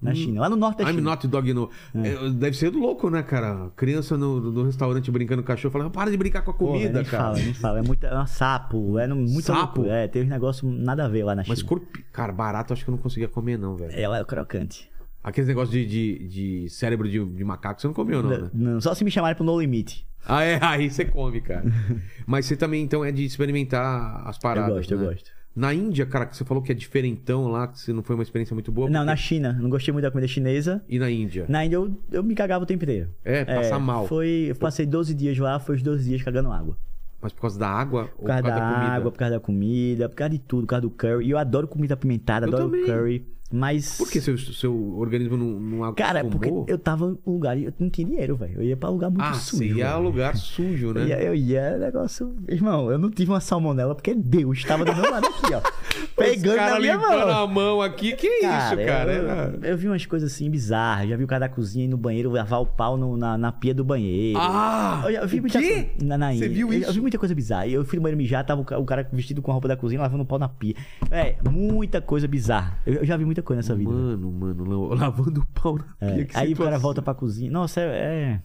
[0.00, 1.10] Na China, lá no norte da I'm China.
[1.10, 1.68] not dog no.
[1.94, 3.68] É, Deve ser louco, né, cara?
[3.74, 7.02] Criança no, no restaurante brincando com cachorro, falando, para de brincar com a Porra, comida,
[7.02, 7.24] nem cara.
[7.24, 7.78] fala, nem fala.
[7.80, 9.80] É, muito, é um sapo, é no- muito Sapo?
[9.80, 9.92] louco.
[9.92, 11.52] É, tem uns negócios nada a ver lá na China.
[11.52, 11.86] Mas corpo.
[12.12, 13.90] Cara, barato acho que eu não conseguia comer, não, velho.
[13.92, 14.88] Ela é crocante.
[15.24, 18.50] Aqueles negócios de, de, de cérebro de, de macaco, você não comeu, não, né?
[18.54, 20.06] Não, só se me chamarem pro No Limite.
[20.24, 21.64] Ah, é, aí você come, cara.
[22.24, 24.68] Mas você também, então, é de experimentar as paradas.
[24.70, 25.06] eu gosto, eu né?
[25.06, 25.30] gosto.
[25.58, 28.22] Na Índia, cara, que você falou que é diferentão lá, que você não foi uma
[28.22, 28.88] experiência muito boa.
[28.88, 29.52] Não, porque- na China.
[29.60, 30.84] Não gostei muito da comida chinesa.
[30.88, 31.46] E na Índia?
[31.48, 33.10] Na Índia eu, eu me cagava o tempo inteiro.
[33.24, 34.06] É, passar mal.
[34.06, 36.76] Foi, eu passei 12 dias lá, foi os 12 dias cagando água.
[37.20, 38.92] Mas por causa da água ou Por causa da, comida?
[38.92, 41.26] água, por causa da comida, por causa de tudo, por causa do curry.
[41.26, 42.84] E eu adoro comida apimentada, Eu adoro também.
[42.86, 43.26] curry.
[43.50, 43.96] Mas.
[43.96, 45.94] Por que seu, seu organismo não, não acostumou?
[45.94, 48.56] Cara, porque eu tava em lugar e eu não tinha dinheiro, velho.
[48.56, 49.56] Eu ia pra lugar muito Ah, sujo.
[49.58, 50.02] você ia velho.
[50.02, 51.02] lugar sujo, né?
[51.02, 52.36] Eu ia, eu ia, negócio.
[52.46, 55.60] Irmão, eu não tive uma salmonela porque Deus estava do meu lado aqui, ó.
[56.16, 57.28] Pegando cara na minha mão.
[57.28, 59.12] a mão aqui, que isso, cara?
[59.12, 61.08] Eu, eu vi umas coisas assim bizarras.
[61.08, 63.50] Já vi o cara da cozinha ir no banheiro lavar o pau no- na, na
[63.52, 64.38] pia do banheiro.
[64.40, 65.04] Ah!
[65.08, 65.90] Eu, vi muita quê?
[66.02, 66.88] Na, na Você viu isso?
[66.90, 67.66] Eu vi muita coisa bizarra.
[67.66, 70.00] Eu fui no banheiro mijar, tava o o cara vestido com a roupa da cozinha
[70.00, 70.74] lavando o pau na pia.
[71.10, 72.78] É, muita coisa bizarra.
[72.86, 73.90] Eu, eu já vi muita coisa nessa vida.
[73.90, 76.24] Mano, mano, la- lavando o pau na É, pia.
[76.26, 76.80] que Aí o cara situação.
[76.80, 77.50] volta pra cozinha.
[77.50, 77.84] Nossa, é.
[77.84, 78.42] é-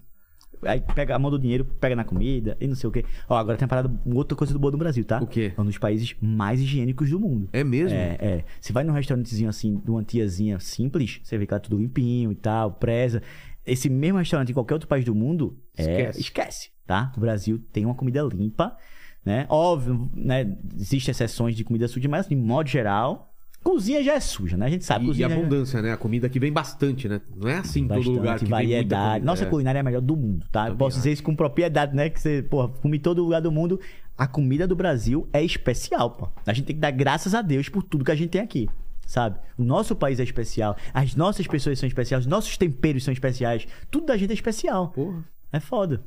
[0.65, 3.03] Aí pega a mão do dinheiro, pega na comida e não sei o quê.
[3.28, 5.20] Ó, agora tem uma parada, outra coisa do boa no Brasil, tá?
[5.22, 5.52] O quê?
[5.57, 7.49] É um dos países mais higiênicos do mundo.
[7.52, 7.98] É mesmo?
[7.98, 8.45] É, é.
[8.61, 12.32] Você vai num restaurantezinho assim, de uma tiazinha simples, você vê que tá tudo limpinho
[12.32, 13.22] e tal, preza.
[13.65, 16.22] Esse mesmo restaurante em qualquer outro país do mundo, é, Esquece.
[16.22, 17.11] esquece, tá?
[17.18, 18.78] O Brasil tem uma comida limpa,
[19.26, 19.45] né?
[19.49, 20.56] Óbvio, né?
[20.80, 23.32] Existem exceções de comida suja, mas de modo geral,
[23.64, 24.65] cozinha já é suja, né?
[24.65, 25.91] A gente sabe, E, e já é- abundância, né?
[25.94, 27.22] A comida aqui vem bastante, né?
[27.35, 29.11] Não é assim em todo Bastante lugar que variedade.
[29.11, 29.26] comida.
[29.26, 29.48] Nossa É.
[29.48, 30.64] culinária é a melhor do mundo, tá?
[30.65, 32.10] Também posso dizer isso com propriedade, né?
[32.10, 33.80] Que você, porra, comi todo lugar do mundo.
[34.18, 36.30] A comida do Brasil é especial, pô.
[36.45, 38.69] A gente tem que dar graças a Deus por tudo que a gente tem aqui.
[39.06, 39.38] Sabe?
[39.57, 43.68] O nosso país é especial, as nossas pessoas são especiais, os nossos temperos são especiais,
[43.91, 44.90] tudo da gente é especial.
[44.90, 45.23] Porra.
[45.52, 46.03] É foda.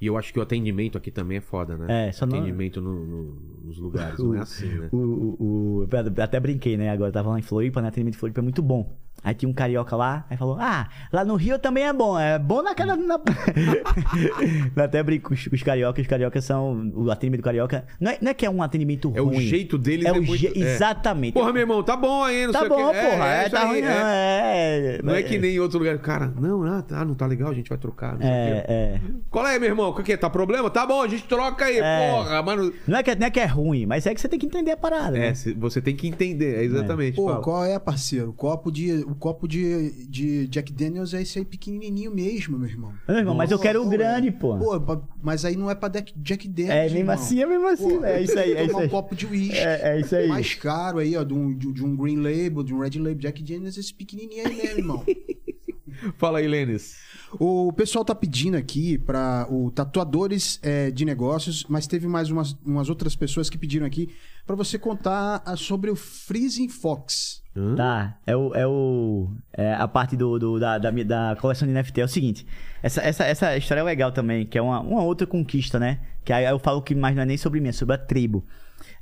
[0.00, 2.08] E eu acho que o atendimento aqui também é foda, né?
[2.08, 4.88] É, só não- Atendimento no- no- nos lugares, não é assim, né?
[4.90, 5.88] O, o, o-
[6.22, 6.90] até brinquei, né?
[6.90, 7.88] Agora eu tava lá em Floripa, né?
[7.88, 8.96] Atendimento de Floripa é muito bom.
[9.22, 12.18] Aí tinha um carioca lá, aí falou: Ah, lá no Rio também é bom.
[12.18, 12.96] É bom naquela.
[12.96, 13.18] Na...
[14.84, 16.02] até brinco com os, com os cariocas.
[16.02, 16.90] Os cariocas são.
[16.94, 17.84] O atendimento do carioca.
[18.00, 19.36] Não é, não é que é um atendimento É ruim.
[19.36, 20.46] o jeito deles, É é o muito- je...
[20.48, 20.58] é.
[20.74, 21.34] Exatamente.
[21.34, 22.98] Porra, meu irmão, tá bom aí, não tá sei bom, o quê.
[22.98, 23.26] porra.
[23.28, 23.88] É, isso tá ruim, não.
[23.90, 25.00] É.
[25.02, 25.98] Não é que nem em outro lugar.
[25.98, 28.18] Cara, não, ah, tá, não tá legal, a gente vai trocar.
[28.18, 28.26] Não.
[28.26, 29.00] É, é.
[29.30, 29.90] Qual é, meu irmão?
[29.90, 30.16] O que que é?
[30.16, 30.70] Tá problema?
[30.70, 32.10] Tá bom, a gente troca aí, É.
[32.12, 32.72] porra, mano.
[32.86, 34.72] Não é, que, não é que é ruim, mas é que você tem que entender
[34.72, 35.16] a parada.
[35.18, 35.34] É, né?
[35.56, 37.16] você tem que entender, é exatamente.
[37.16, 38.32] Pô, qual é, parceiro?
[38.32, 39.04] Copo de.
[39.10, 42.92] O copo de, de Jack Daniels é esse aí pequenininho mesmo, meu irmão.
[43.08, 44.56] Meu irmão, mas eu Pô, quero o pô, grande, pô.
[44.58, 46.74] Pô, mas aí não é pra Jack Jack Daniels.
[46.76, 47.14] É, mesmo irmão.
[47.14, 47.98] assim, é mesmo assim.
[47.98, 48.86] Pô, é isso aí, é isso tomar aí.
[48.86, 49.58] um copo de uísque.
[49.58, 50.28] É, é isso aí.
[50.28, 52.98] Mais caro aí, ó, de um, de, um- de um Green Label, de um Red
[52.98, 55.04] Label, Jack Daniels, esse pequenininho aí mesmo, irmão.
[56.16, 56.96] Fala aí, Lênis.
[57.38, 62.56] O pessoal tá pedindo aqui para o tatuadores é, de negócios, mas teve mais umas,
[62.64, 64.08] umas outras pessoas que pediram aqui
[64.46, 67.39] para você contar ah, sobre o Freezing Fox.
[67.76, 68.54] Tá, é o.
[68.54, 72.00] É, o, é a parte do, do- da, da, da coleção de NFT.
[72.00, 72.46] É o seguinte:
[72.82, 75.98] essa, essa, essa história é legal também, que é uma, uma outra conquista, né?
[76.24, 78.44] Que aí eu falo que mais não é nem sobre mim, é sobre a tribo.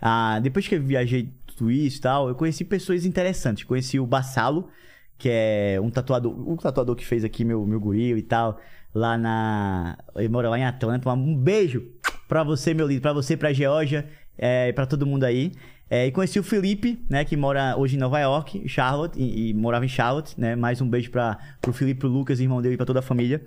[0.00, 3.64] Ah, depois que eu viajei tudo isso e tal, eu conheci pessoas interessantes.
[3.64, 4.68] Conheci o Bassalo,
[5.18, 8.58] que é um tatuador, o tatuador que fez aqui meu, meu goril e tal,
[8.94, 9.98] lá na.
[10.16, 11.12] Ele mora lá em Atlanta.
[11.12, 11.84] Um beijo
[12.26, 14.08] pra você, meu lindo, pra você, pra Georgia,
[14.38, 15.52] é, pra todo mundo aí.
[15.90, 19.54] É, e conheci o Felipe, né, que mora hoje em Nova York, Charlotte, e, e
[19.54, 20.54] morava em Charlotte, né?
[20.54, 23.42] Mais um beijo pra, pro Felipe, pro Lucas, irmão dele, e pra toda a família.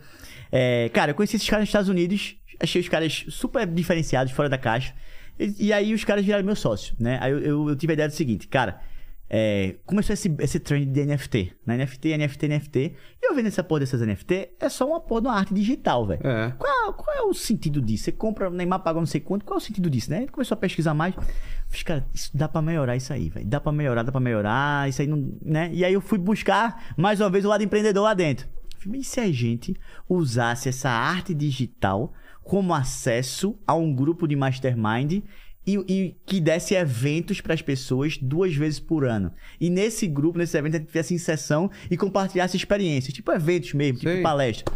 [0.52, 4.50] É, cara, eu conheci esses caras nos Estados Unidos, achei os caras super diferenciados, fora
[4.50, 4.94] da caixa.
[5.40, 7.20] E, e aí os caras viraram meu sócio, né?
[7.22, 8.82] Aí eu, eu- eu tive a ideia do seguinte, cara,
[9.34, 11.78] é, começou esse, esse trend de NFT, né?
[11.78, 12.80] NFT, NFT, NFT.
[13.22, 16.06] E eu vendo essa porra dessas NFT, é só uma porra de uma arte digital,
[16.06, 16.20] velho.
[16.28, 16.52] É.
[16.60, 18.04] Qual, qual é o sentido disso?
[18.04, 20.20] Você compra, Neymar paga não sei quanto, qual é o sentido disso, né?
[20.20, 21.16] Gente começou a pesquisar mais.
[21.70, 23.46] Fiz, cara, isso dá pra melhorar isso aí, velho.
[23.48, 25.70] Dá pra melhorar, dá pra melhorar, isso aí não, né?
[25.72, 28.50] E aí eu fui buscar, mais uma vez, o lado empreendedor lá dentro.
[28.94, 29.78] E se a gente
[30.10, 32.12] usasse essa arte digital
[32.44, 35.24] como acesso a um grupo de mastermind
[35.66, 39.32] e, e que desse eventos para as pessoas duas vezes por ano.
[39.60, 44.00] E nesse grupo, nesse evento, a gente fizesse inserção e compartilhasse experiências, tipo eventos mesmo,
[44.00, 44.22] tipo Sei.
[44.22, 44.74] palestra.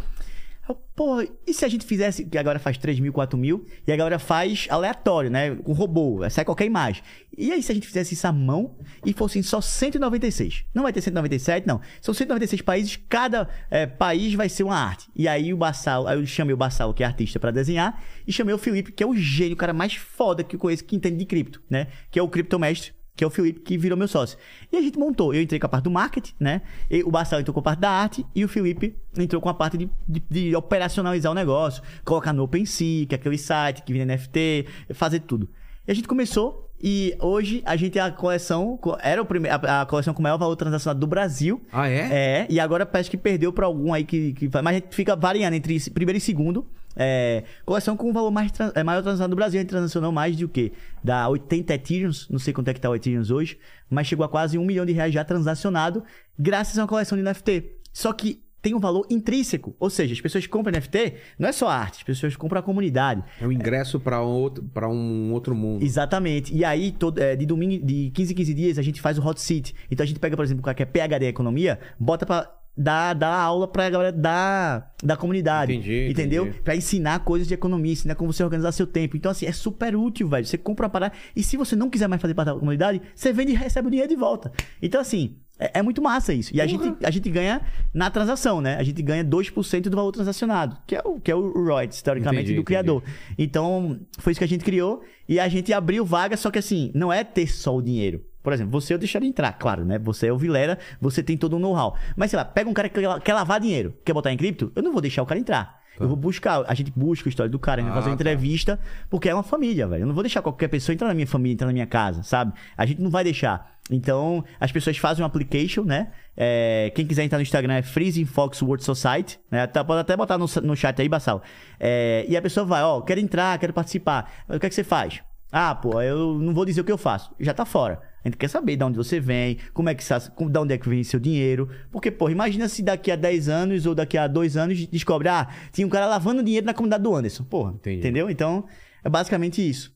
[0.96, 4.18] Pô, e se a gente fizesse, que agora faz 3 mil, 4 mil, e agora
[4.18, 5.54] faz aleatório, né?
[5.56, 7.02] Com robô, sai qualquer imagem.
[7.36, 10.64] E aí se a gente fizesse isso à mão e fossem só 196?
[10.74, 11.80] Não vai ter 197, não.
[12.00, 15.08] São 196 países, cada eh, país vai ser uma arte.
[15.14, 18.32] E aí o Bassal, aí eu chamei o Bassal, que é artista, pra desenhar, e
[18.32, 20.96] chamei o Felipe, que é o gênio, o cara mais foda que eu conheço, que
[20.96, 21.88] entende de cripto, né?
[22.10, 24.36] Que é o criptomestre que é o Felipe, que virou meu sócio.
[24.70, 25.32] E a gente montou.
[25.34, 26.60] Eu entrei com a parte do marketing, né?
[26.90, 29.54] E o Bassal entrou com a parte da arte e o Felipe entrou com a
[29.54, 33.92] parte de, de- de operacionalizar o negócio, colocar no OpenSea, que é aquele site que
[33.92, 35.48] vira NFT, fazer tudo.
[35.88, 39.80] E a gente começou e hoje a gente é a coleção, era o prime- a,
[39.82, 41.62] a coleção com o maior valor transacionado do Brasil.
[41.72, 42.00] Ah, é?
[42.42, 44.50] É, e agora parece que perdeu pra algum aí que, que.
[44.52, 46.66] Mas a gente fica variando entre primeiro e segundo.
[46.96, 49.60] É, coleção com o valor mais tran- é, maior transacionado do Brasil.
[49.60, 50.72] A gente transacionou mais de o quê?
[51.04, 53.58] Da 80 Ethereum, não sei quanto é que tá o Ethereum hoje,
[53.90, 56.02] mas chegou a quase um milhão de reais já transacionado,
[56.38, 57.72] graças a uma coleção de NFT.
[57.92, 61.68] Só que tem um valor intrínseco, ou seja, as pessoas compram NFT, não é só
[61.68, 63.22] arte, as pessoas compram a comunidade.
[63.40, 65.84] É o ingresso pra outro, pra um outro mundo.
[65.84, 66.52] Exatamente.
[66.52, 69.24] E aí, todo, é, de domingo, de 15 em 15 dias, a gente faz o
[69.24, 69.72] hot seat.
[69.88, 73.66] Então a gente pega, por exemplo, que é PHD economia, bota pra dar, dar aula
[73.66, 75.72] pra galera da, da comunidade.
[75.72, 76.44] Entendi, Entendeu?
[76.44, 76.62] entendi.
[76.62, 79.16] Pra ensinar coisas de economia, ensinar como você organizar seu tempo.
[79.16, 80.44] Então, assim, é super útil, velho.
[80.44, 81.14] Você compra uma parada.
[81.34, 83.90] E se você não quiser mais fazer parte da comunidade, você vende e recebe o
[83.90, 84.52] dinheiro de volta.
[84.82, 85.36] Então, assim.
[85.58, 86.54] É, é muito massa isso.
[86.54, 87.62] E a gente, a gente ganha
[87.94, 88.76] na transação, né?
[88.76, 92.42] A gente ganha 2% do valor transacionado, que é o, que é o royalties, teoricamente,
[92.42, 93.02] Entendi, do criador.
[93.38, 96.92] Então, foi isso que a gente criou e a gente abriu vaga, só que assim,
[96.94, 98.22] não é ter só o dinheiro.
[98.46, 99.98] Por exemplo, você eu deixaria entrar, claro, né?
[99.98, 101.96] Você é o Vilera, você tem todo o know-how.
[102.14, 104.84] Mas sei lá, pega um cara que quer- lavar dinheiro, quer botar em cripto, eu
[104.84, 105.80] não vou deixar o cara entrar.
[105.98, 108.10] Eu vou buscar, a gente busca a história do cara, a gente vai Ah, fazer
[108.12, 108.22] uma tá.
[108.22, 108.78] entrevista,
[109.10, 110.02] porque é uma família, velho.
[110.02, 112.52] Eu não vou deixar qualquer pessoa entrar na minha família, entrar na minha casa, sabe?
[112.78, 113.72] A gente não vai deixar.
[113.90, 116.12] Então, as pessoas fazem um application, né?
[116.36, 119.66] É, quem quiser entrar no Instagram é Freezing Fox World Society, né?
[119.66, 121.42] Tá- Pode até botar no, no chat aí, Bassal.
[121.80, 124.30] É, e a pessoa vai, ó, quero entrar, quero participar.
[124.48, 125.20] O que é que você faz?
[125.50, 127.32] Ah, pô, eu não vou dizer o que eu faço.
[127.40, 128.00] Já tá fora.
[128.26, 130.88] A gente quer saber de onde você vem, como é que de onde é que
[130.88, 131.68] vem seu dinheiro.
[131.92, 135.48] Porque, pô, imagina se daqui a 10 anos ou daqui a 2 anos descobre, ah,
[135.72, 137.44] tinha um cara lavando dinheiro na comunidade do Anderson.
[137.44, 137.98] Porra, Entendi.
[137.98, 138.28] entendeu?
[138.28, 138.66] Então,
[139.04, 139.94] é basicamente isso.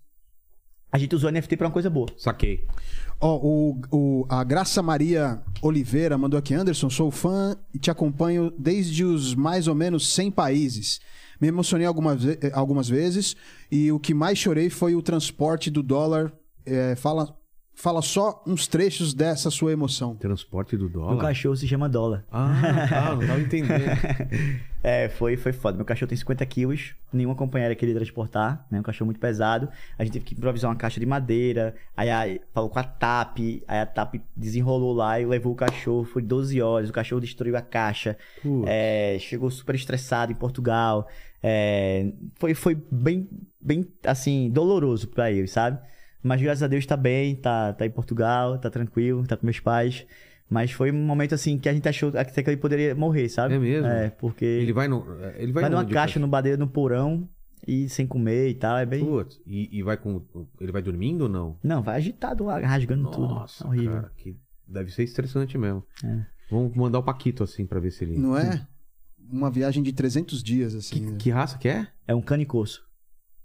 [0.92, 2.06] A gente usou NFT pra uma coisa boa.
[2.16, 2.64] Saquei.
[3.20, 8.52] Ó, o, o- a Graça Maria Oliveira mandou aqui, Anderson, sou fã e te acompanho
[8.56, 11.00] desde os mais ou menos 100 países.
[11.40, 13.34] Me emocionei algumas, eh, algumas vezes
[13.72, 16.32] e o que mais chorei foi o transporte do dólar.
[16.64, 17.36] Eh, fala,
[17.74, 20.14] fala só uns trechos dessa sua emoção.
[20.16, 21.18] Transporte do Meu dólar.
[21.18, 22.24] cachorro se chama dólar.
[22.30, 23.84] Ah, tá, não tava entendendo.
[24.82, 25.76] É, foi, foi foda.
[25.76, 28.80] Meu cachorro tem 50 quilos, nenhuma companheira queria transportar, né?
[28.80, 29.68] Um cachorro muito pesado.
[29.98, 31.74] A gente teve que improvisar uma caixa de madeira.
[31.94, 36.04] Aí, aí falou com a TAP, aí a TAP desenrolou lá e levou o cachorro.
[36.04, 38.16] Foi 12 horas, o cachorro destruiu a caixa.
[38.66, 41.06] É, chegou super estressado em Portugal.
[41.42, 43.28] É, foi, foi bem,
[43.60, 45.78] bem, assim, doloroso pra ele, sabe?
[46.22, 49.60] Mas graças a Deus tá bem, tá, tá em Portugal, tá tranquilo, tá com meus
[49.60, 50.06] pais.
[50.50, 53.54] Mas foi um momento assim que a gente achou até que ele poderia morrer, sabe?
[53.54, 53.86] É mesmo?
[53.86, 55.06] É, porque Ele vai no.
[55.36, 57.28] Ele vai, vai numa onde, caixa no badeiro no porão
[57.64, 58.76] e sem comer e tal.
[58.76, 59.04] É bem.
[59.04, 60.20] Putz, e, e vai com.
[60.60, 61.56] Ele vai dormindo ou não?
[61.62, 63.72] Não, vai agitado lá, rasgando Nossa, tudo.
[63.72, 63.92] É horrível.
[63.92, 64.36] cara, que
[64.66, 65.84] deve ser estressante mesmo.
[66.04, 66.26] É.
[66.50, 68.18] Vamos mandar o Paquito assim pra ver se ele.
[68.18, 68.66] Não é?
[69.30, 70.96] Uma viagem de 300 dias, assim.
[70.96, 71.16] Que, né?
[71.16, 71.86] que raça que é?
[72.08, 72.82] É um canicoso.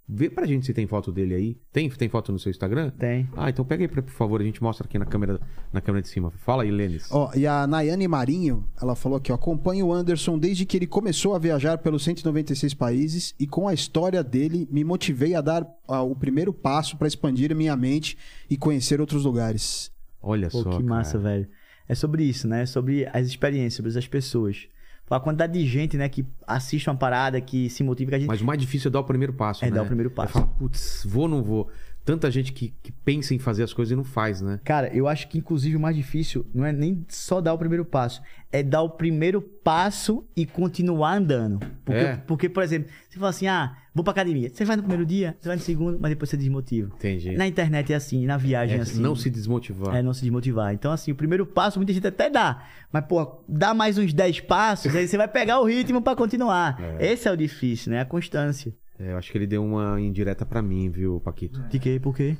[0.07, 1.57] Vê pra gente se tem foto dele aí.
[1.73, 2.91] Tem, tem foto no seu Instagram?
[2.91, 3.27] Tem.
[3.35, 5.39] Ah, então pega aí, por favor, a gente mostra aqui na câmera,
[5.73, 6.29] na câmera de cima.
[6.29, 7.11] Fala aí, Lênis.
[7.11, 10.85] Ó, e a Nayane Marinho, ela falou aqui, ó, acompanho o Anderson desde que ele
[10.85, 15.67] começou a viajar pelos 196 países e com a história dele me motivei a dar
[15.87, 18.15] ah, o primeiro passo para expandir a minha mente
[18.47, 19.91] e conhecer outros lugares.
[20.21, 20.69] Olha Pô, só.
[20.69, 20.83] que cara.
[20.83, 21.47] massa, velho.
[21.87, 22.65] É sobre isso, né?
[22.65, 24.67] Sobre as experiências, sobre as pessoas.
[25.09, 28.27] A quantidade de gente, né, que assiste uma parada, que se motiva, que a gente.
[28.27, 29.75] Mas o mais difícil é dar o primeiro passo, É né?
[29.75, 30.33] dar o primeiro É passo.
[30.33, 31.69] falar, putz, vou ou não vou?
[32.03, 34.59] Tanta gente que, que pensa em fazer as coisas e não faz, né?
[34.63, 37.83] Cara, eu acho que inclusive o mais difícil não é nem só dar o primeiro
[37.85, 38.21] passo,
[38.51, 41.59] é dar o primeiro passo e continuar andando.
[41.83, 42.15] Porque, É.
[42.27, 44.51] porque por exemplo, você fala assim: ah, vou pra academia.
[44.53, 46.91] Você vai no primeiro dia, você vai no segundo, mas depois você desmotiva.
[46.95, 47.31] Entendi.
[47.31, 49.01] Na internet é assim, na viagem É é assim.
[49.01, 49.95] não se desmotivar.
[49.95, 50.73] É não se desmotivar.
[50.73, 52.63] Então, assim, o primeiro passo muita gente até dá.
[52.91, 56.77] Mas, pô, dá mais uns 10 passos, aí você vai pegar o ritmo pra continuar.
[56.99, 58.01] Esse é o difícil, né?
[58.01, 58.73] A constância.
[58.99, 61.61] É, eu acho que ele deu uma indireta pra mim, viu, Paquito?
[61.69, 61.99] De quê?
[62.01, 62.35] Por quê?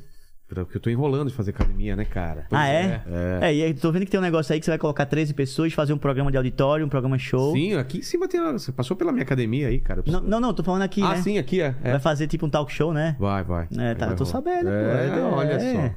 [0.48, 2.46] Porque eu tô enrolando de fazer academia, né, cara?
[2.52, 3.02] ah, é?
[3.42, 3.50] É.
[3.50, 5.34] É, e aí tô vendo que tem um negócio aí que você vai colocar 13
[5.34, 7.54] pessoas, fazer um programa de auditório, um programa show.
[7.54, 8.40] Sim, aqui em cima tem.
[8.54, 10.02] Você passou pela minha academia aí, cara.
[10.02, 11.22] Eu Não, preciso- não, não, tô falando aqui, ah, né?
[11.24, 11.74] sim, aqui é.
[11.84, 11.92] é.
[11.92, 13.16] Vai fazer tipo um talk show, né?
[13.20, 13.68] Vai, vai.
[13.78, 14.32] É, tá, Vai eu tô rolar.
[14.34, 15.18] sabendo, É, pô.
[15.18, 15.22] É.
[15.24, 15.96] olha só.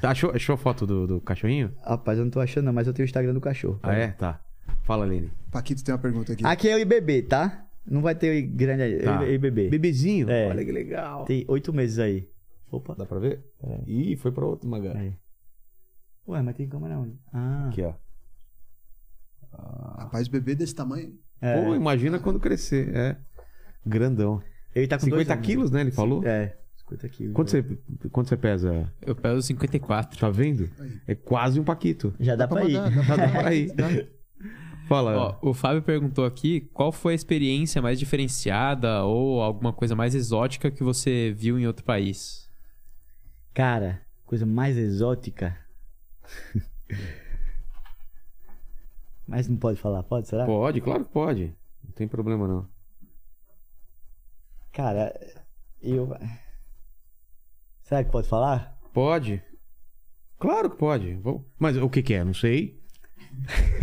[0.00, 1.70] Tá, Achou, achou a foto do, do cachorrinho?
[1.84, 3.78] Rapaz, eu não tô achando não, mas eu tenho o Instagram do cachorro.
[3.82, 4.06] Ah, é?
[4.08, 4.40] Tá.
[4.84, 5.30] Fala, Lene.
[5.50, 6.46] Paquito tem uma pergunta aqui.
[6.46, 7.64] Aqui é o IBB, tá?
[7.84, 9.24] Não vai ter o grande Tá.
[9.24, 9.68] é IBB.
[9.68, 10.30] Bebezinho?
[10.30, 10.48] É.
[10.48, 11.24] Olha que legal.
[11.24, 12.26] Tem oito meses aí.
[12.70, 12.94] Opa.
[12.94, 13.44] Dá pra ver?
[13.62, 13.82] É.
[13.86, 14.96] Ih, foi pra outro Maga.
[14.96, 15.14] Aí.
[16.28, 17.18] Ué, mas tem câmera onde?
[17.32, 17.68] Ah.
[17.68, 17.94] Aqui, ó.
[19.98, 21.14] Rapaz, bebê desse tamanho.
[21.40, 21.62] É.
[21.62, 22.94] Pô, imagina quando crescer.
[22.94, 23.16] É.
[23.84, 24.42] Grandão.
[24.74, 25.46] Ele tá com dois 50 anos.
[25.46, 25.80] quilos, né?
[25.80, 26.24] Ele falou?
[26.26, 27.34] É, 50 quilos.
[27.34, 27.62] Quanto você,
[28.10, 28.92] quanto você pesa?
[29.00, 30.18] Eu peso 54.
[30.18, 30.68] Tá vendo?
[31.06, 32.14] É quase um Paquito.
[32.20, 32.74] Já dá, pra ir.
[32.74, 34.12] mandar, dá pra Dá pra ir.
[34.88, 35.38] Fala.
[35.42, 40.14] Ó, o Fábio perguntou aqui qual foi a experiência mais diferenciada ou alguma coisa mais
[40.14, 42.45] exótica que você viu em outro país?
[43.56, 45.58] Cara, coisa mais exótica.
[49.26, 50.44] Mas não pode falar, pode, será?
[50.44, 51.56] Pode, claro que pode.
[51.82, 52.68] Não tem problema, não.
[54.74, 55.18] Cara,
[55.80, 56.14] eu.
[57.80, 58.78] Será que pode falar?
[58.92, 59.42] Pode.
[60.38, 61.18] Claro que pode.
[61.58, 62.22] Mas o que que é?
[62.22, 62.78] Não sei.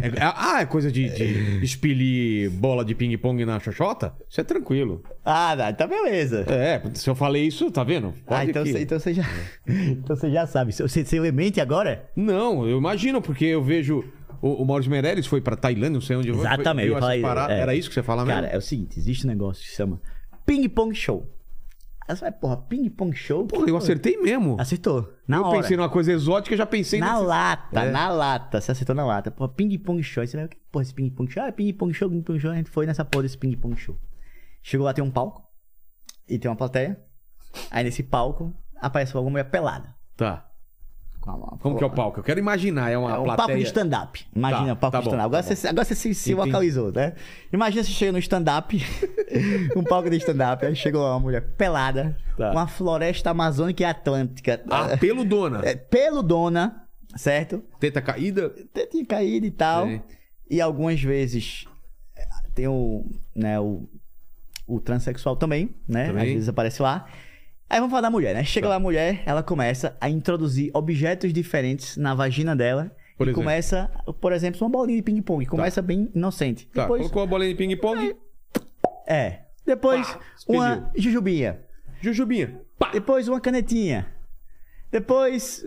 [0.01, 4.13] É- ah, é coisa de, de expelir bola de ping-pong na xoxota?
[4.29, 5.03] Isso é tranquilo.
[5.23, 6.45] Ah, não, então beleza.
[6.49, 8.13] É, se eu falei isso, tá vendo?
[8.27, 9.23] ah, Pode então, que- você, então você já.
[9.67, 10.73] então você já sabe.
[10.73, 12.09] Você, você mente agora?
[12.15, 14.03] Não, eu imagino, porque eu vejo.
[14.41, 17.21] O, o Maurício Meirelles foi pra Tailândia, não sei onde foi- Exatamente, viu eu falei-
[17.49, 17.59] é.
[17.59, 18.41] Era isso que você fala mesmo?
[18.41, 20.01] Cara, é o seguinte: existe um negócio que se chama
[20.45, 21.25] Ping Pong Show.
[22.07, 23.45] Aí você vai, porra, Ping Pong Show?
[23.47, 24.57] Porra, eu acertei mesmo.
[24.59, 25.13] Acertou.
[25.27, 25.61] Na eu hora.
[25.61, 27.91] pensei numa coisa exótica, já pensei Na nesse- lata, É.
[27.91, 28.59] na lata.
[28.59, 29.31] Você acertou na lata.
[29.31, 30.21] Pô, ping-pong show.
[30.21, 31.43] Aí você vai, pô, esse ping-pong show.
[31.43, 32.51] Ah, ping-pong show, ping-pong show.
[32.51, 33.97] A gente foi nessa porra desse ping-pong show.
[34.61, 35.43] Chegou lá, tem um palco.
[36.27, 36.99] E tem uma plateia.
[37.71, 39.95] Aí nesse palco, aparece alguma mulher pelada.
[40.17, 40.49] Tá.
[41.25, 42.19] Uma- Como que é o palco?
[42.19, 42.89] Eu quero imaginar.
[42.91, 43.47] É uma É um plateia...
[43.47, 44.25] palco de stand-up.
[44.35, 45.25] Imagina, Tá, um palco tá de stand-up.
[45.25, 47.13] Agora, tá você, agora você se, se localizou, né?
[47.51, 48.77] Imagina você chega no stand-up,
[49.75, 52.51] um palco de stand-up, aí chegou uma mulher pelada, Tá.
[52.51, 54.61] uma floresta amazônica e atlântica.
[54.69, 55.61] Ah, peludona.
[55.63, 56.83] É, peludona,
[57.15, 57.63] certo?
[57.79, 58.47] Teta caída.
[58.47, 59.85] Até tinha caído e tal.
[59.87, 60.01] Sim.
[60.49, 61.65] E algumas vezes
[62.17, 63.05] é, tem o,
[63.35, 63.87] né, o,
[64.67, 66.07] o transexual também, né?
[66.07, 66.23] Também.
[66.23, 67.05] Às vezes aparece lá.
[67.69, 68.43] Aí vamos falar da mulher, né?
[68.43, 68.69] Chega Tá.
[68.71, 72.95] lá a mulher, ela começa a introduzir objetos diferentes na vagina dela.
[73.17, 73.43] Por e exemplo?
[73.43, 75.45] começa, por exemplo, uma bolinha de ping-pong.
[75.45, 76.67] Começa bem inocente.
[76.67, 78.15] Tá, Depois, colocou a bolinha de ping-pong.
[79.07, 79.39] é.
[79.65, 81.61] Depois, Pá, uma jujubinha.
[82.01, 82.59] Jujubinha.
[82.77, 82.89] Pá.
[82.91, 84.11] Depois, uma canetinha.
[84.91, 85.65] Depois,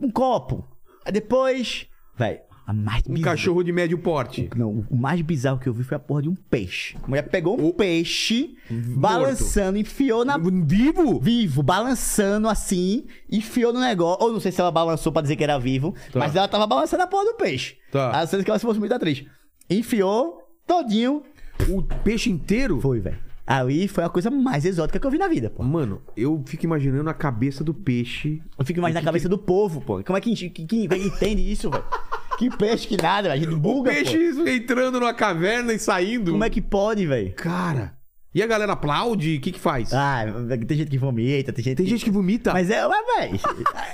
[0.00, 0.64] um copo.
[1.12, 4.48] Depois, velho, a mais Um cachorro de médio porte.
[4.56, 6.96] Não, o mais bizarro que eu vi foi a porra de um peixe.
[7.02, 8.54] A mulher pegou um peixe,
[8.96, 10.38] balançando, enfiou na.
[10.38, 11.18] Vivo?
[11.20, 14.24] Vivo, balançando assim, enfiou no negócio.
[14.24, 16.18] Ou não sei se ela balançou pra dizer que era vivo, Tá.
[16.20, 17.76] mas ela tava balançando a porra do peixe.
[17.90, 18.10] Tá.
[18.10, 19.24] A cena que ela se fosse muito atriz.
[19.68, 21.22] Enfiou todinho.
[21.68, 22.80] O peixe inteiro?
[22.80, 23.18] Foi, velho.
[23.46, 25.62] Aí foi a coisa mais exótica que eu vi na vida, pô.
[25.64, 28.40] Mano, eu fico imaginando a cabeça do peixe.
[28.58, 30.02] Eu fico mais na cabeça do povo, pô.
[30.02, 31.84] Como é que, que, que, que entende isso, velho?
[32.50, 33.40] Que peixe, que nada, velho.
[33.40, 34.46] A gente O buga, peixe pô.
[34.48, 36.32] entrando numa caverna e saindo.
[36.32, 37.32] Como é que pode, velho?
[37.34, 37.94] Cara,
[38.34, 39.36] E a galera aplaude?
[39.36, 39.92] O que que faz?
[39.92, 40.24] Ah,
[40.66, 42.52] tem gente que vomita, tem gente Tem gente que vomita.
[42.52, 43.40] Mas é, mas, véi.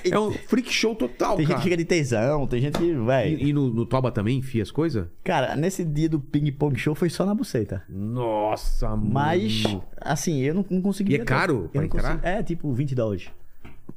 [0.12, 1.58] É um freak show total, Tem gente cara.
[1.58, 3.34] que fica de tesão, tem gente que, véi.
[3.34, 5.08] E, e no, no Toba também enfia as coisas?
[5.24, 7.82] Cara, nesse dia do ping-pong show foi só na buceta.
[7.88, 9.84] Nossa, Mas, mano.
[10.00, 11.12] assim, eu não, não consegui.
[11.12, 12.02] E é caro pra eu entrar?
[12.02, 13.28] consegui- É, tipo, 20 dólares.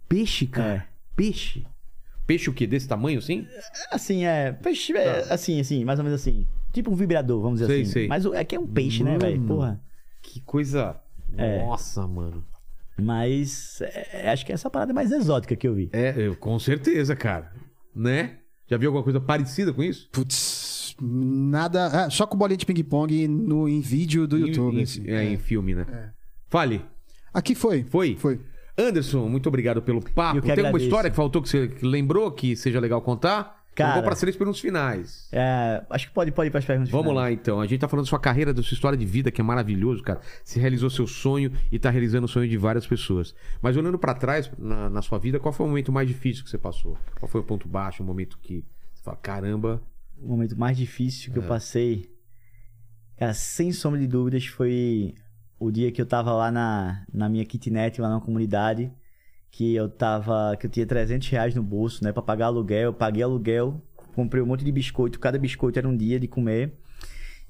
[0.10, 0.73] Peixe, cara.
[0.73, 0.84] É.
[1.15, 1.64] Peixe.
[2.32, 2.66] Peixe o quê?
[2.66, 3.45] Desse tamanho, assim?
[3.91, 4.53] Assim, é.
[4.53, 6.48] Peixe, é, assim, assim, mais ou menos assim.
[6.72, 7.74] Tipo um vibrador, vamos dizer Tá.
[7.74, 7.91] Sei, assim.
[7.91, 8.08] sei.
[8.08, 9.41] Mas o- é que é um peixe, né, velho?
[9.41, 9.48] Mano.
[9.56, 9.82] Porra.
[10.22, 10.95] Que coisa...
[11.38, 11.60] É.
[11.60, 12.45] Nossa, mano.
[12.98, 15.90] Mas é, acho que essa parada é mais exótica que eu vi.
[15.91, 17.52] É, eu, com certeza, cara.
[17.94, 18.38] Né?
[18.70, 20.08] Já viu alguma coisa parecida com isso?
[20.12, 21.88] Putz, nada.
[22.06, 24.78] ah, só com bolinha de ping-pong no, em vídeo do Em- YouTube.
[24.80, 25.03] Em, assim.
[25.10, 26.14] é, em filme, né?
[26.48, 26.82] Fale.
[27.34, 27.84] Aqui foi.
[27.84, 28.16] Foi?
[28.18, 28.40] Foi.
[28.82, 30.38] Anderson, muito obrigado pelo papo.
[30.38, 33.60] Eu Tem alguma história que faltou que você lembrou que seja legal contar?
[33.74, 33.91] Cara.
[33.91, 35.30] Vamos para as três perguntas finais.
[35.32, 36.91] É, acho que pode, pode ir para as perguntas.
[36.91, 37.24] Vamos finais.
[37.24, 37.62] lá, então.
[37.62, 40.03] A gente tá falando da sua carreira, da sua história de vida, que é maravilhoso,
[40.03, 40.20] cara.
[40.44, 43.34] Você realizou seu sonho e tá realizando o sonho de várias pessoas.
[43.62, 46.49] Mas olhando pra trás, na, na sua vida, qual foi o momento mais difícil que
[46.49, 46.98] você passou?
[47.18, 49.82] Qual foi o ponto baixo, o momento que você fala, caramba,
[50.22, 51.41] O momento mais difícil que É.
[51.41, 52.12] eu passei,
[53.18, 55.16] cara, sem sombra de dúvidas, foi
[55.62, 58.92] o dia que eu tava lá na, na minha kitnet, lá na comunidade,
[59.52, 62.94] que eu tava, que eu tinha 300 reais no bolso, né, pra pagar aluguel, eu
[62.94, 63.80] paguei aluguel,
[64.16, 66.74] comprei um monte de biscoito, cada biscoito era um dia de comer,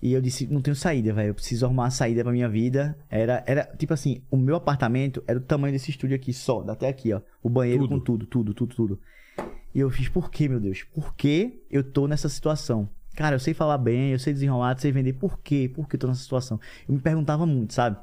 [0.02, 2.98] e eu disse, não tenho saída, velho, eu preciso arrumar uma saída pra minha vida,
[3.10, 6.90] era, era, tipo assim, o meu apartamento era o tamanho desse estúdio aqui, só, até
[6.90, 7.96] aqui, ó, o banheiro Tudo.
[7.96, 9.00] com tudo, tudo, tudo, tudo.
[9.74, 10.84] E eu fiz, por que, meu Deus?
[10.84, 12.90] Por que eu tô nessa situação?
[13.16, 15.14] Cara, eu sei falar bem, eu sei desenrolar, eu sei vender.
[15.14, 15.70] Por quê?
[15.74, 16.60] Por que eu tô nessa situação?
[16.88, 17.98] Eu me perguntava muito, sabe?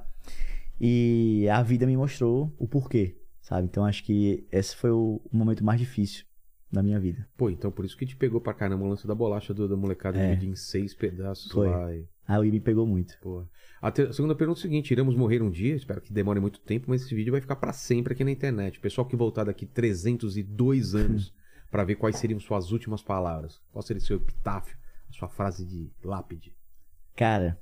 [0.81, 3.67] E a vida me mostrou o porquê, sabe?
[3.67, 6.25] Então acho que esse foi o o momento mais difícil
[6.71, 7.27] da minha vida.
[7.37, 9.77] Pô, então por isso que te pegou pra caramba o lance da bolacha do- da
[9.77, 10.29] molecada É.
[10.29, 11.69] dividida em seis pedaços Foi.
[11.69, 11.95] lá.
[11.95, 13.17] E, Aí me pegou muito.
[13.23, 13.43] pô.
[13.81, 16.39] A, te- a segunda pergunta é o seguinte: iremos morrer um dia, espero que demore
[16.41, 18.79] muito tempo, mas esse vídeo vai ficar pra sempre aqui na internet.
[18.79, 21.33] O pessoal que voltar daqui 302 anos
[21.73, 23.61] pra ver quais seriam suas últimas palavras.
[23.73, 24.77] Qual seria seu epitáfio,
[25.11, 26.55] sua frase de lápide?
[27.17, 27.61] Cara,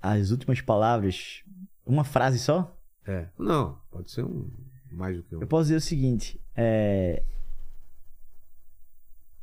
[0.00, 1.42] as últimas palavras.
[1.84, 2.76] Uma frase só?
[3.06, 3.28] É.
[3.38, 4.50] Não, pode ser um
[4.92, 5.40] mais do que um.
[5.40, 7.22] Eu posso dizer o seguinte: é...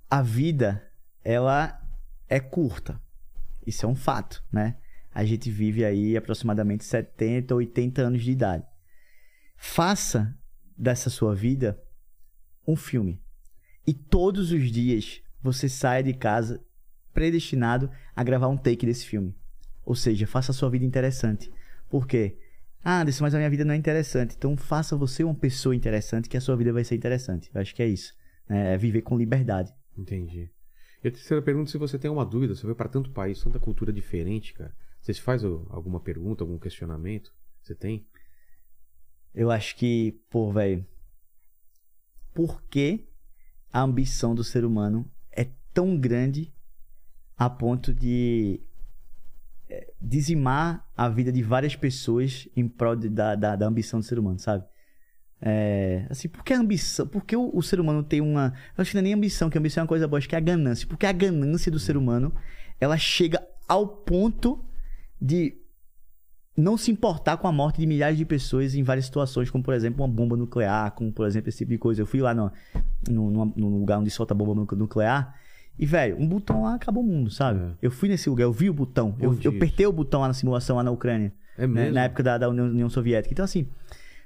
[0.10, 0.92] a vida
[1.24, 1.82] ela
[2.28, 3.02] é curta.
[3.66, 4.78] Isso é um fato, né?
[5.14, 8.66] A gente vive aí aproximadamente 70, 80 anos de idade.
[9.56, 10.38] Faça
[10.78, 11.82] dessa sua vida
[12.68, 13.22] um filme.
[13.88, 16.64] E todos os dias você saia de casa
[17.16, 19.34] predestinado a gravar um take desse filme.
[19.84, 21.50] Ou seja, faça a sua vida interessante.
[21.90, 22.38] Por quê?
[22.84, 24.36] Ah, Anderson, mas a minha vida não é interessante.
[24.38, 27.50] Então faça você uma pessoa interessante que a sua vida vai ser interessante.
[27.54, 28.14] Eu acho que é isso.
[28.48, 28.74] né?
[28.74, 29.74] É viver com liberdade.
[29.98, 30.52] Entendi.
[31.04, 33.60] E a terceira pergunta, se você tem uma dúvida, você vai pra tanto país, tanta
[33.60, 34.76] cultura diferente, cara.
[35.02, 37.34] Você se faz alguma pergunta, algum questionamento?
[37.62, 38.06] Você tem?
[39.34, 40.86] Eu acho que, pô, velho.
[42.34, 43.08] Por que
[43.72, 46.55] a ambição do ser humano é tão grande
[47.38, 48.62] a ponto de
[49.70, 54.06] é, dizimar a vida de várias pessoas em prol de- da, da, da ambição do
[54.06, 54.64] ser humano, sabe?
[55.42, 57.06] É, assim, por que a ambição?
[57.08, 58.54] Por que o, o ser humano tem uma.
[58.78, 60.36] Eu acho que não é nem ambição, que ambição é uma coisa boa, acho que
[60.36, 60.88] é a ganância.
[60.88, 62.34] Porque a ganância do ser humano
[62.80, 64.64] ela chega ao ponto
[65.22, 65.58] de
[66.58, 69.74] não se importar com a morte de milhares de pessoas em várias situações, como por
[69.74, 72.02] exemplo uma bomba nuclear, como por exemplo esse tipo de coisa.
[72.02, 72.52] Eu fui lá no,
[73.10, 75.36] no, lugar onde solta bomba nu- nuclear
[75.78, 77.60] e, velho, um botão lá acabou o mundo, sabe?
[77.60, 77.72] É.
[77.82, 80.34] Eu fui nesse lugar, eu vi o botão, eu, eu apertei o botão lá na
[80.34, 81.68] simulação lá na Ucrânia, É né?
[81.68, 81.94] mesmo?
[81.96, 83.34] na época da, da União, Soviética.
[83.34, 83.68] Então, assim,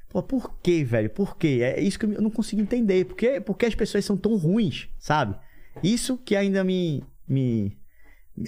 [0.09, 1.09] pô, por que, velho?
[1.09, 1.59] Por quê?
[1.63, 3.05] É isso que eu não consigo entender.
[3.05, 5.35] Por que, por que as pessoas são tão ruins, sabe?
[5.83, 7.03] Isso que ainda me.
[7.27, 7.77] me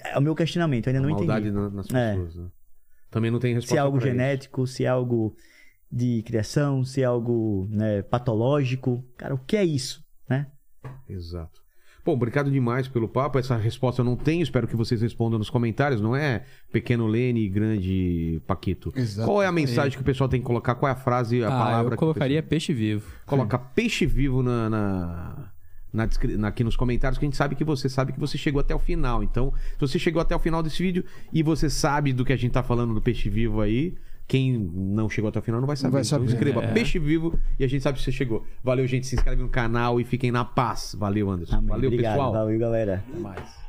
[0.06, 1.62] é o meu questionamento, eu ainda A não maldade entendi.
[1.64, 2.12] na- nas É.
[2.16, 2.48] pessoas, né?
[3.10, 4.16] Também não tem resposta Se é algo pra isso.
[4.18, 5.36] genético, se é algo
[5.92, 9.04] de criação, se é algo né, patológico.
[9.18, 10.48] Cara, o que é isso, né?
[11.10, 11.61] Exato.
[12.04, 13.38] Bom, obrigado demais pelo papo.
[13.38, 14.42] Essa resposta eu não tenho.
[14.42, 16.02] Espero que vocês respondam nos comentários.
[16.02, 18.92] Não é pequeno Lene e grande Paquito.
[18.96, 19.28] Exato.
[19.28, 20.76] Qual é a mensagem que o pessoal tem que colocar?
[20.76, 21.86] Qual é a frase, a ah, palavra?
[21.86, 23.12] eu que o colocaria pessoal- peixe vivo.
[23.26, 25.52] Coloca peixe vivo na, na,
[25.94, 28.38] na descri- na- aqui nos comentários, que a gente sabe que você sabe que você
[28.38, 29.22] chegou até o final.
[29.22, 32.38] Então, se você chegou até o final desse vídeo e você sabe do que a
[32.38, 33.96] gente tá falando do peixe vivo aí,
[34.32, 35.92] quem não chegou até o final não vai saber.
[35.92, 36.32] vai então saber.
[36.32, 36.68] escreva É.
[36.72, 38.46] peixe vivo e a gente sabe se você chegou.
[38.64, 39.06] Valeu, gente.
[39.06, 40.96] Se inscreve no canal e fiquem na paz.
[40.98, 41.58] Valeu, Anderson.
[41.58, 41.68] Amém.
[41.68, 42.32] Valeu, Obrigado, pessoal.
[42.32, 43.04] valeu, galera.
[43.10, 43.61] Até mais.